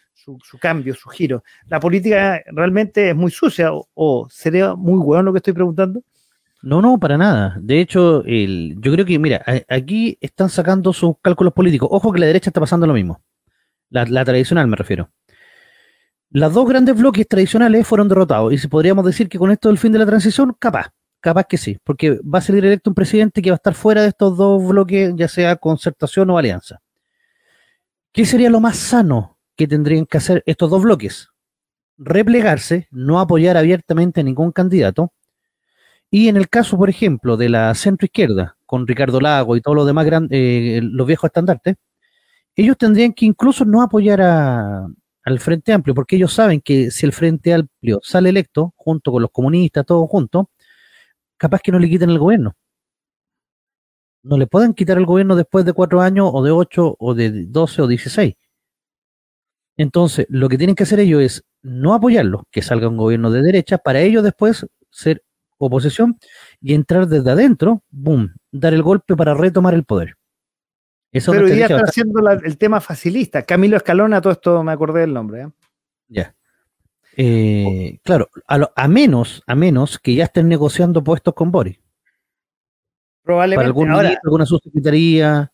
su, 0.42 0.58
cambio, 0.58 0.94
su 0.94 1.08
giro. 1.08 1.42
La 1.66 1.80
política 1.80 2.42
realmente 2.46 3.10
es 3.10 3.16
muy 3.16 3.30
sucia, 3.30 3.70
o, 3.72 4.28
sería 4.30 4.74
muy 4.74 4.98
bueno 4.98 5.24
lo 5.24 5.32
que 5.32 5.38
estoy 5.38 5.52
preguntando. 5.52 6.02
No, 6.62 6.82
no, 6.82 6.98
para 6.98 7.16
nada. 7.16 7.56
De 7.60 7.80
hecho, 7.80 8.24
el, 8.24 8.76
yo 8.80 8.92
creo 8.92 9.04
que, 9.04 9.18
mira, 9.18 9.44
aquí 9.68 10.18
están 10.20 10.48
sacando 10.48 10.92
sus 10.92 11.14
cálculos 11.22 11.52
políticos. 11.52 11.88
Ojo 11.92 12.12
que 12.12 12.18
la 12.18 12.26
derecha 12.26 12.50
está 12.50 12.60
pasando 12.60 12.86
lo 12.86 12.94
mismo. 12.94 13.22
La, 13.90 14.04
la 14.04 14.24
tradicional 14.24 14.66
me 14.66 14.76
refiero. 14.76 15.10
Las 16.30 16.52
dos 16.52 16.68
grandes 16.68 16.96
bloques 16.96 17.26
tradicionales 17.26 17.86
fueron 17.86 18.08
derrotados. 18.08 18.52
Y 18.52 18.58
si 18.58 18.66
podríamos 18.66 19.04
decir 19.04 19.28
que 19.28 19.38
con 19.38 19.50
esto 19.50 19.68
del 19.68 19.78
fin 19.78 19.92
de 19.92 20.00
la 20.00 20.06
transición, 20.06 20.54
capaz. 20.58 20.90
Capaz 21.20 21.44
que 21.44 21.58
sí, 21.58 21.78
porque 21.82 22.20
va 22.22 22.38
a 22.38 22.42
salir 22.42 22.64
electo 22.64 22.90
un 22.90 22.94
presidente 22.94 23.42
que 23.42 23.50
va 23.50 23.54
a 23.54 23.56
estar 23.56 23.74
fuera 23.74 24.02
de 24.02 24.08
estos 24.08 24.36
dos 24.36 24.66
bloques, 24.66 25.12
ya 25.16 25.26
sea 25.26 25.56
concertación 25.56 26.30
o 26.30 26.38
alianza. 26.38 26.80
¿Qué 28.12 28.24
sería 28.24 28.50
lo 28.50 28.60
más 28.60 28.76
sano 28.76 29.38
que 29.56 29.66
tendrían 29.66 30.06
que 30.06 30.18
hacer 30.18 30.42
estos 30.46 30.70
dos 30.70 30.82
bloques? 30.82 31.28
Replegarse, 31.98 32.86
no 32.92 33.18
apoyar 33.18 33.56
abiertamente 33.56 34.20
a 34.20 34.24
ningún 34.24 34.52
candidato. 34.52 35.12
Y 36.10 36.28
en 36.28 36.36
el 36.36 36.48
caso, 36.48 36.78
por 36.78 36.88
ejemplo, 36.88 37.36
de 37.36 37.48
la 37.48 37.74
centro 37.74 38.06
izquierda, 38.06 38.56
con 38.64 38.86
Ricardo 38.86 39.20
Lago 39.20 39.56
y 39.56 39.60
todos 39.60 39.76
los 39.76 39.86
demás 39.86 40.06
grandes, 40.06 40.30
eh, 40.32 40.80
los 40.82 41.06
viejos 41.06 41.28
estandartes, 41.28 41.76
ellos 42.54 42.76
tendrían 42.78 43.12
que 43.12 43.26
incluso 43.26 43.64
no 43.64 43.82
apoyar 43.82 44.20
al 44.20 45.40
Frente 45.40 45.72
Amplio, 45.72 45.94
porque 45.94 46.16
ellos 46.16 46.32
saben 46.32 46.60
que 46.60 46.90
si 46.90 47.06
el 47.06 47.12
Frente 47.12 47.54
Amplio 47.54 48.00
sale 48.02 48.30
electo, 48.30 48.72
junto 48.76 49.12
con 49.12 49.22
los 49.22 49.30
comunistas, 49.30 49.84
todos 49.84 50.08
juntos, 50.08 50.46
capaz 51.38 51.60
que 51.60 51.72
no 51.72 51.78
le 51.78 51.88
quiten 51.88 52.10
el 52.10 52.18
gobierno. 52.18 52.54
No 54.22 54.36
le 54.36 54.46
pueden 54.46 54.74
quitar 54.74 54.98
el 54.98 55.06
gobierno 55.06 55.36
después 55.36 55.64
de 55.64 55.72
cuatro 55.72 56.00
años, 56.00 56.28
o 56.32 56.42
de 56.42 56.50
ocho, 56.50 56.96
o 56.98 57.14
de 57.14 57.46
doce, 57.46 57.80
o 57.80 57.86
dieciséis. 57.86 58.34
Entonces, 59.76 60.26
lo 60.28 60.48
que 60.48 60.58
tienen 60.58 60.74
que 60.74 60.82
hacer 60.82 61.00
ellos 61.00 61.22
es 61.22 61.44
no 61.62 61.94
apoyarlo, 61.94 62.44
que 62.50 62.62
salga 62.62 62.88
un 62.88 62.96
gobierno 62.96 63.30
de 63.30 63.42
derecha, 63.42 63.78
para 63.78 64.00
ellos 64.00 64.24
después 64.24 64.66
ser 64.90 65.22
oposición 65.56 66.18
y 66.60 66.74
entrar 66.74 67.06
desde 67.06 67.30
adentro, 67.30 67.82
boom, 67.90 68.34
dar 68.50 68.74
el 68.74 68.82
golpe 68.82 69.16
para 69.16 69.34
retomar 69.34 69.74
el 69.74 69.84
poder. 69.84 70.16
Eso 71.12 71.32
Pero 71.32 71.46
hoy 71.46 71.52
día 71.52 71.66
está 71.66 71.82
haciendo 71.82 72.20
el 72.28 72.58
tema 72.58 72.80
facilista. 72.80 73.42
Camilo 73.42 73.76
Escalona, 73.76 74.20
todo 74.20 74.32
esto 74.32 74.62
me 74.62 74.72
acordé 74.72 75.00
del 75.00 75.14
nombre. 75.14 75.42
¿eh? 75.42 75.48
Ya. 76.08 76.34
Eh, 77.20 77.98
claro, 78.04 78.28
a, 78.46 78.86
menos, 78.86 79.42
a 79.44 79.56
menos 79.56 79.98
que 79.98 80.14
ya 80.14 80.24
estén 80.24 80.46
negociando 80.46 81.02
puestos 81.02 81.34
con 81.34 81.50
Boris. 81.50 81.80
Probablemente. 83.24 83.56
Para 83.56 83.66
algún 83.66 83.90
Ahora, 83.90 84.16
alguna 84.22 84.46
subsecretaría. 84.46 85.52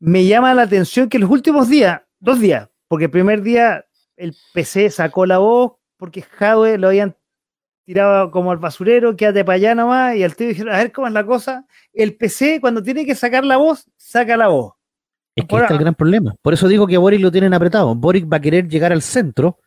Me 0.00 0.26
llama 0.26 0.52
la 0.52 0.62
atención 0.62 1.08
que 1.08 1.18
los 1.18 1.30
últimos 1.30 1.70
días, 1.70 2.02
dos 2.20 2.40
días, 2.40 2.68
porque 2.88 3.06
el 3.06 3.10
primer 3.10 3.40
día 3.40 3.86
el 4.16 4.36
PC 4.52 4.90
sacó 4.90 5.24
la 5.24 5.38
voz 5.38 5.72
porque 5.96 6.20
Jadwe 6.20 6.76
lo 6.76 6.88
habían 6.88 7.16
tirado 7.86 8.30
como 8.30 8.50
al 8.52 8.58
basurero, 8.58 9.16
quédate 9.16 9.46
para 9.46 9.56
allá 9.56 9.74
nomás, 9.74 10.14
y 10.14 10.22
al 10.22 10.36
tío 10.36 10.48
dijeron, 10.48 10.74
a 10.74 10.76
ver 10.76 10.92
cómo 10.92 11.06
es 11.06 11.14
la 11.14 11.24
cosa. 11.24 11.64
El 11.94 12.16
PC, 12.16 12.60
cuando 12.60 12.82
tiene 12.82 13.06
que 13.06 13.14
sacar 13.14 13.46
la 13.46 13.56
voz, 13.56 13.90
saca 13.96 14.36
la 14.36 14.48
voz. 14.48 14.74
Es 15.34 15.46
que 15.46 15.56
está 15.56 15.72
el 15.72 15.80
gran 15.80 15.94
problema. 15.94 16.34
Por 16.42 16.52
eso 16.52 16.68
digo 16.68 16.86
que 16.86 16.96
a 16.96 16.98
Boric 16.98 17.22
lo 17.22 17.32
tienen 17.32 17.54
apretado. 17.54 17.94
Boric 17.94 18.30
va 18.30 18.36
a 18.36 18.40
querer 18.40 18.68
llegar 18.68 18.92
al 18.92 19.00
centro 19.00 19.58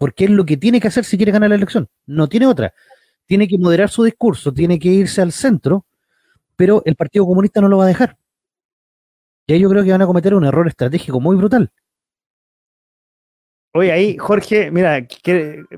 porque 0.00 0.24
es 0.24 0.30
lo 0.30 0.46
que 0.46 0.56
tiene 0.56 0.80
que 0.80 0.88
hacer 0.88 1.04
si 1.04 1.18
quiere 1.18 1.30
ganar 1.30 1.50
la 1.50 1.56
elección. 1.56 1.86
No 2.06 2.26
tiene 2.26 2.46
otra. 2.46 2.72
Tiene 3.26 3.46
que 3.46 3.58
moderar 3.58 3.90
su 3.90 4.02
discurso, 4.02 4.50
tiene 4.50 4.78
que 4.78 4.88
irse 4.88 5.20
al 5.20 5.30
centro, 5.30 5.84
pero 6.56 6.80
el 6.86 6.96
Partido 6.96 7.26
Comunista 7.26 7.60
no 7.60 7.68
lo 7.68 7.76
va 7.76 7.84
a 7.84 7.88
dejar. 7.88 8.16
Y 9.46 9.52
ahí 9.52 9.60
yo 9.60 9.68
creo 9.68 9.84
que 9.84 9.92
van 9.92 10.00
a 10.00 10.06
cometer 10.06 10.32
un 10.32 10.46
error 10.46 10.66
estratégico 10.66 11.20
muy 11.20 11.36
brutal. 11.36 11.70
Oye, 13.74 13.92
ahí 13.92 14.16
Jorge, 14.16 14.70
mira, 14.70 15.06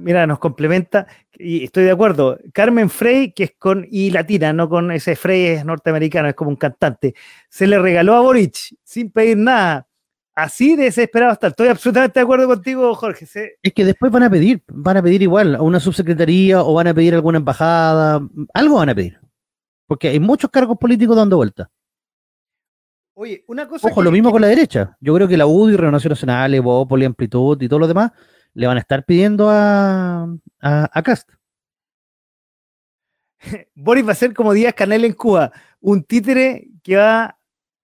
mira, 0.01 0.25
nos 0.29 0.39
complementa 0.39 1.09
y 1.33 1.65
estoy 1.65 1.83
de 1.83 1.91
acuerdo. 1.91 2.39
Carmen 2.55 2.91
Frey, 2.91 3.33
que 3.33 3.43
es 3.43 3.55
con 3.59 3.89
y 3.91 4.11
latina, 4.11 4.53
no 4.53 4.69
con 4.69 4.93
ese 4.93 5.17
Frey 5.17 5.47
es 5.47 5.65
norteamericano, 5.65 6.29
es 6.29 6.37
como 6.37 6.51
un 6.51 6.57
cantante, 6.57 7.17
se 7.49 7.67
le 7.67 7.77
regaló 7.77 8.15
a 8.15 8.21
Boric 8.21 8.77
sin 8.85 9.11
pedir 9.11 9.37
nada. 9.37 9.89
Así 10.35 10.77
desesperado 10.77 11.33
está. 11.33 11.49
Estoy 11.49 11.69
absolutamente 11.69 12.19
de 12.19 12.25
acuerdo 12.25 12.47
contigo, 12.47 12.95
Jorge. 12.95 13.27
Es 13.63 13.73
que 13.73 13.85
después 13.85 14.11
van 14.11 14.23
a 14.23 14.31
pedir, 14.31 14.63
van 14.69 14.97
a 14.97 15.03
pedir 15.03 15.23
igual 15.23 15.57
a 15.57 15.63
una 15.63 15.79
subsecretaría 15.79 16.63
o 16.63 16.75
van 16.75 16.87
a 16.87 16.95
pedir 16.95 17.15
alguna 17.15 17.39
embajada, 17.39 18.27
algo 18.55 18.77
van 18.77 18.89
a 18.89 18.95
pedir. 18.95 19.21
Porque 19.87 20.09
hay 20.09 20.21
muchos 20.21 20.51
cargos 20.51 20.79
políticos 20.79 21.17
dando 21.17 21.37
vuelta. 21.37 21.71
Oye, 23.15 23.45
una 23.47 23.69
cosa. 23.69 23.89
Ojo, 23.89 24.03
lo 24.03 24.11
mismo 24.11 24.31
con 24.31 24.41
la 24.41 24.49
derecha. 24.49 24.97
Yo 25.01 25.15
creo 25.15 25.29
que 25.29 25.37
la 25.37 25.47
UDI, 25.47 25.77
Renovación 25.77 26.13
Nacional, 26.13 26.55
Evópoli, 26.55 27.05
Amplitud 27.05 27.61
y 27.61 27.69
todo 27.69 27.81
lo 27.81 27.87
demás 27.87 28.13
le 28.55 28.67
van 28.67 28.77
a 28.77 28.81
estar 28.81 29.05
pidiendo 29.05 29.49
a, 29.51 30.29
a, 30.61 31.03
Cast. 31.03 31.31
Boris 33.75 34.07
va 34.07 34.13
a 34.13 34.17
ser 34.17 34.35
como 34.35 34.53
Díaz 34.53 34.75
Canel 34.75 35.05
en 35.05 35.13
Cuba, 35.13 35.53
un 35.81 36.05
títere 36.05 36.69
que 36.83 36.97
va, 36.97 37.39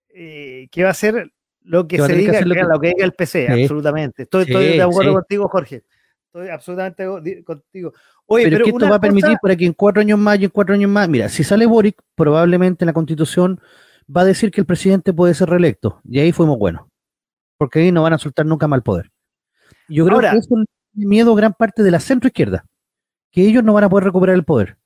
eh, 0.08 0.68
que 0.70 0.84
va 0.84 0.90
a 0.90 0.94
ser 0.94 1.32
lo 1.68 1.86
que, 1.86 1.98
se 1.98 2.14
diga, 2.14 2.40
lo 2.40 2.80
que... 2.80 2.88
diga 2.88 3.04
el 3.04 3.12
PC, 3.12 3.46
absolutamente. 3.46 4.22
Estoy, 4.22 4.46
de 4.46 4.82
acuerdo 4.82 5.12
contigo, 5.12 5.48
Jorge. 5.48 5.84
Estoy 6.26 6.48
absolutamente 6.48 7.44
contigo. 7.44 7.92
Oye, 8.24 8.44
pero, 8.44 8.64
pero 8.64 8.76
esto 8.76 8.88
va 8.88 8.96
a 8.96 9.00
permitir 9.00 9.36
para 9.40 9.54
que 9.54 9.66
en 9.66 9.74
cuatro 9.74 10.00
años 10.00 10.18
más 10.18 10.40
y 10.40 10.44
en 10.44 10.50
cuatro 10.50 10.74
años 10.74 10.90
más, 10.90 11.08
mira, 11.10 11.28
si 11.28 11.44
sale 11.44 11.66
Boric, 11.66 12.00
probablemente 12.14 12.84
en 12.84 12.86
la 12.86 12.94
constitución 12.94 13.60
va 14.14 14.22
a 14.22 14.24
decir 14.24 14.50
que 14.50 14.62
el 14.62 14.66
presidente 14.66 15.12
puede 15.12 15.34
ser 15.34 15.50
reelecto. 15.50 16.00
Y 16.08 16.20
ahí 16.20 16.32
fuimos 16.32 16.58
buenos. 16.58 16.86
Porque 17.58 17.80
ahí 17.80 17.92
no 17.92 18.02
van 18.02 18.14
a 18.14 18.18
soltar 18.18 18.46
nunca 18.46 18.66
mal 18.66 18.82
poder. 18.82 19.10
Yo 19.88 20.06
creo 20.06 20.20
que 20.20 20.38
es 20.38 20.46
un 20.48 20.64
miedo 20.94 21.34
gran 21.34 21.52
parte 21.52 21.82
de 21.82 21.90
la 21.90 22.00
centro 22.00 22.28
izquierda. 22.28 22.64
Que 23.30 23.42
ellos 23.42 23.62
no 23.62 23.74
van 23.74 23.84
a 23.84 23.90
poder 23.90 24.04
recuperar 24.04 24.36
el 24.36 24.44
poder. 24.44 24.77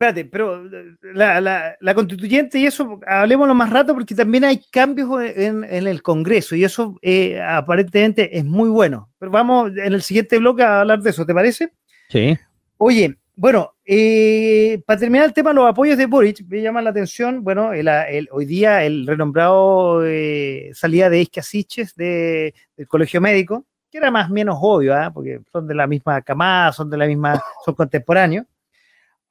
Espérate, 0.00 0.24
pero 0.24 0.64
la, 1.12 1.94
constituyente 1.94 2.58
y 2.58 2.64
eso, 2.64 2.98
hablemoslo 3.06 3.54
más 3.54 3.68
rato 3.68 3.92
porque 3.92 4.14
también 4.14 4.44
hay 4.44 4.62
cambios 4.70 5.10
en, 5.22 5.62
el 5.62 6.00
Congreso 6.00 6.56
y 6.56 6.64
eso 6.64 6.98
eh, 7.02 7.38
aparentemente 7.38 8.38
es 8.38 8.42
muy 8.42 8.70
bueno. 8.70 9.10
Pero 9.18 9.30
vamos 9.30 9.72
en 9.76 9.92
el 9.92 10.00
siguiente 10.00 10.38
bloque 10.38 10.62
a 10.62 10.80
hablar 10.80 11.02
de 11.02 11.10
eso, 11.10 11.26
¿te 11.26 11.34
parece? 11.34 11.74
Sí. 12.08 12.34
Oye, 12.78 13.18
bueno, 13.36 13.74
eh, 13.84 14.80
para 14.86 15.00
terminar 15.00 15.26
el 15.26 15.34
tema, 15.34 15.52
los 15.52 15.68
apoyos 15.68 15.98
de 15.98 16.06
Boric, 16.06 16.46
me 16.48 16.62
llama 16.62 16.80
la 16.80 16.88
atención, 16.88 17.44
bueno, 17.44 17.74
el, 17.74 18.26
hoy 18.32 18.46
día 18.46 18.82
el 18.84 19.06
renombrado 19.06 20.06
eh, 20.06 20.70
salida 20.72 21.10
de 21.10 21.20
Iscasiches 21.20 21.94
de, 21.94 22.54
del 22.74 22.88
Colegio 22.88 23.20
Médico, 23.20 23.66
que 23.90 23.98
era 23.98 24.10
más 24.10 24.30
o 24.30 24.32
menos 24.32 24.56
obvio, 24.62 24.96
¿ah? 24.96 25.10
porque 25.12 25.42
son 25.52 25.66
de 25.66 25.74
la 25.74 25.86
misma 25.86 26.22
camada, 26.22 26.72
son 26.72 26.88
de 26.88 26.96
la 26.96 27.06
misma, 27.06 27.38
son 27.66 27.74
contemporáneos. 27.74 28.46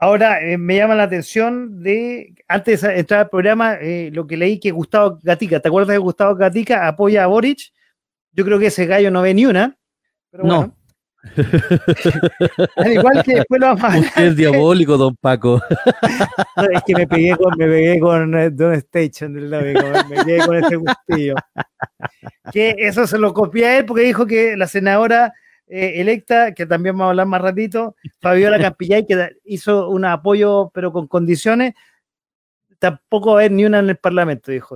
Ahora, 0.02 0.41
eh, 0.41 0.58
me 0.58 0.78
llama 0.78 0.95
la 0.95 1.04
atención 1.04 1.84
de, 1.84 2.34
antes 2.47 2.82
de 2.82 3.00
entrar 3.00 3.20
al 3.20 3.30
programa, 3.30 3.76
eh, 3.76 4.10
lo 4.14 4.26
que 4.26 4.38
leí 4.38 4.58
que 4.58 4.72
Gustavo 4.72 5.20
Gatica, 5.22 5.60
¿te 5.60 5.68
acuerdas 5.68 5.93
de 5.93 5.97
Gustavo 5.97 6.36
Gatica 6.36 6.88
apoya 6.88 7.26
a 7.26 7.28
Boric? 7.28 7.74
Yo 8.32 8.45
creo 8.45 8.60
que 8.60 8.68
ese 8.68 8.86
gallo 8.86 9.12
no 9.12 9.22
ve 9.22 9.34
ni 9.34 9.45
una. 9.45 9.78
Pero 10.32 10.45
no. 10.45 10.76
Al 12.78 12.93
igual 12.93 13.24
que 13.26 13.36
después 13.36 13.60
lo 13.60 13.68
vamos 13.68 13.84
a 13.84 14.00
Usted 14.00 14.24
es 14.24 14.36
diabólico, 14.38 14.97
don 14.97 15.18
Paco. 15.18 15.62
es 16.72 16.84
que 16.86 16.95
me 16.95 17.06
pegué 17.06 17.36
con, 17.36 17.54
me 17.58 17.68
pegué 17.68 18.00
con 18.00 18.39
eh, 18.39 18.50
Don 18.52 18.74
Station 18.76 19.34
me 19.34 19.74
pegué 19.74 20.45
con 20.45 20.64
ese 20.64 20.78
gustillo. 20.78 21.36
Que 22.54 22.74
eso 22.78 23.06
se 23.06 23.18
lo 23.18 23.34
copié 23.34 23.66
a 23.66 23.78
él 23.80 23.86
porque 23.86 24.04
dijo 24.04 24.26
que 24.26 24.56
la 24.56 24.68
senadora 24.68 25.34
eh, 25.70 26.01
electa, 26.01 26.53
que 26.55 26.65
también 26.65 26.95
vamos 26.95 27.05
a 27.05 27.09
hablar 27.11 27.28
más 27.28 27.41
ratito, 27.41 27.95
Fabiola 28.20 28.59
Campillay, 28.74 29.05
que 29.05 29.38
hizo 29.45 29.88
un 29.89 30.03
apoyo, 30.03 30.72
pero 30.74 30.91
con 30.91 31.07
condiciones, 31.07 31.76
tampoco 32.80 33.34
va 33.34 33.34
a 33.34 33.39
haber 33.41 33.51
ni 33.51 33.65
una 33.65 33.78
en 33.80 33.89
el 33.89 33.97
Parlamento, 33.97 34.51
dijo. 34.51 34.76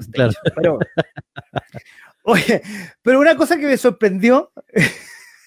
Pero, 0.55 0.77
oye, 2.23 2.61
pero 3.01 3.19
una 3.19 3.35
cosa 3.35 3.57
que 3.57 3.65
me 3.65 3.77
sorprendió, 3.77 4.51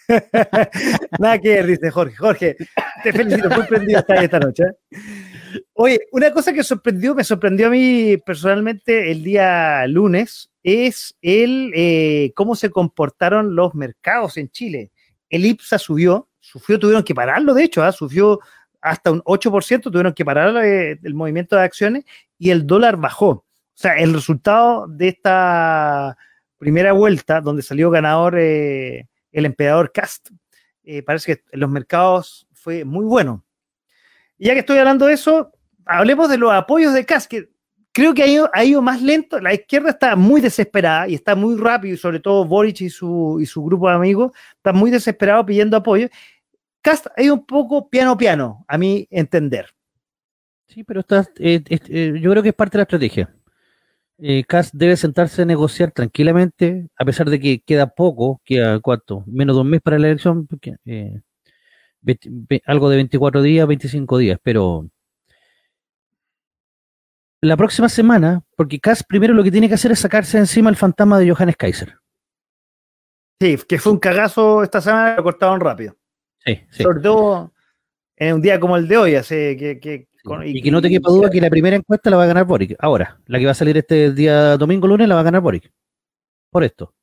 nada 1.20 1.39
que 1.39 1.48
ver, 1.51 1.66
dice 1.66 1.90
Jorge. 1.93 2.16
Jorge, 2.16 2.56
te 3.05 3.12
felicito, 3.12 3.48
muy 3.48 3.66
prendido 3.66 4.01
esta, 4.01 4.16
esta 4.16 4.40
noche. 4.40 4.64
¿eh? 4.64 5.60
Oye, 5.74 6.01
una 6.10 6.32
cosa 6.32 6.52
que 6.52 6.64
sorprendió, 6.64 7.14
me 7.14 7.23
sorprendió 7.23 7.68
a 7.68 7.70
mí 7.70 8.16
personalmente 8.16 9.12
el 9.12 9.23
día 9.23 9.86
lunes, 9.86 10.51
es 10.64 11.16
el 11.23 11.70
eh, 11.77 12.32
cómo 12.35 12.56
se 12.56 12.70
comportaron 12.70 13.55
los 13.55 13.77
mercados 13.77 14.39
en 14.39 14.48
Chile 14.51 14.90
el 15.31 15.47
IPSA 15.47 15.78
subió, 15.78 16.28
sufrió, 16.40 16.78
tuvieron 16.78 17.03
que 17.03 17.15
pararlo, 17.15 17.55
de 17.55 17.65
hecho, 17.65 17.82
¿ah? 17.82 17.93
sufrió 17.93 18.40
hasta 18.81 19.11
un 19.11 19.20
8%, 19.23 19.82
tuvieron 19.82 20.12
que 20.12 20.24
parar 20.24 20.65
eh, 20.65 20.98
el 21.03 21.15
movimiento 21.15 21.57
de 21.57 21.62
acciones 21.62 22.05
y 22.39 22.51
el 22.51 22.66
dólar 22.66 22.97
bajó. 22.97 23.28
O 23.28 23.44
sea, 23.74 23.98
el 23.98 24.15
resultado 24.15 24.86
de 24.86 25.09
esta 25.09 26.16
primera 26.59 26.93
vuelta, 26.93 27.40
donde 27.40 27.62
salió 27.62 27.90
ganador 27.90 28.39
eh, 28.39 29.09
el 29.32 29.44
emperador 29.44 29.93
Cast, 29.93 30.31
eh, 30.85 31.03
parece 31.03 31.36
que 31.36 31.43
en 31.51 31.61
los 31.61 31.70
mercados 31.70 32.47
fue 32.55 32.85
muy 32.85 33.05
bueno. 33.05 33.44
Y 34.39 34.47
ya 34.47 34.55
que 34.55 34.61
estoy 34.61 34.78
hablando 34.78 35.07
de 35.07 35.15
eso, 35.15 35.53
hablemos 35.85 36.31
de 36.31 36.39
los 36.39 36.53
apoyos 36.53 36.94
de 36.94 37.05
Cast, 37.05 37.28
que 37.28 37.51
creo 37.97 38.12
que 38.12 38.23
ha 38.52 38.64
ido, 38.64 38.82
más 38.82 39.01
lento. 39.01 39.40
La 39.40 39.55
izquierda 39.55 39.89
está 39.89 40.16
muy 40.16 40.43
desesperada 40.43 41.09
y 41.09 41.14
está 41.14 41.35
muy 41.35 41.56
rápido, 41.56 41.94
y 41.94 41.97
sobre 41.97 42.20
todo 42.20 42.44
Boric 42.44 42.82
y 42.82 42.90
su, 42.90 43.39
y 43.40 43.47
su 43.47 43.64
grupo 43.64 43.89
de 43.89 43.94
amigos 43.94 44.32
están 44.55 44.77
muy 44.77 44.90
desesperados 44.90 45.47
pidiendo 45.47 45.78
apoyo. 45.78 46.06
Cast 46.82 47.06
ha 47.16 47.23
ido 47.23 47.32
un 47.32 47.47
poco 47.47 47.89
piano 47.89 48.14
piano, 48.18 48.66
a 48.68 48.77
mi 48.77 49.09
entender. 49.10 49.70
Sí, 50.66 50.85
pero 50.85 51.01
está, 51.01 51.27
eh, 51.39 51.62
eh, 51.70 52.18
yo 52.20 52.31
creo 52.32 52.43
que 52.43 52.51
es 52.51 52.55
parte 52.55 52.77
de 52.77 52.81
la 52.81 52.82
estrategia. 52.82 53.35
Eh, 54.18 54.44
Cast 54.44 54.74
debe 54.74 54.98
sentarse 54.98 55.40
a 55.40 55.47
negociar 55.47 55.90
tranquilamente, 55.90 56.89
a 56.98 57.05
pesar 57.06 57.31
de 57.31 57.40
que 57.40 57.60
queda 57.60 57.86
poco, 57.86 58.43
queda 58.44 58.78
cuánto, 58.81 59.24
menos 59.27 59.56
de 59.56 59.62
un 59.62 59.70
mes 59.70 59.81
para 59.81 59.98
la 59.98 60.09
elección, 60.09 60.47
algo 62.66 62.90
de 62.90 62.97
24 62.97 63.40
días, 63.40 63.66
25 63.66 64.18
días, 64.18 64.39
pero 64.43 64.86
la 67.40 67.56
próxima 67.56 67.88
semana, 67.88 68.42
porque 68.56 68.80
Cass 68.80 69.04
primero 69.04 69.34
lo 69.34 69.44
que 69.44 69.50
tiene 69.50 69.68
que 69.68 69.74
hacer 69.74 69.92
es 69.92 70.00
sacarse 70.00 70.38
encima 70.38 70.70
el 70.70 70.76
fantasma 70.76 71.18
de 71.18 71.30
Johannes 71.30 71.56
Kaiser. 71.56 71.98
Sí, 73.40 73.56
que 73.68 73.78
fue 73.78 73.92
un 73.92 73.98
cagazo 73.98 74.62
esta 74.62 74.80
semana, 74.80 75.16
lo 75.16 75.22
cortaron 75.22 75.60
rápido. 75.60 75.96
Sí, 76.44 76.60
sí. 76.70 76.82
Sobre 76.82 77.00
todo 77.00 77.52
en 78.16 78.34
un 78.36 78.42
día 78.42 78.58
como 78.58 78.76
el 78.76 78.88
de 78.88 78.96
hoy, 78.96 79.14
así 79.14 79.34
que, 79.34 80.08
y, 80.44 80.62
que 80.62 80.70
no 80.70 80.80
te 80.80 80.88
quepa 80.88 81.10
duda 81.10 81.30
que 81.30 81.40
la 81.40 81.50
primera 81.50 81.76
encuesta 81.76 82.10
la 82.10 82.16
va 82.16 82.24
a 82.24 82.28
ganar 82.28 82.46
Boric. 82.46 82.76
Ahora, 82.78 83.20
la 83.26 83.38
que 83.38 83.44
va 83.44 83.50
a 83.50 83.54
salir 83.54 83.76
este 83.76 84.12
día 84.12 84.56
domingo 84.56 84.86
lunes 84.86 85.06
la 85.06 85.14
va 85.14 85.20
a 85.20 85.24
ganar 85.24 85.42
Boric. 85.42 85.70
Por 86.50 86.64
esto. 86.64 86.94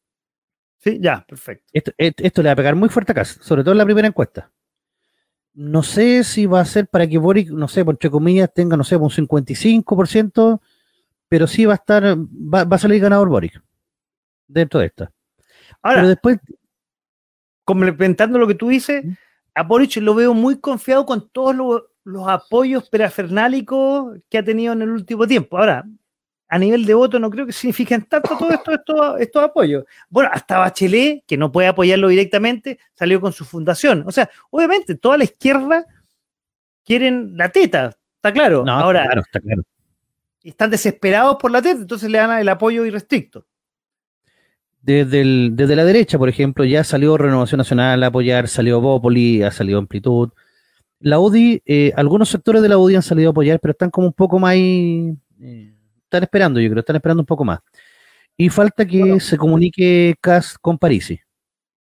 Sí, 0.79 0.97
ya, 0.99 1.23
perfecto. 1.25 1.65
Esto, 1.71 1.91
esto 1.97 2.41
le 2.41 2.49
va 2.49 2.53
a 2.53 2.57
pegar 2.57 2.75
muy 2.75 2.89
fuerte 2.89 3.11
a 3.11 3.15
Cass, 3.15 3.39
sobre 3.41 3.63
todo 3.63 3.71
en 3.71 3.77
la 3.77 3.85
primera 3.85 4.07
encuesta 4.07 4.51
no 5.53 5.83
sé 5.83 6.23
si 6.23 6.45
va 6.45 6.61
a 6.61 6.65
ser 6.65 6.87
para 6.87 7.07
que 7.07 7.17
Boric, 7.17 7.49
no 7.49 7.67
sé, 7.67 7.81
entre 7.81 8.09
comillas, 8.09 8.51
tenga, 8.53 8.75
no 8.75 8.83
sé, 8.83 8.95
un 8.95 9.09
55%, 9.09 10.61
pero 11.27 11.47
sí 11.47 11.65
va 11.65 11.73
a 11.73 11.75
estar, 11.75 12.03
va, 12.17 12.61
a 12.69 12.77
salir 12.77 13.01
ganador 13.01 13.29
Boric 13.29 13.61
dentro 14.47 14.79
de 14.79 14.87
esta. 14.87 15.11
Ahora, 15.81 15.97
pero 15.97 16.07
después, 16.07 16.39
complementando 17.65 18.39
lo 18.39 18.47
que 18.47 18.55
tú 18.55 18.69
dices, 18.69 19.03
a 19.53 19.63
Boric 19.63 19.97
lo 19.97 20.15
veo 20.15 20.33
muy 20.33 20.59
confiado 20.59 21.05
con 21.05 21.29
todos 21.29 21.55
los, 21.55 21.83
los 22.03 22.27
apoyos 22.27 22.89
perafernálicos 22.89 24.17
que 24.29 24.37
ha 24.39 24.43
tenido 24.43 24.73
en 24.73 24.81
el 24.81 24.89
último 24.89 25.27
tiempo. 25.27 25.57
Ahora, 25.57 25.85
a 26.53 26.59
nivel 26.59 26.85
de 26.85 26.93
voto 26.93 27.17
no 27.17 27.31
creo 27.31 27.47
que 27.47 27.51
signifiquen 27.51 28.03
tanto 28.03 28.37
todo 28.37 28.51
esto, 28.51 28.71
estos, 28.73 29.19
estos 29.19 29.43
apoyos. 29.43 29.85
Bueno, 30.07 30.29
hasta 30.31 30.59
Bachelet, 30.59 31.23
que 31.25 31.35
no 31.35 31.51
puede 31.51 31.67
apoyarlo 31.67 32.09
directamente, 32.09 32.77
salió 32.93 33.19
con 33.19 33.33
su 33.33 33.43
fundación. 33.43 34.03
O 34.05 34.11
sea, 34.11 34.29
obviamente 34.51 34.93
toda 34.93 35.17
la 35.17 35.23
izquierda 35.23 35.83
quieren 36.85 37.35
la 37.37 37.49
teta, 37.49 37.97
está 38.17 38.31
claro. 38.31 38.63
Ahora, 38.67 39.05
claro, 39.05 39.21
está 39.21 39.39
claro. 39.39 39.63
Están 40.43 40.69
desesperados 40.69 41.37
por 41.37 41.49
la 41.49 41.59
teta, 41.59 41.81
entonces 41.81 42.07
le 42.11 42.19
dan 42.19 42.37
el 42.37 42.47
apoyo 42.47 42.85
irrestricto. 42.85 43.47
Desde, 44.83 45.49
desde 45.53 45.75
la 45.75 45.85
derecha, 45.85 46.19
por 46.19 46.29
ejemplo, 46.29 46.65
ya 46.65 46.83
salió 46.83 47.17
Renovación 47.17 47.57
Nacional 47.57 48.03
a 48.03 48.07
apoyar, 48.07 48.47
salió 48.47 48.79
Bópoli, 48.79 49.41
ha 49.41 49.49
salido 49.49 49.79
Amplitud. 49.79 50.29
La 50.99 51.19
UDI, 51.19 51.63
eh, 51.65 51.93
algunos 51.95 52.29
sectores 52.29 52.61
de 52.61 52.69
la 52.69 52.77
UDI 52.77 52.97
han 52.97 53.01
salido 53.01 53.29
a 53.29 53.31
apoyar, 53.31 53.59
pero 53.59 53.71
están 53.71 53.89
como 53.89 54.05
un 54.05 54.13
poco 54.13 54.37
más... 54.37 54.53
Eh, 54.55 55.72
están 56.13 56.23
esperando, 56.23 56.59
yo 56.59 56.69
creo, 56.69 56.81
están 56.81 56.95
esperando 56.95 57.21
un 57.21 57.25
poco 57.25 57.43
más. 57.43 57.59
Y 58.37 58.49
falta 58.49 58.85
que 58.85 59.19
se 59.19 59.37
comunique 59.37 60.15
CAS 60.21 60.57
con 60.59 60.77
Parisi. 60.77 61.19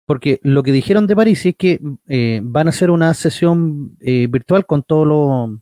Porque 0.06 0.40
lo 0.42 0.62
que 0.62 0.72
dijeron 0.72 1.06
de 1.06 1.16
Parisi 1.16 1.50
es 1.50 1.56
que 1.56 1.80
eh, 2.08 2.40
van 2.42 2.66
a 2.66 2.70
hacer 2.70 2.90
una 2.90 3.14
sesión 3.14 3.96
eh, 4.00 4.26
virtual 4.28 4.66
con, 4.66 4.82
todos 4.82 5.06
los 5.06 5.60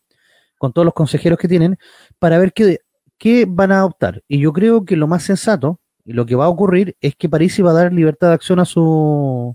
con 0.59 0.73
todos 0.73 0.85
los 0.85 0.95
consejeros 0.95 1.39
que 1.39 1.49
tienen 1.49 1.79
para 2.19 2.39
ver 2.39 2.53
qué, 2.53 2.81
qué 3.19 3.47
van 3.49 3.73
a 3.73 3.85
optar. 3.85 4.23
Y 4.29 4.41
yo 4.41 4.53
creo 4.53 4.85
que 4.85 4.97
lo 4.97 5.07
más 5.07 5.23
sensato 5.23 5.81
y 6.05 6.13
lo 6.13 6.27
que 6.27 6.35
va 6.35 6.47
a 6.47 6.49
ocurrir 6.49 6.97
es 7.01 7.15
que 7.17 7.29
Parisi 7.29 7.63
va 7.63 7.71
a 7.71 7.75
dar 7.75 7.93
libertad 7.93 8.29
de 8.29 8.35
acción 8.35 8.61
a 8.61 8.65
su 8.65 9.55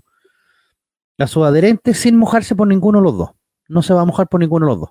a 1.18 1.26
sus 1.26 1.44
adherentes 1.44 1.98
sin 1.98 2.16
mojarse 2.16 2.54
por 2.54 2.68
ninguno 2.68 2.98
de 2.98 3.04
los 3.04 3.18
dos. 3.18 3.30
No 3.68 3.82
se 3.82 3.94
va 3.94 4.02
a 4.02 4.04
mojar 4.04 4.28
por 4.28 4.40
ninguno 4.40 4.66
de 4.66 4.72
los 4.72 4.80
dos. 4.80 4.90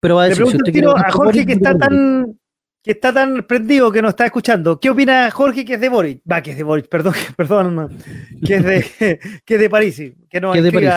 Pero 0.00 0.16
va 0.16 0.24
a 0.24 0.28
decir, 0.28 0.46
si 0.46 0.84
a 0.84 1.10
Jorge 1.10 1.44
que 1.44 1.52
está 1.52 1.76
tan 1.76 2.39
que 2.82 2.92
está 2.92 3.12
tan 3.12 3.42
prendido 3.46 3.92
que 3.92 4.00
nos 4.00 4.10
está 4.10 4.26
escuchando. 4.26 4.80
¿Qué 4.80 4.90
opina 4.90 5.30
Jorge 5.30 5.64
que 5.64 5.74
es 5.74 5.80
de 5.80 5.88
Boris? 5.88 6.18
Va, 6.30 6.42
que 6.42 6.52
es 6.52 6.56
de 6.56 6.62
Boris, 6.62 6.88
perdón, 6.88 7.14
perdón, 7.36 7.98
que 8.44 8.54
es 8.54 8.64
de, 8.64 9.20
que 9.44 9.54
es 9.54 9.60
de 9.60 9.70
París, 9.70 10.02
que 10.28 10.40
no 10.40 10.52
de 10.52 10.72
París, 10.72 10.90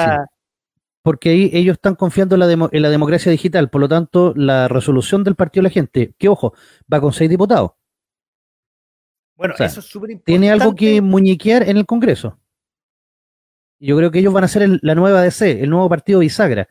Porque 1.01 1.29
ahí 1.29 1.49
ellos 1.53 1.73
están 1.73 1.95
confiando 1.95 2.35
en 2.35 2.39
la, 2.39 2.69
en 2.71 2.81
la 2.81 2.89
democracia 2.89 3.31
digital, 3.31 3.69
por 3.69 3.81
lo 3.81 3.89
tanto, 3.89 4.33
la 4.35 4.67
resolución 4.67 5.23
del 5.23 5.35
Partido 5.35 5.61
de 5.63 5.69
la 5.69 5.73
Gente, 5.73 6.13
que 6.17 6.29
ojo, 6.29 6.53
va 6.91 7.01
con 7.01 7.11
seis 7.11 7.29
diputados. 7.29 7.71
Bueno, 9.35 9.55
eso 9.57 9.79
es 9.79 9.85
súper 9.85 10.11
importante. 10.11 10.31
Tiene 10.31 10.51
algo 10.51 10.75
que 10.75 11.01
muñequear 11.01 11.67
en 11.67 11.77
el 11.77 11.85
Congreso. 11.85 12.39
Yo 13.79 13.97
creo 13.97 14.11
que 14.11 14.19
ellos 14.19 14.31
van 14.31 14.45
a 14.45 14.47
ser 14.47 14.79
la 14.81 14.95
nueva 14.95 15.21
DC, 15.21 15.61
el 15.61 15.69
nuevo 15.69 15.89
partido 15.89 16.19
bisagra 16.19 16.69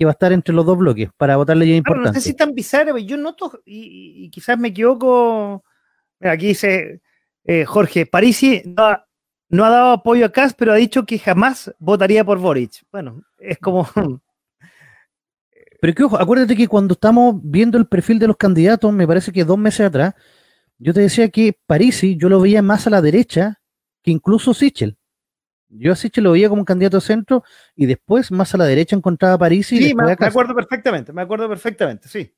que 0.00 0.06
va 0.06 0.12
a 0.12 0.16
estar 0.16 0.32
entre 0.32 0.54
los 0.54 0.64
dos 0.64 0.78
bloques 0.78 1.10
para 1.18 1.36
votar 1.36 1.58
leyes 1.58 1.76
importantes. 1.76 2.14
no 2.14 2.20
sé 2.22 2.28
si 2.30 2.34
tan 2.34 2.54
bizarro, 2.54 2.96
yo 2.96 3.18
noto, 3.18 3.60
y, 3.66 4.30
quizás 4.30 4.58
me 4.58 4.68
equivoco, 4.68 5.62
aquí 6.20 6.46
dice 6.46 7.02
eh, 7.44 7.66
Jorge, 7.66 8.06
Parisi 8.06 8.62
no 8.64 9.64
ha, 9.66 9.68
dado 9.68 9.92
apoyo 9.92 10.24
a 10.24 10.32
Kass, 10.32 10.54
pero 10.54 10.72
ha 10.72 10.76
dicho 10.76 11.04
que 11.04 11.18
jamás 11.18 11.70
votaría 11.78 12.24
por 12.24 12.38
Boric. 12.38 12.82
Bueno, 12.90 13.22
es 13.38 13.58
como... 13.58 13.86
Pero 15.82 15.94
que 15.94 16.04
ojo, 16.04 16.18
acuérdate 16.18 16.56
que 16.56 16.66
cuando 16.66 16.94
estamos 16.94 17.34
viendo 17.42 17.76
el 17.76 17.86
perfil 17.86 18.18
de 18.18 18.28
los 18.28 18.38
candidatos, 18.38 18.90
me 18.94 19.06
parece 19.06 19.32
que 19.32 19.44
dos 19.44 19.58
meses 19.58 19.86
atrás, 19.86 20.14
yo 20.78 20.94
te 20.94 21.00
decía 21.00 21.28
que 21.28 21.58
Parisi 21.66 22.16
yo 22.16 22.30
lo 22.30 22.40
veía 22.40 22.62
más 22.62 22.86
a 22.86 22.90
la 22.90 23.02
derecha 23.02 23.60
que 24.02 24.12
incluso 24.12 24.54
Sichel. 24.54 24.96
Yo 25.70 25.92
así 25.92 26.10
que 26.10 26.20
lo 26.20 26.32
veía 26.32 26.48
como 26.48 26.62
un 26.62 26.66
candidato 26.66 26.98
de 26.98 27.02
centro 27.02 27.44
y 27.76 27.86
después 27.86 28.30
más 28.30 28.54
a 28.54 28.58
la 28.58 28.64
derecha 28.64 28.96
encontraba 28.96 29.34
a 29.34 29.38
París 29.38 29.72
y 29.72 29.78
Sí, 29.78 29.94
me, 29.94 30.12
acuerdo 30.12 30.54
perfectamente, 30.54 31.12
me 31.12 31.22
acuerdo 31.22 31.48
perfectamente, 31.48 32.08
sí. 32.08 32.34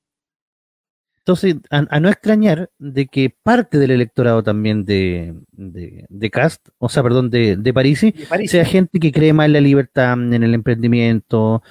Entonces, 1.19 1.55
a, 1.71 2.01
no 2.01 2.09
extrañar 2.09 2.69
de 2.79 3.07
que 3.07 3.33
parte 3.45 3.79
del 3.79 3.93
electorado 3.93 4.43
también 4.43 4.85
de, 4.85 5.35
de, 5.53 6.31
Cast, 6.31 6.69
o 6.79 6.89
sea, 6.89 7.05
perdón, 7.05 7.31
de, 7.31 7.57
de 7.57 7.73
Parisi, 7.73 8.13
sea 8.47 8.65
gente 8.65 8.99
que 8.99 9.13
cree 9.13 9.33
más 9.33 9.47
en 9.47 9.53
la 9.53 9.61
libertad, 9.61 10.15
en 10.15 10.43
el 10.43 10.53
emprendimiento, 10.53 11.63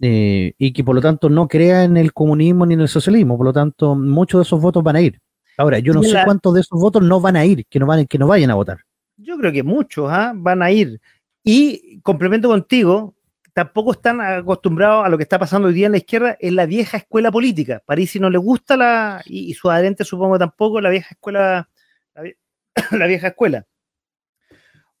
eh, 0.00 0.52
y 0.58 0.72
que 0.72 0.82
por 0.82 0.96
lo 0.96 1.00
tanto 1.00 1.28
no 1.28 1.46
crea 1.46 1.84
en 1.84 1.96
el 1.96 2.12
comunismo 2.12 2.66
ni 2.66 2.74
en 2.74 2.80
el 2.80 2.88
socialismo. 2.88 3.36
Por 3.36 3.46
lo 3.46 3.52
tanto, 3.52 3.94
muchos 3.94 4.40
de 4.40 4.42
esos 4.42 4.60
votos 4.60 4.82
van 4.82 4.96
a 4.96 5.00
ir. 5.00 5.20
Ahora, 5.56 5.78
yo 5.78 5.92
no 5.92 6.02
sé 6.02 6.16
cuántos 6.24 6.54
de 6.54 6.60
esos 6.60 6.80
votos 6.80 7.02
no 7.02 7.20
van 7.20 7.36
a 7.36 7.44
ir, 7.44 7.66
que 7.66 7.78
no, 7.78 7.86
van, 7.86 8.06
que 8.06 8.18
no 8.18 8.26
vayan 8.26 8.50
a 8.50 8.54
votar. 8.54 8.78
Yo 9.18 9.36
creo 9.36 9.52
que 9.52 9.62
muchos 9.62 10.08
¿ah? 10.10 10.32
van 10.34 10.62
a 10.62 10.70
ir. 10.70 11.00
Y 11.42 12.00
complemento 12.00 12.48
contigo, 12.48 13.14
tampoco 13.52 13.92
están 13.92 14.20
acostumbrados 14.20 15.04
a 15.04 15.08
lo 15.08 15.16
que 15.16 15.24
está 15.24 15.38
pasando 15.38 15.66
hoy 15.66 15.74
día 15.74 15.86
en 15.86 15.92
la 15.92 15.98
izquierda 15.98 16.36
en 16.38 16.54
la 16.54 16.66
vieja 16.66 16.98
escuela 16.98 17.32
política. 17.32 17.82
París 17.84 18.14
no 18.20 18.30
le 18.30 18.38
gusta 18.38 18.76
la, 18.76 19.22
y, 19.26 19.52
su 19.54 19.68
adherente 19.68 20.04
supongo 20.04 20.38
tampoco, 20.38 20.80
la 20.80 20.90
vieja 20.90 21.08
escuela, 21.10 21.68
la, 22.92 23.06
vieja 23.06 23.28
escuela. 23.28 23.66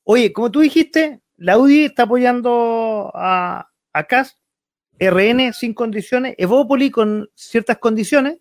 Oye, 0.02 0.32
como 0.32 0.50
tú 0.50 0.60
dijiste, 0.60 1.20
la 1.36 1.56
UDI 1.56 1.84
está 1.84 2.02
apoyando 2.02 3.12
a, 3.14 3.68
a 3.92 4.04
CAS, 4.04 4.36
RN 4.98 5.52
sin 5.52 5.74
condiciones, 5.74 6.34
Evópoli 6.38 6.90
con 6.90 7.30
ciertas 7.34 7.78
condiciones. 7.78 8.38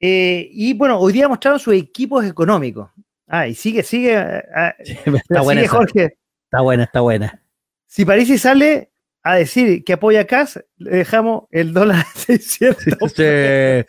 Eh, 0.00 0.48
y 0.52 0.74
bueno, 0.74 0.98
hoy 0.98 1.14
día 1.14 1.28
mostraron 1.28 1.58
sus 1.58 1.72
equipos 1.72 2.24
económicos. 2.26 2.90
Ah, 3.26 3.48
y 3.48 3.54
sigue, 3.54 3.82
sigue. 3.82 4.16
Ah, 4.16 4.74
está 4.78 5.42
buena, 5.42 5.66
Jorge. 5.68 6.16
Está 6.44 6.60
buena, 6.60 6.84
está 6.84 7.00
buena. 7.00 7.42
Si 7.86 8.04
París 8.04 8.40
sale 8.40 8.90
a 9.22 9.36
decir 9.36 9.84
que 9.84 9.94
apoya 9.94 10.20
a 10.20 10.24
Cas, 10.24 10.62
le 10.76 10.98
dejamos 10.98 11.44
el 11.50 11.72
dólar 11.72 12.04
a 12.06 12.18
600. 12.18 13.14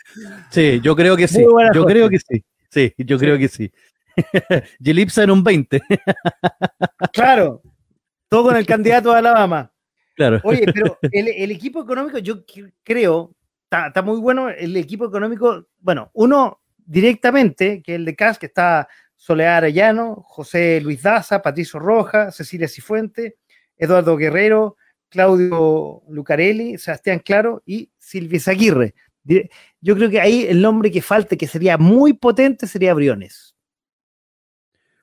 Sí, 0.52 0.80
yo 0.82 0.96
creo 0.96 1.18
que 1.18 1.28
sí. 1.28 1.46
Yo 1.74 1.86
creo 1.86 2.10
que 2.10 2.20
sí. 2.20 2.44
Sí, 2.70 2.94
yo 2.98 3.18
creo 3.20 3.38
que 3.38 3.48
sí. 3.48 3.72
Gilipsa 4.82 5.24
en 5.24 5.32
un 5.32 5.44
20. 5.44 5.82
claro, 7.12 7.62
todo 8.30 8.44
con 8.46 8.58
el 8.58 8.66
candidato 8.66 9.12
de 9.12 9.20
Alabama. 9.20 9.72
Claro. 10.16 10.40
Oye, 10.44 10.66
pero 10.74 10.98
el, 11.12 11.52
equipo 11.52 11.82
económico, 11.82 12.18
yo 12.20 12.46
creo, 12.84 13.36
está, 13.66 13.88
está, 13.88 14.02
muy 14.02 14.20
bueno 14.20 14.50
el 14.50 14.76
equipo 14.78 15.06
económico. 15.06 15.68
Bueno, 15.80 16.10
uno 16.14 16.62
directamente, 16.78 17.82
que 17.82 17.96
el 17.96 18.06
de 18.06 18.16
Cas, 18.16 18.40
que 18.40 18.46
está 18.46 18.88
Soledad 19.26 19.58
Arellano, 19.58 20.24
José 20.28 20.80
Luis 20.82 21.02
Daza, 21.02 21.42
Patricio 21.42 21.80
Roja, 21.80 22.32
Cecilia 22.32 22.68
Cifuente, 22.68 23.38
Eduardo 23.76 24.16
Guerrero, 24.18 24.78
Claudio 25.10 26.04
Lucarelli, 26.10 26.78
Sebastián 26.78 27.18
Claro 27.26 27.64
y 27.66 27.90
Silvia 27.98 28.40
Aguirre. 28.46 28.94
Yo 29.82 29.96
creo 29.96 30.12
que 30.12 30.22
ahí 30.22 30.46
el 30.48 30.62
nombre 30.62 30.92
que 30.92 31.02
falta, 31.02 31.36
que 31.36 31.48
sería 31.48 31.76
muy 31.80 32.14
potente, 32.14 32.68
sería 32.68 32.94
Briones. 32.94 33.56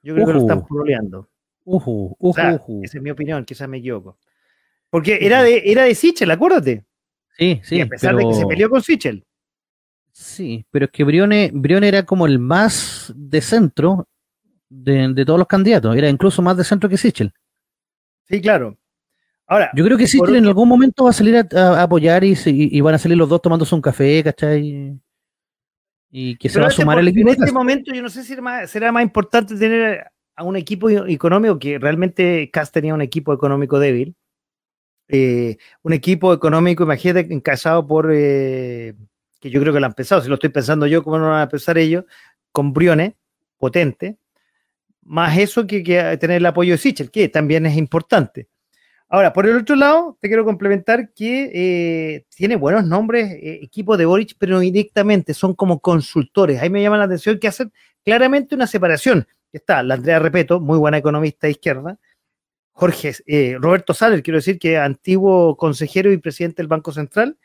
Yo 0.04 0.14
creo 0.14 0.28
que 0.28 0.32
lo 0.34 0.38
están 0.42 0.64
proleando. 0.68 1.28
esa 2.84 2.98
es 2.98 3.02
mi 3.02 3.10
opinión, 3.10 3.44
quizás 3.44 3.68
me 3.68 3.78
equivoco. 3.78 4.18
Porque 4.88 5.18
era 5.20 5.42
de, 5.42 5.64
era 5.64 5.82
de 5.82 5.96
Sichel, 5.96 6.30
acuérdate. 6.30 6.84
Sí, 7.36 7.60
sí. 7.64 7.80
a 7.80 7.88
pesar 7.88 8.14
de 8.14 8.24
que 8.24 8.34
se 8.34 8.46
peleó 8.46 8.70
con 8.70 8.82
Sichel. 8.82 9.24
Sí, 10.12 10.64
pero 10.70 10.84
es 10.84 10.90
que 10.92 11.02
Briones, 11.02 11.50
Briones 11.52 11.88
era 11.88 12.04
como 12.04 12.26
el 12.26 12.38
más 12.38 13.12
de 13.16 13.40
centro 13.40 14.06
de, 14.72 15.24
todos 15.24 15.38
los 15.38 15.48
candidatos. 15.48 15.96
Era 15.96 16.08
incluso 16.08 16.42
más 16.42 16.56
de 16.56 16.64
centro 16.64 16.88
que 16.88 16.96
Sichel. 16.96 17.32
Sí, 18.28 18.40
claro. 18.40 18.76
Ahora, 19.46 19.70
yo 19.74 19.84
creo 19.84 19.98
que 19.98 20.06
Sichel 20.06 20.36
en 20.36 20.46
algún 20.46 20.68
momento 20.68 21.04
va 21.04 21.10
a 21.10 21.14
salir 21.14 21.36
a, 21.36 21.82
apoyar 21.82 22.24
y, 22.24 22.80
van 22.80 22.94
a 22.94 22.98
salir 22.98 23.18
los 23.18 23.28
dos 23.28 23.42
tomándose 23.42 23.74
un 23.74 23.82
café, 23.82 24.22
¿cachai? 24.24 24.98
Y 26.10 26.36
que 26.36 26.48
se 26.48 26.58
va 26.58 26.66
a 26.66 26.68
este 26.68 26.82
sumar 26.82 26.98
el 26.98 27.08
equipo. 27.08 27.28
En 27.28 27.42
este 27.42 27.52
momento 27.52 27.92
yo 27.92 28.02
no 28.02 28.08
sé 28.08 28.22
si 28.22 28.34
será 28.66 28.92
más 28.92 29.02
importante 29.02 29.56
tener 29.56 30.06
a 30.34 30.44
un 30.44 30.56
equipo 30.56 30.88
económico, 30.88 31.58
que 31.58 31.78
realmente 31.78 32.50
Cas 32.50 32.72
tenía 32.72 32.94
un 32.94 33.02
equipo 33.02 33.32
económico 33.32 33.78
débil. 33.78 34.14
Eh, 35.08 35.58
un 35.82 35.92
equipo 35.92 36.32
económico, 36.32 36.84
imagínate, 36.84 37.34
encasado 37.34 37.86
por, 37.86 38.10
eh, 38.14 38.94
que 39.40 39.50
yo 39.50 39.60
creo 39.60 39.74
que 39.74 39.80
lo 39.80 39.86
han 39.86 39.92
pensado, 39.92 40.22
si 40.22 40.28
lo 40.28 40.34
estoy 40.34 40.48
pensando 40.48 40.86
yo, 40.86 41.02
¿cómo 41.02 41.18
no 41.18 41.24
lo 41.24 41.30
van 41.32 41.42
a 41.42 41.48
pensar 41.48 41.76
ellos? 41.76 42.04
Con 42.50 42.72
Briones, 42.72 43.12
potente, 43.58 44.16
más 45.04 45.36
eso 45.38 45.66
que, 45.66 45.82
tener 46.18 46.38
el 46.38 46.46
apoyo 46.46 46.72
de 46.72 46.78
Sichel, 46.78 47.10
que 47.10 47.28
también 47.28 47.66
es 47.66 47.76
importante. 47.76 48.48
Ahora, 49.08 49.32
por 49.32 49.46
el 49.46 49.56
otro 49.56 49.76
lado, 49.76 50.16
te 50.20 50.28
quiero 50.28 50.44
complementar 50.44 51.12
que 51.12 51.50
eh, 51.52 52.24
tiene 52.34 52.56
buenos 52.56 52.86
nombres, 52.86 53.30
eh, 53.32 53.60
equipo 53.62 53.96
de 53.96 54.06
Boric, 54.06 54.36
pero 54.38 54.54
no 54.54 54.60
directamente, 54.60 55.34
son 55.34 55.54
como 55.54 55.80
consultores. 55.80 56.62
Ahí 56.62 56.70
me 56.70 56.80
llama 56.80 56.96
la 56.96 57.04
atención 57.04 57.38
que 57.38 57.48
hacen 57.48 57.72
claramente 58.04 58.54
una 58.54 58.66
separación. 58.66 59.26
Está 59.52 59.82
la 59.82 59.94
Andrea 59.94 60.18
Repeto, 60.18 60.60
muy 60.60 60.78
buena 60.78 60.96
economista 60.96 61.46
de 61.46 61.50
izquierda, 61.50 61.98
Jorge, 62.72 63.12
eh, 63.26 63.56
Roberto 63.60 63.94
Saller, 63.94 64.22
quiero 64.22 64.38
decir 64.38 64.58
que 64.58 64.78
antiguo 64.78 65.56
consejero 65.56 66.10
y 66.10 66.16
presidente 66.18 66.62
del 66.62 66.68
Banco 66.68 66.92
Central, 66.92 67.36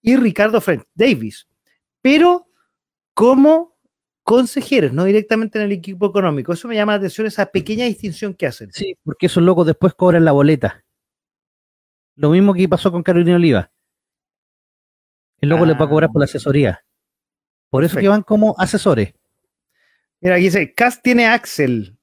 y 0.00 0.16
Ricardo 0.16 0.60
Frank 0.60 0.84
Davis. 0.94 1.46
Pero 2.00 2.48
como 3.14 3.71
consejeros, 4.22 4.92
no 4.92 5.04
directamente 5.04 5.58
en 5.58 5.64
el 5.64 5.72
equipo 5.72 6.06
económico. 6.06 6.52
Eso 6.52 6.68
me 6.68 6.74
llama 6.74 6.92
la 6.92 6.98
atención, 6.98 7.26
esa 7.26 7.46
pequeña 7.46 7.84
distinción 7.86 8.34
que 8.34 8.46
hacen. 8.46 8.72
Sí, 8.72 8.96
porque 9.04 9.26
esos 9.26 9.42
locos 9.42 9.66
después 9.66 9.94
cobran 9.94 10.24
la 10.24 10.32
boleta. 10.32 10.84
Lo 12.16 12.30
mismo 12.30 12.54
que 12.54 12.68
pasó 12.68 12.92
con 12.92 13.02
Carolina 13.02 13.36
Oliva. 13.36 13.70
El 15.40 15.48
loco 15.48 15.66
le 15.66 15.74
va 15.74 15.86
a 15.86 15.88
cobrar 15.88 16.10
por 16.10 16.20
la 16.20 16.26
asesoría. 16.26 16.84
Por 17.68 17.84
eso 17.84 17.98
que 17.98 18.08
van 18.08 18.22
como 18.22 18.54
asesores. 18.58 19.14
Mira, 20.20 20.36
aquí 20.36 20.44
dice, 20.44 20.72
Cas 20.72 21.02
tiene 21.02 21.26
Axel. 21.26 21.98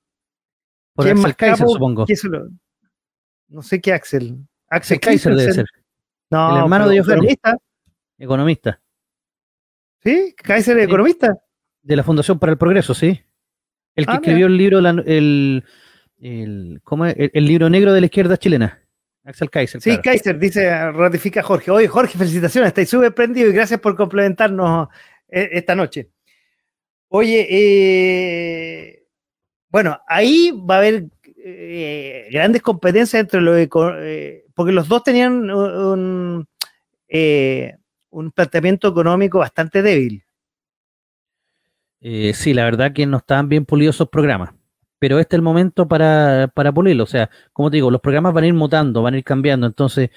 Por 0.94 1.06
¿Quién 1.06 1.18
Axel 1.18 1.24
más 1.30 1.36
Kaiser, 1.38 1.60
capo? 1.60 1.72
supongo. 1.74 2.06
¿Qué 2.06 2.16
se 2.18 2.28
lo- 2.28 2.50
No 3.48 3.62
sé 3.62 3.80
qué 3.80 3.94
Axel. 3.94 4.38
Axel 4.68 5.00
Kaiser 5.00 5.36
debe 5.36 5.54
ser. 5.54 5.66
No, 6.30 6.52
el 6.58 6.64
hermano 6.64 6.86
pero 6.86 6.96
de 6.96 7.00
Johanny. 7.02 7.12
economista. 7.32 7.58
Economista. 8.18 8.82
¿Sí? 10.04 10.36
¿Kaiser 10.38 10.78
es 10.78 10.84
Sí. 10.84 10.90
economista? 10.90 11.38
De 11.90 11.96
la 11.96 12.04
Fundación 12.04 12.38
para 12.38 12.52
el 12.52 12.58
Progreso, 12.60 12.94
sí. 12.94 13.20
El 13.96 14.06
que 14.06 14.12
Ah, 14.12 14.16
escribió 14.16 14.46
el 14.46 14.56
libro, 14.58 14.80
la- 14.80 14.92
el, 15.08 15.64
el, 16.22 16.80
¿cómo 16.84 17.06
es? 17.08 17.16
El, 17.18 17.32
el 17.34 17.46
libro 17.46 17.68
negro 17.68 17.92
de 17.94 18.00
la 18.00 18.06
izquierda 18.06 18.38
chilena. 18.38 18.80
Axel 19.24 19.50
Kaiser. 19.50 19.82
Sí, 19.82 19.90
claro. 19.90 20.02
Kaiser, 20.04 20.38
dice, 20.38 20.92
ratifica 20.92 21.42
Jorge. 21.42 21.72
Oye, 21.72 21.88
Jorge, 21.88 22.18
felicitaciones, 22.18 22.68
estáis 22.68 22.90
súper 22.90 23.14
prendido 23.16 23.50
y 23.50 23.54
gracias 23.54 23.80
por 23.80 23.96
complementarnos 23.96 24.88
eh, 25.30 25.50
esta 25.54 25.74
noche. 25.76 26.10
Oye, 27.08 27.48
eh, 27.50 29.04
bueno, 29.70 30.00
ahí 30.08 30.52
va 30.52 30.76
a 30.76 30.78
haber 30.78 31.06
eh, 31.44 32.28
grandes 32.32 32.62
competencias 32.62 33.20
entre 33.20 33.42
los 33.42 33.58
eh, 33.58 34.46
porque 34.54 34.72
los 34.72 34.88
dos 34.88 35.04
tenían 35.04 35.50
un, 35.50 35.52
un, 35.52 36.48
eh, 37.08 37.76
un 38.12 38.32
planteamiento 38.32 38.88
económico 38.90 39.40
bastante 39.40 39.82
débil. 39.82 40.24
Eh, 42.02 42.34
sí, 42.34 42.54
la 42.54 42.64
verdad 42.64 42.94
que 42.94 43.06
no 43.06 43.18
estaban 43.18 43.50
bien 43.50 43.66
pulidos 43.66 43.96
esos 43.96 44.10
programas. 44.10 44.52
Pero 45.00 45.20
este 45.20 45.36
es 45.36 45.38
el 45.40 45.44
momento 45.44 45.88
para, 45.88 46.52
para 46.54 46.72
pulirlo. 46.72 47.04
O 47.04 47.08
sea, 47.08 47.30
como 47.54 47.70
te 47.70 47.78
digo, 47.78 47.92
los 47.92 48.02
programas 48.02 48.34
van 48.34 48.44
a 48.44 48.48
ir 48.48 48.54
mutando, 48.54 49.02
van 49.02 49.14
a 49.14 49.18
ir 49.18 49.24
cambiando. 49.24 49.68
Entonces, 49.68 50.10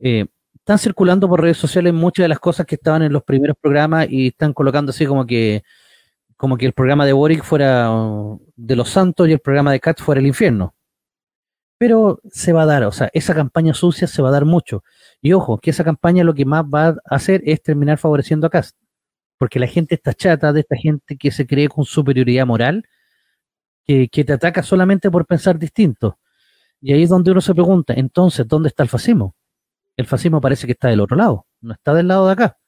eh, 0.00 0.26
están 0.54 0.78
circulando 0.78 1.28
por 1.28 1.42
redes 1.42 1.58
sociales 1.58 1.92
muchas 1.94 2.24
de 2.24 2.28
las 2.28 2.40
cosas 2.40 2.66
que 2.66 2.76
estaban 2.76 3.02
en 3.02 3.12
los 3.12 3.22
primeros 3.22 3.56
programas 3.60 4.06
y 4.10 4.28
están 4.28 4.52
colocando 4.52 4.90
así 4.90 5.06
como 5.06 5.26
que 5.26 5.62
como 6.36 6.56
que 6.56 6.66
el 6.66 6.72
programa 6.72 7.06
de 7.06 7.12
Boric 7.12 7.42
fuera 7.44 7.90
uh, 7.92 8.40
de 8.56 8.76
los 8.76 8.90
santos 8.90 9.28
y 9.28 9.32
el 9.32 9.40
programa 9.40 9.72
de 9.72 9.80
Katz 9.80 10.02
fuera 10.02 10.20
el 10.20 10.26
infierno. 10.26 10.74
Pero 11.78 12.20
se 12.30 12.52
va 12.52 12.62
a 12.62 12.66
dar, 12.66 12.84
o 12.84 12.92
sea, 12.92 13.10
esa 13.12 13.34
campaña 13.34 13.74
sucia 13.74 14.06
se 14.06 14.22
va 14.22 14.28
a 14.28 14.32
dar 14.32 14.44
mucho. 14.44 14.84
Y 15.20 15.32
ojo, 15.32 15.58
que 15.58 15.70
esa 15.70 15.84
campaña 15.84 16.24
lo 16.24 16.34
que 16.34 16.44
más 16.44 16.64
va 16.64 16.88
a 16.88 16.96
hacer 17.06 17.42
es 17.44 17.62
terminar 17.62 17.98
favoreciendo 17.98 18.46
a 18.46 18.50
Cast. 18.50 18.76
Porque 19.38 19.58
la 19.58 19.66
gente 19.66 19.94
está 19.94 20.14
chata 20.14 20.52
de 20.52 20.60
esta 20.60 20.76
gente 20.76 21.16
que 21.16 21.30
se 21.30 21.46
cree 21.46 21.68
con 21.68 21.84
superioridad 21.84 22.46
moral, 22.46 22.84
que, 23.84 24.08
que 24.08 24.24
te 24.24 24.32
ataca 24.32 24.62
solamente 24.62 25.10
por 25.10 25.26
pensar 25.26 25.58
distinto. 25.58 26.18
Y 26.80 26.92
ahí 26.92 27.02
es 27.02 27.08
donde 27.08 27.30
uno 27.30 27.40
se 27.40 27.54
pregunta, 27.54 27.94
entonces, 27.96 28.46
¿dónde 28.46 28.68
está 28.68 28.82
el 28.82 28.88
fascismo? 28.88 29.34
El 29.96 30.06
fascismo 30.06 30.40
parece 30.40 30.66
que 30.66 30.72
está 30.72 30.88
del 30.88 31.00
otro 31.00 31.16
lado, 31.16 31.46
no 31.60 31.72
está 31.72 31.94
del 31.94 32.08
lado 32.08 32.26
de 32.26 32.32
acá. 32.32 32.58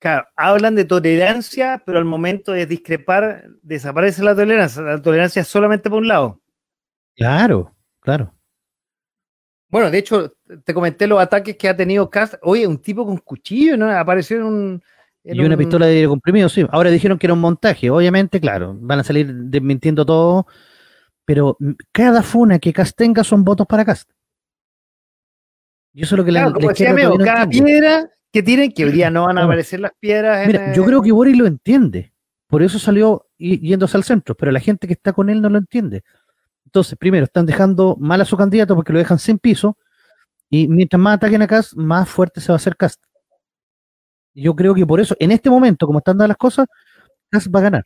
Claro, 0.00 0.26
hablan 0.34 0.74
de 0.76 0.86
tolerancia, 0.86 1.82
pero 1.84 1.98
al 1.98 2.06
momento 2.06 2.52
de 2.52 2.64
discrepar, 2.64 3.44
desaparece 3.62 4.22
la 4.22 4.34
tolerancia. 4.34 4.80
La 4.80 5.02
tolerancia 5.02 5.42
es 5.42 5.48
solamente 5.48 5.90
por 5.90 5.98
un 5.98 6.08
lado. 6.08 6.40
Claro, 7.14 7.76
claro. 8.00 8.34
Bueno, 9.68 9.90
de 9.90 9.98
hecho, 9.98 10.32
te 10.64 10.72
comenté 10.72 11.06
los 11.06 11.20
ataques 11.20 11.56
que 11.56 11.68
ha 11.68 11.76
tenido 11.76 12.08
Cast. 12.08 12.34
Oye, 12.40 12.66
un 12.66 12.78
tipo 12.80 13.04
con 13.04 13.18
cuchillo, 13.18 13.76
¿no? 13.76 13.90
Apareció 13.90 14.38
en 14.38 14.42
un. 14.42 14.82
Y 15.24 15.40
una 15.40 15.54
un- 15.54 15.58
pistola 15.58 15.86
de 15.86 15.96
aire 15.96 16.08
comprimido, 16.08 16.48
sí. 16.48 16.64
Ahora 16.70 16.90
dijeron 16.90 17.18
que 17.18 17.26
era 17.26 17.34
un 17.34 17.40
montaje. 17.40 17.90
Obviamente, 17.90 18.40
claro, 18.40 18.76
van 18.80 19.00
a 19.00 19.04
salir 19.04 19.32
desmintiendo 19.34 20.04
todo. 20.06 20.46
Pero 21.24 21.56
cada 21.92 22.22
funa 22.22 22.58
que 22.58 22.72
Cast 22.72 22.96
tenga 22.96 23.22
son 23.22 23.44
votos 23.44 23.66
para 23.66 23.84
Cast. 23.84 24.10
Y 25.92 26.02
eso 26.02 26.14
es 26.14 26.18
lo 26.18 26.24
que 26.24 26.32
la, 26.32 26.40
Claro, 26.52 26.58
la 26.60 27.08
no 27.18 27.24
cada 27.24 27.46
piedra 27.48 28.10
que 28.32 28.42
tienen, 28.42 28.72
que 28.72 28.84
hoy 28.84 28.92
día 28.92 29.10
no 29.10 29.26
van 29.26 29.38
a 29.38 29.44
aparecer 29.44 29.80
las 29.80 29.92
piedras. 29.98 30.42
en, 30.42 30.46
Mira, 30.48 30.72
yo 30.72 30.84
creo 30.84 31.02
que 31.02 31.12
Boris 31.12 31.36
lo 31.36 31.46
entiende. 31.46 32.12
Por 32.46 32.62
eso 32.62 32.78
salió 32.78 33.26
yéndose 33.38 33.96
al 33.96 34.04
centro. 34.04 34.34
Pero 34.34 34.52
la 34.52 34.60
gente 34.60 34.86
que 34.86 34.92
está 34.94 35.12
con 35.12 35.28
él 35.30 35.40
no 35.42 35.48
lo 35.50 35.58
entiende. 35.58 36.02
Entonces, 36.64 36.96
primero, 36.98 37.24
están 37.24 37.46
dejando 37.46 37.96
mal 38.00 38.20
a 38.20 38.24
su 38.24 38.36
candidato 38.36 38.74
porque 38.76 38.92
lo 38.92 38.98
dejan 38.98 39.18
sin 39.18 39.38
piso. 39.38 39.76
Y 40.48 40.66
mientras 40.68 41.00
más 41.00 41.16
ataquen 41.16 41.42
a 41.42 41.46
Cast, 41.46 41.74
más 41.74 42.08
fuerte 42.08 42.40
se 42.40 42.48
va 42.48 42.54
a 42.54 42.56
hacer 42.56 42.76
Cast. 42.76 43.02
Yo 44.40 44.54
creo 44.56 44.74
que 44.74 44.86
por 44.86 45.00
eso, 45.00 45.14
en 45.18 45.30
este 45.32 45.50
momento, 45.50 45.86
como 45.86 45.98
están 45.98 46.16
dadas 46.18 46.28
las 46.28 46.36
cosas, 46.36 46.66
Cast 47.30 47.48
va 47.54 47.60
a 47.60 47.62
ganar. 47.64 47.84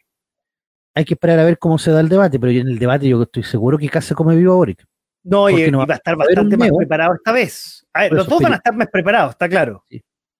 Hay 0.94 1.04
que 1.04 1.14
esperar 1.14 1.38
a 1.40 1.44
ver 1.44 1.58
cómo 1.58 1.76
se 1.78 1.90
da 1.90 2.00
el 2.00 2.08
debate, 2.08 2.38
pero 2.38 2.52
en 2.52 2.68
el 2.68 2.78
debate 2.78 3.08
yo 3.08 3.20
estoy 3.22 3.42
seguro 3.42 3.76
que 3.78 3.88
Cast 3.88 4.08
se 4.08 4.14
come 4.14 4.36
vivo 4.36 4.52
a 4.52 4.56
Boric. 4.56 4.84
No, 5.24 5.48
y, 5.50 5.54
no 5.70 5.78
y 5.78 5.80
va- 5.80 5.86
va 5.86 5.94
a 5.94 5.96
estar 5.96 6.14
a 6.14 6.16
bastante 6.18 6.56
más 6.56 6.68
Meo. 6.68 6.76
preparado 6.76 7.14
esta 7.14 7.32
vez. 7.32 7.86
A 7.92 8.02
ver, 8.02 8.08
Por 8.10 8.18
los 8.18 8.28
dos 8.28 8.40
van 8.42 8.52
a 8.52 8.56
estar 8.56 8.74
más 8.76 8.88
preparados, 8.88 9.30
está 9.32 9.48
claro. 9.48 9.84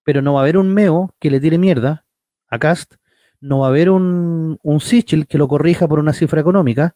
Pero 0.03 0.21
no 0.21 0.33
va 0.35 0.39
a 0.41 0.43
haber 0.43 0.57
un 0.57 0.73
Meo 0.73 1.13
que 1.19 1.29
le 1.31 1.39
tire 1.39 1.57
mierda 1.57 2.05
a 2.47 2.59
Cast. 2.59 2.93
No 3.41 3.59
va 3.59 3.67
a 3.67 3.69
haber 3.69 3.89
un, 3.89 4.57
un 4.61 4.79
Sichel 4.79 5.27
que 5.27 5.37
lo 5.37 5.47
corrija 5.47 5.87
por 5.87 5.99
una 5.99 6.13
cifra 6.13 6.39
económica, 6.39 6.95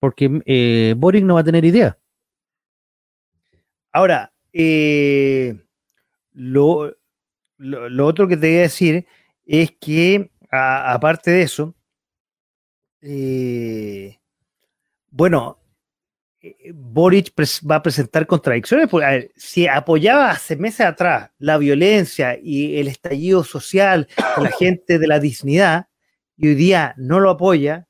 porque 0.00 0.40
eh, 0.46 0.94
Boric 0.96 1.24
no 1.24 1.34
va 1.34 1.40
a 1.40 1.44
tener 1.44 1.64
idea. 1.64 1.96
Ahora, 3.92 4.32
eh, 4.52 5.60
lo, 6.32 6.94
lo- 7.60 7.88
lo 7.88 8.06
otro 8.06 8.26
que 8.26 8.36
te 8.36 8.48
voy 8.48 8.56
a 8.58 8.62
decir 8.62 9.06
es 9.46 9.72
que, 9.80 10.30
aparte 10.50 11.30
de 11.30 11.42
eso, 11.42 11.74
eh, 13.02 14.18
bueno, 15.10 15.58
eh, 16.42 16.72
Boric 16.74 17.32
va 17.70 17.76
a 17.76 17.82
presentar 17.82 18.26
contradicciones, 18.26 18.88
porque 18.88 19.06
a 19.06 19.10
ver, 19.10 19.32
si 19.36 19.66
apoyaba 19.66 20.30
hace 20.30 20.56
meses 20.56 20.86
atrás 20.86 21.30
la 21.38 21.58
violencia 21.58 22.38
y 22.42 22.78
el 22.78 22.88
estallido 22.88 23.44
social 23.44 24.08
de 24.36 24.42
la 24.42 24.50
gente 24.52 24.98
de 24.98 25.06
la 25.06 25.18
dignidad, 25.20 25.86
y 26.36 26.48
hoy 26.48 26.54
día 26.54 26.94
no 26.96 27.20
lo 27.20 27.30
apoya, 27.30 27.86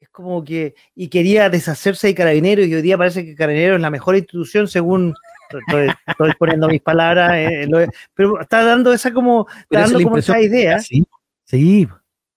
es 0.00 0.08
como 0.10 0.44
que, 0.44 0.74
y 0.94 1.08
quería 1.08 1.50
deshacerse 1.50 2.06
de 2.08 2.14
Carabineros, 2.14 2.66
y 2.66 2.74
hoy 2.74 2.82
día 2.82 2.96
parece 2.98 3.24
que 3.24 3.34
Carabineros 3.34 3.76
es 3.76 3.82
la 3.82 3.90
mejor 3.90 4.16
institución 4.16 4.68
según, 4.68 5.14
estoy, 5.50 5.88
estoy 6.06 6.32
poniendo 6.38 6.68
mis 6.68 6.82
palabras, 6.82 7.32
eh, 7.34 7.66
lo- 7.68 7.86
pero 8.14 8.40
está 8.40 8.64
dando 8.64 8.92
esa 8.92 9.12
como, 9.12 9.46
está 9.62 9.80
dando 9.80 10.02
como 10.02 10.16
esa 10.18 10.40
idea. 10.40 10.78
Sí, 10.80 11.04
sí. 11.44 11.88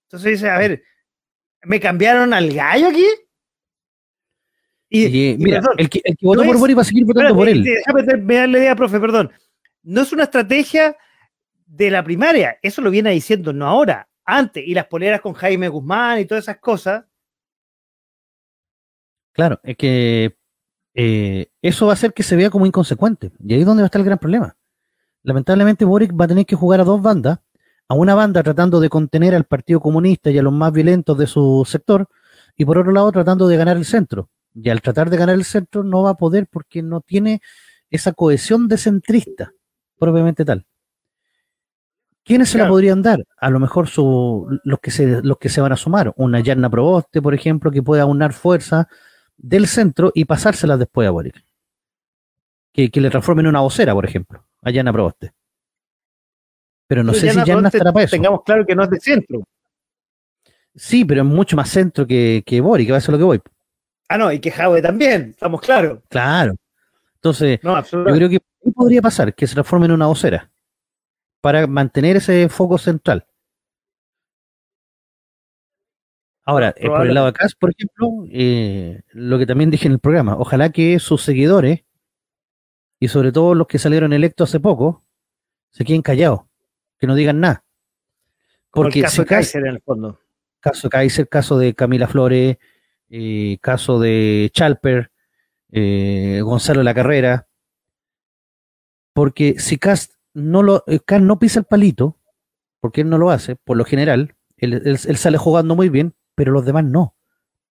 Entonces 0.07 0.31
dice, 0.31 0.49
a 0.49 0.57
ver, 0.57 0.83
¿me 1.63 1.79
cambiaron 1.79 2.33
al 2.33 2.51
gallo 2.53 2.87
aquí? 2.89 3.05
Y, 4.93 5.37
mira, 5.37 5.61
perdón, 5.61 5.75
el 5.77 5.89
que, 5.89 6.01
el 6.03 6.17
que 6.17 6.25
votó 6.25 6.41
no 6.41 6.47
por 6.47 6.59
Boric 6.59 6.77
va 6.77 6.81
a 6.81 6.85
seguir 6.85 7.05
votando 7.05 7.33
por 7.33 7.47
él. 7.47 7.63
Déjame 7.63 8.03
terminar 8.03 8.49
la 8.49 8.57
idea, 8.57 8.75
profe, 8.75 8.99
perdón. 8.99 9.31
No 9.83 10.01
es 10.01 10.11
una 10.11 10.23
estrategia 10.23 10.97
de 11.65 11.89
la 11.89 12.03
primaria, 12.03 12.59
eso 12.61 12.81
lo 12.81 12.91
viene 12.91 13.11
diciendo 13.11 13.53
no 13.53 13.65
ahora, 13.67 14.09
antes, 14.25 14.67
y 14.67 14.73
las 14.73 14.87
poleras 14.87 15.21
con 15.21 15.33
Jaime 15.33 15.69
Guzmán 15.69 16.19
y 16.19 16.25
todas 16.25 16.43
esas 16.43 16.57
cosas. 16.57 17.05
Claro, 19.31 19.61
es 19.63 19.77
que 19.77 20.35
eh, 20.93 21.47
eso 21.61 21.85
va 21.85 21.93
a 21.93 21.95
hacer 21.95 22.13
que 22.13 22.23
se 22.23 22.35
vea 22.35 22.49
como 22.49 22.65
inconsecuente. 22.65 23.31
Y 23.39 23.53
ahí 23.53 23.61
es 23.61 23.65
donde 23.65 23.81
va 23.81 23.85
a 23.85 23.87
estar 23.87 24.01
el 24.01 24.05
gran 24.05 24.19
problema. 24.19 24.55
Lamentablemente 25.23 25.85
Boric 25.85 26.11
va 26.19 26.25
a 26.25 26.27
tener 26.27 26.45
que 26.45 26.55
jugar 26.55 26.81
a 26.81 26.83
dos 26.83 27.01
bandas, 27.01 27.39
a 27.87 27.93
una 27.93 28.15
banda 28.15 28.41
tratando 28.43 28.79
de 28.79 28.89
contener 28.89 29.35
al 29.35 29.43
Partido 29.43 29.79
Comunista 29.79 30.31
y 30.31 30.37
a 30.37 30.43
los 30.43 30.53
más 30.53 30.71
violentos 30.71 31.17
de 31.17 31.27
su 31.27 31.63
sector, 31.67 32.07
y 32.57 32.65
por 32.65 32.77
otro 32.77 32.91
lado 32.91 33.11
tratando 33.11 33.47
de 33.47 33.57
ganar 33.57 33.77
el 33.77 33.85
centro. 33.85 34.29
Y 34.53 34.69
al 34.69 34.81
tratar 34.81 35.09
de 35.09 35.17
ganar 35.17 35.35
el 35.35 35.45
centro 35.45 35.83
no 35.83 36.03
va 36.03 36.11
a 36.11 36.17
poder 36.17 36.47
porque 36.51 36.81
no 36.81 37.01
tiene 37.01 37.41
esa 37.89 38.13
cohesión 38.13 38.67
de 38.67 38.77
centrista, 38.77 39.51
propiamente 39.99 40.43
tal. 40.45 40.65
¿Quiénes 42.23 42.49
se 42.49 42.59
la 42.59 42.67
podrían 42.67 43.01
dar? 43.01 43.25
A 43.37 43.49
lo 43.49 43.59
mejor 43.59 43.87
su, 43.87 44.47
los, 44.63 44.79
que 44.79 44.91
se, 44.91 45.21
los 45.23 45.37
que 45.37 45.49
se 45.49 45.59
van 45.59 45.71
a 45.71 45.75
sumar. 45.77 46.13
Una 46.17 46.39
Yarna 46.39 46.69
Proboste, 46.69 47.21
por 47.21 47.33
ejemplo, 47.33 47.71
que 47.71 47.81
pueda 47.81 48.05
unar 48.05 48.31
fuerza 48.31 48.87
del 49.41 49.67
centro 49.67 50.11
y 50.13 50.25
pasárselas 50.25 50.79
después 50.79 51.07
a 51.07 51.11
Boric. 51.11 51.43
Que, 52.73 52.89
que 52.89 53.01
le 53.01 53.09
transformen 53.09 53.45
en 53.45 53.49
una 53.49 53.61
vocera, 53.61 53.93
por 53.93 54.05
ejemplo, 54.05 54.45
a 54.61 54.71
Yarna 54.71 54.93
Proboste. 54.93 55.33
Pero 56.87 57.03
no 57.03 57.11
Pero 57.11 57.19
sé 57.21 57.27
ya 57.27 57.33
si 57.33 57.43
te- 57.43 57.67
estará 57.67 57.91
para 57.91 58.05
eso. 58.05 58.11
Tengamos 58.15 58.43
claro 58.43 58.65
que 58.65 58.75
no 58.75 58.83
es 58.83 58.89
de 58.89 58.99
centro. 58.99 59.43
Sí, 60.75 61.03
pero 61.03 61.21
es 61.21 61.27
mucho 61.27 61.55
más 61.57 61.69
centro 61.69 62.07
que, 62.07 62.43
que 62.45 62.61
Boric, 62.61 62.87
que 62.87 62.91
va 62.93 62.97
a 62.97 63.01
ser 63.01 63.11
lo 63.11 63.17
que 63.17 63.23
voy. 63.25 63.41
Ah, 64.07 64.17
no, 64.17 64.31
y 64.31 64.39
que 64.39 64.51
Jave 64.51 64.81
también, 64.81 65.31
estamos 65.31 65.61
claros. 65.61 65.99
Claro. 66.09 66.55
Entonces, 67.15 67.59
No, 67.63 67.81
yo 67.83 68.03
creo 68.05 68.29
que 68.29 68.39
¿qué 68.39 68.71
podría 68.71 69.01
pasar 69.01 69.33
que 69.33 69.47
se 69.47 69.53
transforme 69.53 69.85
en 69.85 69.91
una 69.93 70.07
vocera 70.07 70.49
para 71.41 71.65
mantener 71.67 72.17
ese 72.17 72.47
foco 72.49 72.77
central. 72.77 73.25
Ahora, 76.45 76.73
eh, 76.77 76.87
por 76.87 77.05
el 77.07 77.13
lado 77.13 77.25
de 77.27 77.29
acá, 77.31 77.47
por 77.59 77.69
ejemplo, 77.71 78.09
eh, 78.31 79.01
lo 79.11 79.37
que 79.37 79.45
también 79.45 79.69
dije 79.71 79.87
en 79.87 79.93
el 79.93 79.99
programa, 79.99 80.35
ojalá 80.37 80.71
que 80.71 80.99
sus 80.99 81.21
seguidores, 81.23 81.83
y 82.99 83.07
sobre 83.07 83.31
todo 83.31 83.53
los 83.55 83.67
que 83.67 83.79
salieron 83.79 84.13
electos 84.13 84.49
hace 84.49 84.59
poco, 84.59 85.03
se 85.69 85.83
queden 85.85 86.01
callados, 86.01 86.41
que 86.99 87.07
no 87.07 87.15
digan 87.15 87.39
nada. 87.39 87.63
El 87.63 88.69
Porque 88.71 89.01
caso 89.01 89.15
si 89.17 89.21
de 89.21 89.25
Kaiser 89.27 89.61
en 89.65 89.67
el 89.75 89.81
fondo. 89.81 90.19
Caso 90.59 90.89
Kaiser, 90.89 91.27
caso 91.27 91.57
de 91.57 91.73
Camila 91.73 92.07
Flores, 92.07 92.57
eh, 93.09 93.57
caso 93.61 93.99
de 93.99 94.49
Chalper, 94.53 95.11
Gonzalo 96.43 96.83
La 96.83 96.93
Carrera. 96.93 97.47
Porque 99.13 99.59
si 99.59 99.77
Cast 99.77 100.13
no, 100.33 100.63
lo, 100.63 100.83
Cast 101.05 101.23
no 101.23 101.39
pisa 101.39 101.59
el 101.59 101.65
palito, 101.65 102.17
porque 102.79 103.01
él 103.01 103.09
no 103.09 103.17
lo 103.17 103.29
hace, 103.31 103.55
por 103.55 103.77
lo 103.77 103.85
general, 103.85 104.35
él, 104.57 104.73
él- 104.73 104.99
él 105.07 105.17
sale 105.17 105.37
jugando 105.37 105.75
muy 105.75 105.89
bien, 105.89 106.13
pero 106.41 106.53
los 106.53 106.65
demás 106.65 106.83
no. 106.83 107.15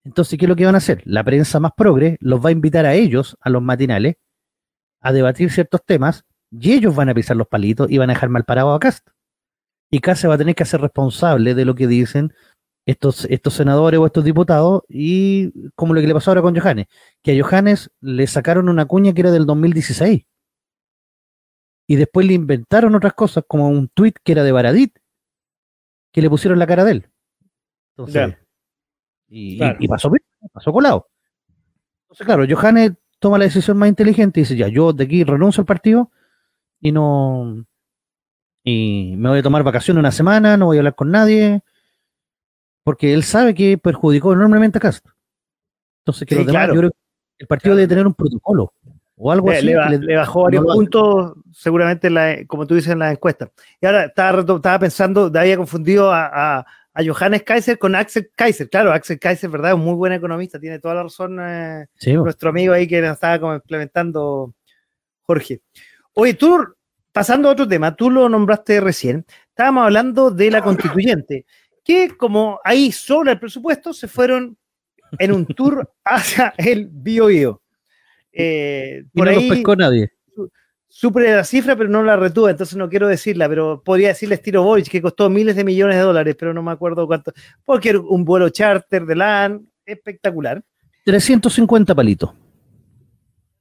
Entonces, 0.05 0.39
¿qué 0.39 0.45
es 0.45 0.49
lo 0.49 0.55
que 0.55 0.65
van 0.65 0.77
a 0.77 0.79
hacer? 0.79 1.03
La 1.05 1.25
prensa 1.25 1.59
más 1.59 1.73
progre 1.77 2.19
los 2.21 2.39
va 2.39 2.51
a 2.51 2.53
invitar 2.53 2.87
a 2.87 2.95
ellos, 2.95 3.37
a 3.41 3.51
los 3.51 3.61
matinales, 3.61 4.15
a 5.01 5.13
debatir 5.13 5.51
ciertos 5.51 5.85
temas, 5.85 6.25
y 6.53 6.71
ellos 6.71 6.95
van 6.95 7.09
a 7.09 7.15
pisar 7.15 7.37
los 7.37 7.49
palitos 7.49 7.91
y 7.91 7.99
van 7.99 8.11
a 8.11 8.13
dejar 8.13 8.29
mal 8.29 8.45
parado 8.45 8.73
a 8.73 8.79
Cast. 8.79 9.09
Y 9.91 9.99
Cast 9.99 10.23
se 10.23 10.29
va 10.29 10.35
a 10.35 10.39
tener 10.39 10.55
que 10.55 10.63
hacer 10.63 10.81
responsable 10.81 11.57
de 11.57 11.65
lo 11.65 11.75
que 11.75 11.89
dicen 11.89 12.33
estos, 12.87 13.25
estos 13.25 13.55
senadores 13.55 13.99
o 13.99 14.07
estos 14.07 14.23
diputados, 14.23 14.83
y 14.89 15.51
como 15.75 15.93
lo 15.93 16.01
que 16.01 16.07
le 16.07 16.15
pasó 16.15 16.31
ahora 16.31 16.43
con 16.43 16.57
Johannes, 16.57 16.87
que 17.25 17.37
a 17.37 17.45
Johannes 17.45 17.91
le 18.01 18.29
sacaron 18.29 18.69
una 18.69 18.85
cuña 18.85 19.13
que 19.13 19.23
era 19.23 19.33
del 19.33 19.47
2016. 19.47 20.27
Y 21.89 21.97
después 21.97 22.25
le 22.25 22.35
inventaron 22.35 22.95
otras 22.95 23.15
cosas, 23.15 23.43
como 23.49 23.69
un 23.69 23.89
tuit 23.89 24.17
que 24.23 24.31
era 24.31 24.45
de 24.45 24.53
Baradit, 24.53 24.97
que 26.13 26.23
le 26.23 26.31
pusieron 26.31 26.61
la 26.61 26.69
cara 26.69 26.85
de 26.85 26.93
él. 26.93 27.11
Entonces. 27.97 28.37
Y, 29.31 29.55
y- 29.55 29.57
Claro. 29.59 29.77
y 29.81 29.89
pasó, 29.89 30.11
bien, 30.11 30.23
pasó 30.53 30.73
colado. 30.73 31.09
Entonces, 32.03 32.27
claro, 32.27 32.45
Johannes 32.49 32.93
toma 33.19 33.39
la 33.39 33.45
decisión 33.45 33.79
más 33.79 33.89
inteligente 33.89 34.41
y 34.41 34.43
dice, 34.43 34.57
ya, 34.57 34.69
yo 34.69 34.93
de 34.93 35.05
aquí 35.05 35.25
renuncio 35.25 35.63
al 35.63 35.67
partido 35.67 36.11
y 36.81 36.93
no... 36.93 37.65
Y 38.65 39.15
me 39.17 39.31
voy 39.31 39.39
a 39.39 39.43
tomar 39.43 39.63
vacaciones 39.63 40.01
una 40.01 40.11
semana, 40.13 40.57
no 40.59 40.67
voy 40.67 40.77
a 40.77 40.81
hablar 40.81 40.95
con 40.95 41.11
nadie, 41.11 41.63
porque 42.85 43.15
él 43.15 43.23
sabe 43.23 43.55
que 43.55 43.79
perjudicó 43.79 44.33
enormemente 44.35 44.79
a 44.79 44.81
Castro. 44.83 45.15
Entonces, 46.03 46.27
que 46.27 46.35
Sí, 46.35 46.41
los 46.41 46.47
demás, 46.47 46.65
claro. 46.65 46.75
yo 46.75 46.81
creo 46.81 46.91
que 46.91 46.97
el 47.39 47.47
partido 47.47 47.71
Claro. 47.71 47.77
debe 47.77 47.89
tener 47.89 48.07
un 48.07 48.15
protocolo 48.15 48.75
o 49.17 49.33
algo 49.33 49.49
Le, 49.51 49.57
así. 49.57 49.67
le 49.67 49.77
ba- 49.77 49.85
que 49.89 49.99
le- 49.99 50.07
le 50.07 50.17
bajó 50.17 50.43
varios 50.43 50.65
no 50.67 50.75
puntos, 50.75 51.33
seguramente, 51.53 52.09
en 52.09 52.15
la- 52.15 52.45
como 52.47 52.67
tú 52.67 52.75
dices 52.75 52.93
en 52.93 52.99
la 52.99 53.11
encuesta. 53.13 53.51
Y 53.81 53.87
ahora 53.87 54.05
estaba, 54.07 54.41
estaba 54.41 54.79
pensando, 54.79 55.31
había 55.35 55.57
confundido 55.57 56.11
a, 56.13 56.59
a, 56.59 56.67
a 57.01 57.05
Johannes 57.05 57.43
Kaiser 57.43 57.79
con 57.79 57.95
Axel 57.95 58.31
Kaiser. 58.35 58.69
Claro, 58.69 58.93
Axel 58.93 59.19
Kaiser, 59.19 59.51
¿verdad? 59.51 59.75
Un 59.75 59.81
muy 59.81 59.95
buen 59.95 60.13
economista, 60.13 60.61
tiene 60.61 60.79
toda 60.79 60.95
la 60.95 61.03
razón 61.05 61.39
eh, 61.41 61.87
Sí, 61.95 62.13
nuestro 62.13 62.51
amigo 62.51 62.73
ahí 62.73 62.87
que 62.87 63.01
nos 63.01 63.15
estaba 63.15 63.39
complementando, 63.39 64.55
Jorge. 65.23 65.63
Oye, 66.15 66.35
tú, 66.35 66.59
pasando 67.13 67.49
a 67.49 67.53
otro 67.53 67.67
tema, 67.67 67.95
tú 67.97 68.11
lo 68.11 68.29
nombraste 68.29 68.81
recién, 68.81 69.25
estábamos 69.49 69.85
hablando 69.85 70.31
de 70.31 70.51
la 70.51 70.63
constituyente, 70.63 71.47
que 71.85 72.17
como 72.17 72.61
ahí 72.65 72.93
sobra 72.93 73.33
el 73.33 73.41
presupuesto, 73.41 73.93
se 73.93 74.09
fueron 74.09 74.57
en 75.19 75.33
un 75.33 75.47
tour 75.47 75.93
hacia 76.05 76.55
el 76.57 76.89
Biobío. 76.91 77.63
Eh, 78.33 79.03
y 79.13 79.19
por 79.19 79.27
no 79.27 79.33
los 79.33 79.43
ahí 79.43 79.49
pescó 79.51 79.75
nadie. 79.75 80.13
Supe 81.01 81.23
la 81.23 81.45
cifra, 81.45 81.77
pero 81.77 81.89
no 81.89 82.03
la 82.03 82.15
retuve, 82.15 82.51
entonces 82.51 82.77
no 82.77 82.91
quiero 82.91 83.09
decirla, 83.09 83.49
pero 83.49 83.83
podría 83.83 84.09
decirle 84.09 84.35
estilo 84.35 84.63
Boric, 84.63 84.91
que 84.91 85.01
costó 85.01 85.31
miles 85.31 85.57
de 85.57 85.65
millones 85.65 85.97
de 85.97 86.03
dólares, 86.03 86.37
pero 86.39 86.53
no 86.53 86.63
me 86.63 86.73
acuerdo 86.73 87.07
cuánto, 87.07 87.33
porque 87.65 87.89
era 87.89 88.01
un 88.01 88.23
vuelo 88.23 88.51
charter 88.51 89.07
de 89.07 89.17
LAN, 89.17 89.67
espectacular. 89.87 90.63
350 91.07 91.95
palitos. 91.95 92.35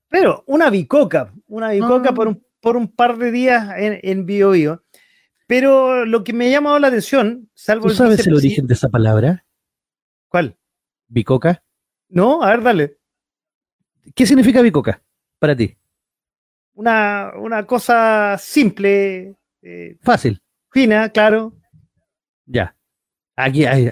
Pero 0.09 0.43
una 0.47 0.69
bicoca, 0.69 1.33
una 1.47 1.69
bicoca 1.69 2.09
Ah. 2.09 2.13
por, 2.13 2.27
un, 2.27 2.43
por 2.59 2.75
un 2.75 2.89
par 2.89 3.17
de 3.17 3.31
días 3.31 3.69
en, 3.77 3.99
en 4.03 4.25
Bio 4.25 4.51
Bio. 4.51 4.83
Pero 5.47 6.05
lo 6.05 6.25
que 6.25 6.33
me 6.33 6.47
ha 6.47 6.51
llamado 6.51 6.77
la 6.77 6.87
atención, 6.87 7.49
salvo 7.53 7.87
¿Tú 7.87 7.93
sabes 7.93 8.27
el 8.27 8.35
origen 8.35 8.67
de 8.67 8.73
esa 8.73 8.89
palabra? 8.89 9.45
¿Cuál? 10.27 10.57
Bicoca. 11.07 11.63
No, 12.09 12.43
a 12.43 12.49
ver, 12.49 12.63
dale. 12.63 12.97
¿Qué 14.13 14.25
significa 14.25 14.61
bicoca 14.61 15.01
para 15.39 15.55
ti? 15.55 15.77
Una, 16.79 17.33
una 17.35 17.65
cosa 17.65 18.37
simple, 18.37 19.35
eh, 19.61 19.97
Fácil. 20.01 20.41
fina, 20.71 21.09
claro. 21.09 21.51
Ya. 22.45 22.73
Aquí, 23.35 23.65
aquí, 23.65 23.91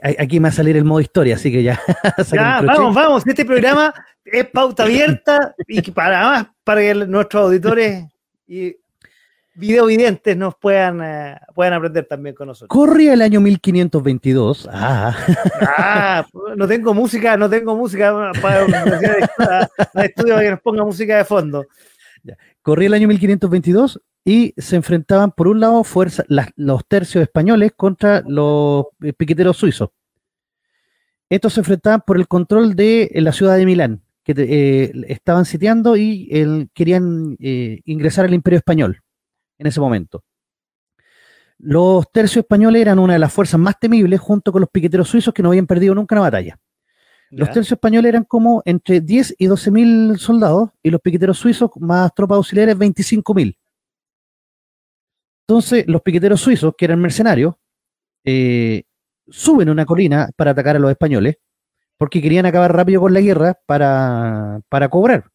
aquí- 0.00 0.38
me 0.38 0.44
va 0.44 0.50
a 0.50 0.52
salir 0.52 0.76
el 0.76 0.84
modo 0.84 1.00
historia, 1.00 1.34
así 1.34 1.50
que 1.50 1.64
ya. 1.64 1.80
vamos, 2.64 2.94
vamos. 2.94 3.26
Este 3.26 3.44
programa 3.44 3.92
es 4.24 4.44
pauta 4.50 4.84
abierta 4.84 5.52
y 5.66 5.82
para 5.90 6.22
más, 6.22 6.46
para 6.62 6.80
que 6.80 6.94
nuestros 6.94 7.42
auditores 7.46 8.04
y 8.46 8.76
videovidentes 9.56 10.36
nos 10.36 10.54
puedan, 10.54 11.00
eh, 11.02 11.36
puedan 11.56 11.72
aprender 11.74 12.06
también 12.06 12.36
con 12.36 12.46
nosotros. 12.46 12.68
Corría 12.68 13.14
el 13.14 13.22
año 13.22 13.40
1522. 13.40 14.68
Ah, 14.72 15.16
Ah, 15.76 16.26
no 16.56 16.68
tengo 16.68 16.94
música, 16.94 17.36
no 17.36 17.50
tengo 17.50 17.74
música 17.76 18.30
para 18.40 18.64
un 18.64 18.74
estudio 20.04 20.38
que 20.38 20.50
nos 20.52 20.60
ponga 20.60 20.84
música 20.84 21.16
de 21.16 21.24
fondo. 21.24 21.66
Corría 22.62 22.88
el 22.88 22.94
año 22.94 23.08
1522 23.08 24.00
y 24.24 24.54
se 24.56 24.76
enfrentaban 24.76 25.32
por 25.32 25.48
un 25.48 25.60
lado 25.60 25.84
fuerza, 25.84 26.24
las- 26.28 26.50
los 26.56 26.86
tercios 26.86 27.22
españoles 27.22 27.72
contra 27.76 28.22
los 28.26 28.86
eh, 29.02 29.12
piqueteros 29.12 29.56
suizos. 29.56 29.90
Estos 31.30 31.54
se 31.54 31.60
enfrentaban 31.60 32.02
por 32.06 32.16
el 32.16 32.26
control 32.28 32.74
de 32.74 33.10
eh, 33.12 33.20
la 33.20 33.32
ciudad 33.32 33.56
de 33.56 33.66
Milán, 33.66 34.02
que 34.24 34.34
eh, 34.36 34.92
estaban 35.08 35.44
sitiando 35.44 35.96
y 35.96 36.68
querían 36.74 37.36
ingresar 37.38 38.24
al 38.26 38.34
imperio 38.34 38.58
español 38.58 39.00
en 39.58 39.66
ese 39.66 39.80
momento. 39.80 40.22
Los 41.58 42.10
tercios 42.12 42.44
españoles 42.44 42.82
eran 42.82 42.98
una 42.98 43.14
de 43.14 43.18
las 43.18 43.32
fuerzas 43.32 43.58
más 43.58 43.78
temibles 43.80 44.20
junto 44.20 44.52
con 44.52 44.60
los 44.60 44.70
piqueteros 44.70 45.08
suizos 45.08 45.34
que 45.34 45.42
no 45.42 45.48
habían 45.48 45.66
perdido 45.66 45.94
nunca 45.94 46.14
una 46.14 46.22
batalla. 46.22 46.58
Los 47.30 47.48
tercios 47.54 47.72
españoles 47.72 48.08
eran 48.08 48.24
como 48.24 48.62
entre 48.64 49.00
10 49.00 49.34
y 49.38 49.46
12 49.46 49.70
mil 49.70 50.18
soldados 50.18 50.70
y 50.82 50.90
los 50.90 51.00
piqueteros 51.00 51.38
suizos 51.38 51.70
más 51.78 52.12
tropas 52.14 52.36
auxiliares 52.36 52.76
25 52.78 53.34
mil. 53.34 53.58
Entonces 55.46 55.84
los 55.86 56.02
piqueteros 56.02 56.40
suizos, 56.40 56.74
que 56.76 56.84
eran 56.84 57.00
mercenarios, 57.00 57.54
eh, 58.24 58.82
suben 59.28 59.70
una 59.70 59.86
colina 59.86 60.28
para 60.36 60.50
atacar 60.52 60.76
a 60.76 60.78
los 60.78 60.90
españoles 60.90 61.36
porque 61.96 62.22
querían 62.22 62.46
acabar 62.46 62.74
rápido 62.74 63.00
con 63.00 63.12
la 63.12 63.20
guerra 63.20 63.58
para, 63.66 64.60
para 64.68 64.88
cobrar. 64.88 65.30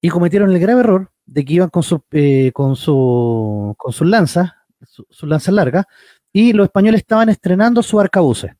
Y 0.00 0.08
cometieron 0.08 0.50
el 0.50 0.58
grave 0.58 0.80
error 0.80 1.10
de 1.26 1.44
que 1.44 1.54
iban 1.54 1.68
con, 1.70 1.82
su, 1.82 2.02
eh, 2.12 2.50
con, 2.52 2.76
su, 2.76 3.74
con 3.76 3.92
sus 3.92 4.06
lanzas, 4.06 4.52
su- 4.86 5.06
sus 5.10 5.28
lanzas 5.28 5.54
largas, 5.54 5.84
y 6.32 6.52
los 6.52 6.64
españoles 6.64 7.00
estaban 7.00 7.28
estrenando 7.28 7.82
sus 7.82 8.00
arcabuces. 8.00 8.52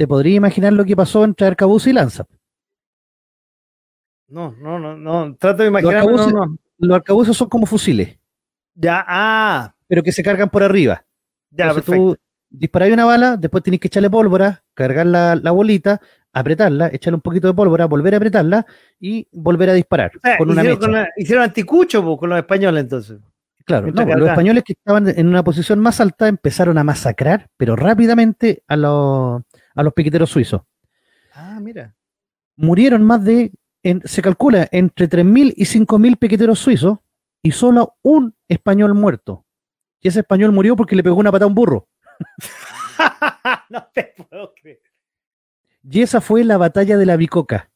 ¿Te 0.00 0.08
podría 0.08 0.36
imaginar 0.36 0.72
lo 0.72 0.82
que 0.86 0.96
pasó 0.96 1.24
entre 1.24 1.46
arcabuz 1.46 1.86
y 1.86 1.92
lanza? 1.92 2.24
No, 4.28 4.50
no, 4.58 4.78
no, 4.78 4.96
no. 4.96 5.36
Trato 5.36 5.62
de 5.62 5.70
Los 5.70 5.82
imaginar. 5.82 5.92
No, 6.06 6.10
arcabuces, 6.10 6.32
no. 6.32 6.56
los 6.78 6.96
arcabuces 6.96 7.36
son 7.36 7.50
como 7.50 7.66
fusiles, 7.66 8.18
Ya, 8.74 9.04
ah, 9.06 9.74
pero 9.86 10.02
que 10.02 10.10
se 10.10 10.22
cargan 10.22 10.48
por 10.48 10.62
arriba. 10.62 11.04
ya, 11.50 11.64
Entonces 11.66 11.84
perfecto. 11.84 12.14
tú 12.14 12.18
disparas 12.48 12.90
una 12.92 13.04
bala, 13.04 13.36
después 13.36 13.62
tienes 13.62 13.78
que 13.78 13.88
echarle 13.88 14.08
pólvora, 14.08 14.64
cargar 14.72 15.04
la, 15.04 15.36
la 15.36 15.50
bolita, 15.50 16.00
apretarla, 16.32 16.88
echarle 16.90 17.16
un 17.16 17.20
poquito 17.20 17.48
de 17.48 17.52
pólvora, 17.54 17.84
volver 17.84 18.14
a 18.14 18.16
apretarla 18.16 18.64
y 18.98 19.28
volver 19.32 19.68
a 19.68 19.74
disparar 19.74 20.12
O 20.16 20.20
sea, 20.20 20.38
con 20.38 20.48
una 20.48 20.62
hicieron, 20.62 20.78
mecha. 20.78 20.86
con 20.86 20.92
la- 20.98 21.08
hicieron 21.18 21.44
anticucho 21.44 22.02
po, 22.02 22.16
con 22.16 22.30
los 22.30 22.38
españoles 22.38 22.84
entonces. 22.84 23.20
Claro, 23.66 23.88
no, 23.92 24.04
los 24.16 24.28
españoles 24.30 24.64
que 24.64 24.72
estaban 24.72 25.06
en 25.08 25.28
una 25.28 25.44
posición 25.44 25.78
más 25.78 26.00
alta 26.00 26.26
empezaron 26.28 26.78
a 26.78 26.84
masacrar, 26.84 27.50
pero 27.58 27.76
rápidamente 27.76 28.62
a 28.66 28.76
los, 28.76 29.42
a 29.74 29.82
los 29.82 29.92
piqueteros 29.92 30.30
suizos. 30.30 30.62
Ah, 31.34 31.58
mira. 31.60 31.94
Murieron 32.56 33.02
más 33.02 33.24
de, 33.24 33.52
en- 33.82 34.02
se 34.04 34.20
calcula, 34.22 34.68
entre 34.72 35.08
3.000 35.08 35.54
y 35.56 35.64
5.000 35.64 36.16
piqueteros 36.18 36.58
suizos 36.58 36.98
y 37.42 37.52
solo 37.52 37.96
un 38.02 38.34
español 38.48 38.94
muerto. 38.94 39.46
Y 40.00 40.08
ese 40.08 40.20
español 40.20 40.52
murió 40.52 40.76
porque 40.76 40.96
le 40.96 41.02
pegó 41.02 41.16
una 41.16 41.30
patada 41.30 41.46
a 41.46 41.48
un 41.48 41.54
burro. 41.54 41.88
no 43.70 43.86
te 43.94 44.14
puedo 44.16 44.54
creer. 44.54 44.80
Y 45.82 46.02
esa 46.02 46.20
fue 46.20 46.44
la 46.44 46.58
batalla 46.58 46.98
de 46.98 47.06
la 47.06 47.16
Bicoca. 47.16 47.69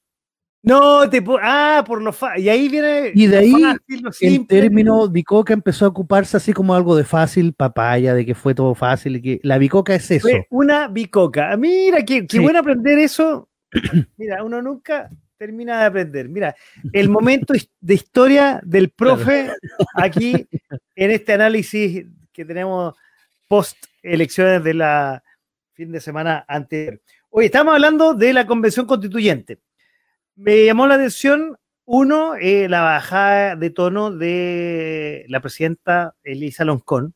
No, 0.65 1.09
te 1.11 1.23
ah, 1.43 1.85
por 1.87 2.01
lo 2.01 2.11
fa- 2.11 2.39
y 2.39 2.49
ahí 2.49 2.71
viene 2.71 3.13
Y 3.15 3.27
de 3.27 3.37
ahí, 3.37 3.53
fácil, 3.53 4.01
lo 4.03 4.11
El 4.21 4.47
término 4.47 5.09
bicoca 5.11 5.53
empezó 5.53 5.85
a 5.85 5.89
ocuparse 5.89 6.39
así 6.39 6.55
como 6.55 6.75
algo 6.75 6.97
de 6.97 7.05
fácil, 7.05 7.53
papaya, 7.53 8.15
de 8.15 8.25
que 8.25 8.35
fue 8.35 8.55
todo 8.55 8.75
fácil, 8.75 9.21
que 9.21 9.41
la 9.43 9.59
bicoca 9.59 9.95
es 9.95 10.11
eso. 10.11 10.27
Fue 10.27 10.47
una 10.49 10.89
bicoca. 10.89 11.55
Mira, 11.59 11.99
qué, 12.03 12.27
qué 12.27 12.39
Sí. 12.39 12.43
bueno 12.43 12.61
aprender 12.61 12.99
eso. 12.99 13.51
Mira, 14.17 14.43
uno 14.43 14.63
nunca 14.63 15.11
termina 15.37 15.81
de 15.81 15.85
aprender. 15.85 16.31
Mira, 16.31 16.57
el 16.95 17.11
momento 17.11 17.53
de 17.81 17.95
historia 17.95 18.59
del 18.65 18.89
profe 18.89 19.51
aquí 19.97 20.47
en 20.97 21.11
este 21.11 21.35
análisis 21.35 22.07
que 22.33 22.45
tenemos 22.47 22.95
post 23.49 23.77
elecciones 24.03 24.65
de 24.65 24.73
la 24.73 25.23
fin 25.75 25.93
de 25.93 26.01
semana 26.01 26.43
anterior. 26.49 26.99
Hoy 27.29 27.47
estamos 27.47 27.75
hablando 27.75 28.15
de 28.15 28.33
la 28.33 28.47
convención 28.47 28.87
constituyente. 28.87 29.59
Me 30.37 30.65
llamó 30.65 30.87
la 30.87 30.97
atención, 30.97 31.57
uno, 31.85 32.35
eh, 32.35 32.69
la 32.69 32.81
bajada 32.81 33.57
de 33.57 33.71
tono 33.71 34.11
de 34.11 35.25
la 35.29 35.41
presidenta 35.41 36.15
Elisa 36.25 36.65
Loncón, 36.65 37.15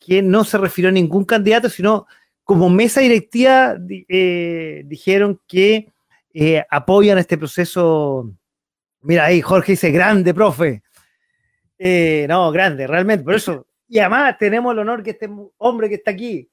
que 0.00 0.22
no 0.22 0.42
se 0.44 0.58
refirió 0.58 0.88
a 0.88 0.92
ningún 0.92 1.24
candidato, 1.24 1.68
sino 1.70 2.06
como 2.42 2.68
mesa 2.68 3.00
directiva 3.00 3.76
eh, 4.08 4.82
dijeron 4.86 5.40
que 5.46 5.92
eh, 6.34 6.64
apoyan 6.70 7.18
este 7.18 7.38
proceso. 7.38 8.32
Mira 9.02 9.26
ahí, 9.26 9.40
Jorge 9.40 9.72
dice, 9.72 9.90
grande, 9.92 10.34
profe. 10.34 10.82
No, 12.28 12.50
grande, 12.50 12.86
realmente, 12.88 13.24
por 13.24 13.34
eso. 13.34 13.66
Y 13.86 14.00
además 14.00 14.36
tenemos 14.36 14.72
el 14.72 14.80
honor 14.80 15.02
que 15.02 15.10
este 15.10 15.30
hombre 15.58 15.88
que 15.88 15.96
está 15.96 16.10
aquí, 16.10 16.50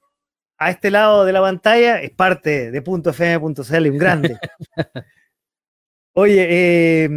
a 0.58 0.70
este 0.70 0.90
lado 0.90 1.24
de 1.24 1.32
la 1.32 1.40
pantalla, 1.40 2.00
es 2.00 2.10
parte 2.12 2.70
de 2.70 2.78
.fm.cl, 2.78 3.90
un 3.90 3.98
grande. 3.98 4.38
Oye, 6.18 6.46
eh, 6.48 7.08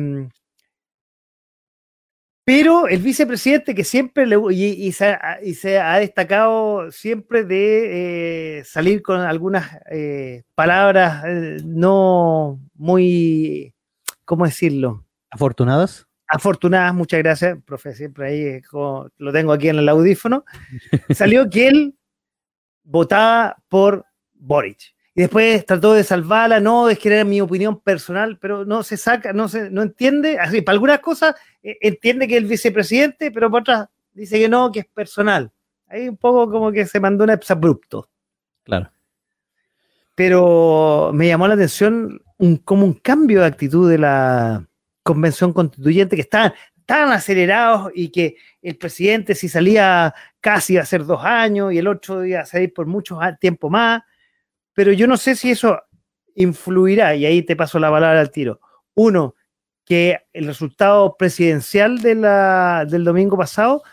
pero 2.49 2.87
el 2.87 2.99
vicepresidente 3.03 3.75
que 3.75 3.83
siempre 3.83 4.25
le, 4.25 4.35
y, 4.51 4.91
se, 4.91 5.77
ha, 5.77 5.99
destacado 5.99 6.91
siempre 6.91 7.43
de 7.43 8.57
eh, 8.57 8.63
salir 8.63 9.03
con 9.03 9.21
algunas 9.21 9.69
eh, 9.91 10.41
palabras 10.55 11.23
eh, 11.27 11.57
no 11.63 12.59
muy, 12.73 13.75
¿cómo 14.25 14.45
decirlo? 14.45 15.05
Afortunadas. 15.29 16.07
Afortunadas, 16.27 16.95
muchas 16.95 17.19
gracias, 17.19 17.59
profe, 17.63 17.93
siempre 17.93 18.27
ahí 18.27 18.61
lo 18.71 19.31
tengo 19.31 19.53
aquí 19.53 19.69
en 19.69 19.77
el 19.77 19.87
audífono. 19.87 20.43
Salió 21.11 21.47
que 21.51 21.67
él 21.67 21.99
votaba 22.83 23.57
por 23.69 24.05
Boric 24.33 24.95
y 25.19 25.23
después 25.23 25.65
trató 25.65 25.91
de 25.91 26.05
salvarla, 26.05 26.61
no, 26.61 26.87
es 26.87 26.97
que 26.97 27.13
era 27.13 27.25
mi 27.25 27.41
opinión 27.41 27.81
personal, 27.81 28.37
pero 28.39 28.63
no 28.63 28.83
se 28.83 28.95
saca, 28.95 29.33
no 29.33 29.49
se, 29.49 29.69
no 29.69 29.81
entiende, 29.81 30.39
así, 30.39 30.61
para 30.61 30.75
algunas 30.75 30.99
cosas 30.99 31.35
eh, 31.61 31.77
entiende 31.81 32.25
que 32.25 32.37
es 32.37 32.41
el 32.41 32.47
vicepresidente, 32.47 33.29
pero 33.29 33.51
para 33.51 33.59
otras 33.59 33.89
dice 34.13 34.39
que 34.39 34.47
no, 34.47 34.71
que 34.71 34.79
es 34.79 34.85
personal. 34.85 35.51
Ahí 35.89 36.07
un 36.07 36.15
poco 36.15 36.49
como 36.49 36.71
que 36.71 36.85
se 36.85 37.01
mandó 37.01 37.25
un 37.25 37.31
exabrupto. 37.31 38.07
Claro. 38.63 38.89
Pero 40.15 41.11
me 41.13 41.27
llamó 41.27 41.49
la 41.49 41.55
atención 41.55 42.21
un, 42.37 42.55
como 42.55 42.85
un 42.85 42.93
cambio 42.93 43.41
de 43.41 43.47
actitud 43.47 43.91
de 43.91 43.97
la 43.97 44.65
convención 45.03 45.51
constituyente, 45.51 46.15
que 46.15 46.21
estaban 46.21 46.53
tan 46.85 47.11
acelerados 47.11 47.91
y 47.93 48.07
que 48.07 48.37
el 48.61 48.77
presidente 48.77 49.35
si 49.35 49.49
salía 49.49 50.15
casi 50.39 50.77
a 50.77 50.83
hacer 50.83 51.03
dos 51.03 51.25
años 51.25 51.73
y 51.73 51.77
el 51.77 51.89
otro 51.89 52.23
iba 52.23 52.39
a 52.39 52.45
salir 52.45 52.73
por 52.73 52.85
mucho 52.85 53.19
tiempo 53.41 53.69
más 53.69 54.03
pero 54.79 54.93
yo 54.93 55.07
no 55.07 55.17
sé 55.17 55.35
si 55.35 55.51
eso 55.51 55.77
influirá, 56.35 57.13
y 57.13 57.25
ahí 57.25 57.41
te 57.41 57.57
paso 57.57 57.79
la 57.79 57.91
palabra 57.91 58.21
al 58.21 58.31
tiro. 58.31 58.61
Uno, 58.95 59.35
que 59.83 60.19
el 60.31 60.45
resultado 60.45 61.17
presidencial 61.17 62.01
del 62.01 63.03
domingo 63.03 63.37
pasado, 63.37 63.83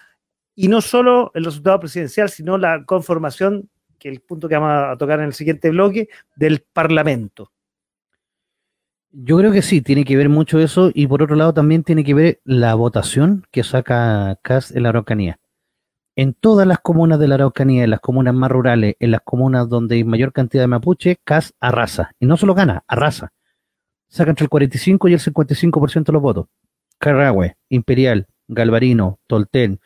y 0.54 0.68
no 0.68 0.80
solo 0.80 1.32
el 1.34 1.44
resultado 1.44 1.80
presidencial, 1.80 2.28
sino 2.28 2.56
la 2.56 2.84
conformación, 2.84 3.68
que 3.98 4.10
es 4.10 4.14
el 4.14 4.20
punto 4.20 4.48
que 4.48 4.54
vamos 4.54 4.94
a 4.94 4.96
tocar 4.96 5.18
en 5.18 5.26
el 5.26 5.34
siguiente 5.34 5.70
bloque, 5.70 6.08
del 6.36 6.60
Parlamento. 6.72 7.50
Yo 9.10 9.38
creo 9.38 9.50
que 9.50 9.62
sí, 9.62 9.82
tiene 9.82 10.04
que 10.04 10.16
ver 10.16 10.28
mucho 10.28 10.60
eso, 10.60 10.92
y 10.94 11.08
por 11.08 11.20
otro 11.20 11.34
lado 11.34 11.52
también 11.52 11.82
tiene 11.82 12.04
que 12.04 12.14
ver 12.14 12.40
la 12.44 12.76
votación 12.76 13.44
que 13.50 13.64
saca 13.64 14.38
CAS 14.40 14.70
en 14.70 14.84
la 14.84 14.90
Araucanía 14.90 15.40
en 16.16 16.32
todas 16.32 16.66
las 16.66 16.80
comunas 16.80 17.18
de 17.18 17.28
la 17.28 17.34
Araucanía, 17.36 17.84
en 17.84 17.90
las 17.90 18.00
comunas 18.00 18.34
más 18.34 18.50
rurales, 18.50 18.96
en 18.98 19.10
las 19.10 19.20
comunas 19.20 19.68
donde 19.68 19.96
hay 19.96 20.04
mayor 20.04 20.32
cantidad 20.32 20.62
de 20.62 20.68
mapuche, 20.68 21.20
CAS 21.22 21.54
arrasa. 21.60 22.12
Y 22.18 22.26
no 22.26 22.38
solo 22.38 22.54
gana, 22.54 22.84
arrasa. 22.88 23.32
Saca 24.08 24.30
entre 24.30 24.44
el 24.44 24.48
45 24.48 25.08
y 25.08 25.12
el 25.12 25.20
55% 25.20 26.04
de 26.04 26.12
los 26.12 26.22
votos. 26.22 26.46
Carrahue, 26.98 27.56
Imperial, 27.68 28.26
Galvarino, 28.48 29.20
Tolten, 29.26 29.78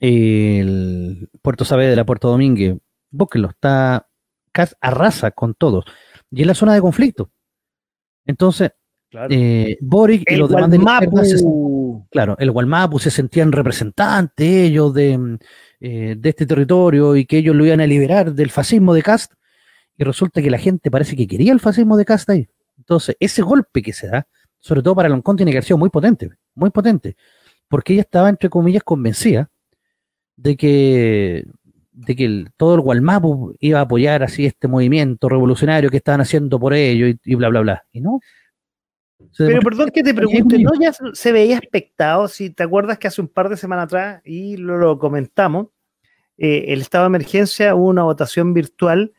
el 0.00 1.28
Puerto 1.42 1.64
Saavedra, 1.64 2.04
Puerto 2.04 2.28
Domínguez, 2.28 2.76
búsquenlo, 3.10 3.50
está 3.50 4.08
CAS 4.50 4.76
arrasa 4.80 5.30
con 5.30 5.54
todos. 5.54 5.84
Y 6.30 6.40
es 6.40 6.46
la 6.46 6.54
zona 6.54 6.74
de 6.74 6.80
conflicto. 6.80 7.30
Entonces, 8.26 8.72
eh, 9.30 9.78
Boric 9.80 10.30
y 10.30 10.36
los 10.36 10.50
demás 10.50 10.70
de 10.70 10.78
claro, 12.10 12.36
el 12.38 12.50
Gualmapu 12.50 12.98
se 12.98 13.10
sentían 13.10 13.52
representantes 13.52 14.46
ellos 14.46 14.92
de, 14.92 15.38
eh, 15.80 16.14
de, 16.18 16.28
este 16.28 16.46
territorio 16.46 17.16
y 17.16 17.24
que 17.24 17.38
ellos 17.38 17.56
lo 17.56 17.64
iban 17.64 17.80
a 17.80 17.86
liberar 17.86 18.32
del 18.32 18.50
fascismo 18.50 18.94
de 18.94 19.02
Cast. 19.02 19.32
Y 19.96 20.04
resulta 20.04 20.40
que 20.42 20.50
la 20.50 20.58
gente 20.58 20.90
parece 20.90 21.16
que 21.16 21.26
quería 21.26 21.52
el 21.52 21.60
fascismo 21.60 21.96
de 21.96 22.04
Cast 22.04 22.30
ahí. 22.30 22.48
Entonces, 22.76 23.16
ese 23.18 23.42
golpe 23.42 23.82
que 23.82 23.92
se 23.92 24.08
da, 24.08 24.26
sobre 24.60 24.82
todo 24.82 24.94
para 24.94 25.08
Loncón, 25.08 25.36
tiene 25.36 25.50
que 25.50 25.58
haber 25.58 25.64
sido 25.64 25.78
muy 25.78 25.90
potente, 25.90 26.30
muy 26.54 26.70
potente, 26.70 27.16
porque 27.68 27.94
ella 27.94 28.02
estaba, 28.02 28.28
entre 28.28 28.48
comillas, 28.48 28.82
convencida 28.84 29.50
de 30.36 30.56
que, 30.56 31.44
de 31.92 32.16
que 32.16 32.44
todo 32.56 32.76
el 32.76 32.80
Gualmapu 32.80 33.56
iba 33.58 33.80
a 33.80 33.82
apoyar 33.82 34.22
así 34.22 34.46
este 34.46 34.68
movimiento 34.68 35.28
revolucionario 35.28 35.90
que 35.90 35.96
estaban 35.96 36.20
haciendo 36.20 36.60
por 36.60 36.74
ellos 36.74 37.10
y, 37.10 37.32
y 37.32 37.34
bla, 37.34 37.48
bla, 37.48 37.60
bla. 37.60 37.84
Y 37.90 38.00
no, 38.00 38.20
pero 39.36 39.60
perdón 39.60 39.90
que 39.90 40.02
te 40.02 40.14
pregunte, 40.14 40.58
¿no 40.58 40.72
ya 40.80 40.92
se 40.92 41.32
veía 41.32 41.58
expectado? 41.58 42.28
Si 42.28 42.50
te 42.50 42.62
acuerdas 42.62 42.98
que 42.98 43.08
hace 43.08 43.20
un 43.20 43.28
par 43.28 43.48
de 43.48 43.56
semanas 43.56 43.86
atrás, 43.86 44.22
y 44.24 44.56
lo, 44.56 44.98
comentamos, 44.98 45.68
eh, 46.36 46.66
el 46.68 46.80
estado 46.80 47.04
de 47.04 47.08
emergencia 47.08 47.74
hubo 47.74 47.88
una 47.88 48.04
votación 48.04 48.54
virtual 48.54 49.12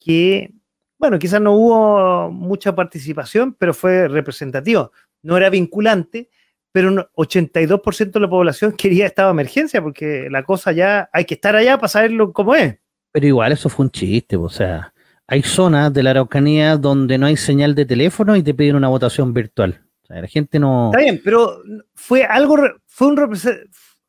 que, 0.00 0.52
bueno, 0.98 1.18
quizás 1.18 1.40
no 1.40 1.52
hubo 1.52 2.30
mucha 2.30 2.74
participación, 2.74 3.54
pero 3.54 3.72
fue 3.72 4.08
representativo. 4.08 4.92
No 5.22 5.36
era 5.36 5.48
vinculante, 5.50 6.28
pero 6.72 6.88
un 6.88 6.98
82% 7.16 8.10
de 8.10 8.20
la 8.20 8.30
población 8.30 8.72
quería 8.76 9.06
estado 9.06 9.28
de 9.28 9.32
emergencia, 9.32 9.80
porque 9.80 10.28
la 10.30 10.42
cosa 10.42 10.72
ya 10.72 11.08
hay 11.12 11.24
que 11.24 11.34
estar 11.34 11.54
allá 11.54 11.76
para 11.76 11.88
saberlo 11.88 12.32
cómo 12.32 12.54
es. 12.54 12.76
Pero 13.12 13.26
igual 13.26 13.52
eso 13.52 13.68
fue 13.68 13.86
un 13.86 13.90
chiste, 13.90 14.36
o 14.36 14.48
sea, 14.48 14.92
hay 15.30 15.42
zonas 15.42 15.92
de 15.92 16.02
la 16.02 16.10
Araucanía 16.10 16.76
donde 16.76 17.16
no 17.16 17.26
hay 17.26 17.36
señal 17.36 17.76
de 17.76 17.86
teléfono 17.86 18.34
y 18.34 18.42
te 18.42 18.52
piden 18.52 18.74
una 18.74 18.88
votación 18.88 19.32
virtual. 19.32 19.80
O 20.02 20.06
sea, 20.06 20.20
la 20.20 20.26
gente 20.26 20.58
no. 20.58 20.90
Está 20.92 21.04
bien, 21.04 21.20
pero 21.22 21.62
fue 21.94 22.24
algo, 22.24 22.56
fue 22.88 23.06
un 23.06 23.36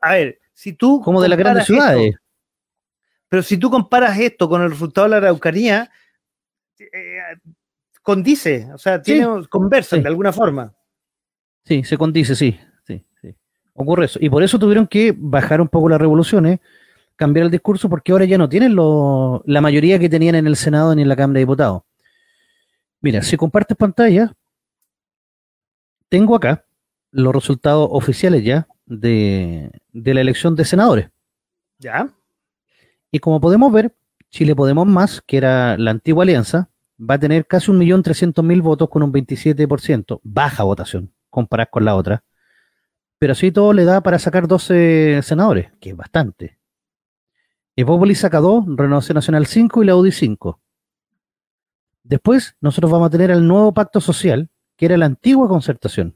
A 0.01 0.13
ver, 0.13 0.39
si 0.51 0.73
tú. 0.73 0.99
Como 0.99 1.21
de 1.21 1.29
las 1.29 1.37
grandes 1.37 1.67
ciudades. 1.67 2.15
pero 3.29 3.43
si 3.43 3.57
tú 3.57 3.69
comparas 3.69 4.17
esto 4.17 4.49
con 4.49 4.63
el 4.63 4.71
resultado 4.71 5.05
de 5.05 5.11
la 5.11 5.17
Araucanía, 5.17 5.91
eh, 6.79 7.19
condice, 8.01 8.67
o 8.73 8.79
sea, 8.79 8.99
tiene, 8.99 9.47
conversan 9.47 10.01
de 10.01 10.09
alguna 10.09 10.33
forma. 10.33 10.73
Sí, 11.63 11.83
se 11.83 11.99
condice, 11.99 12.35
sí, 12.35 12.59
sí, 12.87 13.05
sí. 13.21 13.35
Ocurre 13.75 14.05
eso. 14.05 14.17
Y 14.19 14.27
por 14.27 14.41
eso 14.41 14.57
tuvieron 14.57 14.87
que 14.87 15.13
bajar 15.15 15.61
un 15.61 15.67
poco 15.67 15.87
las 15.87 16.01
revoluciones 16.01 16.61
cambiar 17.21 17.45
el 17.45 17.51
discurso 17.51 17.87
porque 17.87 18.11
ahora 18.11 18.25
ya 18.25 18.39
no 18.39 18.49
tienen 18.49 18.73
lo, 18.73 19.43
la 19.45 19.61
mayoría 19.61 19.99
que 19.99 20.09
tenían 20.09 20.33
en 20.33 20.47
el 20.47 20.55
Senado 20.55 20.95
ni 20.95 21.03
en 21.03 21.07
la 21.07 21.15
Cámara 21.15 21.35
de 21.35 21.41
Diputados. 21.41 21.83
Mira, 22.99 23.21
si 23.21 23.37
compartes 23.37 23.77
pantalla, 23.77 24.33
tengo 26.09 26.35
acá 26.35 26.65
los 27.11 27.31
resultados 27.31 27.87
oficiales 27.91 28.43
ya 28.43 28.67
de, 28.87 29.69
de 29.93 30.13
la 30.15 30.21
elección 30.21 30.55
de 30.55 30.65
senadores. 30.65 31.11
¿Ya? 31.77 32.09
Y 33.11 33.19
como 33.19 33.39
podemos 33.39 33.71
ver, 33.71 33.93
Chile 34.31 34.55
Podemos 34.55 34.87
Más, 34.87 35.21
que 35.21 35.37
era 35.37 35.77
la 35.77 35.91
antigua 35.91 36.23
alianza, 36.23 36.69
va 36.99 37.15
a 37.15 37.19
tener 37.19 37.45
casi 37.45 37.69
un 37.69 37.77
millón 37.77 38.01
trescientos 38.01 38.43
mil 38.43 38.63
votos 38.63 38.89
con 38.89 39.03
un 39.03 39.13
27%, 39.13 40.21
baja 40.23 40.63
votación, 40.63 41.13
comparado 41.29 41.69
con 41.69 41.85
la 41.85 41.95
otra. 41.95 42.23
Pero 43.19 43.33
así 43.33 43.51
todo 43.51 43.73
le 43.73 43.85
da 43.85 44.01
para 44.01 44.17
sacar 44.17 44.47
12 44.47 45.21
senadores, 45.21 45.71
que 45.79 45.91
es 45.91 45.95
bastante. 45.95 46.60
Evópolis 47.81 48.19
saca 48.19 48.39
2, 48.39 48.65
Renovación 48.75 49.15
Nacional 49.15 49.45
5 49.45 49.83
y 49.83 49.85
la 49.85 49.95
UDI 49.95 50.11
5. 50.11 50.59
Después, 52.03 52.55
nosotros 52.61 52.91
vamos 52.91 53.07
a 53.07 53.09
tener 53.09 53.31
el 53.31 53.47
nuevo 53.47 53.73
pacto 53.73 54.01
social, 54.01 54.49
que 54.75 54.85
era 54.85 54.97
la 54.97 55.05
antigua 55.05 55.47
concertación. 55.47 56.15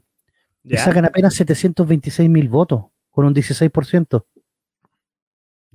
Y 0.64 0.76
sacan 0.76 1.04
apenas 1.04 1.34
726 1.34 2.28
mil 2.28 2.48
votos, 2.48 2.86
con 3.10 3.24
un 3.24 3.34
16%. 3.34 4.24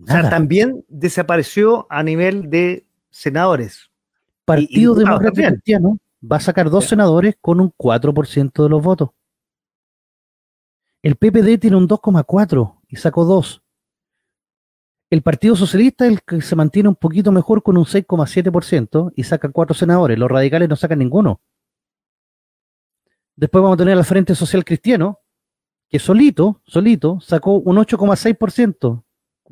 O 0.03 0.07
sea, 0.07 0.29
también 0.29 0.83
desapareció 0.89 1.87
a 1.89 2.03
nivel 2.03 2.49
de 2.49 2.85
senadores. 3.09 3.89
Partido 4.45 4.95
Demócrata 4.95 5.49
Cristiano 5.49 5.97
va 6.29 6.37
a 6.37 6.41
sacar 6.41 6.69
dos 6.69 6.85
senadores 6.85 7.35
con 7.39 7.59
un 7.59 7.71
4% 7.71 8.63
de 8.63 8.69
los 8.69 8.81
votos. 8.83 9.11
El 11.03 11.15
PPD 11.15 11.59
tiene 11.59 11.77
un 11.77 11.87
2,4 11.87 12.79
y 12.87 12.95
sacó 12.97 13.25
dos. 13.25 13.63
El 15.11 15.23
Partido 15.23 15.57
Socialista 15.57 16.05
es 16.05 16.13
el 16.13 16.21
que 16.21 16.41
se 16.41 16.55
mantiene 16.55 16.87
un 16.87 16.95
poquito 16.95 17.33
mejor 17.33 17.61
con 17.61 17.75
un 17.75 17.83
6,7% 17.83 19.11
y 19.13 19.23
saca 19.25 19.49
cuatro 19.49 19.75
senadores. 19.75 20.17
Los 20.17 20.31
radicales 20.31 20.69
no 20.69 20.77
sacan 20.77 20.99
ninguno. 20.99 21.41
Después 23.35 23.61
vamos 23.61 23.75
a 23.75 23.79
tener 23.79 23.97
al 23.97 24.05
Frente 24.05 24.35
Social 24.35 24.63
Cristiano, 24.63 25.19
que 25.89 25.99
solito, 25.99 26.61
solito, 26.65 27.19
sacó 27.19 27.55
un 27.55 27.75
8,6%, 27.75 29.03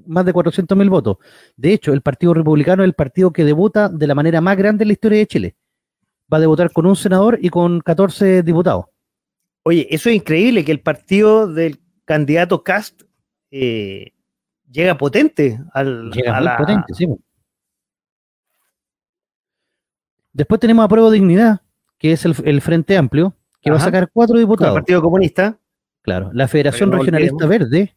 más 0.05 0.25
de 0.25 0.31
400 0.31 0.77
mil 0.77 0.89
votos. 0.89 1.17
De 1.57 1.73
hecho, 1.73 1.91
el 1.91 2.01
Partido 2.01 2.33
Republicano 2.33 2.83
es 2.83 2.87
el 2.87 2.93
partido 2.93 3.33
que 3.33 3.43
debuta 3.43 3.89
de 3.89 4.07
la 4.07 4.15
manera 4.15 4.39
más 4.39 4.55
grande 4.55 4.85
en 4.85 4.87
la 4.87 4.93
historia 4.93 5.17
de 5.17 5.27
Chile. 5.27 5.55
Va 6.31 6.37
a 6.37 6.41
debutar 6.41 6.71
con 6.71 6.85
un 6.85 6.95
senador 6.95 7.37
y 7.41 7.49
con 7.49 7.81
14 7.81 8.43
diputados. 8.43 8.85
Oye, 9.63 9.87
eso 9.89 10.09
es 10.09 10.15
increíble 10.15 10.63
que 10.63 10.71
el 10.71 10.79
partido 10.79 11.51
del 11.51 11.81
candidato 12.05 12.63
Cast 12.63 13.01
eh, 13.51 14.13
llega 14.71 14.97
potente 14.97 15.59
al. 15.73 16.11
Llega 16.11 16.57
potente, 16.57 16.93
sí. 16.93 17.07
Después 20.31 20.59
tenemos 20.59 20.85
a 20.85 20.87
Prueba 20.87 21.11
Dignidad, 21.11 21.61
que 21.97 22.11
es 22.11 22.23
el, 22.25 22.61
Frente 22.61 22.97
Amplio, 22.97 23.33
que 23.61 23.71
va 23.71 23.77
a 23.77 23.81
sacar 23.81 24.09
cuatro 24.13 24.37
diputados. 24.37 24.75
El 24.75 24.81
Partido 24.81 25.01
Comunista. 25.01 25.57
Claro, 26.01 26.29
la 26.33 26.47
Federación 26.47 26.91
Regionalista 26.91 27.45
Verde 27.45 27.95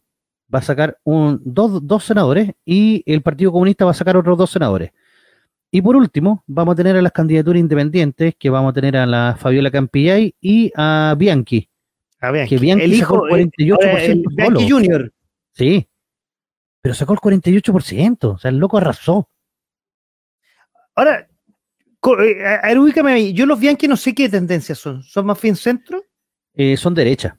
va 0.52 0.58
a 0.58 0.62
sacar 0.62 0.98
un, 1.04 1.40
dos, 1.44 1.86
dos 1.86 2.04
senadores 2.04 2.50
y 2.64 3.02
el 3.06 3.22
Partido 3.22 3.52
Comunista 3.52 3.84
va 3.84 3.92
a 3.92 3.94
sacar 3.94 4.16
otros 4.16 4.36
dos 4.36 4.50
senadores. 4.50 4.90
Y 5.70 5.80
por 5.80 5.96
último, 5.96 6.42
vamos 6.46 6.72
a 6.72 6.76
tener 6.76 6.96
a 6.96 7.02
las 7.02 7.12
candidaturas 7.12 7.60
independientes, 7.60 8.34
que 8.38 8.50
vamos 8.50 8.70
a 8.70 8.74
tener 8.74 8.96
a 8.96 9.06
la 9.06 9.36
Fabiola 9.38 9.70
Campillay 9.70 10.34
y 10.40 10.70
a 10.76 11.14
Bianchi. 11.16 11.68
A 12.20 12.30
Bianchi. 12.30 12.56
Que 12.56 12.60
Bianchi 12.60 12.84
el 12.84 12.94
hijo, 12.94 13.26
el 13.28 13.50
48% 13.50 14.24
Bianchi 14.36 14.70
Junior. 14.70 15.12
Sí, 15.52 15.88
pero 16.82 16.94
sacó 16.94 17.14
el 17.14 17.20
48%, 17.20 18.34
o 18.34 18.38
sea, 18.38 18.50
el 18.50 18.58
loco 18.58 18.76
arrasó. 18.76 19.30
Ahora, 20.94 21.28
eh, 22.20 22.44
a 22.44 22.78
ubícame 22.78 23.12
ahí. 23.12 23.32
Yo 23.32 23.46
los 23.46 23.58
Bianchi 23.58 23.86
no 23.86 23.96
sé 23.96 24.14
qué 24.14 24.28
tendencias 24.28 24.78
son. 24.78 25.02
¿Son 25.04 25.24
más 25.24 25.38
fin 25.38 25.54
centro? 25.54 26.04
Eh, 26.54 26.76
son 26.76 26.92
derecha. 26.92 27.38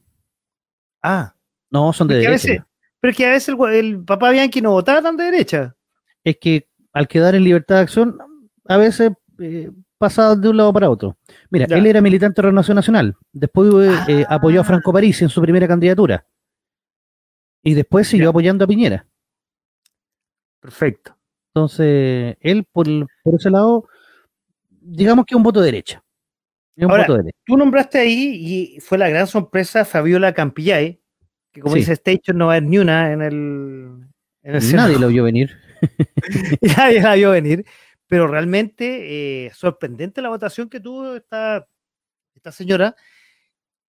Ah. 1.03 1.35
No, 1.69 1.91
son 1.91 2.07
de 2.07 2.15
derecha. 2.15 2.65
pero 2.99 3.11
es 3.11 3.17
que 3.17 3.25
a 3.25 3.31
veces 3.31 3.55
el, 3.73 4.03
papá 4.05 4.31
Bianchi 4.31 4.61
no 4.61 4.71
votaba 4.71 5.01
tan 5.01 5.17
de 5.17 5.25
derecha. 5.25 5.75
Es 6.23 6.37
que 6.39 6.69
al 6.93 7.07
quedar 7.07 7.35
en 7.35 7.43
libertad 7.43 7.75
de 7.75 7.81
acción, 7.81 8.17
a 8.65 8.77
veces 8.77 9.11
eh, 9.39 9.69
pasa 9.97 10.35
de 10.35 10.49
un 10.49 10.57
lado 10.57 10.71
para 10.71 10.89
otro. 10.89 11.17
Mira, 11.49 11.65
él 11.69 11.85
era 11.85 11.99
militante 11.99 12.41
de 12.41 12.47
Renovación 12.47 12.75
Nacional, 12.75 13.15
después 13.33 13.73
eh, 14.07 14.25
ah. 14.29 14.35
apoyó 14.35 14.61
a 14.61 14.63
Franco 14.63 14.93
París 14.93 15.21
en 15.21 15.29
su 15.29 15.41
primera 15.41 15.67
candidatura, 15.67 16.25
y 17.63 17.73
después 17.73 18.07
siguió 18.07 18.29
apoyando 18.29 18.65
a 18.65 18.67
Piñera. 18.67 19.07
Perfecto. 20.63 21.17
Entonces, 21.53 22.37
él 22.39 22.63
por, 22.71 22.87
ese 22.87 23.49
lado, 23.49 23.85
digamos 24.79 25.25
que 25.25 25.35
un 25.35 25.43
voto 25.43 25.59
de 25.59 25.65
derecha. 25.65 26.01
un 26.77 26.87
voto 26.87 27.11
de 27.11 27.17
derecha. 27.19 27.37
Tú 27.45 27.57
nombraste 27.57 27.99
ahí, 27.99 28.75
y 28.75 28.79
fue 28.79 28.97
la 28.97 29.09
gran 29.09 29.27
sorpresa, 29.27 29.83
Fabiola 29.83 30.33
Campillay, 30.33 31.01
que 31.51 31.59
como 31.59 31.75
dice 31.75 31.93
Station 31.93 32.37
no 32.37 32.47
va 32.47 32.53
a 32.53 32.57
haber 32.57 32.69
ni 32.69 32.77
una 32.77 33.11
en 33.11 33.21
el... 33.21 34.07
Nadie 34.41 34.97
lo 34.97 35.09
vio 35.09 35.25
venir. 35.25 35.51
Nadie 36.77 37.01
la 37.01 37.15
vio 37.15 37.31
venir, 37.31 37.65
pero 38.07 38.25
realmente 38.27 39.45
eh, 39.45 39.51
sorprendente 39.53 40.21
la 40.21 40.29
votación 40.29 40.69
que 40.69 40.79
tuvo 40.79 41.15
esta, 41.15 41.67
esta 42.33 42.53
señora, 42.53 42.95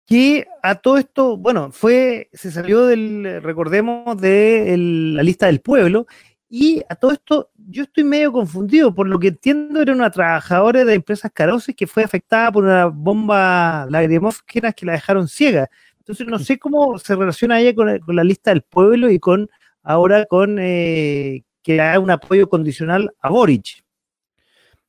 que 0.07 0.47
a 0.62 0.77
todo 0.77 0.97
esto, 0.97 1.36
bueno, 1.36 1.70
fue, 1.70 2.31
se 2.32 2.51
salió 2.51 2.86
del, 2.86 3.43
recordemos, 3.43 4.16
de 4.16 4.74
la 5.15 5.23
lista 5.23 5.47
del 5.47 5.61
pueblo, 5.61 6.07
y 6.55 6.83
a 6.87 6.97
todo 6.97 7.12
esto 7.12 7.51
yo 7.57 7.85
estoy 7.85 8.05
medio 8.05 8.31
confundido, 8.31 8.95
por 8.95 9.09
lo 9.09 9.19
que 9.19 9.29
entiendo 9.29 9.81
era 9.81 9.95
una 9.95 10.11
trabajadora 10.11 10.85
de 10.85 10.93
empresas 10.93 11.31
caroces 11.33 11.74
que 11.74 11.87
fue 11.87 12.05
afectada 12.05 12.53
por 12.53 12.65
una 12.65 12.89
bomba 12.89 13.87
lacrimógena 13.89 14.74
que 14.74 14.85
la 14.85 14.93
dejaron 14.93 15.29
ciega. 15.29 15.70
Entonces 15.97 16.27
no 16.27 16.39
sé 16.39 16.59
cómo 16.59 16.99
se 16.99 17.16
relaciona 17.16 17.59
ella 17.59 17.74
con, 17.74 17.99
con 18.01 18.16
la 18.16 18.23
lista 18.23 18.51
del 18.51 18.61
pueblo 18.61 19.09
y 19.09 19.19
con 19.19 19.49
ahora 19.83 20.27
con 20.27 20.59
eh, 20.61 21.43
que 21.62 21.81
haga 21.81 21.99
un 21.99 22.11
apoyo 22.11 22.47
condicional 22.51 23.11
a 23.23 23.31
Boric. 23.31 23.83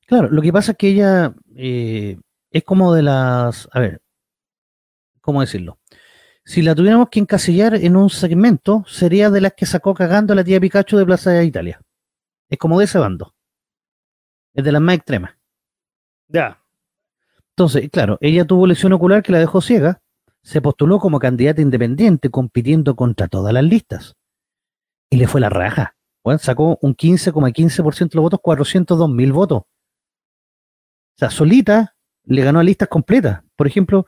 Claro, 0.05 0.27
lo 0.29 0.41
que 0.41 0.51
pasa 0.51 0.73
es 0.73 0.77
que 0.77 0.89
ella 0.89 1.33
eh, 1.55 2.17
es 2.51 2.63
como 2.65 2.93
de 2.93 3.03
las, 3.03 3.69
a 3.71 3.79
ver, 3.79 4.01
¿cómo 5.21 5.39
decirlo? 5.39 5.79
Si 6.45 6.61
la 6.61 6.75
tuviéramos 6.75 7.09
que 7.09 7.19
encasillar 7.19 7.75
en 7.75 7.95
un 7.95 8.09
segmento, 8.09 8.83
sería 8.87 9.29
de 9.29 9.41
las 9.41 9.53
que 9.53 9.65
sacó 9.65 9.93
cagando 9.93 10.33
a 10.33 10.35
la 10.35 10.43
tía 10.43 10.59
Pikachu 10.59 10.97
de 10.97 11.05
Plaza 11.05 11.31
de 11.31 11.45
Italia. 11.45 11.81
Es 12.49 12.57
como 12.57 12.77
de 12.79 12.85
ese 12.85 12.99
bando. 12.99 13.33
Es 14.53 14.63
de 14.63 14.71
las 14.71 14.81
más 14.81 14.95
extremas. 14.95 15.35
Ya. 16.27 16.61
Entonces, 17.51 17.89
claro, 17.89 18.17
ella 18.19 18.45
tuvo 18.45 18.67
lesión 18.67 18.91
ocular 18.93 19.23
que 19.23 19.31
la 19.31 19.39
dejó 19.39 19.61
ciega, 19.61 20.01
se 20.41 20.61
postuló 20.61 20.99
como 20.99 21.19
candidata 21.19 21.61
independiente 21.61 22.29
compitiendo 22.29 22.95
contra 22.95 23.27
todas 23.27 23.53
las 23.53 23.63
listas. 23.63 24.15
Y 25.09 25.17
le 25.17 25.27
fue 25.27 25.39
la 25.39 25.49
raja. 25.49 25.95
Bueno, 26.23 26.39
sacó 26.39 26.77
un 26.81 26.95
15,15% 26.95 28.09
de 28.09 28.15
los 28.15 28.23
votos, 28.23 28.39
402 28.41 29.09
mil 29.09 29.31
votos. 29.31 29.59
O 29.59 29.67
sea, 31.17 31.29
solita 31.29 31.95
le 32.25 32.43
ganó 32.43 32.59
a 32.59 32.63
listas 32.63 32.89
completas. 32.89 33.43
Por 33.55 33.67
ejemplo, 33.67 34.05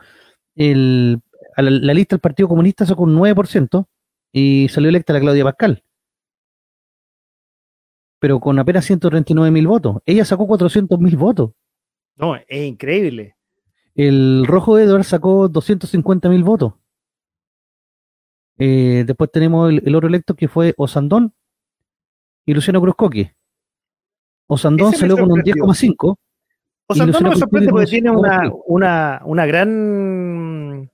el, 0.56 1.22
a 1.56 1.62
la, 1.62 1.94
lista 1.94 2.16
del 2.16 2.22
Partido 2.22 2.50
Comunista 2.50 2.86
sacó 2.86 3.04
un 3.04 3.18
9% 3.18 3.86
y 4.32 4.68
salió 4.70 4.90
electa 4.90 5.14
la 5.14 5.20
Claudia 5.20 5.44
Pascal. 5.44 5.84
Pero 8.20 8.40
con 8.40 8.58
apenas 8.60 8.86
139 8.86 9.52
mil 9.52 9.68
votos. 9.68 9.98
Ella 10.06 10.26
sacó 10.26 10.48
400 10.48 11.00
mil 11.00 11.16
votos. 11.18 11.52
No, 12.16 12.36
es 12.36 12.66
increíble. 12.66 13.36
El 13.94 14.46
Rojo 14.46 14.78
Edward 14.80 15.04
sacó 15.04 15.48
250 15.48 16.30
mil 16.30 16.44
votos. 16.44 16.74
Eh, 18.58 19.04
después 19.06 19.32
tenemos 19.32 19.70
el, 19.70 19.82
el, 19.86 19.96
otro 19.96 20.08
electo 20.08 20.34
que 20.34 20.48
fue 20.48 20.74
Osandón, 20.78 21.34
y 22.46 22.54
Luciano 22.54 22.82
Cruzcoqui. 22.82 23.30
Osandón 24.48 24.94
salió 24.94 25.18
con 25.18 25.32
un 25.32 25.42
10,5. 25.42 26.18
Osandón 26.88 27.24
no 27.24 27.30
me 27.32 27.36
sorprende 27.36 27.72
porque 27.72 27.88
tiene 27.88 28.12
una, 28.12 28.52
una, 28.68 29.22
una, 29.26 29.46
gran 29.48 30.92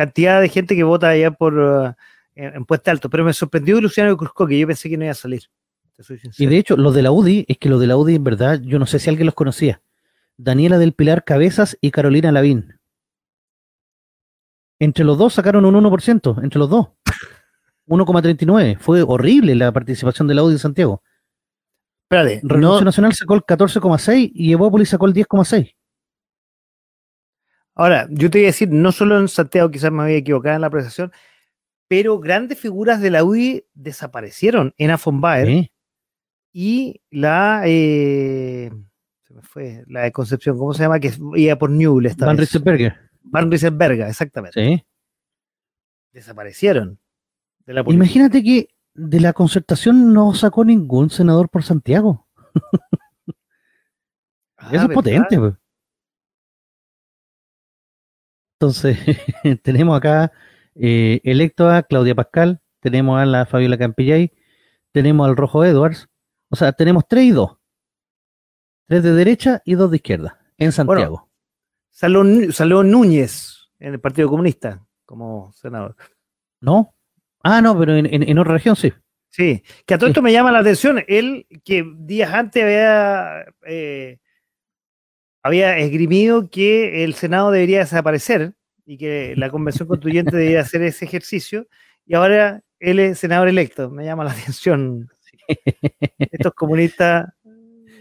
cantidad 0.00 0.40
de 0.40 0.48
gente 0.48 0.74
que 0.74 0.82
vota 0.82 1.10
allá 1.10 1.30
por 1.30 1.58
uh, 1.58 1.94
en, 2.34 2.64
Puesta 2.64 2.90
Alto, 2.90 3.10
pero 3.10 3.24
me 3.24 3.32
sorprendió 3.34 3.80
Luciano 3.80 4.16
Cruzcoqui, 4.16 4.58
yo 4.58 4.66
pensé 4.66 4.88
que 4.88 4.96
no 4.96 5.04
iba 5.04 5.12
a 5.12 5.14
salir. 5.14 5.42
y 6.38 6.46
de 6.46 6.56
hecho, 6.56 6.76
los 6.76 6.94
de 6.94 7.02
la 7.02 7.12
UDI, 7.12 7.44
es 7.48 7.58
que 7.58 7.68
los 7.68 7.80
de 7.80 7.86
la 7.86 7.96
UDI, 7.96 8.14
en 8.14 8.24
verdad, 8.24 8.60
yo 8.62 8.78
no 8.78 8.86
sé 8.86 8.98
si 8.98 9.10
alguien 9.10 9.26
los 9.26 9.34
conocía. 9.34 9.82
Daniela 10.38 10.78
del 10.78 10.94
Pilar 10.94 11.22
Cabezas 11.24 11.76
y 11.82 11.90
Carolina 11.90 12.32
Lavín. 12.32 12.78
Entre 14.78 15.04
los 15.04 15.18
dos 15.18 15.34
sacaron 15.34 15.66
un 15.66 15.74
1%, 15.74 16.42
entre 16.42 16.58
los 16.58 16.70
dos. 16.70 16.88
1,39. 17.86 18.78
Fue 18.78 19.02
horrible 19.02 19.54
la 19.54 19.70
participación 19.72 20.26
de 20.28 20.34
la 20.34 20.42
UDI 20.42 20.54
en 20.54 20.58
Santiago. 20.58 21.02
Espérate. 22.04 22.40
Renovación 22.42 22.84
Nacional 22.86 23.14
sacó 23.14 23.34
el 23.34 23.42
14,6 23.42 24.30
y 24.34 24.52
Evópolis 24.52 24.88
sacó 24.88 25.06
el 25.06 25.12
10,6. 25.12 25.74
Ahora, 27.74 28.06
yo 28.10 28.30
te 28.30 28.38
voy 28.38 28.44
a 28.44 28.48
decir, 28.48 28.70
no 28.70 28.92
solo 28.92 29.18
en 29.18 29.28
Santiago, 29.28 29.70
quizás 29.70 29.90
me 29.92 30.02
había 30.02 30.16
equivocado 30.16 30.54
en 30.54 30.60
la 30.60 30.66
apreciación, 30.66 31.12
pero 31.88 32.18
grandes 32.18 32.58
figuras 32.58 33.00
de 33.00 33.10
la 33.10 33.24
UDI 33.24 33.64
desaparecieron 33.74 34.74
en 34.76 34.90
Afon 34.90 35.20
y 36.52 37.00
la 37.10 37.62
eh, 37.64 38.70
se 39.22 39.34
me 39.34 39.42
fue, 39.42 39.84
la 39.86 40.02
de 40.02 40.12
Concepción, 40.12 40.58
¿cómo 40.58 40.74
se 40.74 40.82
llama? 40.82 40.98
Que 40.98 41.12
iba 41.36 41.56
por 41.56 41.70
Newell 41.70 42.12
Van 42.16 42.36
Riesenberger. 42.36 42.96
Van 43.22 43.50
Riesenberger, 43.50 44.08
exactamente. 44.08 44.60
Sí. 44.60 44.84
Desaparecieron. 46.12 46.98
Imagínate 47.86 48.42
que 48.42 48.68
de 48.94 49.20
la 49.20 49.32
concertación 49.32 50.12
no 50.12 50.34
sacó 50.34 50.64
ningún 50.64 51.10
senador 51.10 51.48
por 51.48 51.62
Santiago. 51.62 52.26
Eso 54.58 54.74
es 54.74 54.80
ah, 54.80 54.88
potente. 54.88 55.38
Entonces, 58.60 58.98
tenemos 59.62 59.96
acá 59.96 60.32
eh, 60.74 61.20
electo 61.24 61.70
a 61.70 61.82
Claudia 61.82 62.14
Pascal, 62.14 62.60
tenemos 62.80 63.18
a 63.18 63.24
la 63.24 63.46
Fabiola 63.46 63.78
Campillay, 63.78 64.32
tenemos 64.92 65.26
al 65.26 65.36
Rojo 65.36 65.64
Edwards, 65.64 66.08
o 66.50 66.56
sea, 66.56 66.72
tenemos 66.72 67.04
tres 67.08 67.24
y 67.24 67.30
dos. 67.30 67.56
Tres 68.86 69.02
de 69.02 69.12
derecha 69.12 69.62
y 69.64 69.76
dos 69.76 69.90
de 69.90 69.96
izquierda, 69.96 70.40
en 70.58 70.72
Santiago. 70.72 71.30
salió 71.90 72.82
Núñez 72.82 73.70
en 73.78 73.94
el 73.94 74.00
Partido 74.00 74.28
Comunista 74.28 74.84
como 75.06 75.52
senador. 75.52 75.96
No, 76.60 76.94
Ah, 77.42 77.60
no, 77.60 77.78
pero 77.78 77.96
en, 77.96 78.38
otra 78.38 78.52
región 78.54 78.76
sí. 78.76 78.92
Sí, 79.30 79.62
que 79.86 79.94
a 79.94 79.98
todo 79.98 80.08
esto 80.08 80.22
me 80.22 80.32
llama 80.32 80.52
la 80.52 80.58
atención. 80.58 81.02
Él, 81.06 81.46
que 81.64 81.84
días 81.96 82.32
antes 82.32 82.62
había, 82.62 83.46
eh, 83.64 84.18
había 85.42 85.78
esgrimido 85.78 86.50
que 86.50 87.04
el 87.04 87.14
Senado 87.14 87.50
debería 87.50 87.80
desaparecer 87.80 88.54
y 88.86 88.98
que 88.98 89.34
la 89.36 89.50
Convención 89.50 89.86
Constituyente 89.86 90.36
debería 90.36 90.60
hacer 90.60 90.82
ese 90.82 91.04
ejercicio, 91.04 91.68
y 92.06 92.14
ahora 92.14 92.62
él 92.80 92.98
es 92.98 93.18
senador 93.18 93.48
electo. 93.48 93.90
Me 93.90 94.04
llama 94.04 94.24
la 94.24 94.32
atención. 94.32 95.08
Estos 96.18 96.54
comunistas. 96.54 97.28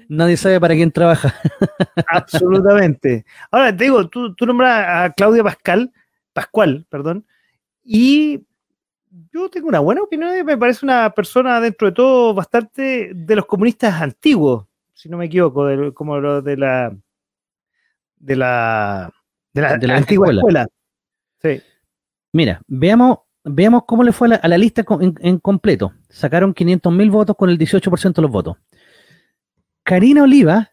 Nadie 0.07 0.37
sabe 0.37 0.59
para 0.59 0.73
quién 0.73 0.91
trabaja. 0.91 1.35
Absolutamente. 2.07 3.25
Ahora, 3.51 3.75
te 3.75 3.83
digo, 3.83 4.09
tú, 4.09 4.33
tú 4.33 4.47
nombras 4.47 4.85
a 4.87 5.13
Claudia 5.13 5.43
Pascal, 5.43 5.91
Pascual, 6.33 6.87
perdón, 6.89 7.25
y 7.83 8.43
yo 9.31 9.49
tengo 9.49 9.67
una 9.67 9.79
buena 9.79 10.01
opinión, 10.01 10.43
me 10.45 10.57
parece 10.57 10.85
una 10.85 11.09
persona 11.11 11.59
dentro 11.59 11.87
de 11.87 11.93
todo 11.93 12.33
bastante 12.33 13.11
de 13.13 13.35
los 13.35 13.45
comunistas 13.45 14.01
antiguos, 14.01 14.65
si 14.93 15.09
no 15.09 15.17
me 15.17 15.25
equivoco, 15.25 15.67
como 15.93 16.19
lo 16.19 16.41
de 16.41 16.57
la 16.57 16.95
de 18.19 18.35
la 18.35 19.11
de 19.53 19.87
la, 19.87 19.97
antigua 19.97 20.31
escuela. 20.31 20.67
Sí. 21.41 21.61
Mira, 22.31 22.61
veamos, 22.67 23.19
veamos 23.43 23.83
cómo 23.85 24.03
le 24.03 24.11
fue 24.11 24.35
a 24.35 24.47
la, 24.47 24.57
lista 24.57 24.85
en, 24.99 25.39
completo. 25.39 25.93
Sacaron 26.09 26.53
500 26.53 26.93
mil 26.93 27.09
votos 27.09 27.35
con 27.35 27.49
el 27.49 27.57
18% 27.57 28.13
de 28.13 28.21
los 28.21 28.31
votos. 28.31 28.57
Karina 29.83 30.23
Oliva 30.23 30.71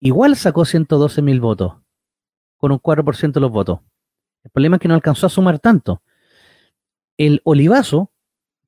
igual 0.00 0.36
sacó 0.36 0.64
112 0.64 1.22
mil 1.22 1.40
votos, 1.40 1.74
con 2.56 2.72
un 2.72 2.80
4% 2.80 3.32
de 3.32 3.40
los 3.40 3.52
votos. 3.52 3.80
El 4.42 4.50
problema 4.50 4.76
es 4.76 4.82
que 4.82 4.88
no 4.88 4.94
alcanzó 4.94 5.26
a 5.26 5.30
sumar 5.30 5.60
tanto. 5.60 6.02
El 7.16 7.40
Olivazo, 7.44 8.10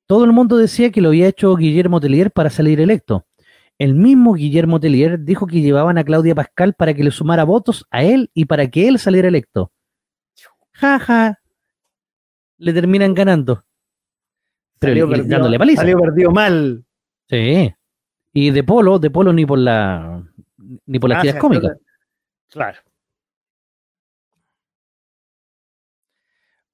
todo 0.05 0.23
el 0.23 0.31
mundo 0.31 0.55
decía 0.55 0.91
que 0.91 1.01
lo 1.01 1.09
había 1.09 1.27
hecho 1.27 1.55
Guillermo 1.55 1.99
Tellier 1.99 2.31
para 2.31 2.49
salir 2.49 2.79
electo. 2.79 3.25
El 3.77 3.93
mismo 3.93 4.33
Guillermo 4.33 4.79
Tellier 4.79 5.19
dijo 5.19 5.47
que 5.47 5.61
llevaban 5.61 5.97
a 5.97 6.03
Claudia 6.03 6.33
Pascal 6.35 6.73
para 6.73 6.93
que 6.93 7.03
le 7.03 7.11
sumara 7.11 7.43
votos 7.43 7.85
a 7.91 8.03
él 8.03 8.29
y 8.33 8.45
para 8.45 8.67
que 8.69 8.87
él 8.87 8.99
saliera 8.99 9.27
electo. 9.27 9.71
Jaja. 10.71 11.39
Le 12.57 12.71
terminan 12.73 13.13
ganando. 13.13 13.65
Pero 14.79 14.91
Salió 14.91 15.07
le- 15.07 15.23
dándole 15.23 15.59
paliza. 15.59 15.81
Salió 15.81 15.99
perdido 15.99 16.31
mal. 16.31 16.85
Sí. 17.29 17.73
Y 18.33 18.51
de 18.51 18.63
polo, 18.63 18.99
de 18.99 19.09
polo 19.09 19.33
ni 19.33 19.45
por 19.45 19.59
la 19.59 20.23
ni 20.85 20.99
por 20.99 21.09
las 21.09 21.19
Ah, 21.19 21.21
tiras 21.21 21.37
cómicas. 21.41 21.77
Claro. 22.49 22.79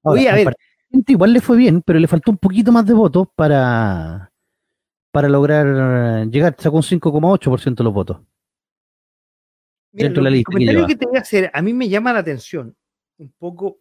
Ahora, 0.03 0.19
Oye, 0.21 0.29
a 0.29 0.35
ver. 0.35 0.55
igual 1.07 1.33
le 1.33 1.41
fue 1.41 1.57
bien, 1.57 1.81
pero 1.81 1.99
le 1.99 2.07
faltó 2.07 2.31
un 2.31 2.37
poquito 2.37 2.71
más 2.71 2.85
de 2.85 2.93
votos 2.93 3.27
para, 3.35 4.30
para 5.11 5.29
lograr 5.29 6.27
llegar. 6.27 6.55
Sacó 6.57 6.77
un 6.77 6.83
5,8% 6.83 7.75
de 7.75 7.83
los 7.83 7.93
votos. 7.93 8.17
Mira, 9.91 10.05
dentro 10.05 10.23
de 10.23 10.29
la 10.29 10.35
lista 10.35 10.51
comentario 10.51 10.87
que 10.87 10.95
te 10.95 11.05
voy 11.05 11.17
a 11.17 11.21
hacer, 11.21 11.51
a 11.53 11.61
mí 11.61 11.73
me 11.73 11.89
llama 11.89 12.13
la 12.13 12.19
atención 12.19 12.75
un 13.17 13.31
poco 13.37 13.79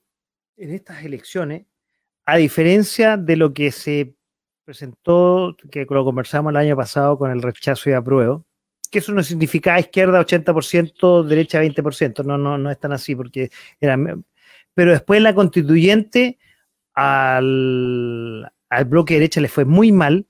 en 0.57 0.75
estas 0.75 1.05
elecciones, 1.05 1.67
a 2.27 2.37
diferencia 2.37 3.17
de 3.17 3.37
lo 3.37 3.55
que 3.55 3.71
se 3.71 4.15
presentó, 4.65 5.57
que 5.71 5.87
lo 5.89 6.05
conversamos 6.05 6.51
el 6.51 6.57
año 6.57 6.77
pasado 6.77 7.17
con 7.17 7.31
el 7.31 7.41
rechazo 7.41 7.89
y 7.89 7.95
apruebo, 7.95 8.45
que 8.91 8.99
eso 8.99 9.13
no 9.13 9.23
significaba 9.23 9.81
izquierda 9.81 10.21
80%, 10.21 11.23
derecha 11.25 11.63
20%, 11.63 12.25
no, 12.25 12.37
no, 12.37 12.59
no 12.59 12.71
es 12.71 12.79
tan 12.79 12.93
así, 12.93 13.17
porque 13.17 13.51
era... 13.81 13.97
Pero 14.75 14.93
después 14.93 15.23
la 15.23 15.35
constituyente 15.35 16.39
al, 16.95 18.53
al 18.69 18.85
bloque 18.85 19.15
derecha 19.15 19.41
le 19.41 19.49
fue 19.49 19.65
muy 19.65 19.91
mal, 19.91 20.27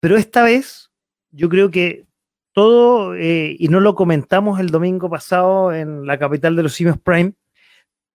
pero 0.00 0.16
esta 0.16 0.42
vez 0.42 0.90
yo 1.30 1.48
creo 1.48 1.70
que 1.70 2.06
todo, 2.52 3.14
eh, 3.14 3.56
y 3.58 3.68
no 3.68 3.80
lo 3.80 3.94
comentamos 3.94 4.58
el 4.58 4.70
domingo 4.70 5.08
pasado 5.08 5.72
en 5.72 6.06
la 6.06 6.18
capital 6.18 6.56
de 6.56 6.62
los 6.62 6.74
simios 6.74 6.98
Prime, 6.98 7.34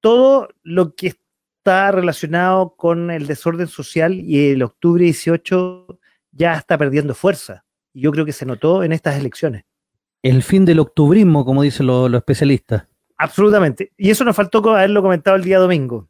todo 0.02 0.50
lo 0.64 0.96
que 0.96 1.08
está 1.08 1.92
relacionado 1.92 2.76
con 2.76 3.10
el 3.12 3.28
desorden 3.28 3.68
social 3.68 4.14
y 4.14 4.50
el 4.50 4.62
octubre 4.64 5.04
18 5.06 6.00
ya 6.32 6.56
está 6.56 6.78
perdiendo 6.78 7.16
fuerza. 7.16 7.66
Y 7.94 8.02
yo 8.02 8.12
creo 8.12 8.26
que 8.26 8.34
se 8.34 8.46
notó 8.46 8.84
en 8.84 8.92
estas 8.92 9.18
elecciones. 9.18 9.64
El 10.22 10.44
fin 10.44 10.66
del 10.66 10.80
octubrismo, 10.80 11.46
como 11.46 11.64
dicen 11.64 11.88
los, 11.88 12.12
los 12.12 12.20
especialistas. 12.20 12.88
Absolutamente. 13.18 13.94
Y 13.98 14.10
eso 14.10 14.26
nos 14.26 14.36
faltó 14.36 14.70
haberlo 14.70 15.02
comentado 15.02 15.38
el 15.38 15.44
día 15.44 15.60
domingo. 15.60 16.10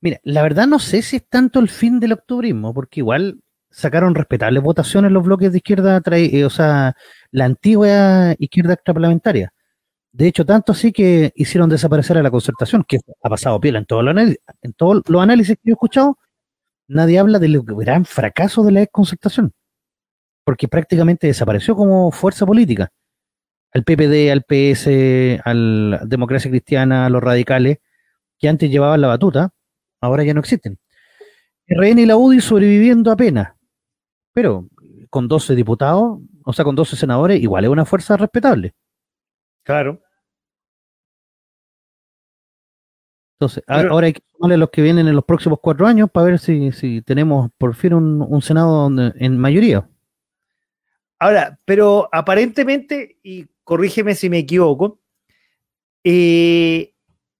Mira, 0.00 0.20
la 0.22 0.42
verdad 0.42 0.66
no 0.66 0.78
sé 0.78 1.02
si 1.02 1.16
es 1.16 1.28
tanto 1.28 1.60
el 1.60 1.68
fin 1.68 2.00
del 2.00 2.12
octubrismo, 2.12 2.72
porque 2.74 3.00
igual 3.00 3.43
sacaron 3.74 4.14
respetables 4.14 4.62
votaciones 4.62 5.10
los 5.10 5.24
bloques 5.24 5.50
de 5.52 5.58
izquierda, 5.58 6.00
eh, 6.12 6.44
o 6.44 6.50
sea, 6.50 6.96
la 7.32 7.44
antigua 7.44 8.34
izquierda 8.38 8.74
extraparlamentaria. 8.74 9.52
De 10.12 10.28
hecho, 10.28 10.46
tanto 10.46 10.72
así 10.72 10.92
que 10.92 11.32
hicieron 11.34 11.68
desaparecer 11.68 12.16
a 12.16 12.22
la 12.22 12.30
concertación, 12.30 12.84
que 12.86 13.00
ha 13.22 13.28
pasado 13.28 13.60
piola 13.60 13.80
en 13.80 13.86
todos 13.86 14.04
los 14.04 14.12
análisis, 14.12 14.38
en 14.62 14.72
todos 14.74 15.02
los 15.08 15.22
análisis 15.22 15.56
que 15.56 15.62
yo 15.64 15.72
he 15.72 15.74
escuchado, 15.74 16.18
nadie 16.86 17.18
habla 17.18 17.40
del 17.40 17.60
gran 17.62 18.04
fracaso 18.04 18.62
de 18.62 18.72
la 18.72 18.86
concertación, 18.86 19.52
porque 20.44 20.68
prácticamente 20.68 21.26
desapareció 21.26 21.74
como 21.74 22.12
fuerza 22.12 22.46
política. 22.46 22.90
Al 23.72 23.82
PPD, 23.82 24.30
al 24.30 24.44
PS, 24.44 25.40
a 25.44 25.52
la 25.52 25.98
Democracia 26.06 26.48
Cristiana, 26.48 27.06
a 27.06 27.10
los 27.10 27.22
radicales, 27.22 27.78
que 28.38 28.48
antes 28.48 28.70
llevaban 28.70 29.00
la 29.00 29.08
batuta, 29.08 29.50
ahora 30.00 30.22
ya 30.22 30.32
no 30.32 30.40
existen. 30.40 30.78
RN 31.66 31.98
y 31.98 32.06
la 32.06 32.16
UDI 32.16 32.40
sobreviviendo 32.40 33.10
apenas, 33.10 33.54
pero 34.34 34.68
con 35.08 35.28
12 35.28 35.54
diputados, 35.54 36.18
o 36.44 36.52
sea, 36.52 36.64
con 36.64 36.74
12 36.74 36.96
senadores, 36.96 37.40
igual 37.40 37.64
es 37.64 37.70
una 37.70 37.84
fuerza 37.86 38.16
respetable. 38.18 38.74
Claro. 39.62 40.02
Entonces, 43.38 43.62
Pero- 43.66 43.92
ahora 43.92 44.06
hay 44.06 44.12
que 44.14 44.22
sumarle 44.32 44.56
los 44.56 44.70
que 44.70 44.82
vienen 44.82 45.08
en 45.08 45.14
los 45.14 45.24
próximos 45.24 45.58
cuatro 45.60 45.86
años 45.86 46.10
para 46.10 46.26
ver 46.26 46.38
si, 46.38 46.72
si 46.72 47.02
tenemos 47.02 47.50
por 47.58 47.74
fin 47.74 47.94
un, 47.94 48.22
un 48.22 48.42
Senado 48.42 48.72
donde- 48.82 49.12
en 49.16 49.38
mayoría. 49.38 49.88
Ahora, 51.18 51.58
pero 51.64 52.08
aparentemente, 52.12 53.18
y 53.22 53.46
corrígeme 53.62 54.14
si 54.14 54.28
me 54.28 54.38
equivoco, 54.38 55.00
eh, 56.04 56.92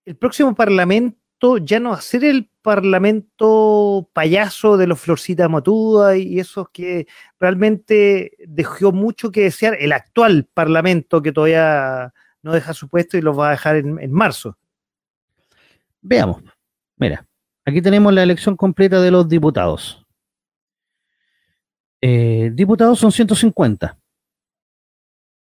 el 0.04 0.16
próximo 0.16 0.54
parlamento 0.54 1.18
ya 1.64 1.80
no 1.80 1.90
va 1.90 1.96
a 1.96 2.00
ser 2.00 2.24
el 2.24 2.48
parlamento 2.62 4.08
payaso 4.12 4.76
de 4.76 4.86
los 4.86 5.00
Florcita 5.00 5.48
Motuda 5.48 6.16
y 6.16 6.40
esos 6.40 6.68
que 6.70 7.06
realmente 7.38 8.32
dejó 8.46 8.92
mucho 8.92 9.30
que 9.30 9.42
desear, 9.42 9.76
el 9.78 9.92
actual 9.92 10.48
parlamento 10.52 11.20
que 11.22 11.32
todavía 11.32 12.14
no 12.42 12.52
deja 12.52 12.72
su 12.72 12.88
puesto 12.88 13.18
y 13.18 13.22
los 13.22 13.38
va 13.38 13.48
a 13.48 13.52
dejar 13.52 13.76
en, 13.76 13.98
en 14.00 14.12
marzo. 14.12 14.56
Veamos. 16.00 16.42
Mira, 16.96 17.26
aquí 17.64 17.82
tenemos 17.82 18.12
la 18.12 18.22
elección 18.22 18.56
completa 18.56 19.00
de 19.00 19.10
los 19.10 19.28
diputados. 19.28 20.04
Eh, 22.00 22.50
diputados 22.52 22.98
son 22.98 23.12
150, 23.12 23.98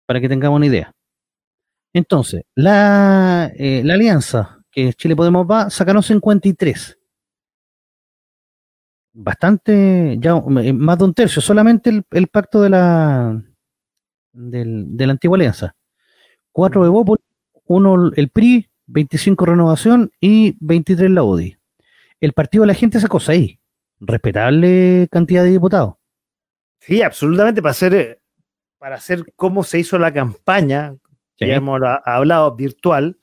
para 0.06 0.20
que 0.20 0.28
tengamos 0.28 0.56
una 0.56 0.66
idea. 0.66 0.92
Entonces, 1.92 2.44
la, 2.54 3.52
eh, 3.56 3.82
la 3.84 3.94
alianza 3.94 4.61
que 4.72 4.92
Chile 4.94 5.14
Podemos 5.14 5.46
va, 5.48 5.70
sacaron 5.70 6.02
53. 6.02 6.98
Bastante, 9.14 10.16
ya 10.18 10.42
eh, 10.62 10.72
más 10.72 10.98
de 10.98 11.04
un 11.04 11.12
tercio, 11.14 11.42
solamente 11.42 11.90
el, 11.90 12.02
el 12.12 12.28
pacto 12.28 12.62
de 12.62 12.70
la, 12.70 13.42
del- 14.32 14.96
de 14.96 15.06
la 15.06 15.12
antigua 15.12 15.36
alianza. 15.36 15.74
Cuatro 16.50 16.82
de 16.82 16.88
Bópoli, 16.88 17.20
uno 17.66 18.10
el 18.16 18.28
PRI, 18.30 18.68
25 18.86 19.44
Renovación 19.46 20.10
y 20.20 20.56
23 20.60 21.10
la 21.10 21.22
UDI. 21.24 21.56
El 22.20 22.32
partido 22.32 22.62
de 22.62 22.68
la 22.68 22.74
gente 22.74 23.00
sacó 23.00 23.20
6. 23.20 23.58
Respetable 24.00 25.08
cantidad 25.10 25.44
de 25.44 25.50
diputados. 25.50 25.94
Sí, 26.80 27.02
absolutamente, 27.02 27.60
para 27.62 27.70
hacer, 27.72 27.94
eh, 27.94 28.20
para 28.78 28.96
hacer 28.96 29.24
cómo 29.36 29.62
se 29.62 29.78
hizo 29.78 29.98
la 29.98 30.12
campaña, 30.12 30.94
Sí. 31.38 31.46
ya 31.46 31.54
hemos 31.56 31.80
ha- 31.82 31.96
hablado 32.04 32.54
virtual, 32.56 33.18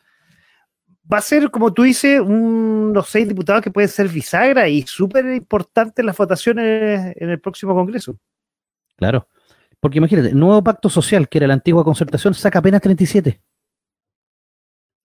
va 1.11 1.17
a 1.17 1.21
ser, 1.21 1.49
como 1.49 1.73
tú 1.73 1.83
dices, 1.83 2.19
unos 2.21 3.09
seis 3.09 3.27
diputados 3.27 3.61
que 3.61 3.71
pueden 3.71 3.89
ser 3.89 4.07
bisagra 4.07 4.67
y 4.69 4.83
súper 4.83 5.25
importantes 5.33 6.05
las 6.05 6.15
votaciones 6.15 7.15
en 7.17 7.29
el 7.29 7.39
próximo 7.39 7.73
Congreso. 7.73 8.15
Claro. 8.95 9.27
Porque 9.79 9.97
imagínate, 9.97 10.29
el 10.29 10.39
nuevo 10.39 10.63
pacto 10.63 10.89
social, 10.89 11.29
que 11.29 11.37
era 11.39 11.47
la 11.47 11.53
antigua 11.53 11.83
concertación, 11.83 12.33
saca 12.33 12.59
apenas 12.59 12.81
37. 12.81 13.41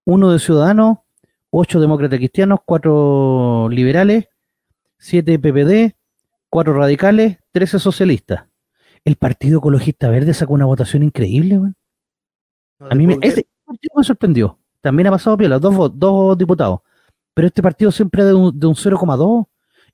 Uno 0.07 0.33
de 0.33 0.39
Ciudadanos, 0.39 0.99
ocho 1.51 1.81
demócratas 1.81 2.19
cristianos, 2.19 2.59
cuatro 2.67 3.69
liberales, 3.71 4.29
siete 4.99 5.39
PPD, 5.39 5.95
cuatro 6.51 6.75
radicales, 6.75 7.39
13 7.53 7.79
socialistas. 7.79 8.45
El 9.05 9.17
Partido 9.17 9.59
Ecologista 9.59 10.09
Verde 10.09 10.35
sacó 10.35 10.55
una 10.55 10.65
votación 10.65 11.03
increíble. 11.03 11.57
No 11.57 11.75
A 12.81 12.95
mí 12.95 13.07
me, 13.07 13.19
ese 13.23 13.47
partido 13.65 13.93
me 13.97 14.05
sorprendió. 14.05 14.59
También 14.85 15.07
ha 15.07 15.13
pasado 15.13 15.39
piola, 15.39 15.59
dos, 15.59 15.99
dos 15.99 16.37
diputados. 16.37 16.81
Pero 17.33 17.47
este 17.47 17.63
partido 17.63 17.91
siempre 17.91 18.23
de 18.23 18.35
un, 18.35 18.61
de 18.61 18.67
un 18.67 18.75
0,2 18.75 19.47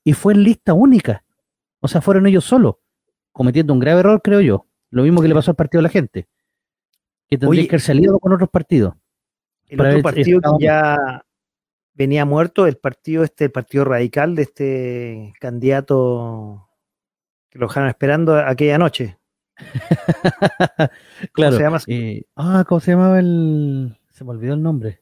y 0.03 0.11
fue 0.11 0.33
en 0.33 0.43
lista 0.43 0.73
única. 0.73 1.23
O 1.79 1.87
sea, 1.87 2.01
fueron 2.01 2.27
ellos 2.27 2.43
solos, 2.43 2.75
cometiendo 3.31 3.71
un 3.71 3.79
grave 3.79 4.01
error, 4.01 4.21
creo 4.21 4.41
yo. 4.41 4.65
Lo 4.89 5.03
mismo 5.03 5.21
que 5.21 5.29
le 5.29 5.33
pasó 5.33 5.51
al 5.51 5.55
partido 5.55 5.79
de 5.79 5.83
la 5.83 5.89
gente. 5.89 6.27
Que 7.29 7.37
tendría 7.37 7.61
Oye, 7.61 7.69
que 7.69 7.75
haberse 7.75 7.93
aliado 7.93 8.19
con 8.19 8.33
otros 8.33 8.49
partidos. 8.49 8.95
El 9.69 9.79
otro 9.79 10.01
partido 10.01 10.41
que 10.41 10.65
ya 10.65 11.23
venía 11.93 12.25
muerto, 12.25 12.67
el 12.67 12.75
partido 12.75 13.23
este, 13.23 13.45
el 13.45 13.51
partido 13.51 13.85
radical 13.85 14.35
de 14.35 14.41
este 14.41 15.33
candidato 15.39 16.67
que 17.49 17.59
lo 17.59 17.67
dejaron 17.67 17.87
esperando 17.87 18.35
aquella 18.35 18.77
noche. 18.77 19.17
claro. 21.31 21.55
se 21.55 21.63
llama? 21.63 21.79
eh, 21.87 22.23
ah, 22.35 22.65
¿cómo 22.67 22.81
se 22.81 22.91
llamaba 22.91 23.19
el...? 23.19 23.97
Se 24.21 24.25
me 24.25 24.31
olvidó 24.33 24.53
el 24.53 24.61
nombre. 24.61 25.01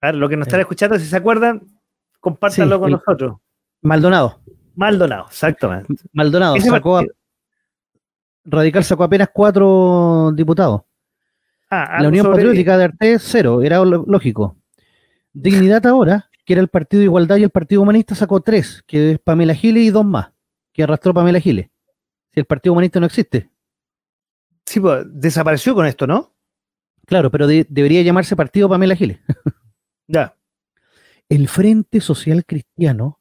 A 0.00 0.06
ver, 0.06 0.14
lo 0.14 0.30
que 0.30 0.36
nos 0.38 0.46
están 0.46 0.60
Eh. 0.60 0.62
escuchando, 0.62 0.98
si 0.98 1.04
se 1.04 1.14
acuerdan, 1.14 1.60
compártanlo 2.18 2.76
Sí, 2.76 2.80
con 2.80 2.88
el- 2.88 2.92
nosotros. 2.96 3.36
Maldonado. 3.82 4.40
Maldonado, 4.74 5.26
exactamente. 5.26 5.94
Maldonado 6.14 6.56
sacó 6.58 6.96
a- 6.96 7.04
Radical 8.46 8.82
sacó 8.82 9.04
apenas 9.04 9.28
cuatro 9.30 10.32
diputados. 10.34 10.84
Ah, 11.68 11.98
La 12.00 12.08
Unión 12.08 12.30
Patriótica 12.30 12.78
de 12.78 12.84
Arte, 12.84 13.18
cero, 13.18 13.60
era 13.60 13.84
lógico. 13.84 14.56
Dignidad 15.34 15.84
ahora, 15.86 16.30
que 16.46 16.54
era 16.54 16.62
el 16.62 16.68
Partido 16.68 17.00
de 17.00 17.04
Igualdad 17.04 17.36
y 17.36 17.42
el 17.42 17.50
Partido 17.50 17.82
Humanista, 17.82 18.14
sacó 18.14 18.40
tres, 18.40 18.82
que 18.86 19.12
es 19.12 19.18
Pamela 19.18 19.52
Giles 19.54 19.82
y 19.84 19.90
dos 19.90 20.06
más, 20.06 20.32
que 20.72 20.82
arrastró 20.82 21.12
Pamela 21.12 21.40
Giles. 21.40 21.68
Si 22.32 22.40
el 22.40 22.46
Partido 22.46 22.72
Humanista 22.72 23.00
no 23.00 23.04
existe. 23.06 23.50
Sí, 24.64 24.80
pues, 24.80 25.04
desapareció 25.10 25.74
con 25.74 25.84
esto, 25.84 26.06
¿no? 26.06 26.30
Claro, 27.06 27.30
pero 27.30 27.46
debería 27.46 28.02
llamarse 28.02 28.36
Partido 28.36 28.68
Pamela 28.68 28.96
Giles. 28.96 29.18
ya. 30.06 30.36
El 31.28 31.48
Frente 31.48 32.00
Social 32.00 32.44
Cristiano, 32.44 33.20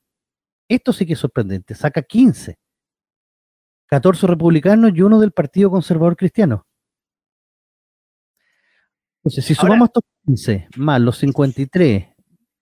esto 0.67 0.93
sí 0.93 1.05
que 1.05 1.13
es 1.13 1.19
sorprendente, 1.19 1.75
saca 1.75 2.01
15. 2.01 2.57
14 3.87 4.27
republicanos 4.27 4.91
y 4.95 5.01
uno 5.01 5.19
del 5.19 5.31
Partido 5.31 5.69
Conservador 5.69 6.15
Cristiano. 6.15 6.65
Entonces, 9.19 9.45
si 9.45 9.55
sumamos 9.55 9.89
estos 9.89 10.03
15 10.25 10.67
más 10.77 10.99
los 10.99 11.17
53 11.19 12.07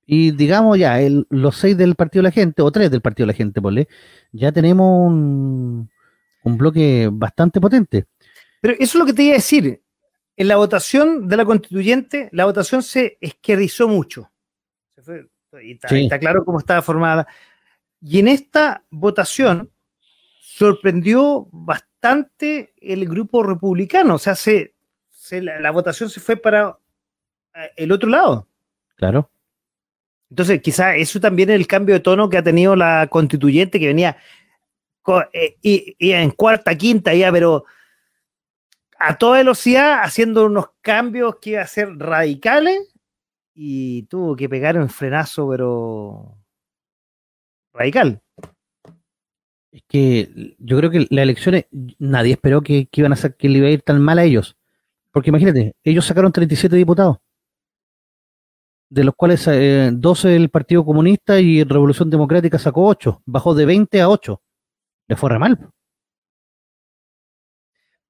y 0.06 0.32
digamos 0.32 0.78
ya 0.78 1.00
los 1.30 1.56
6 1.58 1.78
del 1.78 1.96
Partido 1.96 2.22
de 2.22 2.30
la 2.30 2.32
Gente, 2.32 2.62
o 2.62 2.72
3 2.72 2.92
del 2.92 3.02
Partido 3.02 3.26
de 3.26 3.34
la 3.34 3.38
Gente, 3.38 3.60
¿vale? 3.62 3.88
ya 4.32 4.52
tenemos 4.52 5.08
un, 5.08 5.90
un 6.44 6.58
bloque 6.58 7.10
bastante 7.12 7.60
potente. 7.60 8.06
Pero 8.62 8.74
eso 8.74 8.84
es 8.84 8.96
lo 8.96 9.06
que 9.06 9.14
te 9.14 9.24
iba 9.24 9.34
a 9.34 9.36
decir. 9.36 9.82
En 10.36 10.48
la 10.48 10.56
votación 10.56 11.28
de 11.28 11.38
la 11.38 11.46
constituyente, 11.46 12.30
la 12.32 12.46
votación 12.46 12.84
se 12.84 13.18
esquerdizó 13.22 13.88
mucho. 13.88 14.32
y 15.62 15.74
está, 15.74 16.20
claro 16.20 16.46
cómo 16.46 16.60
estaba 16.60 16.82
formada. 16.82 17.28
Y 18.02 18.20
en 18.20 18.28
esta 18.28 18.84
votación 18.90 19.70
sorprendió 20.40 21.48
bastante 21.52 22.74
el 22.82 23.08
grupo 23.08 23.44
republicano. 23.44 24.16
O 24.16 24.20
sea, 24.20 24.36
se, 24.36 24.74
la, 25.30 25.72
votación 25.72 26.10
se 26.10 26.20
fue 26.20 26.36
para 26.36 26.78
eh, 27.54 27.72
el 27.76 27.92
otro 27.92 28.10
lado. 28.10 28.48
Claro. 28.96 29.30
Entonces, 30.30 30.62
quizá 30.62 30.96
eso 30.96 31.20
también 31.20 31.50
es 31.50 31.58
el 31.58 31.68
cambio 31.68 31.94
de 31.94 32.00
tono 32.00 32.30
que 32.30 32.38
ha 32.38 32.44
tenido 32.44 32.76
la 32.76 33.08
constituyente, 33.08 33.80
que 33.80 33.88
venía 33.88 34.18
eh, 35.34 35.58
y, 35.62 35.96
en 36.00 36.32
cuarta, 36.32 36.76
quinta, 36.76 37.14
ya, 37.14 37.32
pero 37.32 37.66
a 39.04 39.18
toda 39.18 39.38
velocidad, 39.38 40.02
haciendo 40.04 40.46
unos 40.46 40.68
cambios 40.82 41.38
que 41.42 41.52
iba 41.52 41.62
a 41.62 41.68
ser 41.68 41.98
radicales 41.98 42.94
y 43.54 44.04
tuvo 44.04 44.36
que 44.36 44.48
pegar 44.48 44.78
un 44.78 44.90
frenazo, 44.90 45.50
pero 45.50 46.38
radical. 47.74 48.22
Es 49.72 49.84
que 49.88 50.56
yo 50.60 50.78
creo 50.78 50.92
que 50.92 51.08
las 51.10 51.24
elecciones, 51.24 51.66
nadie 51.98 52.34
esperó 52.34 52.62
que, 52.62 52.90
iban 52.92 53.14
a 53.14 53.16
que 53.16 53.50
le 53.50 53.58
iba 53.60 53.68
a 53.68 53.72
ir 53.72 53.82
tan 53.82 54.02
mal 54.02 54.20
a 54.20 54.24
ellos. 54.24 54.58
Porque 55.12 55.30
imagínate, 55.30 55.76
ellos 55.84 56.06
sacaron 56.06 56.32
37 56.32 56.76
diputados, 56.76 57.18
de 58.90 59.04
los 59.04 59.16
cuales 59.16 59.46
12 59.46 59.50
eh, 60.30 60.32
del 60.34 60.50
Partido 60.50 60.86
Comunista 60.86 61.40
y 61.40 61.64
Revolución 61.64 62.10
Democrática 62.10 62.60
sacó 62.60 62.86
8, 62.88 63.24
bajó 63.26 63.56
de 63.56 63.66
20 63.66 64.02
a 64.02 64.10
8. 64.10 64.42
Le 65.08 65.16
fue 65.16 65.30
re 65.30 65.40
mal. 65.40 65.72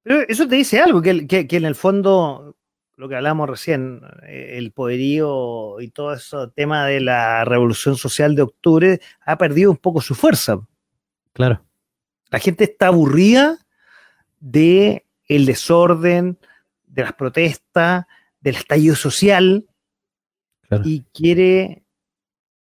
Pero 0.03 0.21
eso 0.27 0.47
te 0.47 0.55
dice 0.55 0.79
algo, 0.79 1.01
que, 1.01 1.47
en 1.49 1.65
el 1.65 1.75
fondo, 1.75 2.55
lo 2.95 3.07
que 3.07 3.15
hablamos 3.15 3.49
recién, 3.49 4.01
eh, 4.27 4.55
el 4.57 4.71
poderío 4.71 5.79
y 5.79 5.89
todo 5.89 6.13
ese 6.13 6.37
tema 6.55 6.87
de 6.87 7.01
la 7.01 7.45
revolución 7.45 7.95
social 7.95 8.35
de 8.35 8.41
octubre 8.41 9.01
ha 9.25 9.37
perdido 9.37 9.71
un 9.71 9.77
poco 9.77 10.01
su 10.01 10.15
fuerza. 10.15 10.59
Claro. 11.33 11.63
La 12.31 12.39
gente 12.39 12.63
está 12.63 12.87
aburrida 12.87 13.57
de 14.39 15.05
el 15.27 15.45
desorden, 15.45 16.37
de 16.87 17.03
las 17.03 17.13
protestas, 17.13 18.05
del 18.39 18.55
estallido 18.55 18.95
social 18.95 19.65
y 20.83 21.01
quiere, 21.13 21.83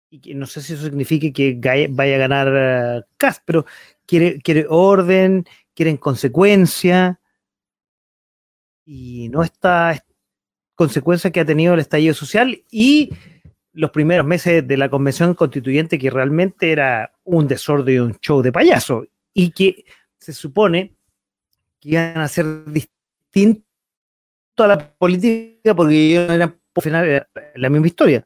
y 0.10 0.20
que, 0.20 0.34
no 0.34 0.48
sé 0.48 0.62
si 0.62 0.74
eso 0.74 0.86
significa 0.86 1.28
que 1.32 1.88
vaya 1.92 2.16
a 2.16 2.20
ganar 2.20 3.04
uh, 3.04 3.34
pero 3.46 3.66
quiere, 4.06 4.42
quiere 4.42 4.66
orden, 4.70 5.46
quieren 5.76 5.98
consecuencia 5.98 7.20
y 8.88 9.28
no 9.30 9.44
esta 9.44 10.02
consecuencia 10.74 11.30
que 11.30 11.42
ha 11.42 11.46
tenido 11.46 11.74
el 11.74 11.82
estallido 11.82 12.14
social 12.14 12.64
y 12.72 13.12
los 13.74 13.92
primeros 13.92 14.26
meses 14.26 14.66
de 14.66 14.78
la 14.78 14.90
convención 14.90 15.34
constituyente 15.34 16.00
que 16.00 16.10
realmente 16.10 16.72
era 16.72 17.12
un 17.26 17.48
desorden 17.48 17.96
y 17.96 18.00
un 18.00 18.16
show 18.20 18.42
de 18.42 18.54
payaso 18.54 19.06
y 19.34 19.52
que 19.52 19.86
se 20.18 20.34
supone 20.34 20.96
que 21.80 21.90
iban 21.90 22.18
a 22.18 22.28
ser 22.30 22.66
distintos 22.66 23.66
a 24.58 24.68
la 24.68 24.96
política 24.96 25.76
porque 25.76 26.16
eran 26.16 26.58
por 26.72 26.84
final 26.84 27.28
la 27.56 27.70
misma 27.70 27.88
historia. 27.88 28.26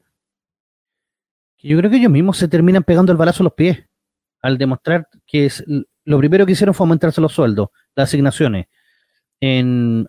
Yo 1.57 1.77
creo 1.77 1.89
que 1.89 1.97
ellos 1.97 2.11
mismos 2.11 2.37
se 2.37 2.47
terminan 2.47 2.83
pegando 2.83 3.11
el 3.11 3.17
balazo 3.17 3.41
a 3.41 3.45
los 3.45 3.53
pies 3.53 3.83
al 4.41 4.57
demostrar 4.57 5.07
que 5.25 5.47
es, 5.47 5.63
lo 5.67 6.17
primero 6.19 6.45
que 6.45 6.51
hicieron 6.51 6.75
fue 6.75 6.85
aumentarse 6.85 7.19
los 7.19 7.33
sueldos, 7.33 7.69
las 7.95 8.09
asignaciones, 8.09 8.67
en 9.39 10.07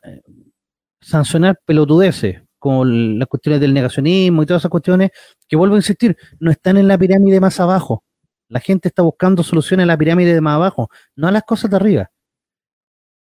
sancionar 1.02 1.60
pelotudeces 1.66 2.42
con 2.58 3.18
las 3.18 3.28
cuestiones 3.28 3.60
del 3.60 3.74
negacionismo 3.74 4.42
y 4.42 4.46
todas 4.46 4.62
esas 4.62 4.70
cuestiones 4.70 5.10
que 5.48 5.56
vuelvo 5.56 5.74
a 5.74 5.78
insistir, 5.78 6.16
no 6.38 6.50
están 6.50 6.76
en 6.76 6.86
la 6.88 6.96
pirámide 6.96 7.40
más 7.40 7.58
abajo. 7.58 8.04
La 8.48 8.60
gente 8.60 8.88
está 8.88 9.02
buscando 9.02 9.42
soluciones 9.42 9.82
en 9.84 9.88
la 9.88 9.98
pirámide 9.98 10.32
de 10.32 10.40
más 10.40 10.54
abajo, 10.54 10.88
no 11.16 11.26
a 11.26 11.32
las 11.32 11.42
cosas 11.42 11.70
de 11.70 11.76
arriba. 11.76 12.10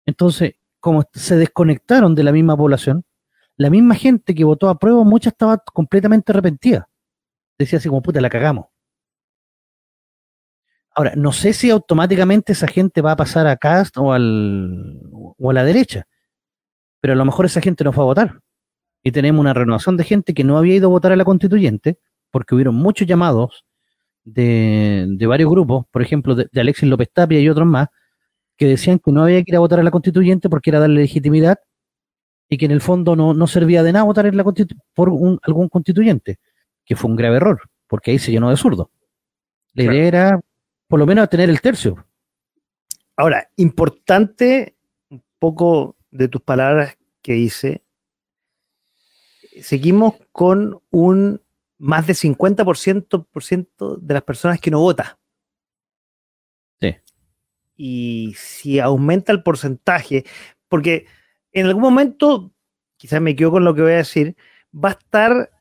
Entonces, 0.05 0.55
como 0.79 1.03
se 1.13 1.35
desconectaron 1.35 2.13
de 2.13 2.23
la 2.23 2.31
misma 2.31 2.55
población, 2.55 3.05
la 3.57 3.69
misma 3.69 3.95
gente 3.95 4.35
que 4.35 4.43
votó 4.43 4.69
a 4.69 4.77
prueba, 4.77 5.03
mucha 5.03 5.29
estaba 5.29 5.57
completamente 5.57 6.31
arrepentida. 6.31 6.89
Decía 7.57 7.79
así 7.79 7.89
como, 7.89 8.01
puta, 8.01 8.21
la 8.21 8.29
cagamos. 8.29 8.67
Ahora, 10.95 11.13
no 11.15 11.31
sé 11.31 11.53
si 11.53 11.71
automáticamente 11.71 12.53
esa 12.53 12.67
gente 12.67 13.01
va 13.01 13.13
a 13.13 13.15
pasar 13.15 13.47
a 13.47 13.57
Cast 13.57 13.97
o, 13.97 14.13
al, 14.13 14.99
o 15.11 15.49
a 15.49 15.53
la 15.53 15.63
derecha, 15.63 16.05
pero 17.03 17.11
a 17.11 17.17
lo 17.17 17.25
mejor 17.25 17.45
esa 17.45 17.59
gente 17.59 17.83
no 17.83 17.91
fue 17.91 18.01
a 18.01 18.05
votar 18.05 18.39
y 19.03 19.11
tenemos 19.11 19.41
una 19.41 19.53
renovación 19.53 19.97
de 19.97 20.05
gente 20.05 20.33
que 20.33 20.45
no 20.45 20.57
había 20.57 20.75
ido 20.75 20.87
a 20.87 20.89
votar 20.89 21.11
a 21.11 21.17
la 21.17 21.25
constituyente, 21.25 21.97
porque 22.31 22.55
hubieron 22.55 22.75
muchos 22.75 23.05
llamados 23.05 23.65
de, 24.23 25.17
varios 25.27 25.49
grupos, 25.49 25.85
por 25.91 26.01
ejemplo, 26.01 26.33
de, 26.33 26.47
Alexis 26.55 26.87
López 26.87 27.09
Tapia 27.11 27.41
y 27.41 27.49
otros 27.49 27.67
más, 27.67 27.89
que 28.55 28.67
decían 28.67 28.99
que 28.99 29.11
no 29.11 29.21
había 29.21 29.43
que 29.43 29.51
ir 29.51 29.57
a 29.57 29.59
votar 29.59 29.81
a 29.81 29.83
la 29.83 29.91
constituyente 29.91 30.47
porque 30.47 30.69
era 30.69 30.79
darle 30.79 31.01
legitimidad 31.01 31.59
y 32.47 32.57
que 32.57 32.67
en 32.67 32.71
el 32.71 32.79
fondo 32.79 33.17
no, 33.17 33.47
servía 33.47 33.83
de 33.83 33.91
nada 33.91 34.05
votar 34.05 34.25
en 34.25 34.37
la 34.37 34.45
por 34.93 35.09
algún 35.41 35.67
constituyente, 35.67 36.37
que 36.85 36.95
fue 36.95 37.09
un 37.09 37.17
grave 37.17 37.35
error, 37.35 37.63
porque 37.85 38.11
ahí 38.11 38.17
se 38.17 38.31
llenó 38.31 38.49
de 38.49 38.55
zurdo. 38.55 38.91
La 39.73 39.83
idea 39.83 40.07
era, 40.07 40.39
por 40.87 40.99
lo 40.99 41.05
menos, 41.05 41.27
tener 41.27 41.49
el 41.49 41.59
tercio. 41.59 42.05
Ahora, 43.17 43.49
importante 43.57 44.77
un 45.09 45.21
poco 45.37 45.97
de 46.13 46.27
tus 46.27 46.41
palabras 46.41 46.97
que 47.21 47.35
hice, 47.35 47.83
seguimos 49.61 50.15
con 50.31 50.81
un 50.91 51.41
más 51.77 52.07
de 52.07 52.13
50% 52.13 53.97
de 53.99 54.13
las 54.13 54.23
personas 54.23 54.59
que 54.61 54.71
no 54.71 54.79
vota. 54.79 55.19
Sí. 56.79 56.95
Y 57.75 58.33
si 58.37 58.79
aumenta 58.79 59.31
el 59.31 59.43
porcentaje, 59.43 60.23
porque 60.69 61.07
en 61.51 61.65
algún 61.65 61.81
momento, 61.81 62.53
quizás 62.97 63.19
me 63.19 63.35
quedo 63.35 63.51
con 63.51 63.63
lo 63.63 63.73
que 63.73 63.81
voy 63.81 63.93
a 63.93 63.97
decir, 63.97 64.35
va 64.73 64.89
a 64.89 64.93
estar 64.93 65.51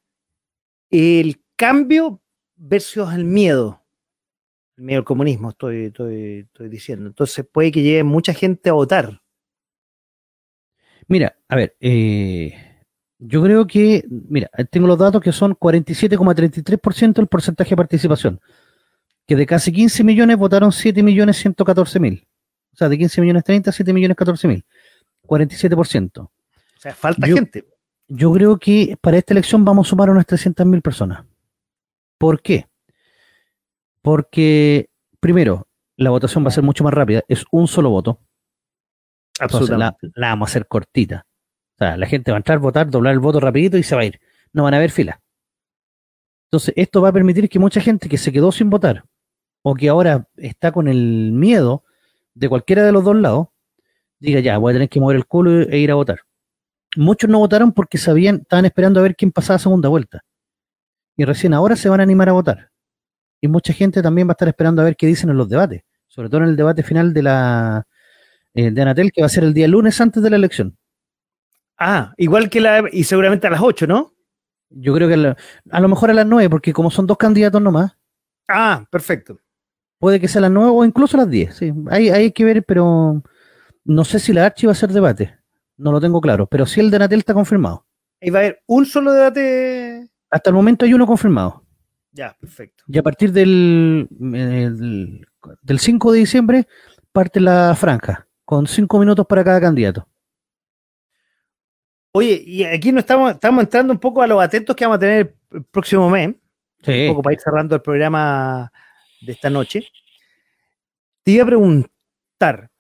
el 0.91 1.43
cambio 1.57 2.21
versus 2.57 3.13
el 3.13 3.25
miedo. 3.25 3.83
El 4.77 4.85
miedo 4.85 4.99
al 4.99 5.05
comunismo, 5.05 5.51
estoy, 5.51 5.87
estoy, 5.87 6.41
estoy 6.41 6.69
diciendo. 6.69 7.07
Entonces 7.07 7.47
puede 7.51 7.73
que 7.73 7.83
llegue 7.83 8.05
mucha 8.05 8.35
gente 8.35 8.69
a 8.69 8.75
votar. 8.75 9.22
Mira, 11.09 11.37
a 11.49 11.57
ver, 11.57 11.77
eh, 11.81 12.55
yo 13.19 13.43
creo 13.43 13.67
que, 13.67 14.05
mira, 14.09 14.51
tengo 14.71 14.87
los 14.87 14.99
datos 14.99 15.21
que 15.23 15.33
son 15.33 15.55
47,33% 15.55 17.21
el 17.21 17.27
porcentaje 17.29 17.71
de 17.71 17.77
participación. 17.77 18.41
Que 19.27 19.37
de 19.37 19.47
casi 19.47 19.73
15 19.73 20.03
millones 20.03 20.37
votaron 20.37 20.73
7 20.73 21.03
millones 21.03 21.37
114 21.37 22.01
mil. 22.01 22.27
O 22.73 22.77
sea, 22.77 22.89
de 22.89 22.99
15 22.99 23.21
millones 23.21 23.45
30, 23.45 23.71
7 23.71 23.93
millones 23.93 24.17
14 24.17 24.49
mil. 24.49 24.65
47%. 25.27 26.19
O 26.21 26.31
sea, 26.79 26.95
falta 26.95 27.27
gente. 27.27 27.65
Yo 28.09 28.33
creo 28.33 28.59
que 28.59 28.97
para 29.01 29.19
esta 29.19 29.33
elección 29.33 29.65
vamos 29.65 29.87
a 29.87 29.91
sumar 29.91 30.11
unas 30.11 30.27
300 30.27 30.67
mil 30.67 30.83
personas. 30.83 31.25
¿Por 32.19 32.43
qué? 32.43 32.67
Porque, 34.03 34.91
primero, 35.21 35.69
la 35.97 36.11
votación 36.11 36.45
va 36.45 36.49
a 36.49 36.53
ser 36.53 36.65
mucho 36.65 36.83
más 36.83 36.93
rápida. 36.93 37.23
Es 37.29 37.45
un 37.53 37.69
solo 37.69 37.91
voto. 37.91 38.19
Absolutamente. 39.43 40.11
la 40.15 40.29
vamos 40.29 40.49
a 40.49 40.51
hacer 40.51 40.67
cortita 40.67 41.27
la 41.97 42.07
gente 42.07 42.31
va 42.31 42.37
a 42.37 42.41
entrar, 42.41 42.59
votar, 42.59 42.91
doblar 42.91 43.13
el 43.13 43.19
voto 43.19 43.41
rapidito 43.41 43.77
y 43.77 43.83
se 43.83 43.95
va 43.95 44.03
a 44.03 44.05
ir. 44.05 44.21
No 44.53 44.65
van 44.65 44.75
a 44.75 44.77
haber 44.77 44.91
fila. 44.91 45.21
Entonces, 46.47 46.75
esto 46.77 47.01
va 47.01 47.09
a 47.09 47.13
permitir 47.13 47.49
que 47.49 47.59
mucha 47.59 47.81
gente 47.81 48.09
que 48.09 48.19
se 48.19 48.33
quedó 48.33 48.53
sin 48.53 48.71
votar 48.71 49.05
o 49.63 49.75
que 49.75 49.89
ahora 49.89 50.29
está 50.37 50.73
con 50.73 50.89
el 50.89 51.33
miedo 51.33 51.85
de 52.35 52.49
cualquiera 52.49 52.85
de 52.85 52.93
los 52.93 53.05
dos 53.05 53.17
lados, 53.17 53.49
diga 54.19 54.41
ya, 54.41 54.59
voy 54.59 54.73
a 54.73 54.75
tener 54.75 54.89
que 54.89 55.01
mover 55.01 55.17
el 55.17 55.27
culo 55.27 55.63
e 55.63 55.79
ir 55.79 55.91
a 55.91 55.95
votar. 55.95 56.21
Muchos 56.97 57.31
no 57.31 57.39
votaron 57.39 57.73
porque 57.73 57.97
sabían, 57.97 58.41
estaban 58.43 58.67
esperando 58.67 59.01
a 59.01 59.03
ver 59.03 59.17
quién 59.17 59.33
pasaba 59.33 59.59
segunda 59.59 59.89
vuelta. 59.89 60.23
Y 61.17 61.25
recién 61.25 61.55
ahora 61.55 61.77
se 61.77 61.89
van 61.89 62.01
a 62.01 62.03
animar 62.03 62.29
a 62.29 62.33
votar. 62.33 62.71
Y 63.41 63.49
mucha 63.49 63.73
gente 63.73 64.03
también 64.03 64.29
va 64.29 64.33
a 64.33 64.35
estar 64.35 64.49
esperando 64.49 64.83
a 64.83 64.85
ver 64.85 64.97
qué 64.97 65.07
dicen 65.07 65.31
en 65.31 65.37
los 65.37 65.49
debates, 65.49 65.83
sobre 66.07 66.29
todo 66.29 66.43
en 66.43 66.49
el 66.49 66.57
debate 66.57 66.83
final 66.83 67.15
de 67.15 67.23
la 67.23 67.87
eh, 68.55 68.71
de 68.71 68.83
Anatel, 68.83 69.13
que 69.13 69.23
va 69.23 69.27
a 69.27 69.31
ser 69.31 69.45
el 69.45 69.55
día 69.55 69.69
lunes 69.69 70.01
antes 70.01 70.23
de 70.23 70.31
la 70.31 70.37
elección. 70.37 70.77
Ah, 71.79 72.13
igual 72.17 72.51
que 72.51 72.61
la. 72.61 72.85
Y 72.93 73.05
seguramente 73.05 73.47
a 73.47 73.51
las 73.51 73.61
8, 73.61 73.87
¿no? 73.87 74.15
Yo 74.71 74.95
creo 74.95 75.09
que 75.09 75.37
a 75.71 75.81
lo 75.81 75.89
mejor 75.89 76.11
a 76.11 76.15
las 76.15 76.27
9, 76.27 76.49
porque 76.49 76.73
como 76.73 76.91
son 76.91 77.07
dos 77.07 77.17
candidatos 77.17 77.61
nomás. 77.61 77.97
Ah, 78.49 78.87
perfecto. 78.91 79.39
Puede 79.99 80.19
que 80.19 80.29
sea 80.29 80.41
a 80.41 80.43
las 80.43 80.51
9 80.51 80.71
o 80.73 80.85
incluso 80.85 81.17
a 81.17 81.21
las 81.21 81.31
10. 81.31 81.55
Sí, 81.55 81.73
hay, 81.91 82.09
hay 82.09 82.33
que 82.33 82.45
ver, 82.45 82.65
pero 82.65 83.23
no 83.85 84.05
sé 84.05 84.19
si 84.19 84.33
la 84.33 84.47
Archi 84.47 84.67
va 84.67 84.73
a 84.73 84.77
ser 84.77 84.91
debate. 84.91 85.37
No 85.77 85.93
lo 85.93 86.01
tengo 86.01 86.21
claro. 86.21 86.47
Pero 86.47 86.67
sí 86.67 86.81
el 86.81 86.91
de 86.91 86.99
Natel 86.99 87.21
está 87.21 87.35
confirmado. 87.35 87.87
¿Y 88.21 88.31
va 88.31 88.39
a 88.39 88.43
haber 88.43 88.63
un 88.67 88.87
solo 88.87 89.13
debate? 89.13 90.09
Hasta 90.31 90.51
el 90.51 90.55
momento 90.55 90.85
hay 90.85 90.95
uno 90.95 91.07
confirmado. 91.07 91.65
Ya, 92.13 92.37
perfecto. 92.39 92.85
Y 92.87 92.99
a 92.99 93.03
partir 93.03 93.33
del, 93.33 94.07
del 94.11 95.79
5 95.79 96.13
de 96.13 96.19
diciembre 96.19 96.69
parte 97.11 97.41
la 97.41 97.75
franja, 97.75 98.29
con 98.53 98.67
5 98.67 98.99
minutos 98.99 99.25
para 99.27 99.43
cada 99.43 99.59
candidato. 99.59 100.07
Oye, 102.13 102.43
y 102.45 102.65
aquí 102.65 102.93
no 102.93 103.01
estamos, 103.01 103.33
estamos 103.33 103.65
entrando 103.65 103.95
un 103.95 103.99
poco 103.99 104.21
a 104.21 104.27
los 104.27 104.43
atentos 104.43 104.77
que 104.77 104.85
vamos 104.85 104.97
a 104.97 105.01
tener 105.01 105.35
el 105.53 105.65
próximo 105.65 106.11
mes. 106.11 106.35
Un 106.87 107.09
poco 107.09 107.23
para 107.23 107.33
ir 107.33 107.41
cerrando 107.41 107.77
el 107.77 107.81
programa 107.81 108.71
de 109.23 109.33
esta 109.33 109.49
noche. 109.49 109.89
Te 111.23 111.31
iba 111.31 111.45
a 111.45 111.47
preguntar, 111.47 112.71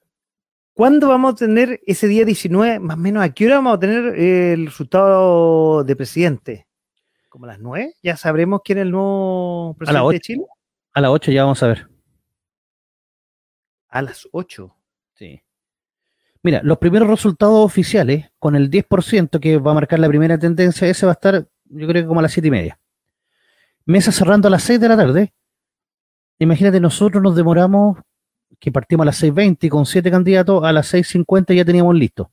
¿cuándo 0.74 1.09
vamos 1.09 1.32
a 1.32 1.36
tener 1.36 1.81
ese 1.86 2.07
día 2.07 2.27
19, 2.27 2.78
más 2.78 2.99
o 2.99 3.01
menos, 3.01 3.23
a 3.23 3.32
qué 3.32 3.47
hora 3.47 3.57
vamos 3.57 3.77
a 3.77 3.81
tener 3.81 4.15
el 4.20 4.66
resultado 4.66 5.85
de 5.85 5.97
presidente? 5.97 6.69
¿Como 7.31 7.47
a 7.47 7.49
las 7.49 7.61
9? 7.61 7.94
¿Ya 8.03 8.19
sabremos 8.19 8.61
quién 8.62 8.77
es 8.77 8.82
el 8.82 8.90
nuevo 8.90 9.74
presidente 9.78 10.12
de 10.12 10.20
Chile? 10.20 10.44
A 10.93 11.01
las 11.01 11.11
8 11.12 11.32
ya 11.32 11.44
vamos 11.44 11.62
a 11.62 11.69
ver. 11.69 11.89
A 13.89 14.03
las 14.03 14.28
8. 14.32 14.77
Sí. 15.15 15.43
Mira, 16.43 16.60
los 16.64 16.78
primeros 16.78 17.09
resultados 17.09 17.64
oficiales, 17.64 18.31
con 18.39 18.56
el 18.56 18.69
10% 18.69 19.39
que 19.39 19.59
va 19.59 19.70
a 19.70 19.74
marcar 19.74 20.01
la 20.01 20.09
primera 20.09 20.36
tendencia, 20.39 20.89
ese 20.89 21.06
va 21.06 21.12
a 21.12 21.14
estar, 21.14 21.47
yo 21.64 21.86
creo 21.86 22.02
que 22.02 22.09
como 22.09 22.20
a 22.20 22.23
las 22.23 22.32
7 22.32 22.48
y 22.48 22.51
media. 22.51 22.81
Mesa 23.85 24.10
cerrando 24.10 24.48
a 24.48 24.51
las 24.51 24.62
6 24.64 24.81
de 24.81 24.89
la 24.89 24.97
tarde. 24.97 25.32
Imagínate, 26.39 26.81
nosotros 26.81 27.23
nos 27.23 27.36
demoramos, 27.36 27.98
que 28.59 28.73
partimos 28.73 29.05
a 29.05 29.06
las 29.06 29.23
6.20 29.23 29.69
con 29.69 29.86
7 29.86 30.10
candidatos, 30.10 30.64
a 30.64 30.73
las 30.73 30.93
6.50 30.93 31.55
ya 31.55 31.64
teníamos 31.64 31.94
listo. 31.94 32.32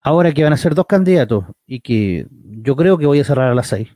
Ahora 0.00 0.32
que 0.32 0.44
van 0.44 0.52
a 0.52 0.56
ser 0.56 0.74
dos 0.74 0.86
candidatos 0.86 1.44
y 1.66 1.80
que 1.80 2.26
yo 2.30 2.76
creo 2.76 2.96
que 2.96 3.06
voy 3.06 3.20
a 3.20 3.24
cerrar 3.24 3.50
a 3.50 3.54
las 3.54 3.66
6. 3.68 3.88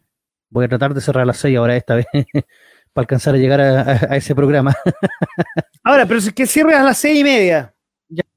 Voy 0.51 0.65
a 0.65 0.69
tratar 0.69 0.93
de 0.93 1.01
cerrar 1.01 1.23
a 1.23 1.27
las 1.27 1.39
6 1.39 1.57
ahora 1.57 1.77
esta 1.77 1.95
vez 1.95 2.07
para 2.93 3.05
alcanzar 3.05 3.35
a 3.35 3.39
llegar 3.39 3.61
a, 3.61 4.16
ese 4.16 4.35
programa. 4.35 4.74
ahora, 5.85 6.05
pero 6.07 6.20
si 6.20 6.33
que 6.33 6.47
cierre 6.47 6.74
a 6.74 6.83
las 6.83 6.99
6 6.99 7.20
y 7.20 7.24
media. 7.24 7.72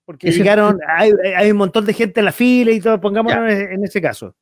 Porque 0.05 0.31
llegaron, 0.31 0.79
hay, 0.87 1.49
un 1.49 1.57
montón 1.57 1.85
de 1.85 1.93
gente 1.93 2.19
en 2.19 2.25
la 2.25 2.31
fila 2.31 2.71
y 2.71 2.79
todo, 2.79 3.01
pongámonos 3.01 3.51
en 3.51 3.83
ese 3.83 4.01
caso. 4.01 4.35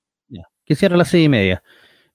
Que 0.65 0.75
cierra 0.75 0.95
a 0.95 0.97
las 0.97 1.09
seis 1.09 1.25
y 1.25 1.29
media. 1.29 1.61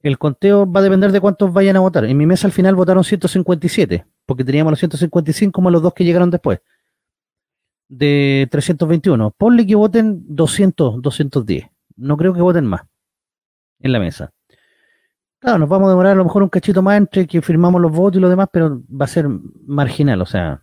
El 0.02 0.18
conteo 0.18 0.70
va 0.70 0.80
a 0.80 0.82
depender 0.82 1.12
de 1.12 1.20
cuántos 1.20 1.52
vayan 1.52 1.76
a 1.76 1.80
votar. 1.80 2.04
En 2.04 2.16
mi 2.16 2.24
mesa 2.24 2.46
al 2.46 2.52
final 2.52 2.74
votaron 2.74 3.04
157, 3.04 4.06
porque 4.26 4.44
teníamos 4.44 4.72
los 4.72 4.78
155 4.78 5.52
como 5.52 5.70
los 5.70 5.82
dos 5.82 5.92
que 5.92 6.04
llegaron 6.04 6.30
después. 6.30 6.60
De 7.88 8.48
321. 8.50 9.32
Ponle 9.32 9.66
que 9.66 9.74
voten 9.74 10.22
200, 10.34 11.02
210. 11.02 11.66
No 11.96 12.16
creo 12.16 12.32
que 12.32 12.40
voten 12.40 12.64
más 12.64 12.82
en 13.80 13.92
la 13.92 13.98
mesa. 13.98 14.30
Claro, 15.40 15.58
nos 15.58 15.68
vamos 15.68 15.86
a 15.86 15.90
demorar 15.90 16.12
a 16.12 16.16
lo 16.16 16.24
mejor 16.24 16.42
un 16.42 16.48
cachito 16.48 16.82
más 16.82 16.96
entre 16.96 17.26
que 17.26 17.42
firmamos 17.42 17.80
los 17.80 17.92
votos 17.92 18.18
y 18.18 18.20
lo 18.20 18.28
demás, 18.28 18.48
pero 18.52 18.82
va 18.88 19.04
a 19.04 19.08
ser 19.08 19.28
marginal. 19.66 20.20
O 20.22 20.26
sea, 20.26 20.62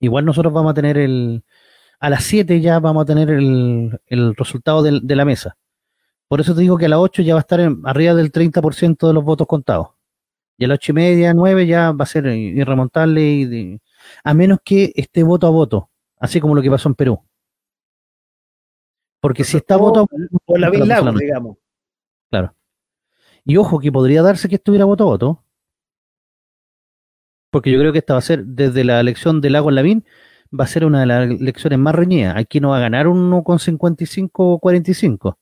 igual 0.00 0.24
nosotros 0.24 0.52
vamos 0.52 0.72
a 0.72 0.74
tener 0.74 0.98
el, 0.98 1.44
a 2.00 2.08
las 2.08 2.24
7 2.24 2.60
ya 2.60 2.80
vamos 2.80 3.02
a 3.02 3.06
tener 3.06 3.30
el, 3.30 4.34
resultado 4.36 4.82
de, 4.82 5.14
la 5.14 5.24
mesa. 5.24 5.56
Por 6.28 6.40
eso 6.40 6.54
te 6.54 6.62
digo 6.62 6.78
que 6.78 6.86
a 6.86 6.88
las 6.88 6.98
8 6.98 7.22
ya 7.22 7.34
va 7.34 7.40
a 7.40 7.42
estar 7.42 7.60
arriba 7.84 8.14
del 8.14 8.32
30% 8.32 9.06
de 9.06 9.12
los 9.12 9.22
votos 9.22 9.46
contados. 9.46 9.88
Y 10.56 10.64
a 10.64 10.68
las 10.68 10.76
8 10.76 10.92
y 10.92 10.94
media, 10.94 11.34
9 11.34 11.66
ya 11.66 11.92
va 11.92 12.04
a 12.04 12.06
ser 12.06 12.26
irremontable, 12.26 13.22
y 13.22 13.80
a 14.24 14.34
menos 14.34 14.58
que 14.64 14.92
esté 14.96 15.22
voto 15.22 15.46
a 15.46 15.50
voto, 15.50 15.90
así 16.18 16.40
como 16.40 16.54
lo 16.54 16.62
que 16.62 16.70
pasó 16.70 16.88
en 16.88 16.94
Perú. 16.94 17.22
Porque 19.20 19.44
si 19.44 19.58
está 19.58 19.76
voto 19.76 20.00
a 20.00 20.02
voto. 20.02 20.58
la 20.58 20.70
digamos. 20.70 21.56
Claro. 22.30 22.54
Y 23.44 23.56
ojo 23.58 23.78
que 23.78 23.92
podría 23.92 24.22
darse 24.22 24.48
que 24.48 24.54
estuviera 24.54 24.86
voto 24.86 25.04
a 25.04 25.06
voto. 25.06 25.44
Porque 27.50 27.70
yo 27.70 27.78
creo 27.78 27.92
que 27.92 27.98
esta 27.98 28.14
va 28.14 28.20
a 28.20 28.22
ser 28.22 28.44
desde 28.44 28.84
la 28.84 29.00
elección 29.00 29.40
de 29.42 29.50
Lago 29.50 29.70
Lavín 29.70 30.06
va 30.58 30.64
a 30.64 30.68
ser 30.68 30.84
una 30.84 31.00
de 31.00 31.06
las 31.06 31.30
elecciones 31.30 31.78
más 31.78 31.94
reñidas. 31.94 32.36
Aquí 32.36 32.60
no 32.60 32.70
va 32.70 32.78
a 32.78 32.80
ganar 32.80 33.06
uno 33.08 33.42
con 33.42 33.58
55 33.58 34.54
o 34.54 34.58
45. 34.58 35.38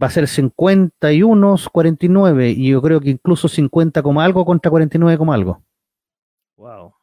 Va 0.00 0.06
a 0.06 0.10
ser 0.10 0.26
51, 0.26 1.56
49 1.72 2.50
y 2.50 2.70
yo 2.70 2.80
creo 2.80 3.00
que 3.00 3.10
incluso 3.10 3.48
50 3.48 4.02
como 4.02 4.20
algo 4.20 4.44
contra 4.44 4.70
49 4.70 5.18
como 5.18 5.32
algo. 5.32 5.62
Wow. 6.56 6.94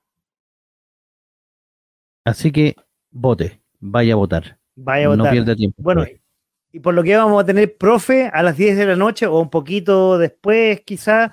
Así 2.26 2.52
que 2.52 2.76
vote, 3.12 3.62
vaya 3.80 4.14
a 4.14 4.16
votar. 4.16 4.58
Vaya 4.76 5.06
a 5.06 5.10
votar. 5.10 5.26
No 5.26 5.32
pierda 5.32 5.56
tiempo. 5.56 5.82
Bueno, 5.82 6.06
y 6.72 6.80
por 6.80 6.94
lo 6.94 7.04
que 7.04 7.16
vamos 7.16 7.42
a 7.42 7.46
tener 7.46 7.78
profe 7.78 8.28
a 8.34 8.42
las 8.42 8.58
10 8.58 8.78
de 8.78 8.86
la 8.86 8.96
noche 8.96 9.28
o 9.28 9.40
un 9.40 9.50
poquito 9.50 10.18
después, 10.18 10.82
quizá. 10.82 11.32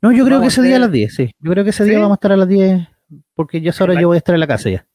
No, 0.00 0.10
yo 0.10 0.24
creo 0.24 0.40
que 0.40 0.48
ese 0.48 0.62
día 0.62 0.76
a 0.76 0.80
las 0.80 0.92
10, 0.92 1.14
sí. 1.14 1.30
Yo 1.38 1.52
creo 1.52 1.64
que 1.64 1.70
ese 1.70 1.84
día 1.84 1.98
vamos 1.98 2.12
a 2.12 2.14
estar 2.14 2.32
a 2.32 2.36
las 2.36 2.48
10 2.48 2.88
porque 3.34 3.60
ya 3.60 3.70
es 3.70 3.80
hora 3.80 4.00
yo 4.00 4.08
voy 4.08 4.16
a 4.16 4.18
estar 4.18 4.34
en 4.34 4.40
la 4.40 4.46
casa 4.46 4.70
ya. 4.70 4.86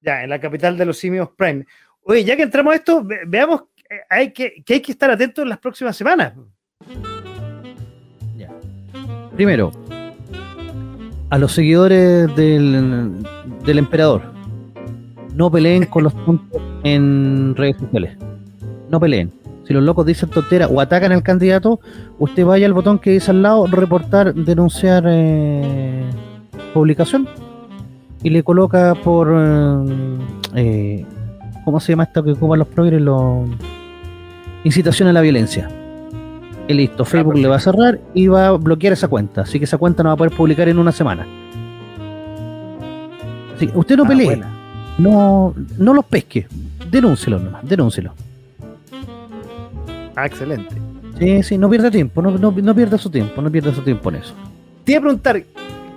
Ya, 0.00 0.24
en 0.24 0.30
la 0.30 0.40
capital 0.40 0.78
de 0.78 0.86
los 0.86 0.98
simios 0.98 1.30
Prime. 1.36 1.66
Oye, 2.02 2.24
ya 2.24 2.36
que 2.36 2.42
entramos 2.42 2.72
a 2.72 2.76
esto, 2.76 3.06
veamos 3.26 3.62
que 3.74 4.00
hay 4.08 4.32
que, 4.32 4.64
hay 4.66 4.80
que 4.80 4.92
estar 4.92 5.10
atentos 5.10 5.42
en 5.42 5.48
las 5.48 5.58
próximas 5.58 5.96
semanas. 5.96 6.32
Ya. 8.36 8.48
Primero, 9.34 9.72
a 11.28 11.38
los 11.38 11.52
seguidores 11.52 12.34
del, 12.34 13.22
del 13.64 13.78
emperador, 13.78 14.22
no 15.34 15.50
peleen 15.50 15.84
con 15.86 16.04
los 16.04 16.14
puntos 16.14 16.62
en 16.82 17.54
redes 17.56 17.76
sociales. 17.76 18.16
No 18.88 18.98
peleen. 18.98 19.32
Si 19.66 19.74
los 19.74 19.84
locos 19.84 20.04
dicen 20.04 20.30
tontera 20.30 20.66
o 20.66 20.80
atacan 20.80 21.12
al 21.12 21.22
candidato, 21.22 21.78
usted 22.18 22.44
vaya 22.44 22.66
al 22.66 22.72
botón 22.72 22.98
que 22.98 23.10
dice 23.10 23.30
al 23.30 23.42
lado, 23.42 23.66
reportar, 23.66 24.34
denunciar 24.34 25.04
eh, 25.06 26.10
publicación 26.74 27.28
y 28.22 28.30
le 28.30 28.42
coloca 28.42 28.94
por 28.94 29.28
eh, 29.34 30.18
eh, 30.54 31.06
¿cómo 31.64 31.80
se 31.80 31.92
llama 31.92 32.04
esto 32.04 32.22
que 32.22 32.32
ocupan 32.32 32.58
los 32.58 32.68
progres? 32.68 33.00
Los 33.00 33.48
incitación 34.64 35.08
a 35.08 35.12
la 35.12 35.20
violencia. 35.20 35.70
Y 36.68 36.74
listo, 36.74 37.04
Facebook 37.04 37.36
le 37.36 37.48
va 37.48 37.56
a 37.56 37.60
cerrar 37.60 38.00
y 38.14 38.28
va 38.28 38.48
a 38.48 38.52
bloquear 38.52 38.92
esa 38.92 39.08
cuenta. 39.08 39.42
Así 39.42 39.58
que 39.58 39.64
esa 39.64 39.78
cuenta 39.78 40.02
no 40.02 40.10
va 40.10 40.14
a 40.14 40.16
poder 40.16 40.32
publicar 40.36 40.68
en 40.68 40.78
una 40.78 40.92
semana. 40.92 41.26
Así, 43.56 43.70
usted 43.74 43.96
no 43.96 44.04
ah, 44.04 44.08
pelee. 44.08 44.40
No, 44.98 45.54
no 45.78 45.94
los 45.94 46.04
pesque. 46.04 46.46
Denúncelo 46.90 47.38
nomás, 47.38 47.68
denúncelo. 47.68 48.12
Ah, 50.14 50.26
excelente. 50.26 50.76
Sí, 51.18 51.42
sí, 51.42 51.58
no 51.58 51.68
pierda 51.68 51.90
tiempo, 51.90 52.22
no, 52.22 52.30
no, 52.30 52.50
no 52.50 52.74
pierda 52.74 52.98
su 52.98 53.10
tiempo, 53.10 53.42
no 53.42 53.50
pierda 53.50 53.74
su 53.74 53.82
tiempo 53.82 54.08
en 54.10 54.16
eso. 54.16 54.34
Te 54.84 54.92
iba 54.92 55.00
a 55.00 55.02
preguntar, 55.02 55.44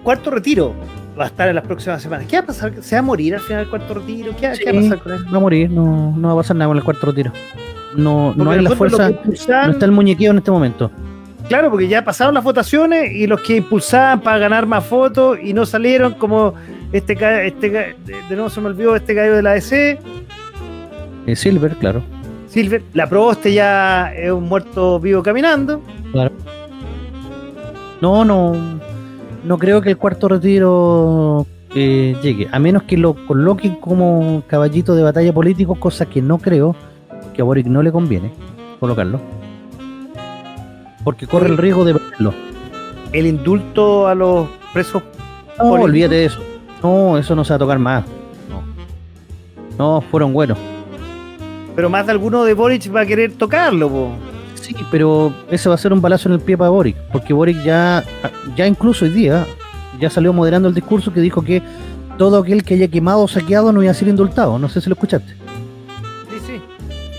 cuarto 0.03 0.31
retiro, 0.31 0.73
va 1.17 1.25
a 1.25 1.27
estar 1.27 1.47
en 1.47 1.55
las 1.55 1.65
próximas 1.65 2.01
semanas. 2.01 2.27
¿Qué 2.27 2.37
va 2.37 2.43
a 2.43 2.45
pasar? 2.45 2.73
¿Se 2.81 2.95
va 2.95 2.99
a 2.99 3.03
morir 3.03 3.35
al 3.35 3.41
final 3.41 3.61
del 3.61 3.69
cuarto 3.69 3.93
retiro? 3.93 4.35
¿Qué, 4.35 4.47
va 4.47 4.53
a 4.53 4.81
pasar 4.81 4.99
con 4.99 5.11
él? 5.13 5.25
Va 5.33 5.37
a 5.37 5.41
morir, 5.41 5.69
no, 5.69 6.15
no 6.15 6.27
va 6.29 6.33
a 6.33 6.37
pasar 6.37 6.55
nada 6.55 6.69
con 6.69 6.77
el 6.77 6.83
cuarto 6.83 7.07
retiro. 7.07 7.31
No, 7.95 8.33
no 8.35 8.49
hay 8.49 8.61
la 8.61 8.71
fuerza, 8.71 9.11
no 9.11 9.33
está 9.33 9.85
el 9.85 9.91
muñequeo 9.91 10.31
en 10.31 10.37
este 10.39 10.51
momento. 10.51 10.91
Claro, 11.47 11.69
porque 11.69 11.87
ya 11.87 12.03
pasaron 12.03 12.33
las 12.33 12.43
votaciones 12.43 13.11
y 13.11 13.27
los 13.27 13.41
que 13.41 13.57
impulsaban 13.57 14.21
para 14.21 14.37
ganar 14.37 14.65
más 14.65 14.85
fotos 14.85 15.37
y 15.41 15.53
no 15.53 15.65
salieron, 15.65 16.13
como 16.13 16.53
este, 16.91 17.13
este 17.47 17.69
de 17.69 17.95
nuevo 18.29 18.49
se 18.49 18.61
me 18.61 18.67
olvidó 18.67 18.95
este 18.95 19.13
gallo 19.13 19.35
de 19.35 19.41
la 19.43 19.51
ADC. 19.51 19.99
Eh, 21.27 21.35
Silver, 21.35 21.75
claro. 21.75 22.03
Silver, 22.47 22.83
la 22.93 23.09
Proboste 23.09 23.53
ya 23.53 24.13
es 24.13 24.31
un 24.31 24.45
muerto 24.45 24.99
vivo 24.99 25.21
caminando. 25.21 25.81
Claro. 26.11 26.31
No, 28.01 28.23
no, 28.23 28.53
no 29.43 29.57
creo 29.57 29.81
que 29.81 29.89
el 29.89 29.97
cuarto 29.97 30.27
retiro 30.27 31.45
eh, 31.75 32.15
llegue, 32.21 32.47
a 32.51 32.59
menos 32.59 32.83
que 32.83 32.97
lo 32.97 33.13
coloquen 33.25 33.75
como 33.75 34.43
caballito 34.47 34.95
de 34.95 35.03
batalla 35.03 35.33
político, 35.33 35.75
cosa 35.75 36.05
que 36.05 36.21
no 36.21 36.37
creo, 36.37 36.75
que 37.33 37.41
a 37.41 37.45
Boric 37.45 37.67
no 37.67 37.81
le 37.81 37.91
conviene 37.91 38.31
colocarlo, 38.79 39.19
porque 41.03 41.27
corre 41.27 41.49
el 41.49 41.57
riesgo 41.57 41.85
de 41.85 41.93
perderlo. 41.93 42.33
El 43.11 43.27
indulto 43.27 44.07
a 44.07 44.15
los 44.15 44.47
presos. 44.73 45.03
No, 45.59 45.71
olvídate 45.71 46.15
de 46.15 46.25
eso. 46.25 46.39
No, 46.81 47.17
eso 47.17 47.35
no 47.35 47.43
se 47.43 47.53
va 47.53 47.55
a 47.55 47.59
tocar 47.59 47.79
más. 47.79 48.03
No, 48.49 48.63
no 49.77 50.01
fueron 50.01 50.33
buenos. 50.33 50.57
Pero 51.75 51.89
más 51.89 52.05
de 52.05 52.11
alguno 52.11 52.43
de 52.43 52.53
Boric 52.53 52.93
va 52.93 53.01
a 53.01 53.05
querer 53.05 53.33
tocarlo, 53.33 53.89
po. 53.89 54.11
Sí, 54.77 54.85
pero 54.89 55.33
ese 55.51 55.69
va 55.69 55.75
a 55.75 55.77
ser 55.77 55.93
un 55.93 56.01
balazo 56.01 56.29
en 56.29 56.33
el 56.33 56.39
pie 56.39 56.57
para 56.57 56.69
Boric, 56.69 56.97
porque 57.11 57.33
Boric 57.33 57.63
ya, 57.63 58.03
ya 58.55 58.65
incluso 58.65 59.05
hoy 59.05 59.11
día, 59.11 59.45
ya 59.99 60.09
salió 60.09 60.33
moderando 60.33 60.67
el 60.67 60.73
discurso 60.73 61.13
que 61.13 61.21
dijo 61.21 61.43
que 61.43 61.61
todo 62.17 62.39
aquel 62.39 62.63
que 62.63 62.75
haya 62.75 62.87
quemado 62.87 63.21
o 63.21 63.27
saqueado 63.27 63.71
no 63.71 63.81
iba 63.83 63.91
a 63.91 63.95
ser 63.95 64.07
indultado. 64.07 64.57
No 64.57 64.69
sé 64.69 64.81
si 64.81 64.89
lo 64.89 64.93
escuchaste. 64.93 65.35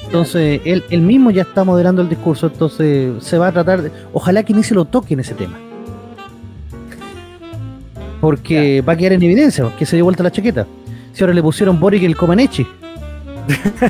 Entonces, 0.04 0.60
él, 0.64 0.84
él 0.90 1.00
mismo 1.00 1.32
ya 1.32 1.42
está 1.42 1.64
moderando 1.64 2.00
el 2.00 2.08
discurso, 2.08 2.46
entonces 2.46 3.12
se 3.24 3.36
va 3.36 3.48
a 3.48 3.52
tratar 3.52 3.82
de... 3.82 3.90
Ojalá 4.12 4.44
que 4.44 4.54
ni 4.54 4.62
se 4.62 4.72
lo 4.72 4.84
toque 4.84 5.14
en 5.14 5.20
ese 5.20 5.34
tema. 5.34 5.58
Porque 8.20 8.80
va 8.80 8.92
a 8.92 8.96
quedar 8.96 9.14
en 9.14 9.22
evidencia 9.24 9.68
que 9.76 9.84
se 9.84 9.96
dio 9.96 10.04
vuelta 10.04 10.22
la 10.22 10.30
chaqueta. 10.30 10.68
Si 11.12 11.24
ahora 11.24 11.34
le 11.34 11.42
pusieron 11.42 11.80
Boric 11.80 12.04
el 12.04 12.16
Comanechi. 12.16 12.64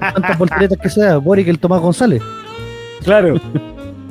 Tantas 0.00 0.38
volteretas 0.38 0.78
que 0.78 0.88
sea, 0.88 1.18
Boric 1.18 1.48
el 1.48 1.58
Tomás 1.58 1.82
González. 1.82 2.22
Claro. 3.04 3.40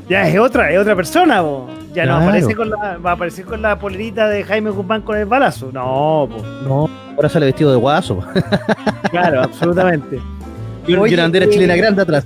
ya 0.09 0.27
es 0.27 0.39
otra, 0.39 0.71
es 0.71 0.79
otra 0.79 0.95
persona, 0.95 1.41
po. 1.41 1.69
Ya 1.93 2.05
no 2.05 2.17
aparece 2.17 2.55
con 2.55 2.69
la, 2.69 2.97
va 2.97 3.11
a 3.11 3.13
aparecer 3.13 3.45
con 3.45 3.61
la 3.61 3.79
polerita 3.79 4.29
de 4.29 4.43
Jaime 4.43 4.69
Guzmán 4.69 5.01
con 5.01 5.17
el 5.17 5.25
balazo. 5.25 5.71
No, 5.73 6.29
po. 6.29 6.43
No, 6.67 6.89
ahora 7.15 7.29
sale 7.29 7.47
vestido 7.47 7.71
de 7.71 7.77
guaso. 7.77 8.23
claro, 9.11 9.41
absolutamente. 9.43 10.19
Y 10.87 10.93
una 10.93 11.23
bandera 11.23 11.45
eh, 11.45 11.49
chilena 11.49 11.75
grande 11.75 12.01
atrás. 12.01 12.25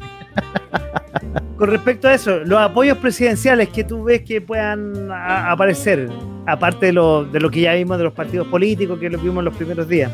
Con 1.58 1.70
respecto 1.70 2.08
a 2.08 2.14
eso, 2.14 2.40
los 2.40 2.60
apoyos 2.60 2.98
presidenciales 2.98 3.70
que 3.70 3.84
tú 3.84 4.04
ves 4.04 4.22
que 4.22 4.42
puedan 4.42 5.10
aparecer, 5.12 6.10
aparte 6.46 6.88
de 6.88 6.94
lo, 6.94 7.26
de 7.26 7.40
lo 7.40 7.50
que 7.50 7.62
ya 7.62 7.74
vimos 7.74 7.98
de 7.98 8.04
los 8.06 8.14
partidos 8.14 8.48
políticos, 8.48 9.00
que 9.00 9.10
lo 9.10 9.18
vimos 9.18 9.40
en 9.40 9.46
los 9.46 9.56
primeros 9.56 9.88
días. 9.88 10.12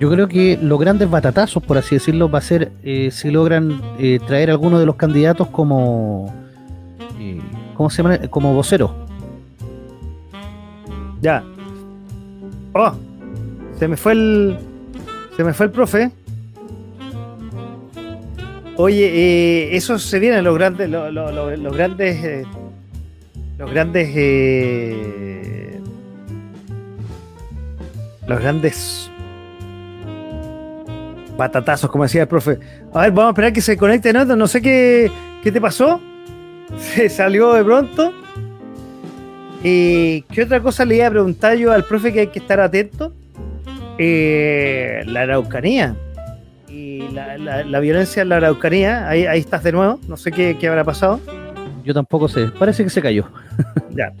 Yo 0.00 0.10
creo 0.10 0.26
que 0.28 0.58
los 0.60 0.78
grandes 0.80 1.08
batatazos, 1.08 1.62
por 1.62 1.78
así 1.78 1.94
decirlo, 1.94 2.28
va 2.28 2.38
a 2.38 2.42
ser 2.42 2.72
eh, 2.82 3.10
si 3.12 3.30
logran 3.30 3.80
eh, 3.98 4.18
traer 4.26 4.50
a 4.50 4.52
alguno 4.54 4.78
de 4.78 4.86
los 4.86 4.96
candidatos 4.96 5.48
como. 5.48 6.34
eh, 7.18 7.40
¿Cómo 7.74 7.88
se 7.90 8.02
llama? 8.02 8.18
Como 8.28 8.52
vocero. 8.54 8.94
Ya. 11.20 11.42
Oh, 12.74 12.92
se 13.78 13.86
me 13.88 13.96
fue 13.96 14.12
el. 14.12 14.58
Se 15.36 15.44
me 15.44 15.52
fue 15.54 15.66
el 15.66 15.72
profe. 15.72 16.10
Oye, 18.76 19.06
eh, 19.06 19.76
eso 19.76 19.98
se 20.00 20.18
vienen 20.18 20.42
los 20.44 20.54
grandes, 20.56 20.90
lo- 20.90 21.10
lo- 21.10 21.30
lo- 21.30 21.56
los 21.56 21.76
grandes, 21.76 22.44
los 23.56 23.70
grandes, 23.70 24.08
los 28.26 28.40
grandes 28.40 29.10
batatazos, 31.36 31.90
como 31.90 32.04
decía 32.04 32.22
el 32.22 32.28
profe. 32.28 32.58
A 32.92 33.02
ver, 33.02 33.10
vamos 33.12 33.26
a 33.26 33.30
esperar 33.30 33.52
que 33.52 33.60
se 33.60 33.76
conecte, 33.76 34.12
¿no? 34.12 34.24
No 34.24 34.46
sé 34.46 34.60
qué, 34.62 35.10
qué 35.42 35.50
te 35.52 35.60
pasó. 35.60 36.00
Se 36.78 37.08
salió 37.08 37.52
de 37.52 37.62
pronto. 37.64 38.12
Eh, 39.62 40.22
¿Qué 40.30 40.42
otra 40.42 40.60
cosa 40.60 40.84
le 40.84 40.96
iba 40.96 41.06
a 41.06 41.10
preguntar 41.10 41.56
yo 41.56 41.72
al 41.72 41.84
profe 41.84 42.12
que 42.12 42.20
hay 42.20 42.26
que 42.28 42.38
estar 42.38 42.60
atento? 42.60 43.12
Eh, 43.98 45.02
la 45.06 45.22
Araucanía. 45.22 45.94
Y 46.68 47.08
la, 47.12 47.38
la- 47.38 47.64
la 47.64 47.80
violencia 47.80 48.22
en 48.22 48.28
la 48.30 48.36
Araucanía. 48.36 49.08
Ahí, 49.08 49.24
ahí 49.26 49.40
estás 49.40 49.62
de 49.62 49.72
nuevo. 49.72 50.00
No 50.08 50.16
sé 50.16 50.32
qué, 50.32 50.56
qué 50.58 50.68
habrá 50.68 50.84
pasado. 50.84 51.20
Yo 51.84 51.94
tampoco 51.94 52.28
sé. 52.28 52.46
Parece 52.58 52.82
que 52.84 52.90
se 52.90 53.00
cayó. 53.02 53.26
Ya. 53.96 54.12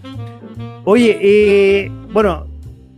Oye, 0.84 1.18
eh, 1.20 1.90
bueno, 2.12 2.46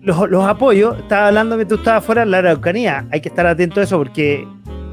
los, 0.06 0.44
apoyos. 0.44 0.98
Estaba 0.98 1.28
hablando 1.28 1.58
que 1.58 1.66
tú 1.66 1.74
estabas 1.74 2.04
fuera 2.04 2.24
de 2.24 2.30
la 2.30 2.38
Araucanía. 2.38 3.06
Hay 3.10 3.20
que 3.20 3.28
estar 3.28 3.46
atento 3.46 3.80
a 3.80 3.82
eso 3.82 3.98
porque 3.98 4.46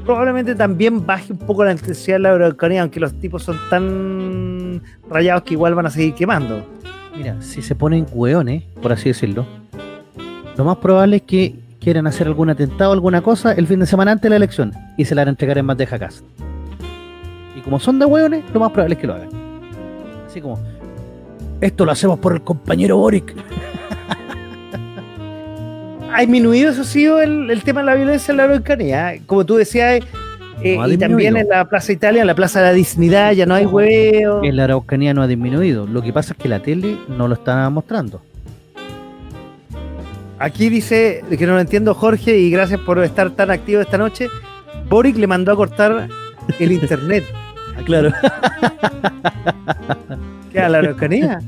probablemente 0.04 0.54
también 0.54 1.06
baje 1.06 1.32
un 1.32 1.38
poco 1.38 1.64
la 1.64 1.72
intensidad 1.72 2.16
de 2.16 2.20
la 2.20 2.32
Araucanía, 2.32 2.82
aunque 2.82 3.00
los 3.00 3.14
tipos 3.14 3.42
son 3.42 3.58
tan 3.70 4.82
rayados 5.08 5.44
que 5.44 5.54
igual 5.54 5.74
van 5.74 5.86
a 5.86 5.90
seguir 5.90 6.14
quemando. 6.14 6.66
Mira, 7.16 7.40
si 7.40 7.62
se 7.62 7.76
ponen 7.76 8.06
hueones, 8.12 8.64
por 8.82 8.92
así 8.92 9.08
decirlo, 9.08 9.46
lo 10.56 10.64
más 10.64 10.78
probable 10.78 11.16
es 11.16 11.22
que 11.22 11.54
quieran 11.80 12.06
hacer 12.06 12.26
algún 12.26 12.50
atentado, 12.50 12.92
alguna 12.92 13.22
cosa, 13.22 13.52
el 13.52 13.66
fin 13.66 13.78
de 13.78 13.86
semana 13.86 14.12
antes 14.12 14.24
de 14.24 14.30
la 14.30 14.36
elección 14.36 14.72
y 14.96 15.04
se 15.04 15.14
la 15.14 15.22
van 15.22 15.28
a 15.28 15.30
entregar 15.30 15.58
en 15.58 15.66
bandeja 15.66 15.96
a 15.96 15.98
casa. 16.00 16.24
Y 17.56 17.60
como 17.60 17.78
son 17.78 18.00
de 18.00 18.06
hueones, 18.06 18.42
lo 18.52 18.58
más 18.58 18.72
probable 18.72 18.94
es 18.94 19.00
que 19.00 19.06
lo 19.06 19.14
hagan. 19.14 19.28
Así 20.26 20.40
como, 20.40 20.58
esto 21.60 21.84
lo 21.84 21.92
hacemos 21.92 22.18
por 22.18 22.32
el 22.32 22.42
compañero 22.42 22.96
Boric. 22.96 23.34
Ha 26.14 26.20
disminuido, 26.20 26.70
eso 26.70 26.84
sí, 26.84 27.04
el, 27.04 27.50
el 27.50 27.62
tema 27.62 27.80
de 27.80 27.86
la 27.86 27.94
violencia 27.94 28.32
en 28.32 28.36
la 28.38 28.44
Araucanía. 28.44 29.14
Como 29.26 29.44
tú 29.44 29.56
decías, 29.56 30.00
eh, 30.62 30.76
No 30.76 30.88
y 30.88 30.96
también 30.96 31.36
en 31.36 31.48
la 31.48 31.68
Plaza 31.68 31.92
Italia, 31.92 32.20
en 32.20 32.26
la 32.26 32.34
Plaza 32.34 32.60
de 32.60 32.66
la 32.66 32.72
Dignidad, 32.72 33.32
ya 33.32 33.46
no 33.46 33.54
hay 33.54 33.66
hueveo. 33.66 34.42
En 34.44 34.56
la 34.56 34.64
Araucanía 34.64 35.12
no 35.12 35.22
ha 35.22 35.26
disminuido. 35.26 35.86
Lo 35.86 36.02
que 36.02 36.12
pasa 36.12 36.32
es 36.32 36.38
que 36.38 36.48
la 36.48 36.60
tele 36.60 36.96
no 37.08 37.28
lo 37.28 37.34
está 37.34 37.68
mostrando. 37.70 38.22
Aquí 40.38 40.68
dice 40.68 41.22
que 41.38 41.46
no 41.46 41.54
lo 41.54 41.60
entiendo, 41.60 41.94
Jorge, 41.94 42.38
y 42.38 42.50
gracias 42.50 42.80
por 42.80 43.02
estar 43.02 43.30
tan 43.30 43.50
activo 43.50 43.80
esta 43.80 43.98
noche. 43.98 44.28
Boric 44.88 45.16
le 45.16 45.26
mandó 45.26 45.52
a 45.52 45.56
cortar 45.56 46.08
el 46.58 46.72
internet. 46.72 47.24
Claro. 47.84 48.12
¿Qué 50.52 50.60
a 50.60 50.68
la 50.68 50.78
Araucanía? 50.78 51.40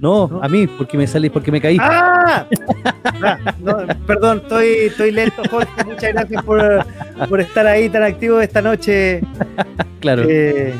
No, 0.00 0.28
¿No? 0.28 0.42
a 0.42 0.48
mí, 0.48 0.66
porque 0.66 0.96
me 0.96 1.06
salí, 1.06 1.28
porque 1.28 1.50
me 1.50 1.60
caí. 1.60 1.76
¡Ah! 1.80 2.46
Ah, 3.20 3.38
no, 3.60 3.78
perdón, 4.06 4.38
estoy, 4.44 4.66
estoy 4.86 5.10
lento, 5.10 5.42
Jorge. 5.50 5.84
Muchas 5.84 6.12
gracias 6.12 6.42
por, 6.44 6.86
por 7.28 7.40
estar 7.40 7.66
ahí 7.66 7.88
tan 7.88 8.04
activo 8.04 8.40
esta 8.40 8.62
noche. 8.62 9.20
claro. 10.00 10.22
Eh, 10.28 10.72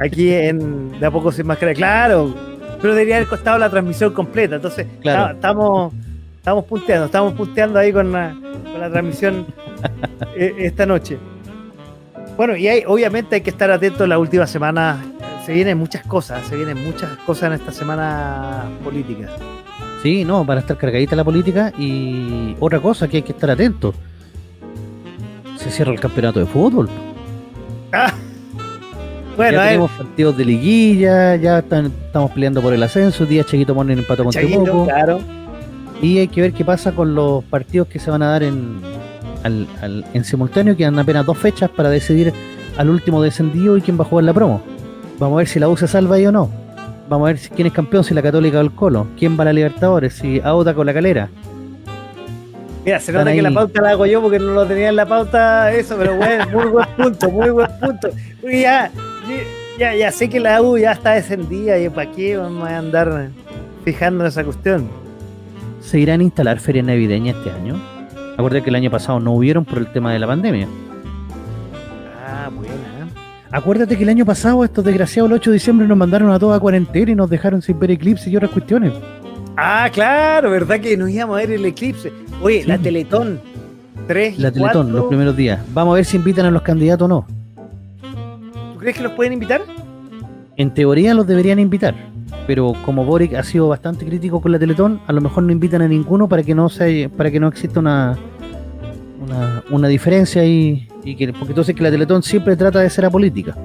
aquí 0.00 0.32
en 0.32 0.98
De 0.98 1.06
a 1.06 1.10
poco 1.10 1.30
sin 1.32 1.46
máscara, 1.46 1.74
claro. 1.74 2.34
Pero 2.80 2.94
debería 2.94 3.16
haber 3.16 3.28
costado 3.28 3.58
la 3.58 3.68
transmisión 3.70 4.12
completa. 4.12 4.56
Entonces, 4.56 4.86
Claro. 5.02 5.24
ta- 5.26 5.32
estamos, 5.32 5.92
estamos 6.38 6.64
punteando, 6.64 7.06
estamos 7.06 7.34
punteando 7.34 7.78
ahí 7.78 7.92
con 7.92 8.10
la, 8.10 8.34
con 8.72 8.80
la 8.80 8.90
transmisión 8.90 9.46
eh, 10.34 10.54
esta 10.58 10.86
noche. 10.86 11.18
Bueno, 12.36 12.56
y 12.56 12.66
hay, 12.68 12.82
obviamente 12.86 13.34
hay 13.36 13.40
que 13.42 13.50
estar 13.50 13.70
atento 13.70 14.06
la 14.06 14.18
última 14.18 14.46
semana. 14.46 14.98
Se 15.46 15.52
vienen 15.52 15.76
muchas 15.78 16.04
cosas, 16.06 16.46
se 16.46 16.56
vienen 16.56 16.84
muchas 16.84 17.10
cosas 17.26 17.48
en 17.48 17.52
esta 17.54 17.72
semana 17.72 18.64
política. 18.84 19.28
Sí, 20.02 20.24
no, 20.24 20.44
para 20.46 20.60
estar 20.60 20.76
cargadita 20.76 21.16
la 21.16 21.24
política 21.24 21.72
y 21.78 22.56
otra 22.60 22.80
cosa 22.80 23.08
que 23.08 23.18
hay 23.18 23.22
que 23.22 23.32
estar 23.32 23.50
atento. 23.50 23.92
Se 25.56 25.70
cierra 25.70 25.92
el 25.92 26.00
campeonato 26.00 26.40
de 26.40 26.46
fútbol. 26.46 26.88
Ah. 27.94 28.10
Bueno, 29.36 29.52
ya 29.52 29.58
ver, 29.60 29.68
tenemos 29.68 29.90
partidos 29.90 30.36
de 30.38 30.44
liguilla, 30.46 31.36
ya 31.36 31.58
están- 31.58 31.92
estamos 32.06 32.30
peleando 32.30 32.62
por 32.62 32.72
el 32.72 32.82
ascenso, 32.82 33.26
día 33.26 33.44
Chiquito 33.44 33.74
Monen 33.74 33.98
empató 33.98 34.24
con 34.24 34.32
Temuco. 34.32 34.84
claro. 34.86 35.20
Y 36.00 36.18
hay 36.18 36.28
que 36.28 36.40
ver 36.40 36.52
qué 36.54 36.64
pasa 36.64 36.92
con 36.92 37.14
los 37.14 37.44
partidos 37.44 37.88
que 37.88 37.98
se 37.98 38.10
van 38.10 38.22
a 38.22 38.28
dar 38.28 38.42
en, 38.44 38.80
al- 39.42 39.66
al- 39.82 40.04
en 40.14 40.24
simultáneo, 40.24 40.74
quedan 40.74 40.98
apenas 40.98 41.26
dos 41.26 41.36
fechas 41.36 41.68
para 41.68 41.90
decidir 41.90 42.32
al 42.78 42.88
último 42.88 43.22
descendido 43.22 43.76
y 43.76 43.82
quién 43.82 43.98
va 43.98 44.04
a 44.04 44.06
jugar 44.08 44.24
la 44.24 44.32
promo. 44.32 44.62
Vamos 45.22 45.36
a 45.36 45.38
ver 45.38 45.46
si 45.46 45.60
la 45.60 45.68
U 45.68 45.76
se 45.76 45.86
salva 45.86 46.16
ahí 46.16 46.26
o 46.26 46.32
no. 46.32 46.50
Vamos 47.08 47.26
a 47.26 47.32
ver 47.32 47.38
si- 47.38 47.48
quién 47.50 47.68
es 47.68 47.72
campeón, 47.72 48.02
si 48.02 48.12
la 48.12 48.22
Católica 48.22 48.58
o 48.58 48.60
el 48.60 48.72
Colo. 48.72 49.06
¿Quién 49.16 49.38
va 49.38 49.42
a 49.42 49.44
la 49.44 49.52
Libertadores? 49.52 50.14
Si 50.14 50.40
Auda 50.42 50.74
con 50.74 50.84
la 50.84 50.92
Calera. 50.92 51.28
Mira, 52.84 52.98
se 52.98 53.12
nota 53.12 53.32
que 53.32 53.40
la 53.40 53.52
pauta 53.52 53.80
la 53.80 53.90
hago 53.90 54.04
yo 54.06 54.20
porque 54.20 54.40
no 54.40 54.52
lo 54.52 54.66
tenía 54.66 54.88
en 54.88 54.96
la 54.96 55.06
pauta 55.06 55.72
eso, 55.72 55.94
pero 55.96 56.16
bueno, 56.16 56.44
muy 56.52 56.66
buen 56.66 56.88
punto, 56.96 57.30
muy 57.30 57.50
buen 57.50 57.68
punto. 57.80 58.08
Porque 58.40 58.60
ya, 58.62 58.90
ya, 59.78 59.94
ya 59.94 60.10
sé 60.10 60.28
que 60.28 60.40
la 60.40 60.60
U 60.60 60.76
ya 60.76 60.90
está 60.90 61.12
descendida 61.12 61.78
y 61.78 61.88
para 61.88 62.10
qué 62.10 62.36
vamos 62.36 62.68
a 62.68 62.78
andar 62.78 63.28
fijando 63.84 64.24
en 64.24 64.28
esa 64.28 64.42
cuestión. 64.42 64.88
¿Se 65.80 66.00
irán 66.00 66.18
a 66.18 66.24
instalar 66.24 66.58
ferias 66.58 66.84
navideñas 66.84 67.36
este 67.36 67.50
año? 67.52 67.80
Acuérdate 68.36 68.64
que 68.64 68.70
el 68.70 68.76
año 68.76 68.90
pasado 68.90 69.20
no 69.20 69.34
hubieron 69.34 69.64
por 69.64 69.78
el 69.78 69.86
tema 69.92 70.12
de 70.12 70.18
la 70.18 70.26
pandemia. 70.26 70.66
Acuérdate 73.52 73.98
que 73.98 74.02
el 74.04 74.08
año 74.08 74.24
pasado 74.24 74.64
estos 74.64 74.82
desgraciados 74.84 75.30
el 75.30 75.36
8 75.36 75.50
de 75.50 75.54
diciembre 75.54 75.86
nos 75.86 75.98
mandaron 75.98 76.30
a 76.30 76.38
toda 76.38 76.58
cuarentena 76.58 77.12
y 77.12 77.14
nos 77.14 77.28
dejaron 77.28 77.60
sin 77.60 77.78
ver 77.78 77.90
eclipse 77.90 78.30
y 78.30 78.36
otras 78.36 78.50
cuestiones. 78.50 78.92
Ah, 79.58 79.90
claro, 79.92 80.50
¿verdad 80.50 80.80
que 80.80 80.96
nos 80.96 81.10
íbamos 81.10 81.36
a 81.36 81.40
ver 81.40 81.50
el 81.50 81.64
eclipse? 81.66 82.10
Oye, 82.40 82.62
Sí. 82.62 82.68
la 82.68 82.78
Teletón 82.78 83.40
3 84.06 84.38
La 84.38 84.50
Teletón, 84.50 84.90
los 84.92 85.04
primeros 85.04 85.36
días. 85.36 85.60
Vamos 85.74 85.92
a 85.92 85.96
ver 85.96 86.04
si 86.06 86.16
invitan 86.16 86.46
a 86.46 86.50
los 86.50 86.62
candidatos 86.62 87.04
o 87.04 87.08
no. 87.08 87.26
¿Tú 88.72 88.78
crees 88.78 88.96
que 88.96 89.02
los 89.02 89.12
pueden 89.12 89.34
invitar? 89.34 89.60
En 90.56 90.72
teoría 90.72 91.12
los 91.12 91.26
deberían 91.26 91.58
invitar, 91.58 91.94
pero 92.46 92.72
como 92.86 93.04
Boric 93.04 93.34
ha 93.34 93.42
sido 93.42 93.68
bastante 93.68 94.06
crítico 94.06 94.40
con 94.40 94.50
la 94.52 94.58
Teletón, 94.58 95.00
a 95.06 95.12
lo 95.12 95.20
mejor 95.20 95.42
no 95.42 95.52
invitan 95.52 95.82
a 95.82 95.88
ninguno 95.88 96.26
para 96.26 96.42
que 96.42 96.54
no 96.54 96.70
se, 96.70 97.10
para 97.14 97.30
que 97.30 97.38
no 97.38 97.48
exista 97.48 97.80
una 97.80 98.16
una, 99.22 99.62
una 99.70 99.88
diferencia 99.88 100.44
y, 100.44 100.88
y 101.04 101.16
que 101.16 101.32
porque 101.32 101.52
entonces 101.52 101.74
que 101.74 101.82
la 101.82 101.90
Teletón 101.90 102.22
siempre 102.22 102.56
trata 102.56 102.80
de 102.80 102.90
ser 102.90 103.04
apolítica. 103.04 103.56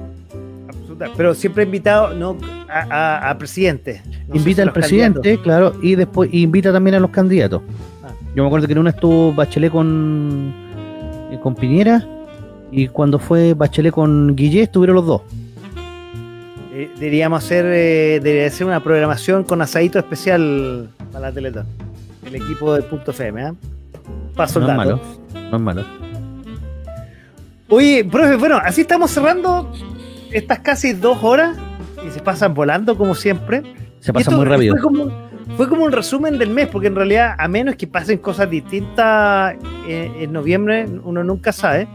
Absoluta. 0.68 1.08
Pero 1.16 1.34
siempre 1.34 1.64
invitado 1.64 2.14
no 2.14 2.36
a, 2.68 2.80
a, 2.90 3.30
a 3.30 3.38
presidente. 3.38 4.02
No 4.28 4.36
invita 4.36 4.62
al 4.62 4.72
presidente, 4.72 5.36
candidatos. 5.36 5.44
claro, 5.44 5.74
y 5.82 5.94
después 5.94 6.30
y 6.32 6.42
invita 6.42 6.72
también 6.72 6.96
a 6.96 7.00
los 7.00 7.10
candidatos. 7.10 7.62
Ah. 8.02 8.08
Yo 8.34 8.42
me 8.42 8.46
acuerdo 8.46 8.66
que 8.66 8.72
en 8.72 8.78
una 8.78 8.90
estuvo 8.90 9.32
Bachelet 9.32 9.72
con 9.72 10.52
eh, 11.30 11.38
con 11.42 11.54
Piñera 11.54 12.06
y 12.70 12.88
cuando 12.88 13.18
fue 13.18 13.54
Bachelet 13.54 13.92
con 13.92 14.34
Guillé 14.36 14.62
estuvieron 14.62 14.96
los 14.96 15.06
dos. 15.06 15.22
Eh, 16.72 16.90
deberíamos 16.94 17.44
hacer, 17.44 17.64
eh, 17.66 18.20
debería 18.22 18.48
ser 18.50 18.66
una 18.66 18.82
programación 18.82 19.42
con 19.42 19.60
asadito 19.62 19.98
especial 19.98 20.88
para 21.12 21.26
la 21.26 21.32
Teletón. 21.32 21.66
El 22.24 22.36
equipo 22.36 22.74
de 22.74 22.82
Punto 22.82 23.10
FM, 23.10 23.42
¿eh? 23.42 23.52
Paso 24.38 24.60
No 24.60 24.66
el 24.66 24.70
es 24.70 24.76
dato. 24.76 25.00
malo, 25.34 25.50
no 25.50 25.56
es 25.56 25.62
malo. 25.62 25.84
Oye, 27.68 28.04
profe, 28.04 28.36
bueno, 28.36 28.60
así 28.62 28.82
estamos 28.82 29.10
cerrando 29.10 29.70
estas 30.30 30.60
casi 30.60 30.92
dos 30.92 31.24
horas 31.24 31.56
y 32.06 32.10
se 32.10 32.20
pasan 32.20 32.54
volando 32.54 32.96
como 32.96 33.16
siempre. 33.16 33.64
Se 33.98 34.12
pasa 34.12 34.30
muy 34.30 34.46
rápido. 34.46 34.76
Fue 34.76 34.82
como, 34.82 35.10
fue 35.56 35.68
como, 35.68 35.84
un 35.84 35.90
resumen 35.90 36.38
del 36.38 36.50
mes, 36.50 36.68
porque 36.68 36.86
en 36.86 36.94
realidad, 36.94 37.34
a 37.36 37.48
menos 37.48 37.74
que 37.74 37.88
pasen 37.88 38.18
cosas 38.18 38.48
distintas 38.48 39.56
en, 39.88 40.32
noviembre, 40.32 40.86
uno 41.02 41.24
nunca 41.24 41.50
sabe. 41.50 41.88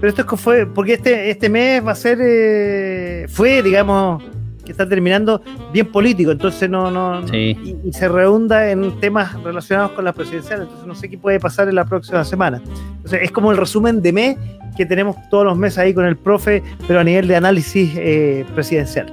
Pero 0.00 0.10
esto 0.10 0.36
fue, 0.36 0.64
porque 0.64 0.94
este, 0.94 1.28
este 1.28 1.48
mes 1.48 1.84
va 1.84 1.90
a 1.90 1.96
ser, 1.96 2.18
eh, 2.22 3.26
fue, 3.28 3.64
digamos, 3.64 4.22
que 4.68 4.72
está 4.72 4.86
terminando 4.86 5.40
bien 5.72 5.86
político, 5.86 6.30
entonces 6.30 6.68
no, 6.68 6.90
no, 6.90 7.26
y, 7.34 7.80
se 7.90 8.06
reúnda 8.06 8.70
en 8.70 9.00
temas 9.00 9.42
relacionados 9.42 9.92
con 9.92 10.04
la 10.04 10.12
presidencial, 10.12 10.60
entonces 10.60 10.86
no 10.86 10.94
sé 10.94 11.08
qué 11.08 11.16
puede 11.16 11.40
pasar 11.40 11.70
en 11.70 11.74
la 11.74 11.86
próxima 11.86 12.22
semana. 12.22 12.60
Entonces 12.96 13.20
es 13.22 13.30
como 13.30 13.50
el 13.50 13.56
resumen 13.56 14.02
de 14.02 14.12
mes 14.12 14.36
que 14.76 14.84
tenemos 14.84 15.16
todos 15.30 15.46
los 15.46 15.56
meses 15.56 15.78
ahí 15.78 15.94
con 15.94 16.04
el 16.04 16.18
profe, 16.18 16.62
pero 16.86 17.00
a 17.00 17.04
nivel 17.04 17.26
de 17.28 17.36
análisis 17.36 17.92
eh, 17.96 18.44
presidencial. 18.54 19.10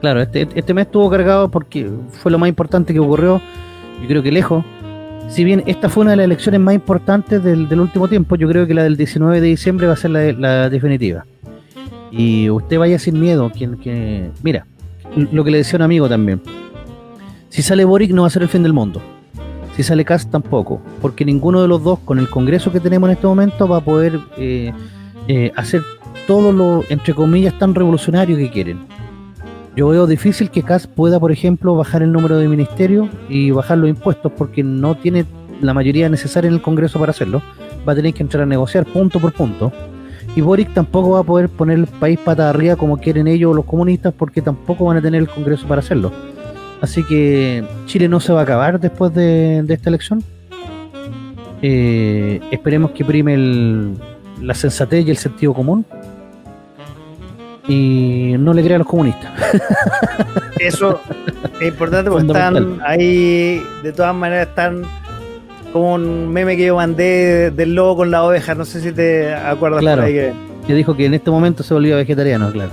Claro, 0.00 0.22
este, 0.22 0.48
este 0.54 0.72
mes 0.72 0.86
estuvo 0.86 1.10
cargado 1.10 1.50
porque 1.50 1.90
fue 2.22 2.32
lo 2.32 2.38
más 2.38 2.48
importante 2.48 2.94
que 2.94 3.00
ocurrió, 3.00 3.42
yo 4.00 4.08
creo 4.08 4.22
que 4.22 4.32
lejos. 4.32 4.64
Si 5.28 5.44
bien 5.44 5.62
esta 5.66 5.90
fue 5.90 6.04
una 6.04 6.12
de 6.12 6.16
las 6.16 6.24
elecciones 6.24 6.60
más 6.62 6.74
importantes 6.74 7.44
del, 7.44 7.78
último 7.78 8.08
tiempo, 8.08 8.36
yo 8.36 8.48
creo 8.48 8.66
que 8.66 8.72
la 8.72 8.82
del 8.82 8.96
19 8.96 9.42
de 9.42 9.46
diciembre 9.46 9.86
va 9.86 9.92
a 9.92 9.96
ser 9.96 10.10
la, 10.10 10.32
la 10.32 10.70
definitiva 10.70 11.26
y 12.12 12.50
usted 12.50 12.78
vaya 12.78 12.98
sin 12.98 13.18
miedo. 13.18 13.50
Quien, 13.50 13.78
que, 13.78 14.30
mira, 14.42 14.66
lo 15.16 15.42
que 15.42 15.50
le 15.50 15.58
decía 15.58 15.78
un 15.78 15.82
amigo 15.82 16.08
también. 16.08 16.40
Si 17.48 17.62
sale 17.62 17.84
Boric 17.84 18.12
no 18.12 18.22
va 18.22 18.28
a 18.28 18.30
ser 18.30 18.42
el 18.42 18.48
fin 18.48 18.62
del 18.62 18.72
mundo. 18.72 19.02
Si 19.74 19.82
sale 19.82 20.04
Kass 20.04 20.30
tampoco. 20.30 20.80
Porque 21.00 21.24
ninguno 21.24 21.62
de 21.62 21.68
los 21.68 21.82
dos, 21.82 21.98
con 22.00 22.18
el 22.18 22.28
Congreso 22.28 22.70
que 22.70 22.80
tenemos 22.80 23.08
en 23.08 23.14
este 23.14 23.26
momento, 23.26 23.66
va 23.66 23.78
a 23.78 23.80
poder 23.80 24.20
eh, 24.36 24.72
eh, 25.26 25.50
hacer 25.56 25.82
todo 26.26 26.52
lo, 26.52 26.84
entre 26.90 27.14
comillas, 27.14 27.58
tan 27.58 27.74
revolucionario 27.74 28.36
que 28.36 28.50
quieren. 28.50 28.80
Yo 29.74 29.88
veo 29.88 30.06
difícil 30.06 30.50
que 30.50 30.62
Kass 30.62 30.86
pueda, 30.86 31.18
por 31.18 31.32
ejemplo, 31.32 31.74
bajar 31.74 32.02
el 32.02 32.12
número 32.12 32.36
de 32.36 32.46
ministerios 32.46 33.08
y 33.30 33.50
bajar 33.50 33.78
los 33.78 33.88
impuestos 33.88 34.30
porque 34.36 34.62
no 34.62 34.94
tiene 34.96 35.24
la 35.62 35.72
mayoría 35.72 36.10
necesaria 36.10 36.48
en 36.48 36.54
el 36.54 36.62
Congreso 36.62 36.98
para 36.98 37.10
hacerlo. 37.10 37.40
Va 37.88 37.94
a 37.94 37.96
tener 37.96 38.12
que 38.12 38.22
entrar 38.22 38.42
a 38.42 38.46
negociar 38.46 38.84
punto 38.84 39.18
por 39.18 39.32
punto 39.32 39.72
y 40.34 40.40
Boric 40.40 40.72
tampoco 40.72 41.10
va 41.10 41.20
a 41.20 41.24
poder 41.24 41.48
poner 41.48 41.78
el 41.78 41.86
país 41.86 42.18
pata 42.18 42.48
arriba 42.48 42.76
como 42.76 42.96
quieren 42.98 43.28
ellos 43.28 43.54
los 43.54 43.64
comunistas 43.64 44.14
porque 44.16 44.40
tampoco 44.40 44.86
van 44.86 44.96
a 44.96 45.02
tener 45.02 45.20
el 45.20 45.28
Congreso 45.28 45.66
para 45.66 45.80
hacerlo. 45.80 46.10
Así 46.80 47.04
que 47.04 47.64
Chile 47.86 48.08
no 48.08 48.18
se 48.18 48.32
va 48.32 48.40
a 48.40 48.42
acabar 48.42 48.80
después 48.80 49.14
de, 49.14 49.64
esta 49.68 49.90
elección. 49.90 50.24
Eh, 51.60 52.40
esperemos 52.50 52.90
que 52.90 53.04
prime 53.04 53.94
la 54.40 54.54
sensatez 54.54 55.06
y 55.06 55.10
el 55.10 55.16
sentido 55.16 55.54
común. 55.54 55.84
Y 57.68 58.34
no 58.38 58.52
le 58.52 58.64
crea 58.64 58.76
a 58.76 58.78
los 58.78 58.88
comunistas. 58.88 59.30
Eso 60.58 61.00
es 61.60 61.68
importante 61.68 62.10
porque 62.10 62.26
están 62.32 62.80
ahí, 62.84 63.62
de 63.82 63.92
todas 63.92 64.14
maneras, 64.14 64.48
están 64.48 64.82
como 65.72 65.94
un 65.94 66.28
meme 66.32 66.56
que 66.56 66.66
yo 66.66 66.76
mandé 66.76 67.50
del 67.50 67.74
lobo 67.74 67.96
con 67.96 68.10
la 68.10 68.24
oveja, 68.24 68.54
no 68.54 68.64
sé 68.64 68.80
si 68.80 68.92
te 68.92 69.34
acuerdas 69.34 69.80
claro, 69.80 70.04
que... 70.04 70.32
dijo 70.68 70.96
que 70.96 71.06
en 71.06 71.14
este 71.14 71.30
momento 71.30 71.62
se 71.62 71.72
volvió 71.74 71.96
vegetariano, 71.96 72.50
claro. 72.52 72.70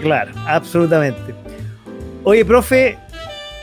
Claro, 0.00 0.32
absolutamente. 0.46 1.34
Oye, 2.24 2.44
profe, 2.44 2.98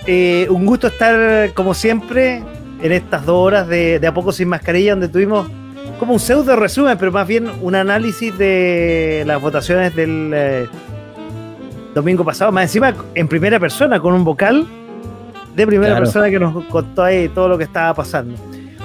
eh, 0.07 0.47
un 0.49 0.65
gusto 0.65 0.87
estar 0.87 1.53
como 1.53 1.73
siempre 1.73 2.41
en 2.81 2.91
estas 2.91 3.25
dos 3.25 3.35
horas 3.35 3.67
de, 3.67 4.01
A 4.05 4.13
Poco 4.13 4.31
Sin 4.31 4.49
Mascarilla, 4.49 4.91
donde 4.91 5.09
tuvimos 5.09 5.47
como 5.99 6.13
un 6.13 6.19
pseudo 6.19 6.55
resumen, 6.55 6.97
pero 6.97 7.11
más 7.11 7.27
bien 7.27 7.51
un 7.61 7.75
análisis 7.75 8.37
de 8.37 9.23
las 9.27 9.41
votaciones 9.41 9.95
del 9.95 10.31
eh, 10.33 10.67
domingo 11.93 12.23
pasado, 12.23 12.51
más 12.51 12.63
encima 12.63 12.93
en 13.15 13.27
primera 13.27 13.59
persona, 13.59 13.99
con 13.99 14.13
un 14.13 14.23
vocal 14.23 14.65
de 15.55 15.67
primera 15.67 15.97
persona 15.97 16.29
que 16.29 16.39
nos 16.39 16.63
contó 16.65 17.03
ahí 17.03 17.27
todo 17.29 17.49
lo 17.49 17.57
que 17.57 17.65
estaba 17.65 17.93
pasando. 17.93 18.35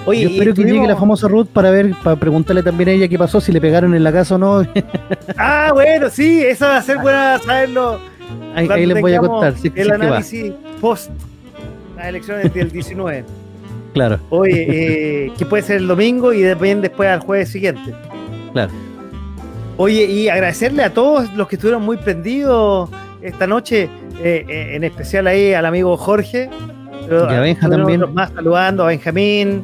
Oye, 0.07 0.23
Yo 0.23 0.29
espero 0.29 0.55
que 0.55 0.65
llegue 0.65 0.87
la 0.87 0.97
famosa 0.97 1.29
Ruth 1.29 1.47
para 1.47 1.71
ver, 1.71 1.95
para 2.03 2.17
preguntarle 2.17 2.63
también 2.63 2.91
a 2.91 2.93
ella 2.93 3.09
qué 3.09 3.19
pasó, 3.19 3.41
si 3.41 3.53
le 3.53 3.61
pegaron 3.61 3.95
en 3.95 4.05
la 4.05 4.13
casa 4.13 4.35
o 4.35 4.39
no. 4.39 4.63
ah, 5.39 5.71
bueno, 5.73 6.11
sí, 6.11 6.43
eso 6.43 6.67
va 6.67 6.79
a 6.79 6.83
ser 6.83 6.99
buena 6.99 7.39
saberlo. 7.39 7.99
Ahí, 8.55 8.87
les 8.87 9.01
voy 9.01 9.15
a 9.15 9.21
contar. 9.21 9.55
el 9.75 9.91
análisis 9.91 10.53
post 10.81 11.11
las 11.97 12.07
elecciones 12.07 12.53
del 12.53 12.71
19. 12.71 13.25
claro. 13.93 14.19
Oye, 14.31 14.67
eh, 15.27 15.33
que 15.39 15.47
puede 15.47 15.63
ser 15.63 15.77
el 15.77 15.87
domingo 15.87 16.33
y 16.33 16.43
después, 16.43 16.81
después 16.81 17.09
al 17.09 17.21
jueves 17.21 17.49
siguiente. 17.49 17.95
Claro. 18.53 18.73
Oye, 19.77 20.05
y 20.05 20.29
agradecerle 20.29 20.85
a 20.85 20.91
todos 20.91 21.33
los 21.35 21.49
que 21.49 21.57
estuvieron 21.57 21.83
muy 21.83 21.97
prendidos 21.97 22.91
esta 23.23 23.47
noche, 23.47 23.89
eh, 24.23 24.45
eh, 24.49 24.77
en 24.77 24.85
especial 24.85 25.27
ahí 25.27 25.53
al 25.53 25.67
amigo 25.67 25.97
Jorge. 25.97 26.49
y 27.09 27.15
a 27.15 27.41
Benja 27.41 27.69
también. 27.69 28.05
Más 28.13 28.31
saludando 28.33 28.85
a 28.85 28.89
Benjamín, 28.89 29.63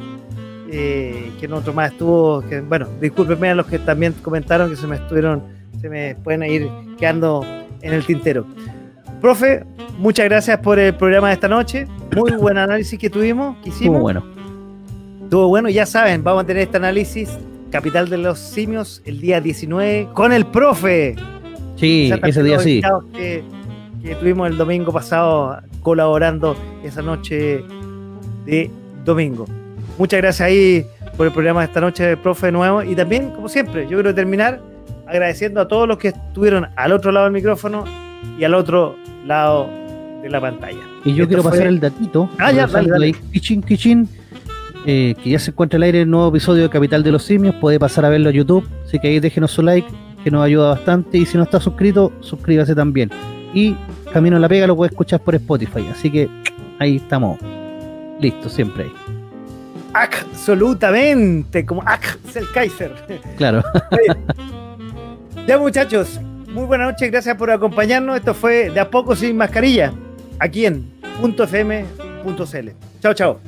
eh, 0.73 1.31
que 1.37 1.51
otro 1.51 1.73
más 1.73 1.91
estuvo, 1.91 2.41
que, 2.47 2.61
bueno, 2.61 2.87
discúlpenme 3.01 3.49
a 3.49 3.55
los 3.55 3.65
que 3.65 3.77
también 3.77 4.13
comentaron 4.21 4.69
que 4.69 4.77
se 4.77 4.87
me 4.87 4.95
estuvieron, 4.95 5.43
se 5.81 5.89
me 5.89 6.15
pueden 6.15 6.43
ir 6.43 6.69
quedando 6.97 7.45
en 7.81 7.93
el 7.93 8.05
tintero. 8.05 8.45
Profe, 9.19 9.65
muchas 9.97 10.25
gracias 10.25 10.59
por 10.59 10.79
el 10.79 10.95
programa 10.95 11.27
de 11.27 11.33
esta 11.33 11.49
noche. 11.49 11.87
Muy 12.15 12.31
buen 12.39 12.57
análisis 12.57 12.97
que 12.97 13.09
tuvimos, 13.09 13.57
que 13.57 13.69
hicimos. 13.69 13.95
Estuvo 13.95 13.99
bueno. 13.99 14.23
Estuvo 15.23 15.47
bueno, 15.49 15.67
ya 15.67 15.85
saben, 15.85 16.23
vamos 16.23 16.43
a 16.43 16.47
tener 16.47 16.63
este 16.63 16.77
análisis, 16.77 17.37
Capital 17.69 18.09
de 18.09 18.17
los 18.17 18.39
Simios, 18.39 19.01
el 19.03 19.19
día 19.19 19.41
19, 19.41 20.09
con 20.13 20.31
el 20.31 20.45
profe. 20.45 21.15
Sí, 21.75 22.13
ese 22.23 22.43
día 22.43 22.59
sí. 22.59 22.81
Que, 23.13 23.43
que 24.01 24.15
tuvimos 24.15 24.49
el 24.49 24.57
domingo 24.57 24.93
pasado 24.93 25.61
colaborando 25.81 26.55
esa 26.83 27.01
noche 27.01 27.61
de 28.45 28.71
domingo. 29.03 29.45
Muchas 30.01 30.19
gracias 30.19 30.47
ahí 30.47 30.87
por 31.15 31.27
el 31.27 31.31
programa 31.31 31.59
de 31.59 31.67
esta 31.67 31.79
noche, 31.79 32.17
profe, 32.17 32.47
de 32.47 32.53
nuevo. 32.53 32.81
Y 32.81 32.95
también, 32.95 33.29
como 33.29 33.47
siempre, 33.47 33.83
yo 33.83 33.97
quiero 33.97 34.15
terminar 34.15 34.59
agradeciendo 35.05 35.61
a 35.61 35.67
todos 35.67 35.87
los 35.87 35.99
que 35.99 36.07
estuvieron 36.07 36.69
al 36.75 36.91
otro 36.91 37.11
lado 37.11 37.25
del 37.25 37.33
micrófono 37.33 37.83
y 38.35 38.43
al 38.43 38.55
otro 38.55 38.95
lado 39.27 39.69
de 40.23 40.27
la 40.27 40.41
pantalla. 40.41 40.79
Y 41.05 41.13
yo 41.13 41.27
quiero 41.27 41.43
pasar 41.43 41.67
el 41.67 41.79
datito. 41.79 42.27
Ah, 42.39 42.51
ya, 42.51 42.65
dale, 42.65 43.13
Kichin, 43.31 44.09
eh, 44.87 45.13
que 45.23 45.29
ya 45.29 45.37
se 45.37 45.51
encuentra 45.51 45.77
el 45.77 45.83
aire 45.83 46.01
el 46.01 46.09
nuevo 46.09 46.29
episodio 46.29 46.63
de 46.63 46.69
Capital 46.69 47.03
de 47.03 47.11
los 47.11 47.23
Simios. 47.23 47.53
Puede 47.61 47.77
pasar 47.77 48.03
a 48.03 48.09
verlo 48.09 48.29
a 48.29 48.31
YouTube. 48.31 48.67
Así 48.83 48.97
que 48.97 49.07
ahí 49.07 49.19
déjenos 49.19 49.51
su 49.51 49.61
like, 49.61 49.87
que 50.23 50.31
nos 50.31 50.43
ayuda 50.43 50.69
bastante. 50.69 51.19
Y 51.19 51.27
si 51.27 51.37
no 51.37 51.43
está 51.43 51.59
suscrito, 51.59 52.11
suscríbase 52.21 52.73
también. 52.73 53.11
Y 53.53 53.75
Camino 54.11 54.37
a 54.37 54.39
la 54.39 54.49
Pega 54.49 54.65
lo 54.65 54.75
puede 54.75 54.89
escuchar 54.89 55.19
por 55.19 55.35
Spotify. 55.35 55.85
Así 55.91 56.09
que 56.09 56.27
ahí 56.79 56.95
estamos. 56.95 57.37
Listo, 58.19 58.49
siempre 58.49 58.85
ahí. 58.85 59.10
Absolutamente, 59.93 61.65
como 61.65 61.83
Axel 61.85 62.45
Kaiser. 62.53 62.93
Claro. 63.37 63.63
ya 65.47 65.57
muchachos, 65.57 66.19
muy 66.49 66.65
buenas 66.65 66.91
noches, 66.91 67.11
gracias 67.11 67.35
por 67.35 67.51
acompañarnos. 67.51 68.17
Esto 68.17 68.33
fue 68.33 68.69
De 68.69 68.79
a 68.79 68.89
poco 68.89 69.15
sin 69.15 69.37
mascarilla, 69.37 69.93
aquí 70.39 70.65
en 70.65 70.91
.fm.cl. 71.21 72.69
Chao, 73.01 73.13
chao. 73.13 73.39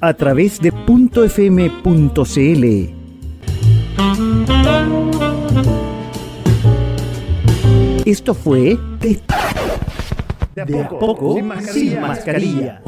A 0.00 0.12
través 0.12 0.60
de 0.60 0.70
.fm.cl 0.70 2.93
Esto 8.04 8.34
fue 8.34 8.78
De, 9.00 9.22
a, 10.82 10.88
poco, 10.88 11.36
sin 11.72 12.00
mascarilla. 12.00 12.82